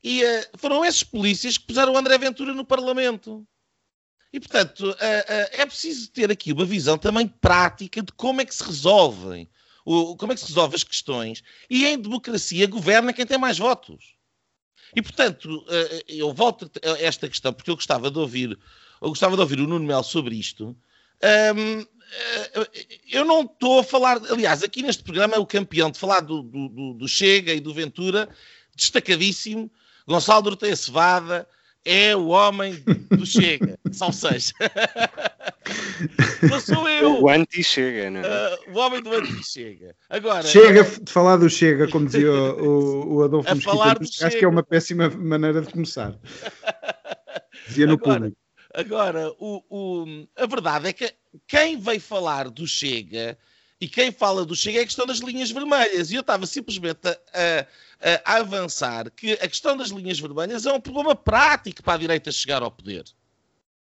E 0.02 0.24
uh, 0.24 0.28
foram 0.58 0.86
esses 0.86 1.04
polícias 1.04 1.58
que 1.58 1.68
puseram 1.68 1.92
o 1.92 1.98
André 1.98 2.18
Ventura 2.18 2.54
no 2.54 2.64
Parlamento. 2.64 3.46
E, 4.32 4.40
portanto, 4.40 4.82
uh, 4.82 4.92
uh, 4.92 4.96
é 5.52 5.66
preciso 5.66 6.12
ter 6.12 6.30
aqui 6.30 6.52
uma 6.52 6.66
visão 6.66 6.98
também 6.98 7.28
prática 7.28 8.02
de 8.02 8.12
como 8.12 8.42
é 8.42 8.46
que 8.46 8.54
se 8.54 8.64
resolvem, 8.64 9.50
como 9.86 10.34
é 10.34 10.36
que 10.36 10.42
se 10.42 10.48
resolvem 10.48 10.76
as 10.76 10.84
questões. 10.84 11.44
E 11.70 11.86
em 11.86 11.98
democracia 11.98 12.68
governa 12.68 13.14
quem 13.14 13.26
tem 13.26 13.38
mais 13.38 13.58
votos. 13.58 14.16
E, 14.96 15.02
portanto, 15.02 15.60
uh, 15.60 16.04
eu 16.08 16.34
volto 16.34 16.70
a 16.84 17.02
esta 17.02 17.28
questão, 17.28 17.54
porque 17.54 17.72
eu 17.72 17.76
gostava 17.76 18.12
de 18.12 18.20
ouvir, 18.20 18.58
eu 19.02 19.10
gostava 19.10 19.36
de 19.36 19.42
ouvir 19.42 19.60
o 19.60 19.68
Nuno 19.68 19.86
Mel 19.86 20.04
sobre 20.04 20.36
isto. 20.36 20.76
Eu 23.10 23.26
não 23.26 23.42
estou 23.42 23.80
a 23.80 23.84
falar, 23.84 24.18
aliás, 24.30 24.64
aqui 24.64 24.82
neste 24.82 25.04
programa 25.04 25.36
é 25.36 25.40
o 25.40 25.46
campeão 25.46 25.90
de 25.90 25.98
falar 25.98 26.22
do, 26.22 26.42
do, 26.42 26.94
do 26.94 27.08
Chega 27.08 27.54
e 27.54 27.60
do 27.60 27.74
Ventura, 27.74 28.30
destacadíssimo, 28.76 29.72
Gonçalo 30.08 30.44
Dorteia 30.44 30.76
Cevada, 30.76 31.48
é 31.88 32.16
o 32.16 32.28
homem 32.28 32.84
do 33.10 33.26
Chega. 33.26 33.80
São 33.92 34.12
seis. 34.12 34.54
não 36.50 36.60
sou 36.60 36.88
eu. 36.90 37.24
O 37.24 37.30
anti-Chega, 37.30 38.10
não 38.10 38.20
é? 38.20 38.56
Uh, 38.56 38.74
o 38.74 38.78
homem 38.78 39.02
do 39.02 39.14
anti-Chega. 39.14 39.96
Agora, 40.10 40.44
Chega 40.44 40.84
de 40.84 41.12
falar 41.12 41.38
do 41.38 41.50
Chega, 41.50 41.88
como 41.88 42.06
dizia 42.06 42.30
o, 42.30 43.16
o 43.16 43.24
Adolfo 43.24 43.56
Mesquita. 43.56 43.98
Acho 44.02 44.12
Chega. 44.12 44.38
que 44.38 44.46
é 44.46 44.48
uma 44.48 44.64
péssima 44.64 45.10
maneira 45.10 45.62
de 45.62 45.72
começar. 45.72 46.14
Dizia 47.68 47.88
no 47.88 47.94
agora, 47.94 48.20
público. 48.20 48.38
Agora, 48.74 49.32
o, 49.40 49.64
o, 49.70 50.28
a 50.36 50.46
verdade 50.46 50.90
é 50.90 50.94
que 50.94 51.12
quem 51.48 51.80
veio 51.80 52.02
falar 52.02 52.50
do 52.50 52.68
Chega 52.68 53.38
e 53.80 53.88
quem 53.88 54.12
fala 54.12 54.46
do 54.46 54.56
Chega 54.56 54.80
é 54.80 54.82
a 54.82 54.86
questão 54.86 55.06
das 55.06 55.20
linhas 55.20 55.52
vermelhas. 55.52 56.12
E 56.12 56.16
eu 56.16 56.22
estava 56.22 56.46
simplesmente 56.46 57.08
a, 57.08 57.18
a, 58.02 58.34
a, 58.34 58.38
avançar 58.38 59.12
que 59.12 59.34
a 59.34 59.48
questão 59.48 59.78
das 59.78 59.90
linhas 59.90 60.20
vermelhas 60.20 60.66
é 60.66 60.74
um 60.74 60.82
problema 60.82 61.16
prático 61.16 61.84
para 61.84 61.94
a 61.94 61.98
direita 61.98 62.32
chegar 62.32 62.64
ao 62.64 62.72
poder. 62.72 63.06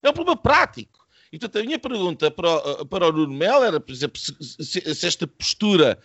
É 0.03 0.09
um 0.09 0.13
problema 0.13 0.38
prático. 0.38 1.07
E, 1.31 1.39
portanto, 1.39 1.61
a 1.61 1.65
minha 1.65 1.79
pergunta 1.79 2.29
para 2.29 2.49
o, 2.49 2.85
para 2.85 3.07
o 3.07 3.11
Nuno 3.11 3.33
Mel 3.33 3.63
era, 3.63 3.79
por 3.79 3.91
exemplo, 3.91 4.19
se, 4.19 4.35
se, 4.41 4.95
se 4.95 5.07
esta 5.07 5.25
postura 5.27 5.99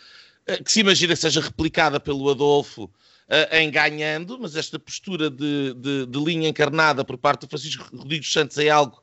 eh, 0.46 0.62
que 0.62 0.70
se 0.70 0.80
imagina 0.80 1.14
seja 1.14 1.40
replicada 1.40 2.00
pelo 2.00 2.28
Adolfo 2.30 2.84
uh, 2.84 3.54
em 3.54 3.70
ganhando, 3.70 4.38
mas 4.40 4.56
esta 4.56 4.78
postura 4.78 5.30
de, 5.30 5.74
de, 5.74 6.06
de, 6.06 6.18
linha 6.18 6.48
encarnada 6.48 7.04
por 7.04 7.16
parte 7.16 7.42
do 7.42 7.48
Francisco 7.48 7.88
Rodrigues 7.96 8.32
Santos 8.32 8.58
é 8.58 8.68
algo 8.68 9.02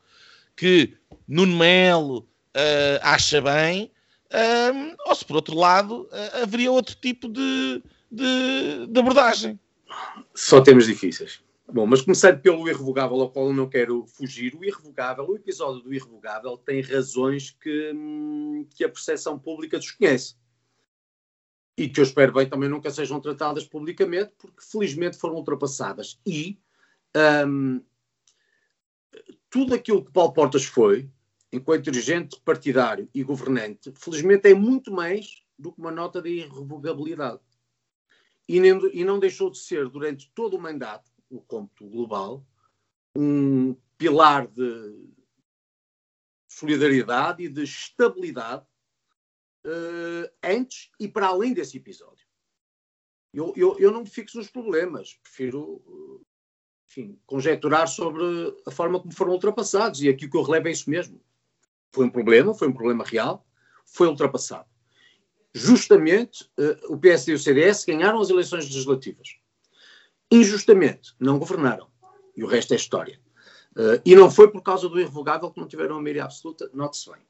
que 0.55 0.97
Nuno 1.27 1.57
Melo 1.57 2.19
uh, 2.19 2.99
acha 3.01 3.41
bem, 3.41 3.89
um, 4.32 4.95
ou 5.07 5.15
se 5.15 5.25
por 5.25 5.36
outro 5.36 5.55
lado 5.55 6.03
uh, 6.03 6.43
haveria 6.43 6.71
outro 6.71 6.95
tipo 6.95 7.27
de, 7.27 7.84
de, 8.11 8.88
de, 8.88 8.99
abordagem. 8.99 9.59
Só 10.36 10.61
temas 10.61 10.86
difíceis. 10.86 11.41
Bom, 11.71 11.86
mas 11.86 12.01
começando 12.01 12.39
pelo 12.39 12.67
irrevogável, 12.67 13.19
ao 13.21 13.32
qual 13.32 13.47
eu 13.47 13.53
não 13.53 13.69
quero 13.69 14.05
fugir, 14.07 14.55
o 14.55 14.63
irrevogável, 14.63 15.27
o 15.27 15.36
episódio 15.36 15.82
do 15.82 15.93
irrevogável 15.93 16.57
tem 16.57 16.82
razões 16.82 17.51
que, 17.51 17.91
hum, 17.93 18.67
que 18.75 18.84
a 18.84 18.89
percepção 18.89 19.38
pública 19.38 19.77
desconhece. 19.77 20.36
E 21.77 21.88
que 21.88 21.99
eu 21.99 22.03
espero 22.03 22.34
bem 22.34 22.49
também 22.49 22.69
nunca 22.69 22.89
sejam 22.91 23.19
tratadas 23.21 23.65
publicamente, 23.65 24.34
porque 24.38 24.61
felizmente 24.61 25.17
foram 25.17 25.36
ultrapassadas. 25.36 26.19
E 26.25 26.59
um, 27.47 27.82
tudo 29.49 29.73
aquilo 29.73 30.03
que 30.03 30.11
Paulo 30.11 30.34
Portas 30.34 30.65
foi, 30.65 31.09
enquanto 31.51 31.85
dirigente 31.85 32.39
partidário 32.41 33.09
e 33.13 33.23
governante, 33.23 33.91
felizmente 33.95 34.47
é 34.47 34.53
muito 34.53 34.91
mais 34.91 35.43
do 35.57 35.71
que 35.71 35.79
uma 35.79 35.91
nota 35.91 36.21
de 36.21 36.29
irrevogabilidade. 36.29 37.41
E, 38.47 38.59
nem, 38.59 38.79
e 38.93 39.03
não 39.03 39.19
deixou 39.19 39.49
de 39.49 39.59
ser, 39.59 39.89
durante 39.89 40.31
todo 40.33 40.55
o 40.55 40.61
mandato, 40.61 41.11
o 41.29 41.41
cômputo 41.41 41.87
global, 41.87 42.45
um 43.15 43.75
pilar 43.97 44.47
de 44.47 45.09
solidariedade 46.47 47.43
e 47.43 47.49
de 47.49 47.63
estabilidade 47.63 48.65
uh, 49.65 50.31
antes 50.43 50.89
e 50.99 51.07
para 51.07 51.27
além 51.27 51.53
desse 51.53 51.77
episódio. 51.77 52.27
Eu, 53.31 53.53
eu, 53.55 53.77
eu 53.77 53.91
não 53.91 54.01
me 54.01 54.09
fixo 54.09 54.37
nos 54.37 54.49
problemas, 54.49 55.13
prefiro 55.21 56.25
enfim, 56.89 57.19
conjecturar 57.27 57.87
sobre 57.87 58.23
a 58.65 58.71
forma 58.71 58.99
como 58.99 59.13
foram 59.13 59.33
ultrapassados, 59.33 60.01
e 60.01 60.09
aqui 60.09 60.25
o 60.25 60.29
que 60.29 60.35
eu 60.35 60.41
relevo 60.41 60.69
é 60.69 60.71
isso 60.71 60.89
mesmo. 60.89 61.21
Foi 61.91 62.05
um 62.05 62.09
problema, 62.09 62.53
foi 62.53 62.67
um 62.67 62.73
problema 62.73 63.03
real, 63.03 63.45
foi 63.85 64.07
ultrapassado. 64.07 64.67
Justamente 65.53 66.43
uh, 66.59 66.93
o 66.93 66.97
PSD 66.97 67.31
e 67.31 67.35
o 67.35 67.39
CDS 67.39 67.85
ganharam 67.85 68.19
as 68.19 68.29
eleições 68.29 68.65
legislativas. 68.65 69.29
Injustamente, 70.31 71.15
não 71.19 71.39
governaram. 71.39 71.87
E 72.35 72.43
o 72.43 72.47
resto 72.47 72.73
é 72.73 72.75
história. 72.75 73.19
Uh, 73.75 74.01
e 74.05 74.15
não 74.15 74.29
foi 74.29 74.51
por 74.51 74.61
causa 74.61 74.87
do 74.87 74.99
irrevogável 74.99 75.51
que 75.51 75.59
não 75.59 75.67
tiveram 75.67 75.97
a 75.97 76.01
maioria 76.01 76.25
absoluta, 76.25 76.69
note-se 76.73 77.09
bem. 77.09 77.21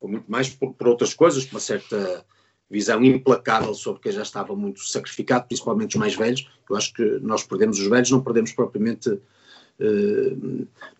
Foi 0.00 0.10
muito 0.10 0.30
mais 0.30 0.48
por, 0.48 0.74
por 0.74 0.88
outras 0.88 1.14
coisas, 1.14 1.44
por 1.44 1.54
uma 1.54 1.60
certa 1.60 2.26
visão 2.72 3.04
implacável 3.04 3.74
sobre 3.74 4.00
quem 4.00 4.12
já 4.12 4.22
estava 4.22 4.56
muito 4.56 4.80
sacrificado, 4.80 5.46
principalmente 5.46 5.96
os 5.96 6.00
mais 6.00 6.14
velhos. 6.16 6.48
Eu 6.68 6.74
acho 6.74 6.92
que 6.94 7.04
nós 7.20 7.44
perdemos 7.44 7.78
os 7.78 7.86
velhos, 7.86 8.10
não 8.10 8.22
perdemos 8.22 8.52
propriamente 8.52 9.20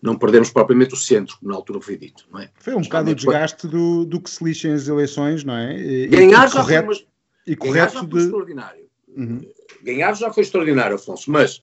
não 0.01 0.17
perdemos 0.17 0.49
propriamente 0.49 0.93
o 0.93 0.97
centro, 0.97 1.37
na 1.41 1.55
altura 1.55 1.79
foi 1.79 1.97
dito, 1.97 2.25
é? 2.37 2.49
Foi 2.55 2.75
um 2.75 2.81
bocado 2.81 3.11
o 3.11 3.15
desgaste 3.15 3.67
do, 3.67 4.05
do 4.05 4.19
que 4.19 4.29
se 4.29 4.43
lixa 4.43 4.67
em 4.67 4.73
as 4.73 4.87
eleições, 4.87 5.43
não 5.43 5.55
é? 5.55 5.77
E, 5.77 6.07
ganhar, 6.07 6.47
já 6.47 6.61
correto, 6.61 6.87
foi, 6.87 7.07
e 7.47 7.55
ganhar 7.55 7.89
já 7.89 7.99
foi 7.99 8.07
de... 8.07 8.17
extraordinário. 8.17 8.83
Uhum. 9.15 9.41
Ganhar 9.83 10.13
já 10.15 10.33
foi 10.33 10.43
extraordinário, 10.43 10.95
Afonso, 10.95 11.31
mas 11.31 11.57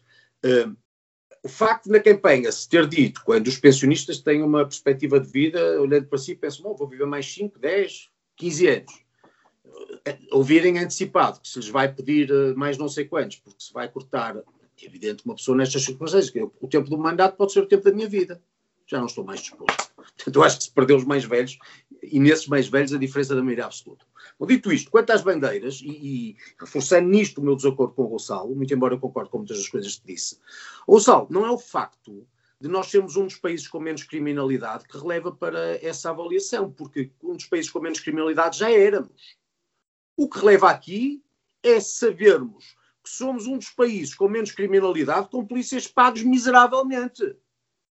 uh, 0.44 0.74
o 1.42 1.48
facto 1.48 1.84
de 1.84 1.90
na 1.90 2.00
campanha 2.00 2.50
se 2.52 2.68
ter 2.68 2.86
dito, 2.86 3.22
quando 3.24 3.48
os 3.48 3.58
pensionistas 3.58 4.20
têm 4.20 4.42
uma 4.42 4.64
perspectiva 4.64 5.18
de 5.20 5.28
vida, 5.28 5.80
olhando 5.80 6.06
para 6.06 6.18
si, 6.18 6.34
pensam, 6.34 6.62
bom, 6.62 6.74
vou 6.74 6.88
viver 6.88 7.06
mais 7.06 7.30
5, 7.32 7.58
10, 7.58 8.08
15 8.36 8.68
anos. 8.68 8.92
Uh, 9.64 10.36
ouvirem 10.36 10.78
antecipado 10.78 11.40
que 11.40 11.48
se 11.48 11.58
lhes 11.58 11.68
vai 11.68 11.92
pedir 11.92 12.30
mais 12.56 12.78
não 12.78 12.88
sei 12.88 13.04
quantos, 13.04 13.36
porque 13.38 13.62
se 13.62 13.72
vai 13.72 13.88
cortar 13.88 14.36
é 14.86 14.88
evidente 14.88 15.22
que 15.22 15.28
uma 15.28 15.34
pessoa 15.34 15.56
nestas 15.56 15.84
circunstâncias, 15.84 16.30
que 16.30 16.40
o 16.42 16.68
tempo 16.68 16.88
do 16.88 16.98
mandato 16.98 17.36
pode 17.36 17.52
ser 17.52 17.60
o 17.60 17.66
tempo 17.66 17.84
da 17.84 17.92
minha 17.92 18.08
vida. 18.08 18.42
Já 18.86 18.98
não 18.98 19.06
estou 19.06 19.24
mais 19.24 19.40
disposto. 19.40 19.90
Portanto, 19.94 20.36
eu 20.36 20.42
acho 20.42 20.58
que 20.58 20.64
se 20.64 20.70
perdeu 20.72 20.96
os 20.96 21.04
mais 21.04 21.24
velhos, 21.24 21.58
e 22.02 22.18
nesses 22.18 22.46
mais 22.46 22.68
velhos 22.68 22.92
a 22.92 22.98
diferença 22.98 23.34
da 23.34 23.42
maioria 23.42 23.66
absoluta. 23.66 24.04
Bom, 24.38 24.46
dito 24.46 24.72
isto, 24.72 24.90
quanto 24.90 25.10
às 25.10 25.22
bandeiras, 25.22 25.80
e, 25.82 25.90
e, 25.90 26.36
reforçando 26.58 27.08
nisto 27.08 27.38
o 27.38 27.44
meu 27.44 27.54
desacordo 27.54 27.94
com 27.94 28.04
o 28.04 28.08
Gonçalo, 28.08 28.54
muito 28.54 28.72
embora 28.74 28.94
eu 28.94 28.98
concorde 28.98 29.30
com 29.30 29.38
muitas 29.38 29.58
das 29.58 29.68
coisas 29.68 29.96
que 29.96 30.06
disse, 30.06 30.38
Gonçalo, 30.86 31.26
não 31.30 31.46
é 31.46 31.50
o 31.50 31.58
facto 31.58 32.26
de 32.60 32.68
nós 32.68 32.88
sermos 32.88 33.16
um 33.16 33.24
dos 33.24 33.36
países 33.36 33.66
com 33.66 33.80
menos 33.80 34.02
criminalidade 34.02 34.86
que 34.86 34.98
releva 34.98 35.32
para 35.32 35.82
essa 35.84 36.10
avaliação, 36.10 36.70
porque 36.70 37.10
um 37.22 37.34
dos 37.34 37.46
países 37.46 37.70
com 37.70 37.80
menos 37.80 38.00
criminalidade 38.00 38.58
já 38.58 38.70
éramos. 38.70 39.38
O 40.16 40.28
que 40.28 40.38
releva 40.38 40.68
aqui 40.68 41.22
é 41.62 41.80
sabermos 41.80 42.76
que 43.02 43.10
somos 43.10 43.46
um 43.46 43.56
dos 43.56 43.70
países 43.70 44.14
com 44.14 44.28
menos 44.28 44.52
criminalidade, 44.52 45.28
com 45.30 45.46
polícias 45.46 45.86
pagos 45.86 46.22
miseravelmente, 46.22 47.36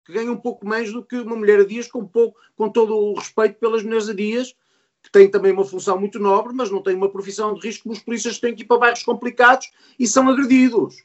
que 0.05 0.13
ganham 0.13 0.35
um 0.35 0.41
pouco 0.41 0.67
mais 0.67 0.93
do 0.93 1.05
que 1.05 1.17
uma 1.17 1.37
mulher 1.37 1.61
a 1.61 1.65
dias, 1.65 1.87
com, 1.87 2.07
pouco, 2.07 2.39
com 2.57 2.69
todo 2.71 2.97
o 2.97 3.15
respeito 3.15 3.59
pelas 3.59 3.83
mulheres 3.83 4.09
a 4.09 4.15
dias, 4.15 4.55
que 5.03 5.11
têm 5.11 5.31
também 5.31 5.53
uma 5.53 5.65
função 5.65 5.99
muito 5.99 6.19
nobre, 6.19 6.53
mas 6.55 6.71
não 6.71 6.83
têm 6.83 6.95
uma 6.95 7.11
profissão 7.11 7.55
de 7.55 7.67
risco, 7.67 7.85
como 7.85 7.95
os 7.95 8.03
polícias 8.03 8.39
têm 8.39 8.55
que 8.55 8.63
ir 8.63 8.67
para 8.67 8.79
bairros 8.79 9.03
complicados 9.03 9.71
e 9.99 10.07
são 10.07 10.29
agredidos. 10.29 11.05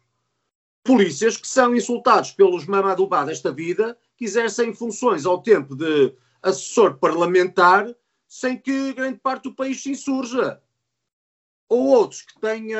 Polícias 0.83 1.37
que 1.37 1.47
são 1.47 1.75
insultados 1.75 2.31
pelos 2.31 2.65
mamadubá 2.65 3.23
desta 3.23 3.51
vida, 3.51 3.97
que 4.17 4.25
exercem 4.25 4.73
funções 4.73 5.25
ao 5.25 5.41
tempo 5.41 5.75
de 5.75 6.13
assessor 6.41 6.97
parlamentar, 6.97 7.93
sem 8.27 8.57
que 8.57 8.93
grande 8.93 9.19
parte 9.19 9.43
do 9.43 9.55
país 9.55 9.81
se 9.81 9.91
insurja. 9.91 10.61
Ou 11.69 11.87
outros 11.87 12.21
que 12.21 12.39
têm 12.39 12.75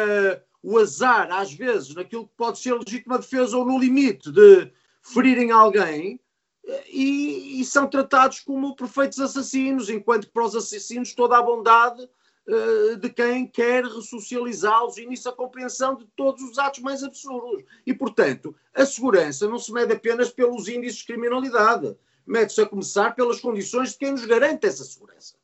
o 0.63 0.79
azar, 0.79 1.29
às 1.29 1.53
vezes, 1.53 1.93
naquilo 1.93 2.25
que 2.25 2.33
pode 2.37 2.57
ser 2.57 2.73
legítima 2.73 3.19
defesa 3.19 3.57
ou 3.57 3.65
no 3.65 3.77
limite 3.77 4.31
de 4.31 4.71
ferirem 5.01 5.51
alguém, 5.51 6.19
e, 6.89 7.59
e, 7.59 7.65
são 7.65 7.89
tratados 7.89 8.39
como 8.39 8.73
perfeitos 8.73 9.19
assassinos, 9.19 9.89
enquanto 9.89 10.31
para 10.31 10.45
os 10.45 10.55
assassinos 10.55 11.13
toda 11.13 11.37
a 11.37 11.41
bondade 11.41 12.09
uh, 12.47 12.95
de 12.95 13.09
quem 13.09 13.45
quer 13.45 13.83
ressocializá-los 13.83 14.97
e 14.97 15.05
nisso 15.05 15.27
a 15.27 15.33
compreensão 15.33 15.95
de 15.95 16.05
todos 16.15 16.41
os 16.41 16.57
atos 16.57 16.79
mais 16.79 17.03
absurdos. 17.03 17.65
E, 17.85 17.93
portanto, 17.93 18.55
a 18.73 18.85
segurança 18.85 19.45
não 19.45 19.59
se 19.59 19.73
mede 19.73 19.91
apenas 19.91 20.29
pelos 20.29 20.69
índices 20.69 20.99
de 20.99 21.07
criminalidade, 21.07 21.97
mede-se 22.25 22.61
a 22.61 22.65
começar 22.65 23.13
pelas 23.13 23.41
condições 23.41 23.91
de 23.91 23.97
quem 23.97 24.11
nos 24.11 24.25
garante 24.25 24.65
essa 24.65 24.85
segurança. 24.85 25.35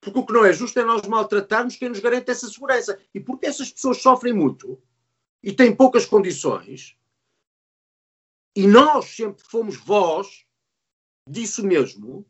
Porque 0.00 0.18
o 0.18 0.24
que 0.24 0.32
não 0.32 0.44
é 0.44 0.52
justo 0.52 0.78
é 0.78 0.84
nós 0.84 1.06
maltratarmos 1.06 1.76
quem 1.76 1.88
nos 1.90 2.00
garante 2.00 2.30
essa 2.30 2.48
segurança. 2.48 2.98
E 3.14 3.20
porque 3.20 3.46
essas 3.46 3.70
pessoas 3.70 4.00
sofrem 4.00 4.32
muito 4.32 4.80
e 5.42 5.52
têm 5.52 5.74
poucas 5.74 6.06
condições, 6.06 6.96
e 8.54 8.66
nós 8.66 9.06
sempre 9.06 9.42
fomos 9.44 9.76
voz 9.76 10.44
disso 11.26 11.64
mesmo, 11.64 12.26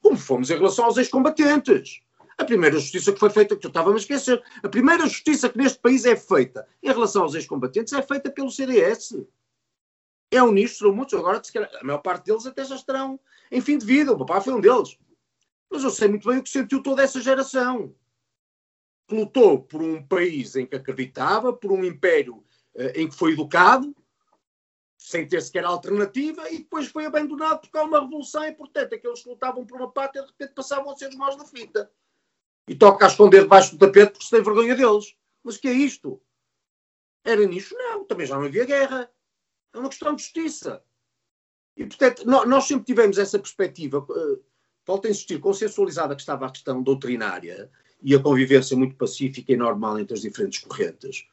como 0.00 0.16
fomos 0.16 0.50
em 0.50 0.54
relação 0.54 0.84
aos 0.84 0.96
ex-combatentes. 0.96 2.02
A 2.36 2.44
primeira 2.44 2.78
justiça 2.78 3.12
que 3.12 3.20
foi 3.20 3.30
feita, 3.30 3.56
que 3.56 3.64
eu 3.64 3.68
estava 3.68 3.90
a 3.90 3.92
me 3.92 4.00
esquecer, 4.00 4.42
a 4.62 4.68
primeira 4.68 5.06
justiça 5.06 5.48
que 5.48 5.58
neste 5.58 5.78
país 5.78 6.04
é 6.04 6.16
feita 6.16 6.66
em 6.82 6.88
relação 6.88 7.22
aos 7.22 7.34
ex-combatentes 7.34 7.92
é 7.92 8.02
feita 8.02 8.30
pelo 8.30 8.50
CDS. 8.50 9.24
É 10.30 10.42
um 10.42 10.50
nicho, 10.50 10.78
serão 10.78 10.94
muitos, 10.94 11.14
agora 11.14 11.40
a 11.80 11.84
maior 11.84 11.98
parte 11.98 12.24
deles 12.24 12.46
até 12.46 12.64
já 12.64 12.74
estarão 12.74 13.20
em 13.50 13.60
fim 13.60 13.78
de 13.78 13.86
vida. 13.86 14.12
O 14.12 14.18
papá 14.18 14.40
foi 14.40 14.54
um 14.54 14.60
deles. 14.60 14.98
Mas 15.72 15.82
eu 15.82 15.90
sei 15.90 16.06
muito 16.06 16.28
bem 16.28 16.38
o 16.38 16.42
que 16.42 16.50
sentiu 16.50 16.82
toda 16.82 17.02
essa 17.02 17.18
geração. 17.18 17.96
Que 19.08 19.14
lutou 19.14 19.62
por 19.62 19.82
um 19.82 20.06
país 20.06 20.54
em 20.54 20.66
que 20.66 20.76
acreditava, 20.76 21.50
por 21.50 21.72
um 21.72 21.82
império 21.82 22.44
eh, 22.74 23.00
em 23.00 23.08
que 23.08 23.14
foi 23.14 23.32
educado, 23.32 23.96
sem 24.98 25.26
ter 25.26 25.40
sequer 25.40 25.64
alternativa, 25.64 26.48
e 26.50 26.58
depois 26.58 26.88
foi 26.88 27.06
abandonado 27.06 27.62
porque 27.62 27.76
há 27.78 27.84
uma 27.84 28.00
revolução 28.00 28.44
e, 28.44 28.52
portanto, 28.52 28.94
aqueles 28.94 29.22
que 29.22 29.28
lutavam 29.30 29.64
por 29.64 29.78
uma 29.78 29.90
pátria 29.90 30.22
de 30.22 30.28
repente 30.28 30.54
passavam 30.54 30.92
a 30.92 30.96
ser 30.96 31.08
os 31.08 31.16
maus 31.16 31.36
da 31.36 31.46
fita. 31.46 31.90
E 32.68 32.74
toca 32.74 33.06
a 33.06 33.08
esconder 33.08 33.42
debaixo 33.42 33.74
do 33.74 33.78
tapete 33.78 34.12
porque 34.12 34.24
se 34.24 34.30
tem 34.30 34.42
vergonha 34.42 34.76
deles. 34.76 35.16
Mas 35.42 35.56
que 35.56 35.68
é 35.68 35.72
isto? 35.72 36.22
Era 37.24 37.44
nisso? 37.46 37.74
Não, 37.74 38.04
também 38.04 38.26
já 38.26 38.36
não 38.36 38.44
havia 38.44 38.66
guerra. 38.66 39.10
É 39.72 39.78
uma 39.78 39.88
questão 39.88 40.14
de 40.14 40.22
justiça. 40.22 40.84
E, 41.76 41.86
portanto, 41.86 42.26
nós 42.26 42.64
sempre 42.64 42.84
tivemos 42.84 43.16
essa 43.18 43.38
perspectiva, 43.38 43.98
uh, 43.98 44.44
volto 44.86 45.06
a 45.06 45.10
insistir, 45.10 45.38
consensualizada 45.38 46.14
que 46.14 46.22
estava 46.22 46.46
a 46.46 46.50
questão 46.50 46.82
doutrinária 46.82 47.70
e 48.02 48.14
a 48.14 48.18
convivência 48.18 48.76
muito 48.76 48.96
pacífica 48.96 49.52
e 49.52 49.56
normal 49.56 49.98
entre 49.98 50.14
as 50.14 50.22
diferentes 50.22 50.60
correntes 50.60 51.26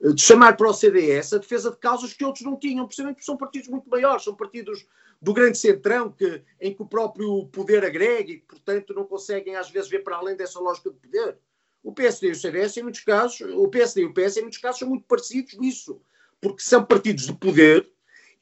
de 0.00 0.20
chamar 0.20 0.56
para 0.56 0.68
o 0.68 0.72
CDS 0.72 1.34
a 1.34 1.38
defesa 1.38 1.70
de 1.70 1.76
causas 1.76 2.14
que 2.14 2.24
outros 2.24 2.44
não 2.44 2.56
tinham, 2.56 2.86
precisamente 2.86 3.16
porque 3.16 3.26
são 3.26 3.36
partidos 3.36 3.68
muito 3.68 3.88
maiores, 3.90 4.24
são 4.24 4.34
partidos 4.34 4.86
do 5.20 5.34
grande 5.34 5.58
centrão, 5.58 6.10
que, 6.10 6.42
em 6.58 6.72
que 6.72 6.82
o 6.82 6.86
próprio 6.86 7.46
poder 7.48 7.84
agrega 7.84 8.32
e 8.32 8.38
portanto, 8.38 8.94
não 8.94 9.04
conseguem 9.04 9.56
às 9.56 9.70
vezes 9.70 9.90
ver 9.90 10.02
para 10.02 10.16
além 10.16 10.36
dessa 10.36 10.58
lógica 10.58 10.90
de 10.90 10.96
poder. 10.96 11.36
O 11.82 11.92
PSD 11.92 12.28
e 12.28 12.32
o 12.32 12.34
CDS, 12.34 12.76
em 12.78 12.82
muitos 12.82 13.02
casos, 13.02 13.40
o 13.40 13.68
PSD 13.68 14.02
e 14.02 14.04
o 14.06 14.14
PS, 14.14 14.38
em 14.38 14.42
muitos 14.42 14.58
casos, 14.58 14.78
são 14.78 14.88
muito 14.88 15.04
parecidos 15.06 15.58
nisso, 15.58 16.00
porque 16.40 16.62
são 16.62 16.84
partidos 16.84 17.26
de 17.26 17.34
poder 17.34 17.86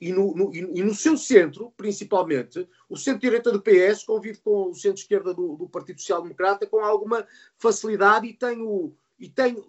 e 0.01 0.13
no, 0.13 0.33
no, 0.35 0.55
e 0.55 0.83
no 0.83 0.95
seu 0.95 1.17
centro, 1.17 1.73
principalmente, 1.77 2.69
o 2.89 2.97
centro-direita 2.97 3.51
do 3.51 3.61
PS 3.61 4.05
convive 4.05 4.39
com 4.39 4.71
o 4.71 4.75
centro-esquerda 4.75 5.35
do, 5.35 5.57
do, 5.57 5.69
Partido 5.69 6.01
Social 6.01 6.23
Democrata 6.23 6.67
com 6.67 6.79
alguma 6.79 7.27
facilidade 7.57 8.27
e 8.29 8.33
tem, 8.33 8.63
o, 8.63 8.95
e 9.19 9.29
tem 9.29 9.63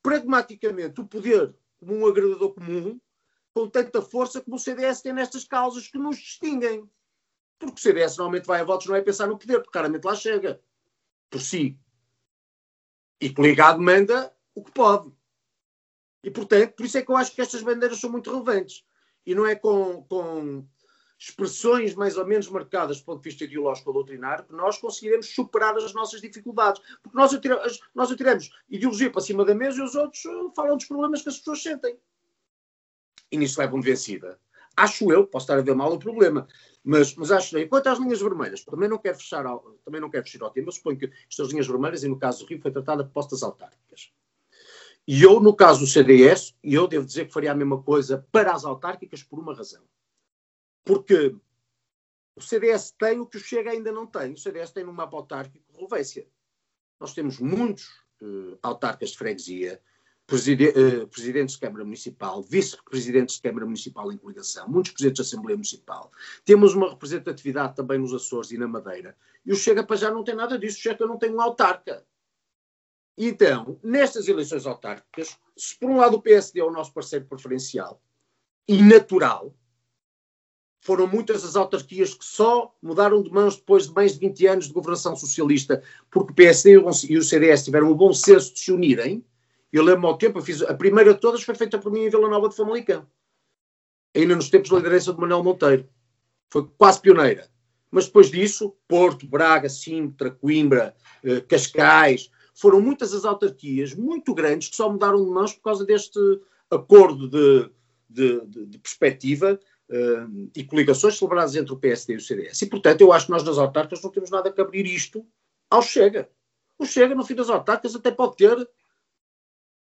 pragmaticamente 0.00 1.00
o 1.00 1.06
poder 1.06 1.52
como 1.80 1.96
um 1.96 2.06
agredador 2.06 2.54
comum, 2.54 3.00
com 3.52 3.68
tanta 3.68 4.00
força 4.00 4.40
como 4.40 4.56
o 4.56 4.58
CDS 4.58 5.02
tem 5.02 5.12
nestas 5.12 5.44
causas 5.44 5.88
que 5.88 5.98
nos 5.98 6.16
distinguem. 6.16 6.88
Porque 7.58 7.78
o 7.78 7.82
CDS 7.82 8.16
normalmente 8.16 8.46
vai 8.46 8.60
a 8.60 8.64
votos 8.64 8.86
não 8.86 8.96
é 8.96 9.00
pensar 9.00 9.26
no 9.26 9.38
poder, 9.38 9.58
porque 9.58 9.72
claramente 9.72 10.04
lá 10.04 10.14
chega. 10.14 10.60
Por 11.30 11.40
si. 11.40 11.78
E 13.20 13.28
ligado 13.28 13.80
manda 13.80 14.34
o 14.54 14.62
que 14.62 14.72
pode. 14.72 15.12
E, 16.22 16.30
portanto, 16.30 16.74
por 16.74 16.86
isso 16.86 16.98
é 16.98 17.02
que 17.02 17.10
eu 17.10 17.16
acho 17.16 17.34
que 17.34 17.40
estas 17.40 17.62
bandeiras 17.62 18.00
são 18.00 18.10
muito 18.10 18.30
relevantes. 18.30 18.84
E 19.26 19.34
não 19.34 19.46
é 19.46 19.54
com, 19.54 20.02
com 20.04 20.66
expressões 21.18 21.94
mais 21.94 22.16
ou 22.16 22.26
menos 22.26 22.48
marcadas 22.48 22.98
do 22.98 23.04
ponto 23.04 23.22
de 23.22 23.30
vista 23.30 23.44
ideológico 23.44 23.90
ou 23.90 23.94
doutrinário, 23.94 24.44
que 24.44 24.52
nós 24.52 24.78
conseguiremos 24.78 25.34
superar 25.34 25.74
as 25.76 25.94
nossas 25.94 26.20
dificuldades. 26.20 26.82
Porque 27.02 27.16
nós 27.16 27.32
atiramos, 27.32 27.80
nós 27.94 28.10
atiramos 28.10 28.50
ideologia 28.68 29.10
para 29.10 29.22
cima 29.22 29.44
da 29.44 29.54
mesa 29.54 29.80
e 29.80 29.82
os 29.82 29.94
outros 29.94 30.24
uh, 30.24 30.52
falam 30.54 30.76
dos 30.76 30.86
problemas 30.86 31.22
que 31.22 31.28
as 31.28 31.38
pessoas 31.38 31.62
sentem. 31.62 31.98
E 33.30 33.36
nisso 33.36 33.60
levam 33.60 33.80
de 33.80 33.90
vencida. 33.90 34.38
Acho 34.76 35.10
eu, 35.12 35.26
posso 35.26 35.44
estar 35.44 35.58
a 35.58 35.62
ver 35.62 35.74
mal 35.74 35.92
o 35.92 35.98
problema, 35.98 36.48
mas, 36.82 37.14
mas 37.14 37.30
acho 37.30 37.50
que, 37.50 37.66
quanto 37.66 37.86
às 37.88 37.98
linhas 37.98 38.20
vermelhas, 38.20 38.64
também 38.64 38.88
não 38.88 38.98
quero 38.98 39.16
fechar 39.16 39.46
ao, 39.46 39.60
também 39.84 40.00
não 40.00 40.10
quero 40.10 40.24
fechar 40.24 40.42
ao 40.42 40.50
tema, 40.50 40.68
eu 40.68 40.72
suponho 40.72 40.98
que 40.98 41.12
estas 41.30 41.50
linhas 41.50 41.68
vermelhas, 41.68 42.02
e 42.02 42.08
no 42.08 42.18
caso 42.18 42.40
do 42.40 42.48
Rio, 42.48 42.60
foi 42.60 42.72
tratada 42.72 43.04
de 43.04 43.10
postas 43.10 43.44
autárquicas. 43.44 44.12
E 45.06 45.22
eu, 45.22 45.38
no 45.38 45.54
caso 45.54 45.80
do 45.80 45.86
CDS, 45.86 46.54
eu 46.62 46.88
devo 46.88 47.04
dizer 47.04 47.26
que 47.26 47.32
faria 47.32 47.52
a 47.52 47.54
mesma 47.54 47.82
coisa 47.82 48.26
para 48.32 48.54
as 48.54 48.64
autárquicas 48.64 49.22
por 49.22 49.38
uma 49.38 49.54
razão. 49.54 49.84
Porque 50.84 51.36
o 52.36 52.40
CDS 52.40 52.92
tem 52.98 53.20
o 53.20 53.26
que 53.26 53.36
o 53.36 53.40
Chega 53.40 53.70
ainda 53.70 53.92
não 53.92 54.06
tem. 54.06 54.32
O 54.32 54.38
CDS 54.38 54.72
tem 54.72 54.84
no 54.84 54.92
mapa 54.92 55.16
autárquico 55.16 55.64
relevância. 55.74 56.26
Nós 56.98 57.12
temos 57.12 57.38
muitos 57.38 57.86
uh, 58.22 58.58
autarcas 58.62 59.10
de 59.10 59.18
freguesia, 59.18 59.80
preside 60.26 60.68
uh, 60.68 61.06
presidentes 61.08 61.54
de 61.54 61.60
Câmara 61.60 61.84
Municipal, 61.84 62.42
vice-presidentes 62.42 63.36
de 63.36 63.42
Câmara 63.42 63.66
Municipal 63.66 64.10
em 64.10 64.16
coligação, 64.16 64.68
muitos 64.68 64.92
presidentes 64.92 65.22
de 65.22 65.28
Assembleia 65.28 65.56
Municipal. 65.56 66.10
Temos 66.44 66.74
uma 66.74 66.90
representatividade 66.90 67.76
também 67.76 67.98
nos 67.98 68.12
Açores 68.14 68.50
e 68.50 68.58
na 68.58 68.66
Madeira. 68.66 69.16
E 69.44 69.52
o 69.52 69.56
Chega 69.56 69.84
para 69.84 69.96
já 69.96 70.10
não 70.10 70.24
tem 70.24 70.34
nada 70.34 70.58
disso. 70.58 70.78
O 70.78 70.80
Chega 70.80 71.06
não 71.06 71.18
tem 71.18 71.30
um 71.30 71.40
autarca. 71.40 72.06
Então, 73.16 73.78
nestas 73.82 74.26
eleições 74.26 74.66
autárquicas, 74.66 75.36
se 75.56 75.78
por 75.78 75.90
um 75.90 75.98
lado 75.98 76.16
o 76.16 76.22
PSD 76.22 76.60
é 76.60 76.64
o 76.64 76.72
nosso 76.72 76.92
parceiro 76.92 77.24
preferencial 77.26 78.02
e 78.66 78.82
natural, 78.82 79.54
foram 80.80 81.06
muitas 81.06 81.44
as 81.44 81.56
autarquias 81.56 82.12
que 82.12 82.24
só 82.24 82.74
mudaram 82.82 83.22
de 83.22 83.30
mãos 83.30 83.56
depois 83.56 83.86
de 83.86 83.94
mais 83.94 84.12
de 84.14 84.18
20 84.18 84.46
anos 84.46 84.66
de 84.66 84.72
governação 84.74 85.16
socialista, 85.16 85.82
porque 86.10 86.32
o 86.32 86.34
PSD 86.34 86.72
e 87.08 87.16
o 87.16 87.22
CDS 87.22 87.64
tiveram 87.64 87.90
o 87.90 87.94
bom 87.94 88.12
senso 88.12 88.52
de 88.52 88.60
se 88.60 88.72
unirem. 88.72 89.24
Eu 89.72 89.82
lembro 89.82 90.08
ao 90.08 90.18
tempo, 90.18 90.42
fiz, 90.42 90.60
a 90.62 90.74
primeira 90.74 91.14
de 91.14 91.20
todas 91.20 91.42
foi 91.42 91.54
feita 91.54 91.78
por 91.78 91.90
mim 91.90 92.00
em 92.00 92.10
Vila 92.10 92.28
Nova 92.28 92.48
de 92.48 92.56
Famalicão, 92.56 93.06
ainda 94.14 94.36
nos 94.36 94.50
tempos 94.50 94.70
da 94.70 94.76
liderança 94.76 95.12
de 95.12 95.18
Manuel 95.18 95.42
Monteiro. 95.42 95.88
Foi 96.50 96.68
quase 96.76 97.00
pioneira. 97.00 97.48
Mas 97.90 98.06
depois 98.06 98.30
disso, 98.30 98.76
Porto, 98.86 99.26
Braga, 99.26 99.68
Sintra, 99.68 100.30
Coimbra, 100.32 100.94
eh, 101.22 101.40
Cascais, 101.40 102.30
foram 102.54 102.80
muitas 102.80 103.12
as 103.12 103.24
autarquias 103.24 103.94
muito 103.94 104.32
grandes 104.32 104.68
que 104.68 104.76
só 104.76 104.90
mudaram 104.90 105.22
de 105.22 105.30
mãos 105.30 105.52
por 105.52 105.62
causa 105.62 105.84
deste 105.84 106.18
acordo 106.70 107.28
de, 107.28 107.70
de, 108.08 108.40
de, 108.46 108.66
de 108.66 108.78
perspectiva 108.78 109.58
uh, 109.90 110.50
e 110.54 110.64
coligações 110.64 111.18
celebradas 111.18 111.56
entre 111.56 111.72
o 111.72 111.78
PSD 111.78 112.14
e 112.14 112.16
o 112.16 112.20
CDS. 112.20 112.62
E, 112.62 112.66
portanto, 112.66 113.00
eu 113.00 113.12
acho 113.12 113.26
que 113.26 113.32
nós 113.32 113.42
nas 113.42 113.58
autarcas 113.58 114.00
não 114.00 114.10
temos 114.10 114.30
nada 114.30 114.54
a 114.56 114.62
abrir 114.62 114.86
isto 114.86 115.26
ao 115.68 115.82
Chega. 115.82 116.30
O 116.78 116.86
Chega, 116.86 117.14
no 117.14 117.24
fim 117.24 117.34
das 117.34 117.50
autarcas, 117.50 117.94
até 117.94 118.10
pode 118.10 118.36
ter. 118.36 118.68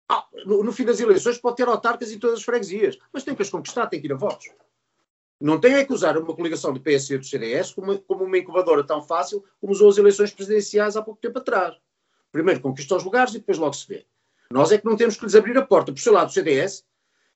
Ah, 0.09 0.26
no, 0.44 0.62
no, 0.62 0.72
fim 0.72 0.84
das 0.84 1.01
eleições, 1.01 1.38
pode 1.38 1.56
ter 1.56 1.68
autarcas 1.68 2.12
em 2.12 2.18
todas 2.18 2.38
as 2.38 2.44
freguesias, 2.44 2.97
mas 3.12 3.24
tem 3.24 3.34
que 3.34 3.43
as 3.43 3.51
conquistar, 3.51 3.86
tem 3.86 4.01
que 4.01 4.06
ir 4.06 4.12
a 4.12 4.16
votos. 4.16 4.48
Não 5.40 5.60
tem 5.60 5.74
é 5.74 5.84
que 5.84 5.93
usar 5.93 6.16
uma 6.16 6.34
coligação 6.34 6.72
do 6.72 6.80
PSD 6.80 7.16
e 7.16 7.18
do 7.18 7.26
CDS 7.26 7.72
como, 7.72 7.98
como 8.02 8.24
uma 8.24 8.38
incubadora 8.38 8.84
tão 8.84 9.02
fácil 9.02 9.44
como 9.60 9.72
usou 9.72 9.90
as 9.90 9.98
eleições 9.98 10.32
presidenciais 10.32 10.97
há 10.97 11.02
pouco 11.02 11.20
tempo 11.20 11.38
atrás. 11.38 11.76
Primeiro 12.32 12.61
conquista 12.61 12.97
os 12.97 13.05
lugares 13.05 13.35
e 13.35 13.39
depois 13.39 13.59
logo 13.59 13.73
se 13.73 13.86
vê. 13.86 14.07
Nós 14.51 14.70
é 14.73 14.78
que 14.78 14.85
não 14.85 14.97
temos 14.97 15.16
que 15.16 15.24
lhes 15.24 15.35
abrir 15.35 15.57
a 15.59 15.66
porta. 15.66 15.93
Por 15.93 16.01
seu 16.01 16.12
lado, 16.12 16.28
o 16.28 16.32
CDS 16.32 16.85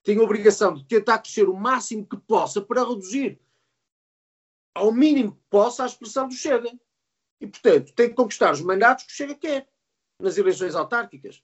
tem 0.03 0.19
a 0.19 0.23
obrigação 0.23 0.75
de 0.75 0.85
tentar 0.85 1.19
crescer 1.19 1.49
o 1.49 1.57
máximo 1.57 2.07
que 2.07 2.17
possa 2.17 2.61
para 2.61 2.85
reduzir 2.85 3.41
ao 4.75 4.93
mínimo 4.93 5.33
que 5.33 5.43
possa 5.51 5.83
a 5.83 5.87
expressão 5.87 6.29
do 6.29 6.35
Chega. 6.35 6.71
E, 7.41 7.47
portanto, 7.47 7.93
tem 7.93 8.09
que 8.09 8.15
conquistar 8.15 8.53
os 8.53 8.61
mandatos 8.61 9.05
que 9.05 9.13
o 9.13 9.17
Chega 9.17 9.35
quer 9.35 9.69
nas 10.19 10.37
eleições 10.37 10.75
autárquicas. 10.75 11.43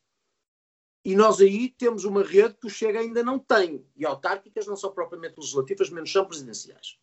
E 1.05 1.15
nós 1.15 1.41
aí 1.41 1.69
temos 1.71 2.05
uma 2.05 2.23
rede 2.23 2.55
que 2.55 2.67
o 2.67 2.71
Chega 2.71 3.01
ainda 3.01 3.23
não 3.23 3.39
tem. 3.39 3.85
E 3.97 4.05
autárquicas 4.05 4.67
não 4.67 4.77
são 4.77 4.93
propriamente 4.93 5.39
legislativas, 5.39 5.91
menos 5.91 6.13
são 6.13 6.27
presidenciais. 6.27 6.99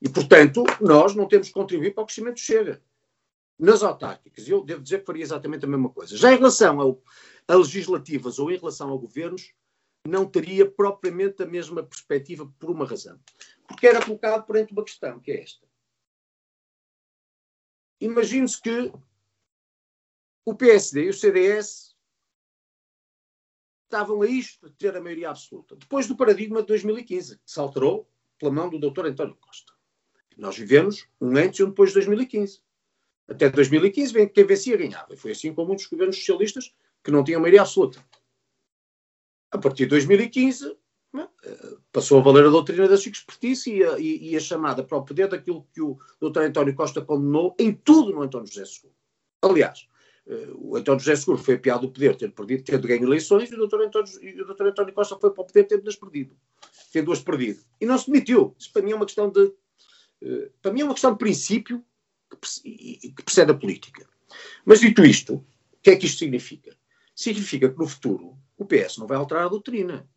E, 0.00 0.08
portanto, 0.08 0.64
nós 0.80 1.14
não 1.14 1.28
temos 1.28 1.48
que 1.48 1.54
contribuir 1.54 1.94
para 1.94 2.02
o 2.02 2.06
crescimento 2.06 2.34
do 2.34 2.40
Chega. 2.40 2.82
Nas 3.60 3.82
autárquicas, 3.82 4.48
eu 4.48 4.64
devo 4.64 4.82
dizer 4.82 5.00
que 5.00 5.06
faria 5.06 5.22
exatamente 5.22 5.66
a 5.66 5.68
mesma 5.68 5.90
coisa. 5.90 6.16
Já 6.16 6.32
em 6.32 6.36
relação 6.36 6.80
ao, 6.80 7.02
a 7.46 7.54
legislativas 7.54 8.38
ou 8.38 8.50
em 8.50 8.56
relação 8.56 8.90
a 8.90 8.96
governos, 8.96 9.52
não 10.08 10.24
teria 10.24 10.68
propriamente 10.68 11.42
a 11.42 11.46
mesma 11.46 11.82
perspectiva 11.82 12.50
por 12.58 12.70
uma 12.70 12.86
razão. 12.86 13.20
Porque 13.68 13.86
era 13.86 14.02
colocado 14.02 14.46
perante 14.46 14.72
uma 14.72 14.82
questão, 14.82 15.20
que 15.20 15.30
é 15.30 15.42
esta. 15.42 15.68
Imagine-se 18.00 18.58
que 18.62 18.90
o 20.46 20.54
PSD 20.54 21.04
e 21.04 21.10
o 21.10 21.14
CDS 21.14 21.94
estavam 23.84 24.22
a 24.22 24.26
isto 24.26 24.70
de 24.70 24.76
ter 24.76 24.96
a 24.96 25.02
maioria 25.02 25.28
absoluta. 25.28 25.76
Depois 25.76 26.06
do 26.06 26.16
paradigma 26.16 26.62
de 26.62 26.68
2015, 26.68 27.36
que 27.36 27.42
se 27.44 27.60
alterou 27.60 28.08
pela 28.38 28.52
mão 28.52 28.70
do 28.70 28.78
Dr. 28.78 29.04
António 29.04 29.36
Costa. 29.36 29.74
Nós 30.38 30.56
vivemos 30.56 31.06
um 31.20 31.36
antes 31.36 31.60
e 31.60 31.62
um 31.62 31.68
depois 31.68 31.90
de 31.90 31.96
2015. 31.96 32.62
Até 33.30 33.48
2015, 33.48 34.26
quem 34.30 34.44
vencia 34.44 34.76
ganhava. 34.76 35.14
E 35.14 35.16
foi 35.16 35.30
assim 35.30 35.54
com 35.54 35.64
muitos 35.64 35.86
governos 35.86 36.16
socialistas 36.16 36.74
que 37.02 37.12
não 37.12 37.22
tinham 37.22 37.40
maioria 37.40 37.62
absoluta. 37.62 38.04
A 39.52 39.58
partir 39.58 39.84
de 39.84 39.90
2015, 39.90 40.76
eh, 41.16 41.76
passou 41.92 42.18
a 42.18 42.22
valer 42.22 42.46
a 42.46 42.50
doutrina 42.50 42.88
da 42.88 42.96
expertise 42.96 43.72
e 43.72 43.84
a, 43.84 43.98
e, 44.00 44.36
a 44.36 44.40
chamada 44.40 44.82
para 44.82 44.98
o 44.98 45.04
poder 45.04 45.28
daquilo 45.28 45.64
que 45.72 45.80
o 45.80 45.96
Dr. 46.20 46.40
António 46.40 46.74
Costa 46.74 47.00
condenou 47.00 47.54
em 47.56 47.72
tudo 47.72 48.12
no 48.12 48.22
António 48.22 48.48
José 48.48 48.64
Seguro. 48.64 48.94
Aliás, 49.42 49.86
eh, 50.26 50.48
o 50.54 50.76
António 50.76 50.98
José 50.98 51.14
Seguro 51.14 51.38
foi 51.38 51.54
apiado 51.54 51.86
do 51.86 51.92
poder 51.92 52.16
ter 52.16 52.32
perdido, 52.32 52.64
tendo 52.64 52.88
ganho 52.88 53.04
eleições 53.04 53.50
e 53.50 53.54
o 53.54 53.66
Dr. 53.66 53.82
António, 53.82 54.10
o 54.42 54.54
Dr. 54.54 54.66
António 54.66 54.92
Costa 54.92 55.16
foi 55.20 55.30
para 55.30 55.42
o 55.42 55.46
poder 55.46 55.64
tendo-as 55.64 55.94
perdido. 55.94 56.36
Tendo-as 56.92 57.20
perdido. 57.20 57.60
E 57.80 57.86
não 57.86 57.96
se 57.96 58.10
demitiu. 58.10 58.56
Isso 58.58 58.72
para 58.72 58.82
mim 58.82 58.90
é 58.90 58.96
uma 58.96 59.06
questão 59.06 59.30
de. 59.30 59.52
Eh, 60.20 60.50
para 60.60 60.72
mim 60.72 60.80
é 60.80 60.84
uma 60.84 60.94
questão 60.94 61.12
de 61.12 61.18
princípio 61.18 61.84
que, 62.36 63.22
precede 63.22 63.50
a 63.50 63.54
política. 63.54 64.08
Mas 64.64 64.80
dito 64.80 65.04
isto, 65.04 65.34
o 65.34 65.80
que 65.82 65.90
é 65.90 65.96
que 65.96 66.06
isto 66.06 66.18
significa? 66.18 66.76
Significa 67.14 67.68
que 67.68 67.78
no 67.78 67.88
futuro 67.88 68.38
o 68.56 68.64
PS 68.64 68.98
não 68.98 69.06
vai 69.06 69.16
alterar 69.16 69.46
a 69.46 69.48
doutrina. 69.48 70.08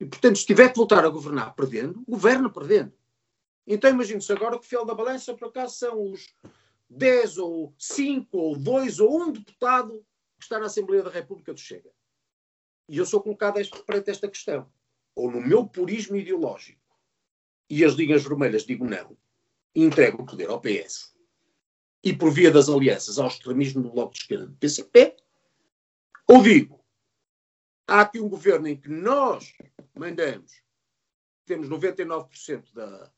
E, 0.00 0.04
portanto, 0.04 0.38
se 0.38 0.46
tiver 0.46 0.70
que 0.70 0.76
voltar 0.76 1.04
a 1.04 1.08
governar 1.08 1.54
perdendo, 1.54 2.02
governa 2.06 2.50
perdendo. 2.50 2.92
Então 3.66 3.90
imagine-se 3.90 4.32
agora 4.32 4.58
que 4.58 4.64
o 4.64 4.68
fiel 4.68 4.84
da 4.84 4.94
balança, 4.94 5.34
por 5.34 5.48
acaso, 5.48 5.76
são 5.76 6.12
os 6.12 6.34
10 6.88 7.38
ou 7.38 7.74
5 7.78 8.36
ou 8.36 8.56
2 8.56 9.00
ou 9.00 9.22
1 9.22 9.32
deputado 9.32 10.04
que 10.38 10.44
está 10.44 10.58
na 10.58 10.66
Assembleia 10.66 11.02
da 11.02 11.10
República 11.10 11.52
do 11.52 11.60
Chega. 11.60 11.90
E 12.88 12.98
eu 12.98 13.06
sou 13.06 13.20
colocado 13.20 13.58
perante 13.84 14.10
esta 14.10 14.28
questão. 14.28 14.70
Ou 15.14 15.30
no 15.30 15.40
meu 15.40 15.66
purismo 15.66 16.16
ideológico 16.16 16.80
e 17.68 17.84
as 17.84 17.94
linhas 17.94 18.22
vermelhas 18.22 18.64
digo 18.64 18.88
não, 18.88 19.16
e 19.74 19.82
entrego 19.82 20.22
o 20.22 20.26
poder 20.26 20.48
ao 20.48 20.60
PS 20.60 21.15
e 22.06 22.16
por 22.16 22.30
via 22.30 22.52
das 22.52 22.68
alianças 22.68 23.18
ao 23.18 23.26
extremismo 23.26 23.82
do 23.82 23.90
Bloco 23.90 24.12
de 24.12 24.20
Esquerda 24.20 24.46
do 24.46 24.54
PCP, 24.54 25.16
ou 26.28 26.40
digo, 26.40 26.80
há 27.84 28.02
aqui 28.02 28.20
um 28.20 28.28
governo 28.28 28.68
em 28.68 28.80
que 28.80 28.88
nós 28.88 29.52
mandamos, 29.92 30.62
temos 31.44 31.68
99% 31.68 32.72
da 32.72 33.12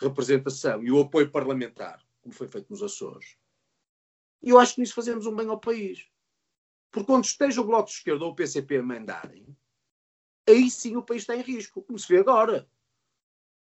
representação 0.00 0.82
e 0.82 0.90
o 0.90 1.00
apoio 1.00 1.30
parlamentar, 1.30 2.04
como 2.22 2.34
foi 2.34 2.48
feito 2.48 2.70
nos 2.70 2.82
Açores. 2.82 3.36
E 4.42 4.50
eu 4.50 4.58
acho 4.58 4.74
que 4.74 4.80
nisso 4.80 4.96
fazemos 4.96 5.26
um 5.26 5.36
bem 5.36 5.46
ao 5.46 5.60
país. 5.60 6.04
Porque 6.90 7.06
quando 7.06 7.26
esteja 7.26 7.60
o 7.60 7.64
Bloco 7.64 7.88
de 7.88 7.94
Esquerda 7.94 8.24
ou 8.24 8.32
o 8.32 8.34
PCP 8.34 8.78
a 8.78 8.82
mandarem, 8.82 9.46
aí 10.48 10.68
sim 10.68 10.96
o 10.96 11.04
país 11.04 11.22
está 11.22 11.36
em 11.36 11.40
risco, 11.40 11.84
como 11.84 11.96
se 11.96 12.08
vê 12.08 12.18
agora. 12.18 12.68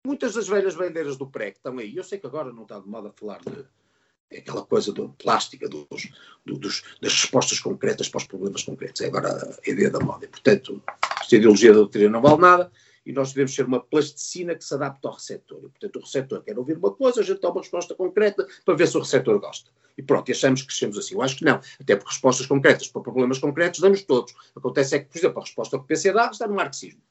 Muitas 0.07 0.35
das 0.35 0.47
velhas 0.47 0.77
bandeiras 0.77 1.17
do 1.17 1.29
PREC 1.29 1.57
estão 1.57 1.79
aí. 1.79 1.97
Eu 1.97 2.05
sei 2.05 2.21
que 2.21 2.29
agora 2.29 2.53
não 2.53 2.63
está 2.63 2.79
de 2.79 2.87
moda 2.87 3.11
falar 3.11 3.41
de 3.41 3.82
aquela 4.31 4.65
coisa 4.65 4.93
do, 4.93 5.11
plástica 5.11 5.69
dos, 5.69 6.09
do, 6.45 6.59
dos, 6.59 6.83
das 7.01 7.13
respostas 7.13 7.61
concretas 7.61 8.09
para 8.09 8.19
os 8.19 8.27
problemas 8.27 8.63
concretos. 8.63 9.01
É 9.01 9.07
agora 9.07 9.59
a 9.67 9.71
ideia 9.71 9.91
da 9.91 10.01
moda. 10.01 10.25
E, 10.25 10.29
portanto, 10.29 10.83
esta 11.21 11.37
ideologia 11.37 11.73
da 11.73 11.79
doutrina 11.79 12.09
não 12.09 12.23
vale 12.23 12.41
nada 12.41 12.73
e 13.05 13.13
nós 13.13 13.33
devemos 13.33 13.55
ser 13.55 13.67
uma 13.67 13.81
plasticina 13.81 14.55
que 14.55 14.65
se 14.65 14.75
adapta 14.75 15.09
ao 15.09 15.15
receptor. 15.15 15.59
E, 15.59 15.69
portanto, 15.69 15.97
o 15.97 16.01
receptor 16.01 16.43
quer 16.43 16.59
ouvir 16.59 16.77
uma 16.77 16.93
coisa, 16.93 17.21
a 17.21 17.25
gente 17.25 17.41
dá 17.41 17.51
uma 17.51 17.61
resposta 17.61 17.95
concreta 17.95 18.47
para 18.65 18.75
ver 18.75 18.87
se 18.87 18.97
o 18.97 19.01
receptor 19.01 19.39
gosta. 19.41 19.71
E 19.97 20.03
pronto, 20.03 20.29
e 20.29 20.33
achamos 20.33 20.63
que 20.63 20.69
crescemos 20.69 20.97
assim. 20.97 21.15
Eu 21.15 21.23
acho 21.23 21.37
que 21.37 21.45
não. 21.45 21.61
Até 21.81 21.97
porque 21.97 22.11
respostas 22.11 22.47
concretas 22.47 22.89
para 22.89 23.03
problemas 23.03 23.39
concretos 23.39 23.81
damos 23.81 24.03
todos. 24.03 24.35
Acontece 24.57 24.97
é 24.97 24.99
que, 25.01 25.07
por 25.07 25.19
exemplo, 25.19 25.39
a 25.39 25.45
resposta 25.45 25.77
que 25.77 25.85
o 25.85 25.87
PC 25.87 26.13
dá 26.13 26.31
está 26.31 26.47
no 26.47 26.55
marxismo. 26.55 27.03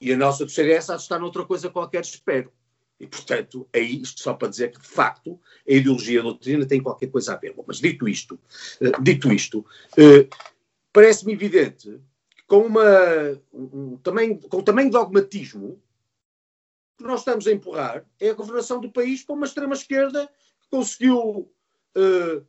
E 0.00 0.12
a 0.12 0.16
nossa 0.16 0.44
do 0.44 0.50
CDS 0.50 0.88
está 0.88 1.18
noutra 1.18 1.44
coisa 1.46 1.70
qualquer, 1.70 2.02
espero. 2.02 2.52
E, 3.02 3.06
portanto, 3.08 3.68
aí, 3.74 4.00
isto 4.00 4.20
só 4.20 4.32
para 4.32 4.46
dizer 4.46 4.70
que, 4.70 4.80
de 4.80 4.86
facto, 4.86 5.38
a 5.68 5.72
ideologia 5.72 6.20
a 6.20 6.22
doutrina 6.22 6.64
tem 6.64 6.80
qualquer 6.80 7.08
coisa 7.08 7.34
a 7.34 7.36
ver. 7.36 7.52
Mas, 7.66 7.80
dito 7.80 8.08
isto, 8.08 8.38
uh, 8.80 9.02
dito 9.02 9.32
isto 9.32 9.58
uh, 9.58 10.36
parece-me 10.92 11.32
evidente 11.32 12.00
que 12.36 12.44
com, 12.46 12.60
uma, 12.60 12.84
um, 13.52 13.96
tamanho, 13.96 14.38
com 14.38 14.62
tamanho 14.62 14.88
dogmatismo 14.88 15.82
que 16.96 17.02
nós 17.02 17.20
estamos 17.22 17.44
a 17.48 17.50
empurrar 17.50 18.06
é 18.20 18.30
a 18.30 18.34
governação 18.34 18.80
do 18.80 18.92
país 18.92 19.24
para 19.24 19.34
uma 19.34 19.46
extrema-esquerda 19.46 20.30
que 20.60 20.68
conseguiu 20.70 21.50
uh, 21.96 22.46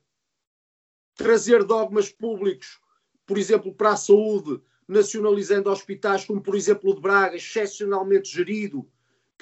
trazer 1.15 1.63
dogmas 1.63 2.09
públicos, 2.09 2.79
por 3.25 3.39
exemplo, 3.39 3.73
para 3.73 3.93
a 3.93 3.97
saúde, 3.97 4.61
nacionalizando 4.87 5.71
hospitais 5.71 6.25
como, 6.25 6.43
por 6.43 6.53
exemplo, 6.53 6.91
o 6.91 6.93
de 6.93 7.01
Braga, 7.01 7.35
excepcionalmente 7.35 8.31
gerido, 8.31 8.87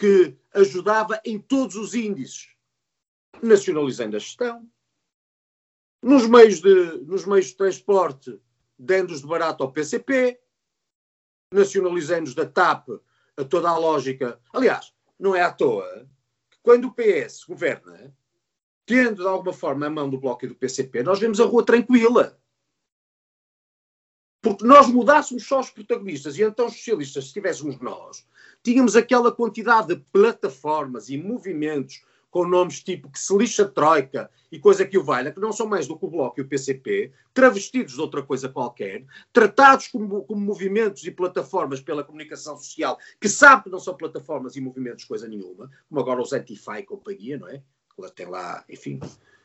que 0.01 0.35
ajudava 0.55 1.21
em 1.23 1.37
todos 1.37 1.75
os 1.75 1.93
índices, 1.93 2.47
nacionalizando 3.39 4.15
a 4.15 4.19
gestão. 4.19 4.67
Nos 6.01 6.25
meios 6.25 6.59
de, 6.59 6.73
nos 7.03 7.23
meios 7.23 7.49
de 7.49 7.55
transporte, 7.55 8.41
dando-os 8.79 9.21
de 9.21 9.27
barato 9.27 9.61
ao 9.61 9.71
PCP, 9.71 10.41
nacionalizando-os 11.53 12.33
da 12.33 12.47
TAP 12.47 12.89
a 13.37 13.45
toda 13.45 13.69
a 13.69 13.77
lógica. 13.77 14.41
Aliás, 14.51 14.91
não 15.19 15.35
é 15.35 15.43
à 15.43 15.53
toa 15.53 16.09
que 16.49 16.57
quando 16.63 16.85
o 16.85 16.95
PS 16.95 17.43
governa, 17.47 18.11
tendo 18.87 19.21
de 19.21 19.27
alguma 19.27 19.53
forma 19.53 19.85
a 19.85 19.89
mão 19.91 20.09
do 20.09 20.19
Bloco 20.19 20.45
e 20.45 20.47
do 20.47 20.55
PCP, 20.55 21.03
nós 21.03 21.19
vemos 21.19 21.39
a 21.39 21.45
rua 21.45 21.63
tranquila. 21.63 22.40
Porque 24.41 24.65
nós 24.65 24.87
mudássemos 24.87 25.47
só 25.47 25.59
os 25.59 25.69
protagonistas 25.69 26.37
e 26.37 26.43
então 26.43 26.65
os 26.65 26.73
socialistas, 26.73 27.27
se 27.27 27.33
tivéssemos 27.33 27.79
nós, 27.79 28.25
tínhamos 28.63 28.95
aquela 28.95 29.31
quantidade 29.31 29.89
de 29.89 30.01
plataformas 30.11 31.09
e 31.09 31.17
movimentos 31.17 32.03
com 32.31 32.47
nomes 32.47 32.81
tipo 32.81 33.11
que 33.11 33.19
se 33.19 33.37
lixa 33.37 33.67
Troika 33.67 34.31
e 34.51 34.57
coisa 34.57 34.85
que 34.85 34.97
o 34.97 35.03
valha, 35.03 35.31
que 35.31 35.39
não 35.39 35.51
são 35.51 35.67
mais 35.67 35.85
do 35.85 35.97
que 35.97 36.05
o 36.05 36.09
Bloco 36.09 36.39
e 36.39 36.43
o 36.43 36.47
PCP, 36.47 37.11
travestidos 37.33 37.93
de 37.93 38.01
outra 38.01 38.23
coisa 38.23 38.47
qualquer, 38.47 39.05
tratados 39.33 39.89
como, 39.89 40.23
como 40.23 40.41
movimentos 40.41 41.03
e 41.05 41.11
plataformas 41.11 41.81
pela 41.81 42.03
comunicação 42.03 42.57
social, 42.57 42.97
que 43.19 43.27
sabe 43.27 43.65
que 43.65 43.69
não 43.69 43.79
são 43.79 43.95
plataformas 43.95 44.55
e 44.55 44.61
movimentos 44.61 45.03
coisa 45.03 45.27
nenhuma, 45.27 45.69
como 45.89 46.01
agora 46.01 46.21
os 46.21 46.33
Antifa 46.33 46.79
e 46.79 46.83
companhia, 46.83 47.37
não 47.37 47.49
é? 47.49 47.61
Tem 48.15 48.25
lá, 48.25 48.63
enfim, 48.67 48.99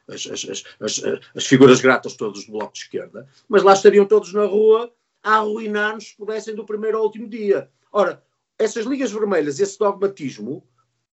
as, 0.09 0.27
as, 0.27 0.65
as, 0.81 1.03
as, 1.35 1.47
figuras 1.47 1.81
gratas 1.81 2.15
todas 2.15 2.45
do 2.45 2.53
Bloco 2.53 2.73
de 2.73 2.81
Esquerda, 2.81 3.28
mas 3.49 3.62
lá 3.62 3.73
estariam 3.73 4.07
todos 4.07 4.33
na 4.33 4.45
rua 4.45 4.93
a 5.23 5.37
arruinar-nos 5.37 6.09
se 6.09 6.16
pudessem 6.16 6.55
do 6.55 6.65
primeiro 6.65 6.99
ao 6.99 7.05
último 7.05 7.28
dia. 7.28 7.69
Ora, 7.93 8.23
essas 8.59 8.87
linhas 8.87 9.11
vermelhas, 9.11 9.59
esse 9.59 9.78
dogmatismo, 9.78 10.66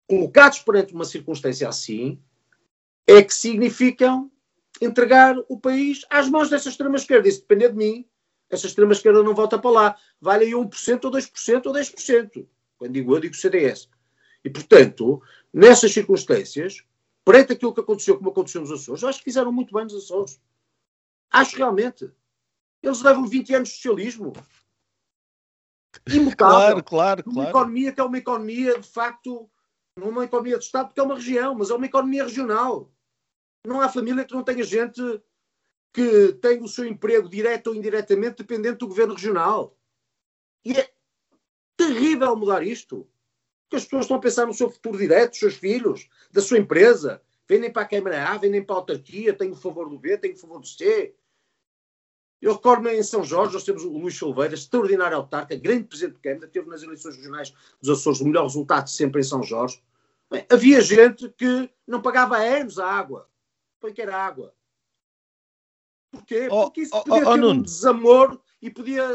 colocados 0.08 0.58
perante 0.58 0.92
uma 0.92 1.04
circunstância 1.04 1.68
assim, 1.68 2.20
é 3.06 3.22
que 3.22 3.32
significam 3.32 4.30
entregar 4.80 5.36
o 5.48 5.58
país 5.58 6.04
às 6.10 6.28
mãos 6.28 6.50
dessa 6.50 6.68
extrema-esquerda. 6.68 7.28
Isso 7.28 7.40
depende 7.40 7.68
de 7.68 7.76
mim. 7.76 8.06
Essa 8.48 8.66
extrema-esquerda 8.66 9.22
não 9.22 9.34
volta 9.34 9.58
para 9.58 9.70
lá. 9.70 9.96
Vale 10.20 10.44
aí 10.46 10.52
1% 10.52 11.04
ou 11.04 11.10
2% 11.10 11.66
ou 11.66 11.72
10%. 11.72 12.46
Quando 12.76 12.92
digo 12.92 13.14
eu, 13.14 13.20
digo 13.20 13.34
CDS. 13.34 13.88
E, 14.44 14.50
portanto, 14.50 15.22
nessas 15.52 15.92
circunstâncias, 15.92 16.82
perante 17.24 17.52
aquilo 17.52 17.74
que 17.74 17.80
aconteceu, 17.80 18.16
como 18.16 18.30
aconteceu 18.30 18.60
nos 18.60 18.72
Açores, 18.72 19.02
eu 19.02 19.08
acho 19.08 19.18
que 19.18 19.24
fizeram 19.24 19.52
muito 19.52 19.74
bem 19.74 19.84
nos 19.84 19.94
Açores. 19.94 20.40
Acho 21.30 21.56
realmente. 21.56 22.10
Eles 22.82 23.02
levam 23.02 23.26
20 23.26 23.54
anos 23.54 23.68
de 23.68 23.74
socialismo 23.74 24.32
imutável. 26.08 26.82
Claro, 26.82 26.84
claro, 26.84 27.22
Uma 27.26 27.48
economia 27.48 27.92
que 27.92 28.00
é 28.00 28.04
uma 28.04 28.18
economia, 28.18 28.78
de 28.78 28.88
facto, 28.88 29.50
não 29.96 30.06
é 30.06 30.10
uma 30.10 30.24
economia 30.24 30.58
de 30.58 30.64
Estado, 30.64 30.88
porque 30.88 31.00
é 31.00 31.02
uma 31.02 31.14
região, 31.14 31.54
mas 31.54 31.70
é 31.70 31.74
uma 31.74 31.86
economia 31.86 32.24
regional. 32.24 32.90
Não 33.66 33.80
há 33.80 33.88
família 33.88 34.24
que 34.24 34.34
não 34.34 34.42
tenha 34.42 34.64
gente 34.64 35.00
que 35.92 36.32
tem 36.34 36.62
o 36.62 36.68
seu 36.68 36.86
emprego 36.86 37.28
direto 37.28 37.68
ou 37.68 37.74
indiretamente 37.74 38.36
dependente 38.36 38.78
do 38.78 38.88
governo 38.88 39.14
regional. 39.14 39.76
E 40.64 40.72
é 40.72 40.92
terrível 41.76 42.36
mudar 42.36 42.62
isto. 42.62 43.08
Porque 43.70 43.76
as 43.76 43.84
pessoas 43.84 44.06
estão 44.06 44.16
a 44.16 44.20
pensar 44.20 44.46
no 44.46 44.52
seu 44.52 44.68
futuro 44.68 44.98
direto, 44.98 45.30
dos 45.30 45.38
seus 45.38 45.54
filhos, 45.54 46.08
da 46.32 46.42
sua 46.42 46.58
empresa. 46.58 47.22
Vendem 47.48 47.72
para 47.72 47.82
a 47.82 47.88
Câmara 47.88 48.28
A, 48.28 48.36
vendem 48.36 48.64
para 48.64 48.74
a 48.74 48.78
autarquia, 48.80 49.32
têm 49.32 49.52
o 49.52 49.54
favor 49.54 49.88
do 49.88 49.96
B, 49.96 50.18
têm 50.18 50.32
o 50.32 50.36
favor 50.36 50.58
do 50.58 50.66
C. 50.66 51.14
Eu 52.42 52.54
recordo-me 52.54 52.92
em 52.92 53.02
São 53.04 53.22
Jorge, 53.22 53.52
nós 53.52 53.62
temos 53.62 53.84
o 53.84 53.96
Luís 53.96 54.18
Silveira, 54.18 54.54
extraordinário 54.54 55.16
autarca, 55.16 55.54
grande 55.54 55.84
presidente 55.84 56.16
de 56.16 56.20
Câmara, 56.20 56.48
teve 56.48 56.68
nas 56.68 56.82
eleições 56.82 57.14
regionais 57.14 57.54
dos 57.80 57.90
Açores 57.90 58.20
o 58.20 58.24
melhor 58.24 58.42
resultado 58.42 58.90
sempre 58.90 59.20
em 59.20 59.24
São 59.24 59.40
Jorge. 59.40 59.80
Bem, 60.28 60.44
havia 60.50 60.80
gente 60.80 61.28
que 61.28 61.70
não 61.86 62.02
pagava 62.02 62.38
anos 62.38 62.76
a 62.76 62.90
água. 62.90 63.28
Foi 63.78 63.92
que 63.92 64.02
era 64.02 64.16
água. 64.16 64.52
Porquê? 66.10 66.48
Oh, 66.50 66.64
Porque 66.64 66.80
isso 66.80 66.96
oh, 66.96 67.04
podia 67.04 67.28
oh, 67.28 67.34
ter 67.34 67.44
oh, 67.44 67.50
um 67.50 67.62
desamor 67.62 68.40
e 68.60 68.68
podia, 68.68 69.08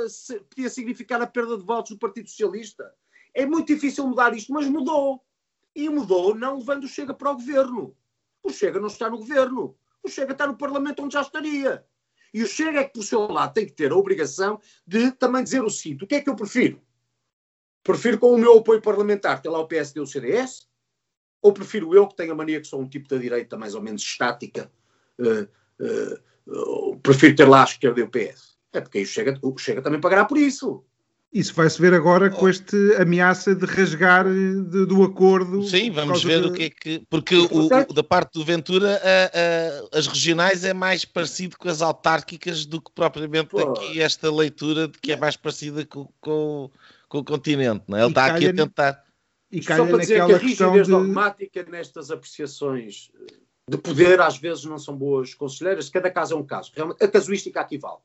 podia 0.49 0.69
significar 0.69 1.21
a 1.21 1.27
perda 1.27 1.57
de 1.57 1.63
votos 1.63 1.91
do 1.91 1.99
Partido 1.99 2.29
Socialista. 2.29 2.93
É 3.35 3.45
muito 3.45 3.67
difícil 3.67 4.07
mudar 4.07 4.35
isto, 4.35 4.51
mas 4.51 4.67
mudou. 4.67 5.23
E 5.75 5.87
mudou 5.89 6.33
não 6.33 6.57
levando 6.57 6.85
o 6.85 6.87
Chega 6.87 7.13
para 7.13 7.31
o 7.31 7.35
governo. 7.35 7.95
O 8.41 8.49
Chega 8.49 8.79
não 8.79 8.87
está 8.87 9.09
no 9.09 9.17
governo. 9.17 9.77
O 10.01 10.09
Chega 10.09 10.31
está 10.31 10.47
no 10.47 10.57
Parlamento 10.57 11.03
onde 11.03 11.13
já 11.13 11.21
estaria. 11.21 11.85
E 12.33 12.41
o 12.41 12.47
Chega 12.47 12.79
é 12.79 12.83
que, 12.85 12.93
por 12.93 13.03
seu 13.03 13.27
lado, 13.27 13.53
tem 13.53 13.65
que 13.65 13.73
ter 13.73 13.91
a 13.91 13.95
obrigação 13.95 14.59
de 14.87 15.11
também 15.11 15.43
dizer 15.43 15.63
o 15.63 15.69
seguinte: 15.69 16.05
o 16.05 16.07
que 16.07 16.15
é 16.15 16.21
que 16.21 16.29
eu 16.29 16.35
prefiro? 16.35 16.81
Prefiro 17.83 18.17
com 18.17 18.33
o 18.33 18.37
meu 18.37 18.57
apoio 18.57 18.81
parlamentar 18.81 19.41
ter 19.41 19.49
lá 19.49 19.59
o 19.59 19.67
PSD 19.67 19.99
e 19.99 20.03
o 20.03 20.07
CDS? 20.07 20.67
ou 21.45 21.53
prefiro 21.53 21.93
eu, 21.93 22.07
que 22.07 22.15
tenho 22.15 22.31
a 22.31 22.35
mania 22.35 22.59
que 22.59 22.65
sou 22.65 22.81
um 22.81 22.89
tipo 22.89 23.07
da 23.07 23.17
direita 23.17 23.55
mais 23.55 23.75
ou 23.75 23.81
menos 23.81 24.01
estática, 24.01 24.71
uh, 25.19 25.47
uh, 26.51 26.99
prefiro 27.01 27.35
ter 27.35 27.47
lá 27.47 27.61
a 27.61 27.65
esquerda 27.65 27.99
e 27.99 28.03
o 28.03 28.09
PS. 28.09 28.57
É 28.73 28.81
porque 28.81 28.97
aí 28.97 29.03
o 29.03 29.07
Chega, 29.07 29.37
o 29.43 29.55
Chega 29.55 29.79
também 29.79 30.01
pagará 30.01 30.25
por 30.25 30.39
isso. 30.39 30.83
Isso 31.33 31.53
vai-se 31.53 31.81
ver 31.81 31.93
agora 31.93 32.29
com 32.29 32.47
esta 32.47 32.77
ameaça 33.01 33.53
de 33.53 33.65
rasgar 33.65 34.25
de, 34.25 34.85
do 34.85 35.03
acordo. 35.03 35.63
Sim, 35.63 35.91
vamos 35.91 36.23
ver 36.23 36.41
de... 36.41 36.47
o 36.47 36.53
que 36.53 36.63
é 36.63 36.69
que. 36.69 37.05
Porque 37.09 37.35
o, 37.35 37.65
o, 37.65 37.93
da 37.93 38.03
parte 38.03 38.33
do 38.33 38.45
Ventura, 38.45 39.01
a, 39.03 39.95
a, 39.95 39.99
as 39.99 40.07
regionais 40.07 40.63
é 40.63 40.73
mais 40.73 41.03
parecido 41.03 41.57
com 41.57 41.67
as 41.67 41.81
autárquicas 41.81 42.65
do 42.65 42.81
que 42.81 42.89
propriamente 42.93 43.49
Pô. 43.49 43.59
aqui 43.59 44.01
esta 44.01 44.31
leitura 44.31 44.87
de 44.87 44.97
que 44.97 45.11
é 45.11 45.17
mais 45.17 45.35
parecida 45.35 45.85
com, 45.85 46.07
com, 46.21 46.71
com 47.09 47.17
o 47.17 47.23
continente. 47.23 47.83
Não 47.87 47.97
é? 47.97 48.01
Ele 48.01 48.07
e 48.07 48.11
está 48.11 48.25
aqui 48.27 48.47
a 48.47 48.53
tentar. 48.53 49.03
E 49.51 49.61
Só 49.61 49.85
para 49.85 49.97
dizer 49.97 50.25
que 50.25 50.33
a 50.33 50.37
rigidez 50.37 50.87
de... 50.87 50.91
dogmática 50.91 51.63
nestas 51.63 52.11
apreciações 52.11 53.11
de 53.69 53.77
poder 53.77 54.21
às 54.21 54.37
vezes 54.37 54.63
não 54.63 54.77
são 54.77 54.95
boas 54.95 55.33
conselheiras, 55.33 55.89
cada 55.89 56.09
caso 56.11 56.33
é 56.33 56.37
um 56.37 56.45
caso. 56.45 56.71
Realmente, 56.73 57.03
a 57.03 57.07
casuística 57.07 57.59
aqui 57.59 57.77
vale. 57.77 57.97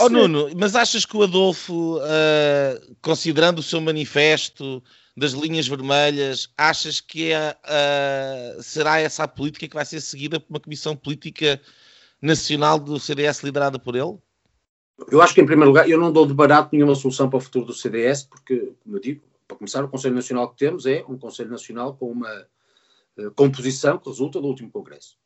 Oh, 0.00 0.08
Nuno, 0.10 0.50
mas 0.54 0.76
achas 0.76 1.06
que 1.06 1.16
o 1.16 1.22
Adolfo, 1.22 1.96
uh, 1.96 2.96
considerando 3.00 3.60
o 3.60 3.62
seu 3.62 3.80
manifesto 3.80 4.82
das 5.16 5.32
linhas 5.32 5.66
vermelhas, 5.66 6.50
achas 6.58 7.00
que 7.00 7.32
é, 7.32 7.56
uh, 7.64 8.62
será 8.62 9.00
essa 9.00 9.24
a 9.24 9.28
política 9.28 9.66
que 9.66 9.74
vai 9.74 9.86
ser 9.86 10.02
seguida 10.02 10.38
por 10.38 10.50
uma 10.50 10.60
comissão 10.60 10.94
política 10.94 11.58
nacional 12.20 12.78
do 12.78 13.00
CDS 13.00 13.42
liderada 13.42 13.78
por 13.78 13.96
ele? 13.96 14.18
Eu 15.10 15.22
acho 15.22 15.32
que, 15.32 15.40
em 15.40 15.46
primeiro 15.46 15.70
lugar, 15.70 15.88
eu 15.88 15.98
não 15.98 16.12
dou 16.12 16.26
de 16.26 16.34
barato 16.34 16.68
nenhuma 16.72 16.94
solução 16.94 17.30
para 17.30 17.38
o 17.38 17.40
futuro 17.40 17.64
do 17.64 17.72
CDS, 17.72 18.24
porque, 18.24 18.74
como 18.84 18.96
eu 18.96 19.00
digo, 19.00 19.22
para 19.48 19.56
começar, 19.56 19.82
o 19.82 19.88
Conselho 19.88 20.14
Nacional 20.14 20.50
que 20.50 20.58
temos 20.58 20.84
é 20.84 21.02
um 21.08 21.16
Conselho 21.16 21.50
Nacional 21.50 21.94
com 21.94 22.12
uma 22.12 22.46
uh, 23.16 23.30
composição 23.30 23.96
que 23.96 24.08
resulta 24.10 24.38
do 24.38 24.48
último 24.48 24.70
Congresso 24.70 25.16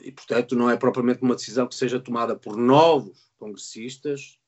e, 0.00 0.12
portanto, 0.12 0.56
não 0.56 0.70
é 0.70 0.76
propriamente 0.76 1.22
uma 1.22 1.34
decisão 1.34 1.66
que 1.66 1.74
seja 1.74 2.00
tomada 2.00 2.36
por 2.36 2.56
novos 2.56 3.30
congressistas, 3.38 4.38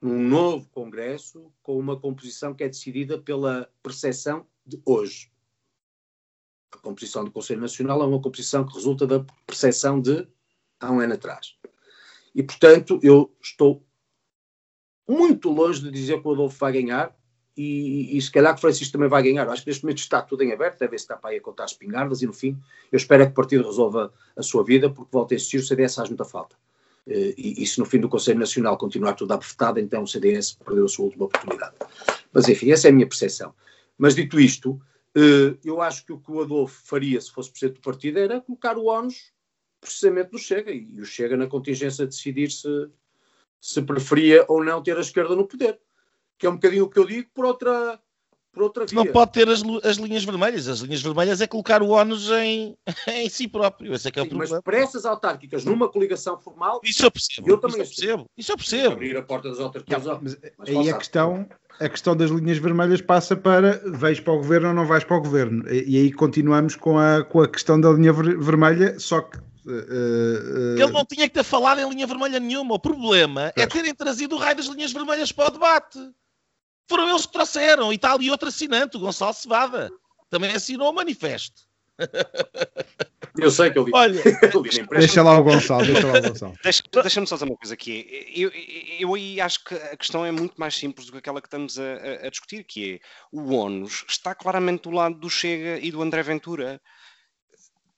num 0.00 0.22
novo 0.22 0.68
Congresso, 0.68 1.50
com 1.62 1.78
uma 1.78 1.98
composição 1.98 2.54
que 2.54 2.64
é 2.64 2.68
decidida 2.68 3.18
pela 3.18 3.70
percepção 3.82 4.46
de 4.66 4.80
hoje. 4.84 5.32
A 6.72 6.78
composição 6.78 7.24
do 7.24 7.30
Conselho 7.30 7.60
Nacional 7.60 8.02
é 8.02 8.06
uma 8.06 8.20
composição 8.20 8.66
que 8.66 8.74
resulta 8.74 9.06
da 9.06 9.24
percepção 9.46 10.00
de 10.00 10.26
há 10.80 10.90
um 10.90 11.00
ano 11.00 11.14
atrás. 11.14 11.56
E, 12.34 12.42
portanto, 12.42 12.98
eu 13.02 13.34
estou 13.40 13.86
muito 15.08 15.50
longe 15.50 15.80
de 15.82 15.90
dizer 15.90 16.20
que 16.20 16.28
o 16.28 16.32
Adolfo 16.32 16.58
vai 16.58 16.72
ganhar, 16.72 17.16
e, 17.56 18.16
e, 18.16 18.20
se 18.20 18.30
calhar 18.30 18.52
que 18.52 18.58
o 18.58 18.60
Francisco 18.60 18.92
também 18.92 19.08
vai 19.08 19.22
ganhar. 19.22 19.48
Acho 19.48 19.62
que 19.62 19.68
neste 19.68 19.84
momento 19.84 19.98
está 19.98 20.20
tudo 20.20 20.42
em 20.42 20.52
aberto, 20.52 20.78
deve 20.78 20.96
estar 20.96 21.16
para 21.16 21.30
aí 21.30 21.36
a 21.36 21.40
contar 21.40 21.64
as 21.64 21.72
pingardas 21.72 22.20
e 22.20 22.26
no 22.26 22.32
fim 22.32 22.58
eu 22.90 22.96
espero 22.96 23.22
é 23.22 23.26
que 23.26 23.32
o 23.32 23.34
partido 23.34 23.64
resolva 23.64 24.12
a 24.36 24.42
sua 24.42 24.64
vida 24.64 24.90
porque 24.90 25.10
volta 25.12 25.34
a 25.34 25.36
existir, 25.36 25.58
o 25.58 25.62
CDS 25.62 25.94
faz 25.94 26.08
muita 26.08 26.24
falta. 26.24 26.56
Eh, 27.06 27.34
e, 27.36 27.62
e, 27.62 27.66
se 27.66 27.78
no 27.78 27.84
fim 27.84 28.00
do 28.00 28.08
Conselho 28.08 28.40
Nacional 28.40 28.76
continuar 28.76 29.14
tudo 29.14 29.32
apertado, 29.32 29.78
então 29.78 30.02
o 30.02 30.06
CDS 30.06 30.52
perdeu 30.64 30.84
a 30.84 30.88
sua 30.88 31.04
última 31.06 31.26
oportunidade. 31.26 31.74
Mas 32.32 32.48
enfim, 32.48 32.72
essa 32.72 32.88
é 32.88 32.90
a 32.90 32.94
minha 32.94 33.06
percepção. 33.06 33.54
Mas 33.96 34.16
dito 34.16 34.40
isto, 34.40 34.80
eh, 35.14 35.56
eu 35.64 35.80
acho 35.80 36.04
que 36.04 36.12
o 36.12 36.18
que 36.18 36.32
o 36.32 36.40
Adolfo 36.42 36.82
faria 36.84 37.20
se 37.20 37.30
fosse 37.30 37.50
presidente 37.50 37.76
do 37.76 37.82
partido 37.82 38.18
era 38.18 38.40
colocar 38.40 38.76
o 38.76 38.86
ONUS 38.86 39.32
precisamente 39.80 40.32
no 40.32 40.38
Chega 40.38 40.72
e 40.72 41.00
o 41.00 41.04
Chega 41.04 41.36
na 41.36 41.46
contingência 41.46 42.06
decidir 42.06 42.50
se, 42.50 42.88
se 43.60 43.80
preferia 43.82 44.44
ou 44.48 44.64
não 44.64 44.82
ter 44.82 44.96
a 44.96 45.00
esquerda 45.00 45.36
no 45.36 45.46
poder 45.46 45.78
que 46.44 46.46
é 46.46 46.50
um 46.50 46.56
bocadinho 46.56 46.84
o 46.84 46.90
que 46.90 46.98
eu 46.98 47.06
digo, 47.06 47.30
por 47.32 47.46
outra, 47.46 47.98
por 48.52 48.64
outra 48.64 48.84
via. 48.84 49.02
Não 49.02 49.06
pode 49.06 49.32
ter 49.32 49.48
as, 49.48 49.62
as 49.82 49.96
linhas 49.96 50.24
vermelhas. 50.24 50.68
As 50.68 50.80
linhas 50.80 51.00
vermelhas 51.00 51.40
é 51.40 51.46
colocar 51.46 51.82
o 51.82 51.88
ONU 51.88 52.16
em, 52.36 52.76
em 53.08 53.28
si 53.30 53.48
próprio. 53.48 53.94
Esse 53.94 54.08
é 54.08 54.10
que 54.10 54.18
é 54.18 54.22
o 54.22 54.24
Sim, 54.26 54.28
problema. 54.28 54.56
Mas 54.56 54.62
para 54.62 54.78
essas 54.78 55.06
autárquicas, 55.06 55.64
numa 55.64 55.88
coligação 55.88 56.38
formal. 56.38 56.82
Isso 56.84 57.02
eu 57.02 57.10
percebo. 57.10 57.48
Eu 57.48 57.56
também 57.56 57.80
isso 57.80 57.94
eu 57.94 57.96
percebo. 57.96 58.30
Isso 58.36 58.52
eu 58.52 58.56
percebo. 58.58 58.92
Abrir 58.92 59.16
a 59.16 59.22
porta 59.22 59.48
das. 59.48 59.58
Não, 59.58 59.72
mas 60.22 60.36
aí 60.68 60.90
a 60.90 60.98
questão, 60.98 61.48
a 61.80 61.88
questão 61.88 62.14
das 62.14 62.30
linhas 62.30 62.58
vermelhas 62.58 63.00
passa 63.00 63.34
para 63.34 63.80
vais 63.86 64.20
para 64.20 64.34
o 64.34 64.36
governo 64.36 64.68
ou 64.68 64.74
não 64.74 64.84
vais 64.84 65.02
para 65.02 65.16
o 65.16 65.22
governo. 65.22 65.66
E, 65.72 65.96
e 65.96 65.96
aí 65.96 66.12
continuamos 66.12 66.76
com 66.76 66.98
a, 66.98 67.24
com 67.24 67.40
a 67.40 67.48
questão 67.48 67.80
da 67.80 67.88
linha 67.90 68.12
ver, 68.12 68.38
vermelha, 68.38 68.98
só 68.98 69.22
que 69.22 69.38
Uh, 69.66 69.70
uh, 69.70 70.78
Ele 70.78 70.92
não 70.92 71.06
tinha 71.06 71.26
que 71.26 71.32
ter 71.32 71.42
falado 71.42 71.80
em 71.80 71.88
linha 71.88 72.06
vermelha 72.06 72.38
nenhuma. 72.38 72.74
O 72.74 72.78
problema 72.78 73.50
é 73.56 73.66
terem 73.66 73.94
trazido 73.94 74.36
o 74.36 74.38
raio 74.38 74.56
das 74.56 74.66
linhas 74.66 74.92
vermelhas 74.92 75.32
para 75.32 75.48
o 75.48 75.50
debate. 75.50 75.98
Foram 76.88 77.08
eles 77.08 77.26
que 77.26 77.32
trouxeram. 77.32 77.92
E 77.92 77.96
está 77.96 78.12
ali 78.12 78.30
outro 78.30 78.48
assinante, 78.48 78.96
o 78.96 79.00
Gonçalo 79.00 79.34
Cevada. 79.34 79.90
Também 80.30 80.50
assinou 80.52 80.90
o 80.90 80.94
manifesto. 80.94 81.62
Eu 83.38 83.50
sei 83.50 83.70
que 83.70 83.78
eu 83.78 83.84
li. 83.84 83.92
Olha, 83.94 84.22
deixa 84.98 85.22
lá 85.22 85.38
o 85.38 85.42
Gonçalo. 85.42 85.84
Deixa 85.84 86.06
lá 86.06 86.18
o 86.18 86.22
Gonçalo. 86.22 86.54
Deixa-me 86.62 86.88
deixa 87.02 87.26
só 87.26 87.36
dizer 87.36 87.44
uma 87.46 87.56
coisa 87.56 87.74
aqui. 87.74 88.26
Eu, 88.34 88.50
eu 89.00 89.14
aí 89.14 89.40
acho 89.40 89.64
que 89.64 89.74
a 89.74 89.96
questão 89.96 90.24
é 90.24 90.30
muito 90.30 90.54
mais 90.56 90.76
simples 90.76 91.06
do 91.06 91.12
que 91.12 91.18
aquela 91.18 91.40
que 91.40 91.48
estamos 91.48 91.78
a, 91.78 92.26
a 92.26 92.30
discutir, 92.30 92.64
que 92.64 92.94
é 92.94 92.98
o 93.32 93.54
ONUS 93.54 94.04
está 94.08 94.34
claramente 94.34 94.82
do 94.82 94.90
lado 94.90 95.16
do 95.16 95.28
Chega 95.28 95.78
e 95.84 95.90
do 95.90 96.02
André 96.02 96.22
Ventura 96.22 96.80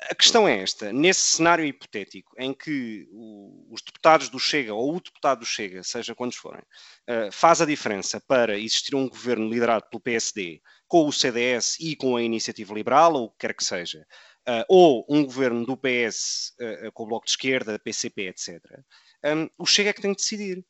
a 0.00 0.14
questão 0.14 0.46
é 0.46 0.62
esta: 0.62 0.92
nesse 0.92 1.20
cenário 1.20 1.64
hipotético 1.64 2.34
em 2.38 2.52
que 2.52 3.08
o, 3.10 3.66
os 3.70 3.82
deputados 3.82 4.28
do 4.28 4.38
Chega 4.38 4.74
ou 4.74 4.96
o 4.96 5.00
deputado 5.00 5.40
do 5.40 5.46
Chega, 5.46 5.82
seja 5.82 6.14
quantos 6.14 6.36
forem, 6.36 6.62
uh, 6.62 7.32
faz 7.32 7.60
a 7.60 7.66
diferença 7.66 8.20
para 8.20 8.58
existir 8.58 8.94
um 8.94 9.08
governo 9.08 9.48
liderado 9.48 9.86
pelo 9.90 10.00
PSD 10.00 10.60
com 10.86 11.06
o 11.06 11.12
CDS 11.12 11.78
e 11.80 11.96
com 11.96 12.16
a 12.16 12.22
Iniciativa 12.22 12.74
Liberal, 12.74 13.14
ou 13.14 13.24
o 13.24 13.30
que 13.30 13.38
quer 13.40 13.54
que 13.54 13.64
seja, 13.64 14.06
uh, 14.48 14.64
ou 14.68 15.06
um 15.08 15.24
governo 15.24 15.64
do 15.64 15.76
PS 15.76 16.54
uh, 16.60 16.92
com 16.92 17.04
o 17.04 17.06
Bloco 17.06 17.26
de 17.26 17.32
Esquerda, 17.32 17.78
PCP, 17.78 18.28
etc., 18.28 18.60
um, 19.24 19.48
o 19.58 19.66
Chega 19.66 19.90
é 19.90 19.92
que 19.92 20.02
tem 20.02 20.12
de 20.12 20.18
decidir 20.18 20.64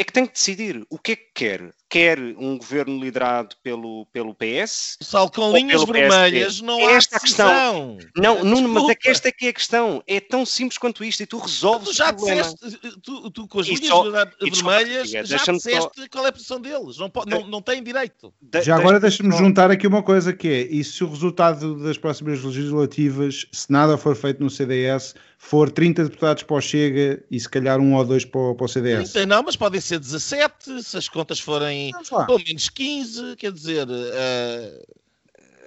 é 0.00 0.04
que 0.04 0.12
tem 0.12 0.24
que 0.24 0.32
decidir 0.34 0.86
o 0.88 0.96
que 0.96 1.12
é 1.12 1.16
que 1.16 1.30
quer. 1.34 1.74
Quer 1.90 2.18
um 2.18 2.58
governo 2.58 3.00
liderado 3.00 3.56
pelo, 3.62 4.06
pelo 4.12 4.34
PS? 4.34 4.98
Sal 5.00 5.30
com 5.30 5.52
linhas 5.52 5.82
vermelhas, 5.84 6.60
não 6.60 6.78
é 6.80 6.86
há 6.86 6.96
esta 6.96 7.18
decisão. 7.18 7.96
questão. 7.96 8.12
Não, 8.16 8.44
Nuno, 8.44 8.68
mas 8.68 8.90
é 8.90 8.94
que 8.94 9.08
esta 9.08 9.28
é 9.28 9.32
que 9.32 9.46
é 9.46 9.48
a 9.48 9.52
questão. 9.52 10.02
É 10.06 10.20
tão 10.20 10.44
simples 10.44 10.76
quanto 10.76 11.02
isto 11.02 11.22
e 11.22 11.26
tu 11.26 11.38
resolves 11.38 11.88
tu 11.88 11.94
já 11.94 12.10
o 12.10 12.14
problema. 12.14 12.42
Disseste, 12.42 13.00
tu, 13.02 13.30
tu 13.30 13.48
com 13.48 13.60
as 13.60 13.66
linhas 13.68 13.86
só, 13.86 14.02
vermelhas 14.02 15.10
já 15.10 15.22
disseste 15.22 15.60
só... 15.60 15.90
qual 16.10 16.26
é 16.26 16.28
a 16.28 16.32
posição 16.32 16.60
deles. 16.60 16.98
Não, 16.98 17.10
não, 17.26 17.46
não 17.46 17.62
têm 17.62 17.82
direito. 17.82 18.34
De, 18.40 18.60
já 18.60 18.76
agora 18.76 19.00
deixa-me 19.00 19.34
juntar 19.34 19.70
aqui 19.70 19.86
uma 19.86 20.02
coisa 20.02 20.32
que 20.32 20.48
é, 20.48 20.60
e 20.62 20.84
se 20.84 21.02
o 21.02 21.08
resultado 21.08 21.82
das 21.82 21.96
próximas 21.96 22.42
legislativas, 22.42 23.46
se 23.50 23.72
nada 23.72 23.96
for 23.96 24.14
feito 24.14 24.42
no 24.42 24.50
CDS, 24.50 25.14
for 25.38 25.70
30 25.70 26.04
deputados 26.04 26.42
para 26.42 26.56
o 26.56 26.60
Chega 26.60 27.24
e 27.30 27.38
se 27.38 27.48
calhar 27.48 27.78
um 27.80 27.94
ou 27.94 28.04
dois 28.04 28.24
para 28.24 28.40
o, 28.40 28.54
para 28.54 28.64
o 28.64 28.68
CDS. 28.68 29.12
30 29.12 29.26
não, 29.26 29.42
mas 29.42 29.56
podem 29.56 29.80
ser 29.80 29.98
17, 29.98 30.82
se 30.82 30.96
as 30.96 31.08
contas 31.08 31.40
forem 31.40 31.77
pelo 32.26 32.38
menos 32.46 32.68
15, 32.68 33.36
quer 33.36 33.52
dizer... 33.52 33.86
Uh... 33.88 34.98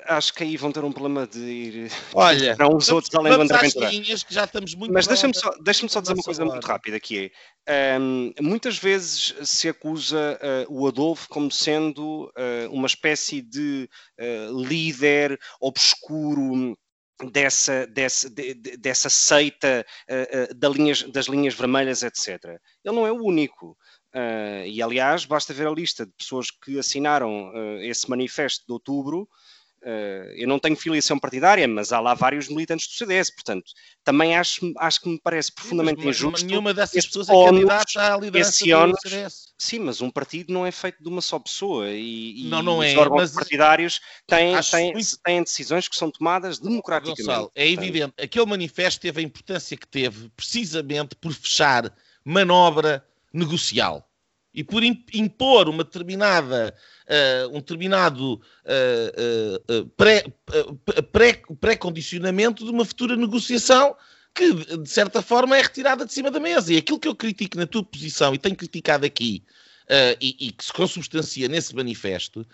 Acho 0.05 0.33
que 0.33 0.43
aí 0.43 0.57
vão 0.57 0.71
ter 0.71 0.83
um 0.83 0.91
problema 0.91 1.27
de 1.27 1.39
ir 1.39 1.91
Olha, 2.13 2.55
para 2.57 2.67
uns 2.67 2.89
outros 2.89 3.13
além 3.13 3.33
do 3.33 3.41
André 3.41 3.59
Ventura. 3.59 3.89
que 3.89 4.33
já 4.33 4.45
estamos 4.45 4.73
muito 4.73 4.91
Mas 4.91 5.05
deixa-me 5.05 5.33
só, 5.33 5.51
deixa 5.61 5.87
só 5.87 6.01
dizer 6.01 6.13
uma 6.13 6.23
coisa 6.23 6.43
muito 6.43 6.65
rápida, 6.65 6.99
que 6.99 7.31
é, 7.67 7.97
um, 7.99 8.33
muitas 8.41 8.77
vezes 8.77 9.35
se 9.43 9.69
acusa 9.69 10.39
uh, 10.67 10.73
o 10.73 10.87
Adolfo 10.87 11.29
como 11.29 11.51
sendo 11.51 12.25
uh, 12.25 12.71
uma 12.71 12.87
espécie 12.87 13.41
de 13.41 13.87
uh, 14.19 14.59
líder 14.59 15.39
obscuro 15.59 16.75
dessa, 17.29 17.85
dessa, 17.87 18.29
de, 18.29 18.53
dessa 18.53 19.09
seita 19.09 19.85
uh, 20.09 20.51
uh, 20.51 20.55
da 20.55 20.69
linhas, 20.69 21.03
das 21.03 21.27
linhas 21.27 21.53
vermelhas, 21.53 22.01
etc. 22.03 22.43
Ele 22.83 22.95
não 22.95 23.05
é 23.05 23.11
o 23.11 23.23
único. 23.23 23.77
Uh, 24.13 24.65
e, 24.65 24.81
aliás, 24.81 25.25
basta 25.25 25.53
ver 25.53 25.67
a 25.67 25.71
lista 25.71 26.05
de 26.05 26.11
pessoas 26.13 26.51
que 26.51 26.77
assinaram 26.77 27.51
esse 27.81 28.09
manifesto 28.09 28.65
de 28.65 28.73
outubro 28.73 29.27
Uh, 29.83 30.29
eu 30.35 30.47
não 30.47 30.59
tenho 30.59 30.75
filiação 30.75 31.17
partidária, 31.17 31.67
mas 31.67 31.91
há 31.91 31.99
lá 31.99 32.13
vários 32.13 32.47
militantes 32.47 32.87
do 32.87 32.93
CDS, 32.93 33.31
portanto, 33.31 33.71
também 34.03 34.37
acho, 34.37 34.71
acho 34.77 35.01
que 35.01 35.09
me 35.09 35.19
parece 35.19 35.51
profundamente 35.51 36.05
mas, 36.05 36.17
injusto. 36.17 36.45
Nenhuma 36.45 36.71
dessas 36.71 37.03
pessoas 37.07 37.27
é 37.29 37.33
candidata 37.33 38.13
à 38.13 38.15
liderança 38.15 38.63
do 38.63 38.97
CDS. 38.99 39.53
Sim, 39.57 39.79
mas 39.79 39.99
um 39.99 40.11
partido 40.11 40.53
não 40.53 40.67
é 40.67 40.71
feito 40.71 41.01
de 41.01 41.09
uma 41.09 41.19
só 41.19 41.39
pessoa 41.39 41.89
e, 41.89 42.43
não, 42.43 42.61
não 42.61 42.77
os 42.77 42.85
é, 42.85 42.95
órgãos 42.95 43.31
partidários 43.31 43.99
têm, 44.27 44.55
têm, 44.61 44.93
muito... 44.93 45.17
têm, 45.23 45.41
decisões 45.41 45.87
que 45.87 45.95
são 45.95 46.11
tomadas 46.11 46.59
democraticamente. 46.59 47.23
Gonçalo, 47.23 47.51
é 47.55 47.67
evidente, 47.67 48.13
aquele 48.21 48.45
manifesto 48.45 49.01
teve 49.01 49.21
a 49.21 49.23
importância 49.23 49.75
que 49.75 49.87
teve 49.87 50.29
precisamente 50.35 51.15
por 51.15 51.33
fechar 51.33 51.91
manobra 52.23 53.03
negocial 53.33 54.07
e 54.53 54.63
por 54.63 54.83
impor 54.83 55.69
uma 55.69 55.83
determinada, 55.83 56.75
uh, 57.07 57.55
um 57.55 57.59
determinado 57.59 58.33
uh, 58.33 59.73
uh, 59.73 59.85
pré, 59.95 60.25
pré, 61.11 61.41
pré-condicionamento 61.59 62.65
de 62.65 62.71
uma 62.71 62.83
futura 62.83 63.15
negociação 63.15 63.95
que, 64.33 64.53
de 64.53 64.89
certa 64.89 65.21
forma, 65.21 65.57
é 65.57 65.61
retirada 65.61 66.05
de 66.05 66.13
cima 66.13 66.29
da 66.29 66.39
mesa. 66.39 66.73
E 66.73 66.77
aquilo 66.77 66.99
que 66.99 67.07
eu 67.07 67.15
critico 67.15 67.57
na 67.57 67.65
tua 67.65 67.83
posição, 67.83 68.33
e 68.33 68.37
tenho 68.37 68.55
criticado 68.55 69.05
aqui 69.05 69.43
e, 70.21 70.47
e 70.47 70.51
que 70.53 70.63
se 70.63 70.71
consubstancia 70.71 71.49
nesse 71.49 71.75
manifesto, 71.75 72.47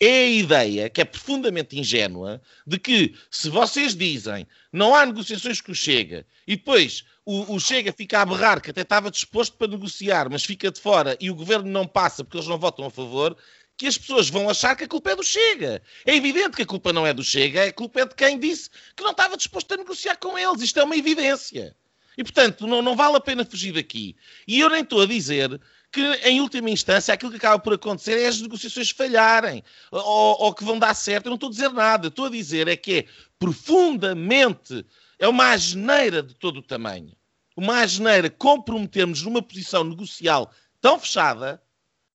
é 0.00 0.24
a 0.24 0.30
ideia, 0.30 0.90
que 0.90 1.00
é 1.00 1.04
profundamente 1.04 1.78
ingênua, 1.78 2.42
de 2.66 2.76
que 2.76 3.14
se 3.30 3.48
vocês 3.48 3.94
dizem 3.94 4.48
não 4.72 4.96
há 4.96 5.06
negociações 5.06 5.60
com 5.60 5.70
o 5.70 5.76
Chega 5.76 6.26
e 6.44 6.56
depois 6.56 7.04
o, 7.24 7.54
o, 7.54 7.60
Chega 7.60 7.92
fica 7.92 8.20
a 8.20 8.26
berrar 8.26 8.60
que 8.60 8.70
até 8.70 8.82
estava 8.82 9.10
disposto 9.10 9.56
para 9.56 9.68
negociar, 9.68 10.28
mas 10.30 10.44
fica 10.44 10.70
de 10.70 10.80
fora 10.80 11.16
e 11.20 11.30
o 11.30 11.34
governo 11.34 11.70
não 11.70 11.86
passa 11.86 12.24
porque 12.24 12.36
eles 12.36 12.48
não 12.48 12.58
votam 12.58 12.86
a 12.86 12.90
favor, 12.90 13.36
que 13.76 13.86
as 13.86 13.96
pessoas 13.96 14.28
vão 14.28 14.48
achar 14.48 14.76
que 14.76 14.84
a 14.84 14.88
culpa 14.88 15.10
é 15.10 15.16
do 15.16 15.22
Chega. 15.22 15.82
É 16.06 16.14
evidente 16.14 16.56
que 16.56 16.62
a 16.62 16.66
culpa 16.66 16.92
não 16.92 17.06
é 17.06 17.12
do 17.12 17.24
Chega, 17.24 17.64
a 17.64 17.72
culpa 17.72 18.00
é 18.00 18.06
de 18.06 18.14
quem 18.14 18.38
disse 18.38 18.70
que 18.96 19.02
não 19.02 19.10
estava 19.10 19.36
disposto 19.36 19.72
a 19.72 19.76
negociar 19.76 20.16
com 20.16 20.38
eles. 20.38 20.62
Isto 20.62 20.80
é 20.80 20.84
uma 20.84 20.96
evidência. 20.96 21.74
E, 22.16 22.22
portanto, 22.22 22.66
não, 22.66 22.82
não 22.82 22.94
vale 22.94 23.16
a 23.16 23.20
pena 23.20 23.44
fugir 23.44 23.72
daqui. 23.72 24.16
E 24.46 24.60
eu 24.60 24.68
nem 24.68 24.82
estou 24.82 25.00
a 25.00 25.06
dizer 25.06 25.60
que, 25.90 26.00
em 26.24 26.40
última 26.40 26.70
instância, 26.70 27.12
aquilo 27.12 27.30
que 27.30 27.38
acaba 27.38 27.58
por 27.58 27.72
acontecer 27.72 28.18
é 28.18 28.26
as 28.26 28.40
negociações 28.40 28.90
falharem 28.90 29.62
ou, 29.90 30.36
ou 30.42 30.54
que 30.54 30.64
vão 30.64 30.78
dar 30.78 30.94
certo. 30.94 31.26
Eu 31.26 31.30
não 31.30 31.36
estou 31.36 31.48
a 31.48 31.52
dizer 31.52 31.70
nada. 31.70 32.08
Estou 32.08 32.26
a 32.26 32.30
dizer 32.30 32.68
é 32.68 32.76
que 32.76 32.98
é 32.98 33.04
profundamente, 33.38 34.84
é 35.22 35.28
uma 35.28 35.52
asneira 35.52 36.20
de 36.20 36.34
todo 36.34 36.56
o 36.56 36.62
tamanho. 36.62 37.16
Uma 37.56 37.80
asneira 37.80 38.28
comprometermos 38.28 39.22
numa 39.22 39.40
posição 39.40 39.84
negocial 39.84 40.52
tão 40.80 40.98
fechada 40.98 41.62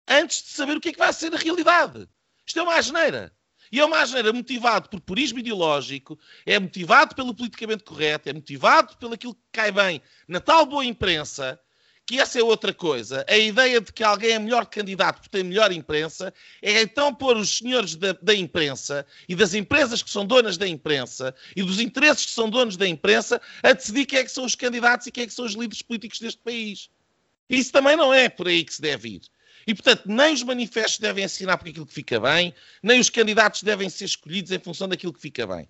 antes 0.06 0.44
de 0.44 0.50
saber 0.50 0.76
o 0.76 0.82
que 0.82 0.90
é 0.90 0.92
que 0.92 1.00
vai 1.00 1.14
ser 1.14 1.34
a 1.34 1.38
realidade. 1.38 2.06
Isto 2.46 2.60
é 2.60 2.64
uma 2.64 2.76
asneira. 2.76 3.34
E 3.72 3.80
é 3.80 3.86
uma 3.86 4.02
asneira 4.02 4.34
motivado 4.34 4.90
por 4.90 5.00
purismo 5.00 5.40
ideológico, 5.40 6.20
é 6.46 6.60
motivado 6.60 7.16
pelo 7.16 7.34
politicamente 7.34 7.86
correto, 7.86 8.28
é 8.28 8.34
motivado 8.34 8.98
pelo 8.98 9.14
aquilo 9.14 9.36
que 9.36 9.42
cai 9.54 9.72
bem 9.72 10.02
na 10.28 10.42
tal 10.42 10.66
boa 10.66 10.84
imprensa, 10.84 11.58
que 12.08 12.22
essa 12.22 12.40
é 12.40 12.44
outra 12.44 12.74
coisa. 12.74 13.26
A 13.28 13.38
ideia 13.38 13.82
de 13.82 13.92
que 13.92 14.02
alguém 14.02 14.32
é 14.32 14.40
melhor 14.40 14.66
candidato 14.66 15.18
porque 15.18 15.30
tem 15.30 15.44
melhor 15.44 15.74
imprensa 15.74 16.34
é 16.62 16.82
então 16.82 17.14
pôr 17.14 17.36
os 17.36 17.58
senhores 17.58 17.96
da, 17.96 18.14
da, 18.22 18.34
imprensa 18.34 19.06
e 19.28 19.36
das 19.36 19.54
empresas 19.54 20.02
que 20.02 20.10
são 20.10 20.26
donas 20.26 20.58
da 20.58 20.66
imprensa 20.66 21.36
e 21.54 21.62
dos 21.62 21.82
interesses 21.82 22.26
que 22.26 22.32
são 22.32 22.50
donos 22.50 22.78
da 22.78 22.88
imprensa 22.88 23.42
a 23.62 23.74
decidir 23.74 24.06
quem 24.06 24.20
é 24.20 24.24
que 24.24 24.32
são 24.32 24.46
os 24.46 24.56
candidatos 24.56 25.06
e 25.06 25.12
quem 25.12 25.26
é 25.26 25.28
que 25.28 25.34
são 25.34 25.44
os 25.44 25.54
líderes 25.54 25.82
políticos 25.82 26.20
deste 26.20 26.40
país. 26.42 26.90
Isso 27.50 27.74
também 27.74 27.98
não 27.98 28.14
é 28.14 28.30
por 28.30 28.48
aí 28.48 28.64
que 28.64 28.74
se 28.74 28.82
deve 28.82 29.10
ir. 29.10 29.22
E, 29.68 29.76
portanto, 29.76 30.04
nem 30.06 30.34
os 30.34 30.44
manifestos 30.44 31.00
devem 31.00 31.26
assinar 31.26 31.58
por 31.58 31.68
aquilo 31.68 31.86
que 31.86 31.94
fica 31.94 32.22
bem, 32.22 32.54
nem 32.82 33.02
os 33.02 33.10
candidatos 33.10 33.64
devem 33.64 33.90
ser 33.90 34.06
escolhidos 34.06 34.52
em 34.52 34.60
função 34.60 34.88
daquilo 34.88 35.12
que 35.12 35.20
fica 35.20 35.46
bem. 35.46 35.68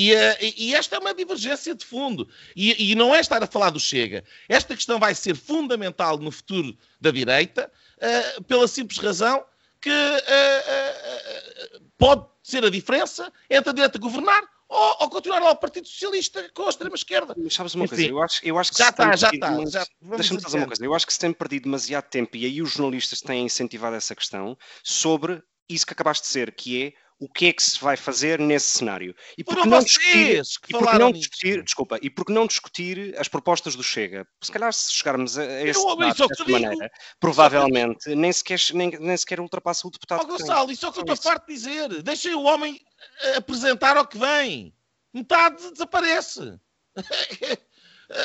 E, 0.00 0.14
uh, 0.14 0.36
e, 0.56 0.76
esta 0.76 0.94
é 0.94 0.98
uma 1.00 1.12
divergência 1.12 1.74
de 1.74 1.84
fundo. 1.84 2.28
E, 2.54 2.92
e, 2.92 2.94
não 2.94 3.12
é 3.12 3.18
estar 3.18 3.42
a 3.42 3.48
falar 3.48 3.70
do 3.70 3.80
Chega. 3.80 4.22
Esta 4.48 4.76
questão 4.76 4.96
vai 4.96 5.12
ser 5.12 5.34
fundamental 5.34 6.16
no 6.18 6.30
futuro 6.30 6.78
da 7.00 7.10
direita, 7.10 7.68
uh, 7.96 8.44
pela 8.44 8.68
simples 8.68 8.98
razão 8.98 9.44
que 9.80 9.90
uh, 9.90 11.80
pode 11.98 12.24
ser 12.44 12.64
a 12.64 12.70
diferença 12.70 13.32
entre 13.50 13.70
a 13.70 13.72
direita 13.72 13.98
governar 13.98 14.40
ou, 14.68 14.96
ou 15.00 15.10
continuar 15.10 15.40
lá 15.40 15.50
o 15.50 15.56
Partido 15.56 15.88
Socialista 15.88 16.48
com 16.54 16.66
a 16.66 16.68
extrema-esquerda. 16.68 17.34
Mas 17.36 17.54
sabes 17.54 17.74
uma 17.74 17.84
Enfim, 17.84 17.96
coisa, 17.96 18.10
eu 18.10 18.22
acho, 18.22 18.40
eu 18.44 18.56
acho 18.56 18.70
que 18.70 18.78
já 18.78 18.90
está, 18.90 19.16
já 19.16 19.30
está. 19.30 19.50
Mas... 19.50 19.72
Deixa-me 20.18 20.40
dizer 20.40 20.58
uma 20.58 20.66
coisa, 20.68 20.84
eu 20.84 20.94
acho 20.94 21.08
que 21.08 21.12
se 21.12 21.18
tem 21.18 21.32
perdido 21.32 21.64
demasiado 21.64 22.04
tempo 22.04 22.36
e 22.36 22.46
aí 22.46 22.62
os 22.62 22.70
jornalistas 22.70 23.20
têm 23.20 23.46
incentivado 23.46 23.96
essa 23.96 24.14
questão 24.14 24.56
sobre 24.84 25.42
isso 25.68 25.84
que 25.84 25.92
acabaste 25.92 26.22
de 26.22 26.28
dizer, 26.28 26.52
que 26.52 26.84
é 26.84 26.92
o 27.20 27.28
que 27.28 27.46
é 27.46 27.52
que 27.52 27.62
se 27.62 27.80
vai 27.80 27.96
fazer 27.96 28.38
nesse 28.38 28.78
cenário. 28.78 29.14
E 29.36 29.42
por 29.42 29.66
não 29.66 29.80
discutir, 29.80 30.40
e 30.68 30.72
porque 30.72 30.98
não 30.98 31.12
discutir 31.12 31.62
desculpa, 31.62 31.98
e 32.00 32.08
porque 32.08 32.32
não 32.32 32.46
discutir 32.46 33.14
as 33.18 33.26
propostas 33.26 33.74
do 33.74 33.82
Chega? 33.82 34.26
Se 34.40 34.52
calhar 34.52 34.72
se 34.72 34.92
chegarmos 34.92 35.36
a, 35.36 35.42
a 35.42 35.66
esse 35.66 35.84
debate 35.84 36.28
dessa 36.28 36.44
maneira, 36.44 36.90
provavelmente 37.18 38.14
nem 38.14 38.32
sequer, 38.32 38.60
nem, 38.72 38.90
nem 38.90 39.16
sequer 39.16 39.40
ultrapassa 39.40 39.88
o 39.88 39.90
deputado. 39.90 40.22
Oh, 40.22 40.26
Gonçalo, 40.26 40.70
isso 40.70 40.86
é 40.86 40.88
o 40.88 40.92
que 40.92 41.00
eu 41.00 41.02
estou 41.02 41.16
farto 41.16 41.46
de 41.46 41.54
dizer. 41.54 42.02
Deixem 42.02 42.34
o 42.34 42.42
homem 42.42 42.80
eh, 43.22 43.36
apresentar 43.36 43.96
ao 43.96 44.06
que 44.06 44.18
vem. 44.18 44.72
Metade 45.12 45.70
desaparece. 45.72 46.58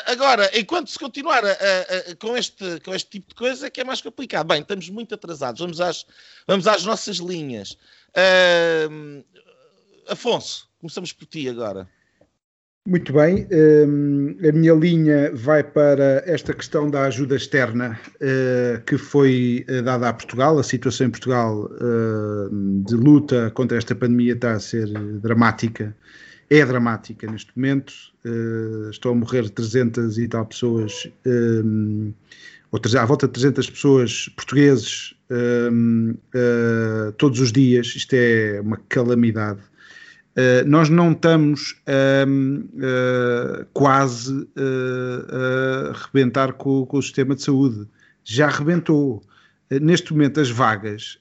Agora, 0.06 0.50
enquanto 0.58 0.90
se 0.90 0.98
continuar 0.98 1.44
a, 1.44 1.52
a, 1.52 2.12
a, 2.12 2.16
com, 2.16 2.38
este, 2.38 2.80
com 2.80 2.96
este 2.96 3.10
tipo 3.10 3.30
de 3.30 3.36
coisa, 3.36 3.68
é 3.68 3.70
que 3.70 3.82
é 3.82 3.84
mais 3.84 4.02
complicado. 4.02 4.48
Bem, 4.48 4.62
estamos 4.62 4.88
muito 4.90 5.14
atrasados. 5.14 5.60
Vamos 5.60 5.82
às, 5.82 6.06
vamos 6.48 6.68
às 6.68 6.86
nossas 6.86 7.18
linhas. 7.18 7.78
Uh, 8.16 9.24
Afonso, 10.08 10.70
começamos 10.80 11.12
por 11.14 11.26
ti 11.26 11.50
agora. 11.50 11.88
Muito 12.86 13.14
bem, 13.14 13.48
um, 13.88 14.36
a 14.46 14.52
minha 14.52 14.74
linha 14.74 15.32
vai 15.34 15.64
para 15.64 16.22
esta 16.26 16.54
questão 16.54 16.92
da 16.92 17.04
ajuda 17.04 17.38
externa 17.38 17.98
uh, 18.16 18.84
que 18.84 18.98
foi 18.98 19.66
uh, 19.70 19.82
dada 19.82 20.10
a 20.10 20.14
Portugal. 20.14 20.60
A 20.60 20.64
situação 20.64 21.08
em 21.08 21.10
Portugal 21.10 21.72
uh, 21.72 22.84
de 22.86 22.94
luta 22.96 23.50
contra 23.52 23.78
esta 23.78 23.96
pandemia 23.96 24.34
está 24.34 24.52
a 24.52 24.60
ser 24.60 24.90
dramática, 25.22 25.96
é 26.50 26.66
dramática 26.66 27.26
neste 27.32 27.54
momento. 27.56 27.94
estão 28.92 29.14
a 29.14 29.16
morrer 29.16 29.50
300 29.50 30.18
e 30.18 30.28
tal 30.28 30.46
pessoas, 30.46 31.08
ou 32.74 33.00
à 33.00 33.06
volta 33.06 33.28
de 33.28 33.34
300 33.34 33.70
pessoas 33.70 34.30
portugueses 34.36 35.14
todos 37.18 37.40
os 37.40 37.52
dias. 37.52 37.94
Isto 37.96 38.14
é 38.16 38.60
uma 38.62 38.78
calamidade 38.90 39.62
Uh, 40.34 40.68
nós 40.68 40.90
não 40.90 41.12
estamos 41.12 41.76
uh, 41.88 42.28
uh, 42.28 43.66
quase 43.72 44.34
uh, 44.34 45.92
a 45.92 46.08
rebentar 46.08 46.54
com, 46.54 46.88
com, 46.88 46.98
o 46.98 47.02
sistema 47.02 47.36
de 47.36 47.44
saúde. 47.44 47.88
Já 48.24 48.50
rebentou. 48.50 49.22
neste 49.70 50.12
momento, 50.12 50.40
as 50.40 50.50
vagas 50.50 51.20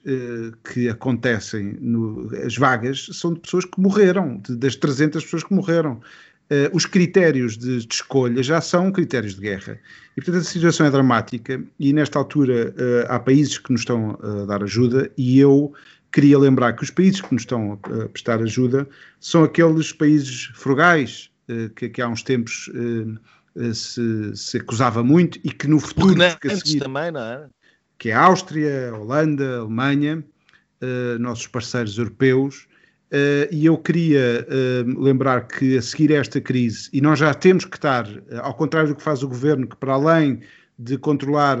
que 0.63 0.89
acontecem, 0.89 1.77
no, 1.79 2.31
as 2.45 2.57
vagas 2.57 3.09
são 3.11 3.33
de 3.33 3.39
pessoas 3.41 3.65
que 3.65 3.79
morreram, 3.79 4.37
de, 4.37 4.55
das 4.55 4.75
300 4.75 5.23
pessoas 5.23 5.43
que 5.43 5.53
morreram. 5.53 6.01
Os 6.71 6.85
critérios 6.85 7.57
de, 7.57 7.85
de, 7.85 7.93
escolha 7.93 8.43
já 8.43 8.61
são 8.61 8.91
critérios 8.91 9.35
de 9.35 9.41
guerra. 9.41 9.79
E, 10.15 10.21
portanto, 10.21 10.41
a 10.41 10.43
situação 10.43 10.85
é 10.85 10.91
dramática 10.91 11.63
e, 11.79 11.91
nesta 11.93 12.19
altura, 12.19 12.75
há 13.07 13.19
países 13.19 13.57
que 13.57 13.71
nos 13.71 13.81
estão 13.81 14.19
a 14.21 14.45
dar 14.45 14.61
ajuda 14.61 15.11
e 15.17 15.39
eu 15.39 15.73
queria 16.13 16.37
lembrar 16.37 16.73
que 16.73 16.83
os 16.83 16.91
países 16.91 17.19
que 17.19 17.33
nos 17.33 17.41
estão 17.41 17.73
a 17.73 18.07
prestar 18.07 18.41
ajuda 18.41 18.87
são 19.19 19.43
aqueles 19.43 19.91
países 19.91 20.51
frugais 20.53 21.31
eh, 21.49 21.69
que, 21.75 21.89
que 21.89 22.01
há 22.01 22.07
uns 22.07 22.21
tempos 22.21 22.69
eh, 22.73 23.19
eh, 23.57 23.73
se, 23.73 24.35
se, 24.35 24.57
acusava 24.57 25.03
muito 25.03 25.39
e 25.43 25.51
que 25.51 25.67
no 25.67 25.79
futuro 25.79 26.15
que 26.39 26.55
seguir, 26.55 26.79
também, 26.79 27.11
não 27.11 27.21
é? 27.21 27.47
que 27.97 28.09
é 28.09 28.13
a 28.13 28.21
Áustria, 28.21 28.91
a 28.91 28.97
Holanda, 28.97 29.57
a 29.57 29.59
Alemanha, 29.61 30.23
nossos 31.17 31.47
parceiros 31.47 31.97
europeus, 31.97 32.67
e 33.51 33.65
eu 33.65 33.77
queria 33.77 34.45
lembrar 34.97 35.47
que 35.47 35.77
a 35.77 35.81
seguir 35.81 36.11
a 36.13 36.17
esta 36.17 36.41
crise, 36.41 36.89
e 36.91 36.99
nós 36.99 37.19
já 37.19 37.33
temos 37.33 37.65
que 37.65 37.77
estar, 37.77 38.07
ao 38.41 38.53
contrário 38.55 38.89
do 38.89 38.95
que 38.95 39.03
faz 39.03 39.21
o 39.21 39.27
governo, 39.27 39.67
que 39.67 39.75
para 39.75 39.93
além 39.93 40.41
de 40.79 40.97
controlar, 40.97 41.57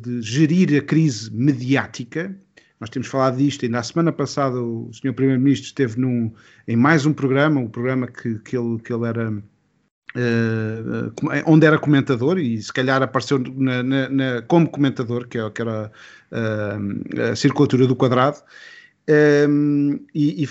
de 0.00 0.22
gerir 0.22 0.76
a 0.78 0.80
crise 0.80 1.30
mediática, 1.32 2.34
nós 2.80 2.90
temos 2.90 3.08
falado 3.08 3.38
disto, 3.38 3.64
ainda 3.64 3.78
a 3.78 3.82
semana 3.82 4.12
passada 4.12 4.60
o 4.60 4.90
Sr. 4.92 5.14
Primeiro-Ministro 5.14 5.68
esteve 5.68 5.98
num, 5.98 6.32
em 6.68 6.76
mais 6.76 7.06
um 7.06 7.14
programa, 7.14 7.60
um 7.60 7.68
programa 7.68 8.06
que, 8.06 8.38
que, 8.40 8.56
ele, 8.56 8.78
que 8.78 8.92
ele 8.92 9.06
era. 9.06 9.30
Uh, 10.16 11.10
onde 11.46 11.66
era 11.66 11.76
comentador 11.76 12.38
e 12.38 12.62
se 12.62 12.72
calhar 12.72 13.02
apareceu 13.02 13.36
na, 13.38 13.82
na, 13.82 14.08
na, 14.08 14.42
como 14.42 14.68
comentador, 14.68 15.26
que, 15.26 15.38
é, 15.38 15.50
que 15.50 15.60
era 15.60 15.90
uh, 16.30 17.32
a 17.32 17.34
circulatura 17.34 17.86
do 17.86 17.96
quadrado. 17.96 18.36
E, 19.08 20.42
e, 20.42 20.46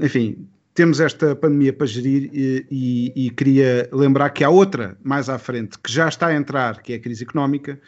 enfim, 0.00 0.46
temos 0.74 1.00
esta 1.00 1.34
pandemia 1.34 1.72
para 1.72 1.86
gerir 1.86 2.30
e, 2.32 2.66
e, 2.70 3.26
e, 3.26 3.30
queria 3.30 3.88
lembrar 3.92 4.30
que 4.30 4.44
há 4.44 4.50
outra 4.50 4.96
mais 5.02 5.28
à 5.28 5.38
frente 5.38 5.78
que 5.78 5.92
já 5.92 6.08
está 6.08 6.28
a 6.28 6.34
entrar, 6.34 6.82
que 6.82 6.92
é 6.92 6.96
a 6.96 7.00
crise 7.00 7.24
económica, 7.24 7.80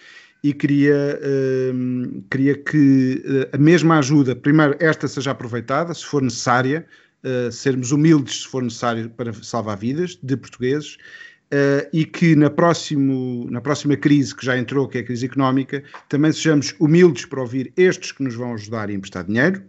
e 0.43 0.53
queria, 0.53 1.21
uh, 1.23 2.23
queria 2.29 2.57
que 2.57 3.23
uh, 3.25 3.57
a 3.57 3.59
mesma 3.59 3.99
ajuda, 3.99 4.35
primeiro, 4.35 4.77
esta 4.81 5.07
seja 5.07 5.31
aproveitada, 5.31 5.95
se 5.95 6.05
for 6.05 6.21
necessária, 6.21 6.85
uh, 7.25 7.53
sermos 7.53 7.93
humildes 7.93 8.43
se 8.43 8.49
for 8.49 8.63
necessário 8.63 9.09
para 9.11 9.33
salvar 9.33 9.79
vidas 9.79 10.19
de 10.21 10.37
portugueses, 10.37 10.99
eh, 11.55 11.87
e 11.93 12.07
que 12.07 12.35
na, 12.35 12.49
próximo, 12.49 13.47
na 13.51 13.61
próxima 13.61 13.95
crise 13.95 14.35
que 14.35 14.43
já 14.43 14.57
entrou, 14.57 14.89
que 14.89 14.97
é 14.97 15.01
a 15.03 15.05
crise 15.05 15.27
económica, 15.27 15.85
também 16.09 16.33
sejamos 16.33 16.75
humildes 16.81 17.27
para 17.27 17.43
ouvir 17.43 17.71
estes 17.77 18.11
que 18.11 18.23
nos 18.23 18.35
vão 18.35 18.55
ajudar 18.55 18.89
a 18.89 18.93
emprestar 18.93 19.23
dinheiro, 19.23 19.63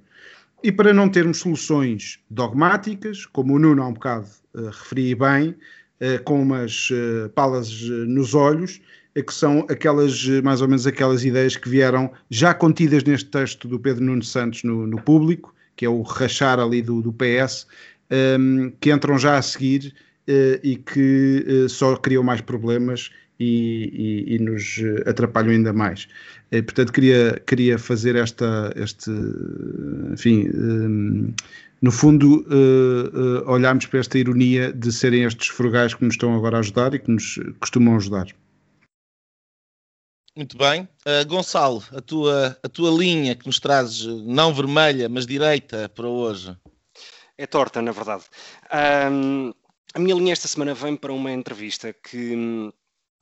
e 0.64 0.72
para 0.72 0.94
não 0.94 1.10
termos 1.10 1.40
soluções 1.40 2.20
dogmáticas, 2.30 3.26
como 3.26 3.56
o 3.56 3.60
Nuno 3.60 3.84
há 3.84 3.88
um 3.88 3.94
bocado 3.94 4.28
referia 4.56 5.16
bem, 5.16 5.56
com 6.26 6.42
umas 6.42 6.90
palas 7.34 7.82
nos 8.08 8.34
olhos, 8.34 8.82
que 9.14 9.34
são 9.34 9.66
aquelas, 9.70 10.26
mais 10.44 10.62
ou 10.62 10.68
menos 10.68 10.88
aquelas 10.88 11.24
ideias 11.26 11.56
que 11.56 11.70
vieram 11.70 12.12
já 12.30 12.54
contidas 12.54 13.04
neste 13.04 13.30
texto 13.30 13.68
do 13.68 13.80
Pedro 13.80 14.04
Nuno 14.04 14.24
Santos 14.24 14.64
no, 14.64 14.88
no 14.88 15.02
público, 15.02 15.54
que 15.76 15.86
é 15.86 15.90
o 15.90 16.02
rachar 16.02 16.60
ali 16.60 16.82
do, 16.82 17.02
do 17.02 17.14
PS, 17.14 17.68
um, 18.40 18.72
que 18.80 18.92
entram 18.92 19.18
já 19.18 19.38
a 19.38 19.42
seguir 19.42 19.94
uh, 20.28 20.60
e 20.64 20.76
que 20.76 21.46
uh, 21.48 21.70
só 21.70 21.96
criam 21.96 22.24
mais 22.24 22.42
problemas 22.42 23.12
e, 23.40 24.26
e, 24.30 24.36
e 24.36 24.40
nos 24.40 24.80
atrapalham 25.06 25.52
ainda 25.52 25.74
mais. 25.74 26.08
E, 26.52 26.62
portanto, 26.62 26.94
queria, 26.94 27.42
queria 27.46 27.78
fazer 27.80 28.16
esta, 28.16 28.74
este, 28.76 29.10
enfim, 30.12 30.50
um, 30.54 31.34
no 31.82 31.92
fundo, 31.92 32.46
uh, 32.48 33.44
uh, 33.44 33.52
olharmos 33.52 33.86
para 33.88 34.00
esta 34.00 34.18
ironia 34.18 34.72
de 34.72 34.92
serem 34.92 35.24
estes 35.24 35.50
frugais 35.50 35.94
que 35.94 36.06
nos 36.06 36.14
estão 36.14 36.34
agora 36.36 36.58
a 36.58 36.60
ajudar 36.60 36.94
e 36.94 37.00
que 37.00 37.12
nos 37.12 37.38
costumam 37.60 37.98
ajudar. 37.98 38.28
Muito 40.36 40.58
bem. 40.58 40.88
Uh, 41.06 41.28
Gonçalo, 41.28 41.84
a 41.92 42.02
tua, 42.02 42.58
a 42.64 42.70
tua 42.70 42.90
linha 42.90 43.36
que 43.36 43.46
nos 43.46 43.60
trazes, 43.60 44.06
não 44.26 44.54
vermelha, 44.54 45.10
mas 45.10 45.28
direita 45.28 45.90
para 45.90 46.08
hoje. 46.08 46.58
É 47.38 47.46
torta, 47.46 47.82
na 47.82 47.92
verdade. 47.92 48.24
Um, 49.12 49.52
a 49.94 50.00
minha 50.00 50.16
linha 50.16 50.34
esta 50.34 50.48
semana 50.48 50.74
vem 50.74 50.96
para 50.96 51.12
uma 51.12 51.32
entrevista 51.32 51.94
que, 51.94 52.72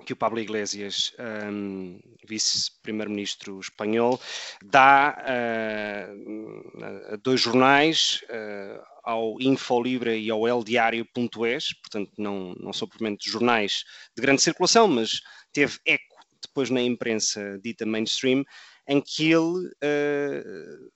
que 0.05 0.13
o 0.13 0.15
Pablo 0.15 0.39
Iglesias, 0.39 1.13
um, 1.51 1.99
vice-primeiro-ministro 2.27 3.59
espanhol, 3.59 4.19
dá 4.63 5.17
uh, 5.19 7.13
a 7.13 7.15
dois 7.17 7.41
jornais, 7.41 8.21
uh, 8.29 8.81
ao 9.03 9.41
Infolibre 9.41 10.19
e 10.19 10.29
ao 10.29 10.47
eldiario.es, 10.47 11.73
portanto 11.73 12.11
não, 12.17 12.53
não 12.59 12.73
são 12.73 12.87
propriamente 12.87 13.29
jornais 13.29 13.83
de 14.15 14.21
grande 14.21 14.41
circulação, 14.41 14.87
mas 14.87 15.21
teve 15.51 15.79
eco 15.85 16.11
depois 16.41 16.69
na 16.69 16.81
imprensa 16.81 17.59
dita 17.63 17.85
mainstream, 17.85 18.43
em 18.87 18.99
que 19.01 19.31
ele 19.31 19.67
uh, 19.67 20.91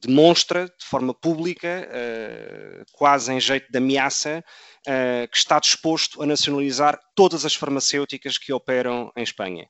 demonstra 0.00 0.66
de 0.66 0.84
forma 0.84 1.14
pública, 1.14 1.88
uh, 1.88 2.84
quase 2.92 3.32
em 3.32 3.40
jeito 3.40 3.70
de 3.70 3.78
ameaça, 3.78 4.44
uh, 4.86 5.28
que 5.30 5.36
está 5.36 5.58
disposto 5.58 6.22
a 6.22 6.26
nacionalizar 6.26 6.98
todas 7.14 7.44
as 7.44 7.54
farmacêuticas 7.54 8.38
que 8.38 8.52
operam 8.52 9.10
em 9.16 9.22
Espanha. 9.22 9.68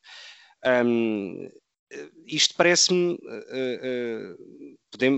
Isto 2.26 2.54
parece-me. 2.56 3.14
Uh, 3.14 4.36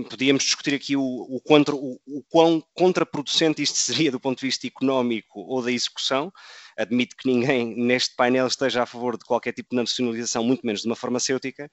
podíamos 0.09 0.43
discutir 0.43 0.75
aqui 0.75 0.95
o, 0.95 1.01
o, 1.01 1.41
contra, 1.41 1.73
o, 1.75 1.99
o, 2.05 2.23
quão 2.29 2.63
contraproducente 2.75 3.61
isto 3.61 3.77
seria 3.79 4.11
do 4.11 4.19
ponto 4.19 4.39
de 4.39 4.45
vista 4.45 4.67
económico 4.67 5.39
ou 5.41 5.63
da 5.63 5.71
execução. 5.71 6.31
Admito 6.79 7.15
que 7.17 7.27
ninguém 7.27 7.75
neste 7.77 8.15
painel 8.15 8.47
esteja 8.47 8.83
a 8.83 8.85
favor 8.85 9.17
de 9.17 9.25
qualquer 9.25 9.51
tipo 9.51 9.69
de 9.71 9.75
nacionalização, 9.75 10.43
muito 10.43 10.65
menos 10.65 10.81
de 10.81 10.87
uma 10.87 10.95
farmacêutica, 10.95 11.69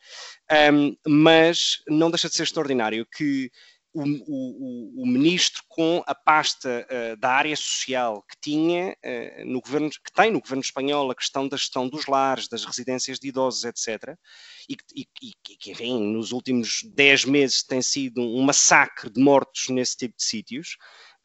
um, 0.73 0.97
mas 1.07 1.83
não 1.89 2.11
deixa 2.11 2.28
de 2.28 2.35
ser 2.35 2.43
extraordinário 2.43 3.07
que 3.07 3.51
o, 3.97 4.03
o, 4.03 5.03
o, 5.03 5.07
ministro 5.07 5.62
com 5.69 6.03
a 6.07 6.15
pasta 6.15 6.87
uh, 6.91 7.16
da 7.16 7.31
área 7.31 7.57
social 7.57 8.23
que 8.28 8.37
tinha 8.43 8.91
uh, 8.93 9.45
no 9.47 9.59
governo, 9.61 9.89
que 9.89 10.12
tem 10.15 10.31
no 10.31 10.41
governo 10.41 10.61
espanhol 10.61 11.11
a 11.11 11.15
questão 11.15 11.49
da 11.49 11.57
gestão 11.57 11.89
dos 11.89 12.07
lares, 12.07 12.47
das 12.47 12.65
residências 12.65 13.19
de 13.19 13.28
idosos, 13.28 13.65
etc. 13.65 14.15
E, 14.69 14.77
e, 14.95 15.07
e 15.23 15.33
que, 15.43 15.70
enfim, 15.70 16.12
nos 16.12 16.31
últimos 16.33 16.83
10 16.95 17.24
meses 17.24 17.62
tem 17.62 17.81
sido 17.81 18.20
um 18.20 18.43
massacre 18.43 19.09
de 19.09 19.19
mortos 19.19 19.70
nesse 19.70 19.97
tipo 19.97 20.15
de 20.16 20.24
sítios 20.24 20.77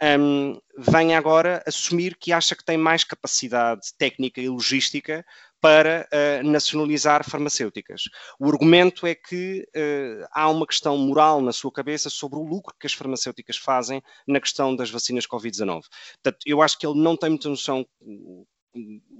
um, 0.01 0.59
venha 0.77 1.17
agora 1.17 1.63
assumir 1.65 2.15
que 2.15 2.33
acha 2.33 2.55
que 2.55 2.63
tem 2.65 2.77
mais 2.77 3.03
capacidade 3.03 3.81
técnica 3.97 4.41
e 4.41 4.49
logística 4.49 5.23
para 5.61 6.07
uh, 6.11 6.47
nacionalizar 6.47 7.23
farmacêuticas. 7.23 8.05
O 8.39 8.49
argumento 8.49 9.05
é 9.05 9.13
que 9.13 9.67
uh, 9.75 10.27
há 10.31 10.49
uma 10.49 10.65
questão 10.65 10.97
moral 10.97 11.39
na 11.39 11.51
sua 11.51 11.71
cabeça 11.71 12.09
sobre 12.09 12.39
o 12.39 12.43
lucro 12.43 12.75
que 12.79 12.87
as 12.87 12.93
farmacêuticas 12.93 13.57
fazem 13.57 14.01
na 14.27 14.41
questão 14.41 14.75
das 14.75 14.89
vacinas 14.89 15.27
Covid-19. 15.27 15.83
Portanto, 16.23 16.39
eu 16.47 16.63
acho 16.63 16.79
que 16.79 16.87
ele 16.87 16.99
não 16.99 17.15
tem 17.15 17.29
muita 17.29 17.47
noção 17.47 17.85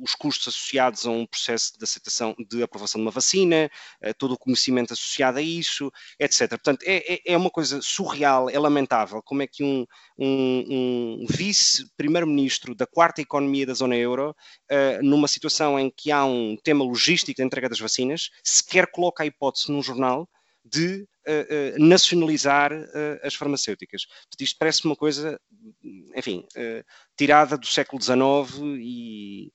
os 0.02 0.16
custos 0.16 0.48
associados 0.48 1.06
a 1.06 1.10
um 1.10 1.26
processo 1.26 1.78
de 1.78 1.84
aceitação, 1.84 2.36
de 2.50 2.64
aprovação 2.64 3.00
de 3.00 3.06
uma 3.06 3.12
vacina, 3.12 3.70
eh, 4.02 4.14
todo 4.14 4.34
o 4.34 4.38
conhecimento 4.38 4.94
associado 4.94 5.40
a 5.40 5.42
isso, 5.42 5.92
etc. 6.20 6.50
Portanto, 6.50 6.84
é, 6.84 7.16
é, 7.16 7.22
é 7.34 7.38
uma 7.38 7.50
coisa 7.50 7.82
surreal, 7.82 8.50
é 8.50 8.58
lamentável 8.58 9.22
como 9.22 9.42
é 9.42 9.48
que 9.48 9.64
um, 9.64 9.86
um, 10.18 11.22
um 11.22 11.26
vice-primeiro-ministro 11.30 12.74
da 12.74 12.88
quarta 12.88 13.22
economia 13.22 13.66
da 13.66 13.74
zona 13.74 13.96
euro, 13.96 14.32
uh, 14.32 15.04
numa 15.04 15.28
situação 15.28 15.80
em 15.80 15.90
que 15.90 16.12
há 16.12 16.24
um 16.26 16.56
tema 16.64 16.84
logístico 16.84 17.38
da 17.38 17.46
entrega 17.46 17.70
das 17.70 17.80
vacinas, 17.80 18.30
sequer 18.44 18.90
coloca 18.92 19.24
a 19.24 19.26
hipótese 19.26 19.72
num 19.72 19.84
jornal 19.84 20.28
de 20.64 21.08
uh, 21.28 21.76
uh, 21.76 21.88
nacionalizar 21.88 22.72
uh, 22.72 23.20
as 23.24 23.34
farmacêuticas. 23.36 24.06
Isto 24.40 24.58
parece 24.58 24.86
uma 24.86 24.96
coisa, 24.96 25.40
enfim, 26.16 26.46
tirada 27.18 27.58
do 27.58 27.66
século 27.66 28.02
XIX 28.02 28.60
e, 28.80 29.52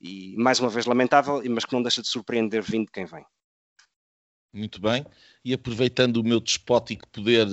e, 0.00 0.36
mais 0.36 0.60
uma 0.60 0.68
vez, 0.68 0.86
lamentável, 0.86 1.42
mas 1.50 1.64
que 1.64 1.72
não 1.72 1.82
deixa 1.82 2.02
de 2.02 2.08
surpreender 2.08 2.62
vindo 2.62 2.86
de 2.86 2.92
quem 2.92 3.04
vem. 3.04 3.24
Muito 4.52 4.80
bem. 4.80 5.04
E 5.44 5.52
aproveitando 5.52 6.16
o 6.16 6.24
meu 6.24 6.40
despótico 6.40 7.06
poder 7.08 7.46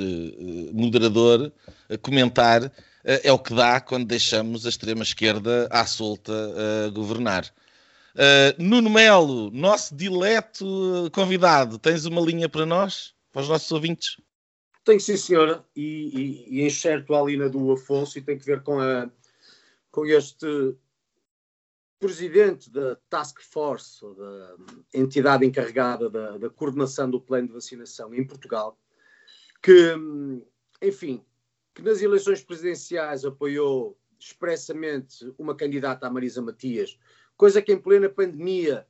moderador, 0.73 1.51
a 1.89 1.97
comentar, 1.97 2.71
é 3.03 3.31
o 3.31 3.39
que 3.39 3.53
dá 3.53 3.81
quando 3.81 4.07
deixamos 4.07 4.65
a 4.65 4.69
extrema-esquerda 4.69 5.67
à 5.69 5.85
solta 5.85 6.33
governar. 6.93 7.51
Uh, 8.15 8.55
Nuno 8.57 8.89
Melo, 8.89 9.51
nosso 9.51 9.93
dileto 9.93 10.65
convidado, 11.11 11.77
tens 11.77 12.05
uma 12.05 12.21
linha 12.21 12.47
para 12.47 12.65
nós, 12.65 13.13
para 13.29 13.41
os 13.41 13.49
nossos 13.49 13.69
ouvintes? 13.73 14.15
Tenho 14.85 15.01
sim, 15.01 15.17
senhora, 15.17 15.65
e, 15.75 16.45
e, 16.53 16.59
e 16.59 16.65
enxerto 16.65 17.13
a 17.13 17.21
linha 17.21 17.49
do 17.49 17.73
Afonso 17.73 18.17
e 18.17 18.21
tem 18.21 18.37
que 18.37 18.45
ver 18.45 18.63
com, 18.63 18.79
a, 18.79 19.09
com 19.91 20.05
este 20.05 20.77
presidente 21.99 22.69
da 22.69 22.95
Task 23.09 23.41
Force, 23.41 24.05
da 24.15 24.55
entidade 24.93 25.45
encarregada 25.45 26.09
da, 26.09 26.37
da 26.37 26.49
coordenação 26.49 27.09
do 27.09 27.19
plano 27.19 27.47
de 27.47 27.53
vacinação 27.53 28.13
em 28.13 28.25
Portugal, 28.25 28.79
que, 29.61 29.93
enfim, 30.81 31.21
que 31.73 31.81
nas 31.81 32.01
eleições 32.01 32.41
presidenciais 32.41 33.25
apoiou 33.25 33.99
expressamente 34.17 35.33
uma 35.37 35.55
candidata, 35.55 36.07
a 36.07 36.09
Marisa 36.09 36.41
Matias, 36.41 36.97
coisa 37.37 37.61
que 37.61 37.73
em 37.73 37.77
plena 37.77 38.09
pandemia, 38.09 38.85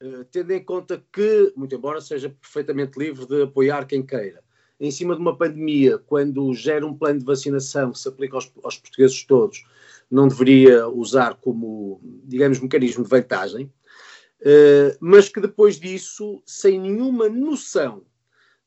eh, 0.00 0.24
tendo 0.30 0.52
em 0.52 0.64
conta 0.64 1.04
que, 1.12 1.52
muito 1.56 1.74
embora 1.74 2.00
seja 2.00 2.30
perfeitamente 2.30 2.98
livre 2.98 3.26
de 3.26 3.42
apoiar 3.42 3.86
quem 3.86 4.04
queira, 4.04 4.42
em 4.78 4.90
cima 4.90 5.14
de 5.14 5.20
uma 5.20 5.36
pandemia, 5.36 5.98
quando 5.98 6.54
gera 6.54 6.86
um 6.86 6.96
plano 6.96 7.18
de 7.18 7.24
vacinação 7.24 7.92
que 7.92 7.98
se 7.98 8.08
aplica 8.08 8.36
aos, 8.36 8.50
aos 8.62 8.78
portugueses 8.78 9.24
todos, 9.24 9.64
não 10.10 10.26
deveria 10.26 10.88
usar 10.88 11.34
como, 11.34 12.00
digamos, 12.24 12.60
mecanismo 12.60 13.04
de 13.04 13.10
vantagem, 13.10 13.70
eh, 14.40 14.96
mas 15.00 15.28
que 15.28 15.40
depois 15.40 15.78
disso, 15.78 16.42
sem 16.46 16.80
nenhuma 16.80 17.28
noção 17.28 18.02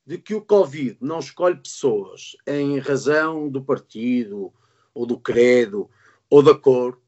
de 0.06 0.18
que 0.18 0.36
o 0.36 0.42
Covid 0.42 0.98
não 1.02 1.20
escolhe 1.20 1.56
pessoas 1.56 2.36
em 2.46 2.78
razão 2.78 3.50
do 3.50 3.64
partido, 3.64 4.54
ou 4.94 5.06
do 5.06 5.18
credo, 5.18 5.90
ou 6.30 6.44
da 6.44 6.54
cor, 6.54 7.00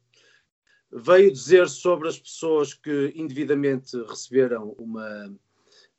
veio 0.98 1.30
dizer 1.30 1.68
sobre 1.68 2.08
as 2.08 2.18
pessoas 2.18 2.74
que 2.74 3.12
indevidamente 3.16 3.98
receberam 4.04 4.70
uma 4.78 5.36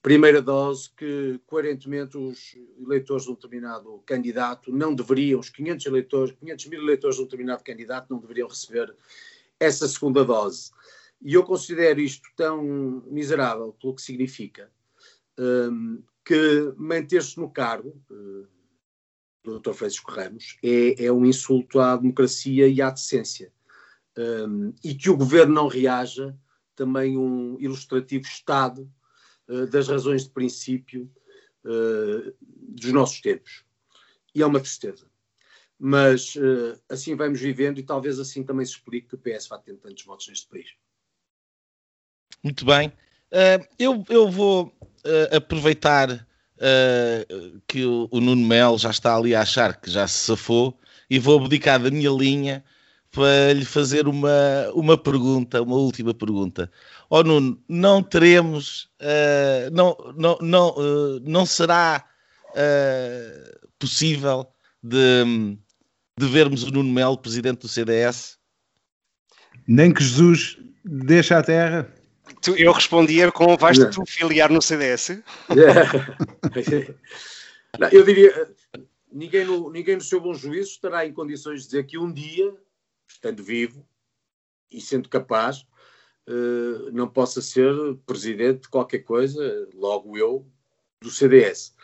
primeira 0.00 0.40
dose 0.40 0.90
que, 0.96 1.38
coerentemente, 1.46 2.16
os 2.16 2.56
eleitores 2.80 3.24
de 3.24 3.30
um 3.30 3.34
determinado 3.34 4.02
candidato 4.06 4.72
não 4.72 4.94
deveriam, 4.94 5.38
os 5.38 5.50
500, 5.50 5.86
eleitores, 5.86 6.34
500 6.40 6.66
mil 6.66 6.82
eleitores 6.82 7.16
de 7.16 7.22
um 7.22 7.24
determinado 7.26 7.62
candidato 7.62 8.06
não 8.08 8.18
deveriam 8.18 8.48
receber 8.48 8.94
essa 9.60 9.86
segunda 9.86 10.24
dose. 10.24 10.70
E 11.20 11.34
eu 11.34 11.42
considero 11.42 12.00
isto 12.00 12.28
tão 12.34 12.62
miserável 13.06 13.76
pelo 13.78 13.94
que 13.94 14.02
significa, 14.02 14.70
um, 15.38 16.02
que 16.24 16.72
manter-se 16.76 17.38
no 17.38 17.50
cargo, 17.50 17.94
uh, 18.10 18.46
do 19.44 19.60
Dr. 19.60 19.74
Francisco 19.74 20.10
Ramos, 20.10 20.56
é, 20.62 21.04
é 21.04 21.12
um 21.12 21.24
insulto 21.26 21.80
à 21.80 21.96
democracia 21.96 22.66
e 22.66 22.80
à 22.80 22.90
decência 22.90 23.52
um, 24.16 24.72
e 24.82 24.94
que 24.94 25.10
o 25.10 25.16
governo 25.16 25.54
não 25.54 25.68
reaja, 25.68 26.36
também 26.76 27.16
um 27.16 27.56
ilustrativo 27.58 28.24
estado 28.26 28.90
uh, 29.48 29.66
das 29.66 29.88
razões 29.88 30.24
de 30.24 30.30
princípio 30.30 31.10
uh, 31.64 32.34
dos 32.40 32.92
nossos 32.92 33.20
tempos. 33.20 33.64
E 34.34 34.42
é 34.42 34.46
uma 34.46 34.60
tristeza. 34.60 35.06
Mas 35.78 36.36
uh, 36.36 36.80
assim 36.88 37.16
vamos 37.16 37.40
vivendo 37.40 37.78
e 37.78 37.82
talvez 37.82 38.18
assim 38.20 38.44
também 38.44 38.64
se 38.64 38.72
explique 38.72 39.08
que 39.08 39.14
o 39.14 39.18
PS 39.18 39.48
vá 39.48 39.58
tendo 39.58 39.78
tantos 39.78 40.04
votos 40.04 40.28
neste 40.28 40.46
país. 40.48 40.70
Muito 42.42 42.64
bem. 42.64 42.92
eu, 43.78 44.04
eu 44.08 44.30
vou 44.30 44.72
aproveitar 45.32 46.26
que 47.66 47.84
o, 47.84 48.08
o 48.10 48.20
Nuno 48.20 48.46
Mel 48.46 48.78
já 48.78 48.90
está 48.90 49.16
ali 49.16 49.34
a 49.34 49.40
achar 49.40 49.80
que 49.80 49.90
já 49.90 50.06
se 50.06 50.18
safou 50.18 50.78
e 51.10 51.18
vou 51.18 51.38
abdicar 51.40 51.82
da 51.82 51.90
minha 51.90 52.10
linha 52.10 52.64
para 53.16 53.54
lhe 53.54 53.64
fazer 53.64 54.06
uma, 54.06 54.70
uma 54.74 54.98
pergunta, 54.98 55.62
uma 55.62 55.76
última 55.76 56.12
pergunta. 56.12 56.70
Ó 57.08 57.20
oh, 57.20 57.22
Nuno, 57.22 57.58
não 57.66 58.02
teremos, 58.02 58.90
uh, 59.00 59.70
não, 59.72 59.96
não, 60.14 60.36
não, 60.42 60.68
uh, 60.76 61.18
não 61.24 61.46
será 61.46 62.04
uh, 62.50 63.68
possível 63.78 64.46
de, 64.82 65.56
de 66.20 66.26
vermos 66.26 66.62
o 66.62 66.70
Nuno 66.70 66.92
Melo, 66.92 67.16
presidente 67.16 67.60
do 67.60 67.68
CDS? 67.68 68.36
Nem 69.66 69.94
que 69.94 70.04
Jesus 70.04 70.58
deixe 70.84 71.32
a 71.32 71.42
terra. 71.42 71.90
eu 72.54 72.70
respondia 72.70 73.32
com 73.32 73.56
vais 73.56 73.78
tu 73.78 74.04
filiar 74.04 74.52
no 74.52 74.60
CDS? 74.60 75.22
Não, 77.78 77.88
eu 77.88 78.04
diria, 78.04 78.48
ninguém 79.10 79.46
no, 79.46 79.70
ninguém 79.70 79.96
no 79.96 80.02
seu 80.02 80.20
bom 80.20 80.34
juízo 80.34 80.70
estará 80.72 81.06
em 81.06 81.12
condições 81.12 81.62
de 81.62 81.66
dizer 81.66 81.84
que 81.84 81.98
um 81.98 82.12
dia, 82.12 82.54
estando 83.08 83.42
vivo 83.42 83.86
e 84.70 84.80
sendo 84.80 85.08
capaz, 85.08 85.66
uh, 86.28 86.90
não 86.92 87.08
possa 87.08 87.40
ser 87.40 87.72
presidente 88.04 88.62
de 88.62 88.68
qualquer 88.68 89.00
coisa, 89.00 89.68
logo 89.74 90.16
eu, 90.16 90.46
do 91.00 91.10
CDS. 91.10 91.74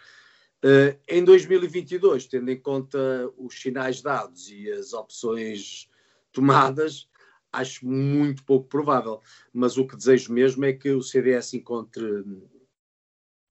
Uh, 0.65 0.97
em 1.09 1.25
2022, 1.25 2.27
tendo 2.27 2.51
em 2.51 2.61
conta 2.61 2.99
os 3.37 3.61
sinais 3.61 4.01
dados 4.01 4.49
e 4.51 4.71
as 4.71 4.93
opções 4.93 5.89
tomadas, 6.33 7.09
acho 7.53 7.87
muito 7.87 8.45
pouco 8.45 8.69
provável. 8.69 9.21
Mas 9.53 9.77
o 9.77 9.87
que 9.87 9.97
desejo 9.97 10.33
mesmo 10.33 10.65
é 10.65 10.73
que 10.73 10.91
o 10.91 11.03
CDS 11.03 11.55
encontre, 11.55 12.25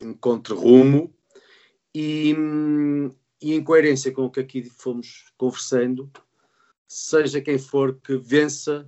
encontre 0.02 0.54
rumo 0.54 1.14
e, 1.94 2.34
e, 3.42 3.54
em 3.54 3.64
coerência 3.64 4.12
com 4.12 4.26
o 4.26 4.32
que 4.32 4.40
aqui 4.40 4.64
fomos 4.64 5.32
conversando, 5.38 6.10
seja 6.92 7.40
quem 7.40 7.58
for 7.58 7.96
que 8.02 8.18
vença, 8.18 8.86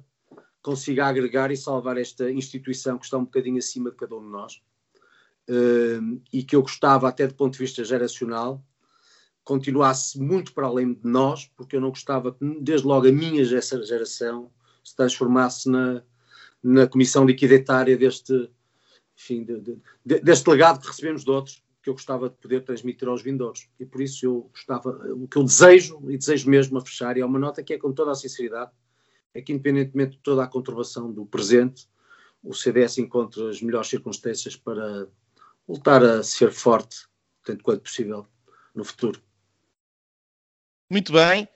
consiga 0.62 1.06
agregar 1.06 1.52
e 1.52 1.56
salvar 1.56 1.98
esta 1.98 2.30
instituição 2.30 2.98
que 2.98 3.06
está 3.06 3.18
um 3.18 3.24
bocadinho 3.24 3.58
acima 3.58 3.92
de 3.92 3.96
cada 3.96 4.14
um 4.18 4.22
de 4.22 4.28
nós. 4.28 4.62
Uh, 5.50 6.22
e 6.32 6.44
que 6.44 6.54
eu 6.54 6.62
gostava, 6.62 7.08
até 7.08 7.26
do 7.26 7.34
ponto 7.34 7.54
de 7.54 7.60
vista 7.60 7.82
geracional, 7.82 8.62
continuasse 9.46 10.20
muito 10.20 10.54
para 10.54 10.68
além 10.68 10.94
de 10.94 11.08
nós, 11.08 11.50
porque 11.56 11.78
eu 11.78 11.82
não 11.82 11.92
gostava 11.92 12.34
que, 12.34 12.60
desde 12.60 12.86
logo, 12.86 13.08
a 13.08 13.12
minha 13.12 13.46
geração 13.46 14.52
se 14.84 14.94
transformasse 14.98 15.70
na, 15.70 16.04
na 16.62 16.86
comissão 16.88 17.26
liquidatária 17.26 17.98
deste, 17.98 18.50
enfim, 19.18 19.46
de, 19.46 19.62
de, 20.06 20.20
deste 20.20 20.50
legado 20.50 20.82
que 20.82 20.88
recebemos 20.88 21.24
de 21.24 21.32
outros, 21.32 21.63
que 21.84 21.90
eu 21.90 21.94
gostava 21.94 22.30
de 22.30 22.36
poder 22.38 22.64
transmitir 22.64 23.08
aos 23.10 23.22
vindores. 23.22 23.68
E 23.78 23.86
por 23.86 24.02
isso 24.02 24.26
eu 24.26 24.50
gostava, 24.54 24.90
o 25.14 25.28
que 25.28 25.38
eu 25.38 25.44
desejo, 25.44 26.00
e 26.10 26.18
desejo 26.18 26.50
mesmo 26.50 26.78
a 26.78 26.82
fechar, 26.82 27.18
e 27.18 27.20
é 27.20 27.26
uma 27.26 27.38
nota 27.38 27.62
que 27.62 27.74
é 27.74 27.78
com 27.78 27.92
toda 27.92 28.12
a 28.12 28.16
sinceridade, 28.16 28.72
é 29.34 29.42
que 29.42 29.52
independentemente 29.52 30.12
de 30.12 30.20
toda 30.20 30.44
a 30.44 30.48
conturbação 30.48 31.12
do 31.12 31.26
presente, 31.26 31.88
o 32.42 32.54
CDS 32.54 33.00
encontre 33.00 33.50
as 33.50 33.62
melhores 33.62 33.90
circunstâncias 33.90 34.56
para 34.56 35.08
voltar 35.68 36.02
a 36.04 36.24
ser 36.24 36.52
forte, 36.52 37.06
tanto 37.44 37.62
quanto 37.62 37.82
possível, 37.82 38.26
no 38.74 38.86
futuro. 38.86 39.22
Muito 40.90 41.12
bem. 41.12 41.50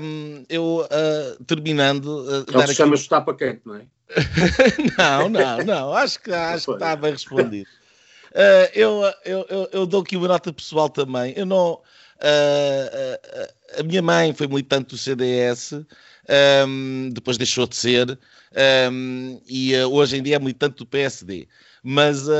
Um, 0.00 0.44
eu, 0.48 0.86
uh, 0.86 1.44
terminando... 1.44 2.06
Uh, 2.06 2.46
é 2.50 2.58
o 2.58 2.66
que 2.66 2.74
chama 2.74 2.96
chutar 2.96 3.20
para 3.20 3.36
quente, 3.36 3.60
não 3.66 3.74
é? 3.74 3.86
não, 4.98 5.28
não, 5.28 5.58
não. 5.64 5.92
Acho 5.92 6.18
que, 6.22 6.32
acho 6.32 6.66
que 6.66 6.72
está 6.72 6.96
bem 6.96 7.12
respondido. 7.12 7.68
Uh, 8.32 8.70
eu, 8.74 9.02
eu, 9.24 9.68
eu, 9.72 9.86
dou 9.86 10.02
aqui 10.02 10.16
uma 10.16 10.28
nota 10.28 10.52
pessoal 10.52 10.88
também. 10.88 11.34
Eu 11.36 11.46
não... 11.46 11.80
a 13.78 13.82
minha 13.82 14.02
mãe 14.02 14.32
foi 14.32 14.46
militante 14.46 14.90
do 14.90 14.98
CDS, 14.98 15.72
um, 16.66 17.10
depois 17.12 17.36
deixou 17.36 17.66
de 17.66 17.76
ser, 17.76 18.18
um, 18.92 19.40
e 19.48 19.76
hoje 19.84 20.16
em 20.16 20.22
dia 20.22 20.36
é 20.36 20.38
militante 20.38 20.76
do 20.76 20.86
PSD 20.86 21.48
mas 21.82 22.28
uh, 22.28 22.32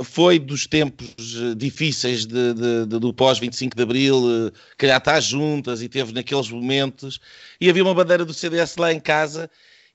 uh, 0.00 0.04
foi 0.04 0.38
dos 0.38 0.66
tempos 0.66 1.14
difíceis 1.56 2.26
de, 2.26 2.54
de, 2.54 2.86
de, 2.86 2.98
do 2.98 3.12
pós-25 3.12 3.76
de 3.76 3.82
Abril, 3.82 4.16
uh, 4.18 4.52
calhar 4.76 4.98
está 4.98 5.20
juntas 5.20 5.82
e 5.82 5.88
teve 5.88 6.12
naqueles 6.12 6.50
momentos, 6.50 7.20
e 7.60 7.70
havia 7.70 7.82
uma 7.82 7.94
bandeira 7.94 8.24
do 8.24 8.34
CDS 8.34 8.76
lá 8.76 8.92
em 8.92 9.00
casa, 9.00 9.48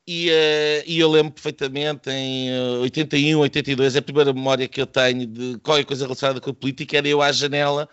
e, 0.08 0.30
uh, 0.30 0.84
e 0.86 1.00
eu 1.00 1.10
lembro 1.10 1.34
perfeitamente 1.34 2.10
em 2.10 2.52
81, 2.82 3.40
82, 3.40 3.96
é 3.96 4.00
a 4.00 4.02
primeira 4.02 4.34
memória 4.34 4.68
que 4.68 4.82
eu 4.82 4.86
tenho 4.86 5.26
de 5.26 5.58
qualquer 5.60 5.86
coisa 5.86 6.06
relacionada 6.06 6.40
com 6.40 6.50
a 6.50 6.54
política, 6.54 6.98
era 6.98 7.08
eu 7.08 7.22
à 7.22 7.32
janela 7.32 7.90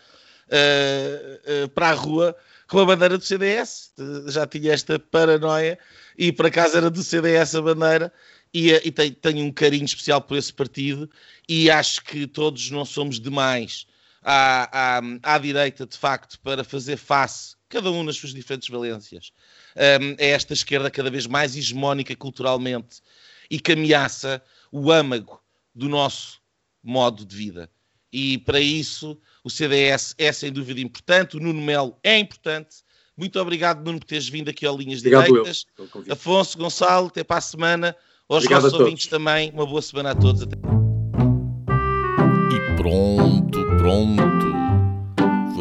para 1.75 1.89
a 1.89 1.95
rua 1.95 2.37
com 2.69 2.79
a 2.81 2.87
bandeira 2.87 3.17
do 3.17 3.25
CDS, 3.25 3.93
já 4.29 4.47
tinha 4.47 4.73
esta 4.73 4.99
paranoia, 4.99 5.79
e 6.17 6.33
por 6.33 6.47
acaso 6.47 6.77
era 6.77 6.91
do 6.91 7.03
CDS 7.03 7.55
a 7.55 7.63
bandeira, 7.63 8.13
e, 8.53 8.71
e 8.71 8.91
tenho, 8.91 9.15
tenho, 9.15 9.45
um 9.45 9.53
carinho 9.53 9.85
especial 9.85 10.21
por 10.21 10.37
esse 10.37 10.53
partido 10.53 11.09
e 11.49 11.71
acho 11.71 12.05
que 12.05 12.27
todos 12.27 12.71
não 12.71 12.85
somos 12.85 13.19
demais 13.19 13.87
à, 14.23 14.99
à, 14.99 15.35
à 15.35 15.39
direita, 15.39 15.87
de 15.87 15.97
facto, 15.97 16.39
para 16.41 16.63
fazer 16.63 16.97
face, 16.97 17.57
cada 17.69 17.91
um 17.91 18.03
nas 18.03 18.17
suas 18.17 18.35
diferentes 18.35 18.69
valências, 18.69 19.33
um, 19.77 20.17
a 20.19 20.25
esta 20.25 20.53
esquerda 20.53 20.91
cada 20.91 21.11
vez 21.11 21.27
mais 21.27 21.57
hegemónica 21.57 22.15
culturalmente 22.17 23.01
e 23.51 23.59
que 23.59 23.73
ameaça 23.73 24.43
o 24.71 24.91
âmago 24.91 25.41
do 25.75 25.89
nosso 25.89 26.41
modo 26.83 27.25
de 27.25 27.37
vida. 27.37 27.71
E 28.13 28.39
para 28.39 28.61
isso 28.61 29.19
o 29.43 29.51
CDS 29.51 30.15
é 30.19 30.31
sem 30.33 30.53
dúvida 30.53 30.81
importante, 30.81 31.37
o 31.37 31.41
Nuno 31.41 31.61
Melo 31.61 31.97
é 32.03 32.19
importante. 32.19 32.77
Muito 33.17 33.39
obrigado, 33.41 33.85
Nuno, 33.85 33.99
por 33.99 34.07
teres 34.07 34.29
vindo 34.29 34.49
aqui 34.49 34.67
ao 34.67 34.77
Linhas 34.77 35.01
obrigado 35.01 35.27
Direitas. 35.27 35.67
Afonso, 36.11 36.59
Gonçalo, 36.59 37.09
até 37.09 37.25
para 37.25 37.39
a 37.39 37.43
semana. 37.43 37.97
Aos 38.29 38.45
Obrigado 38.45 38.63
nossos 38.63 38.79
ouvintes 38.81 39.07
também, 39.07 39.51
uma 39.51 39.67
boa 39.67 39.83
semana 39.83 40.13
a 40.13 40.15
todos. 40.15 40.43
E 40.43 40.47
pronto, 42.77 43.67
pronto. 43.77 44.62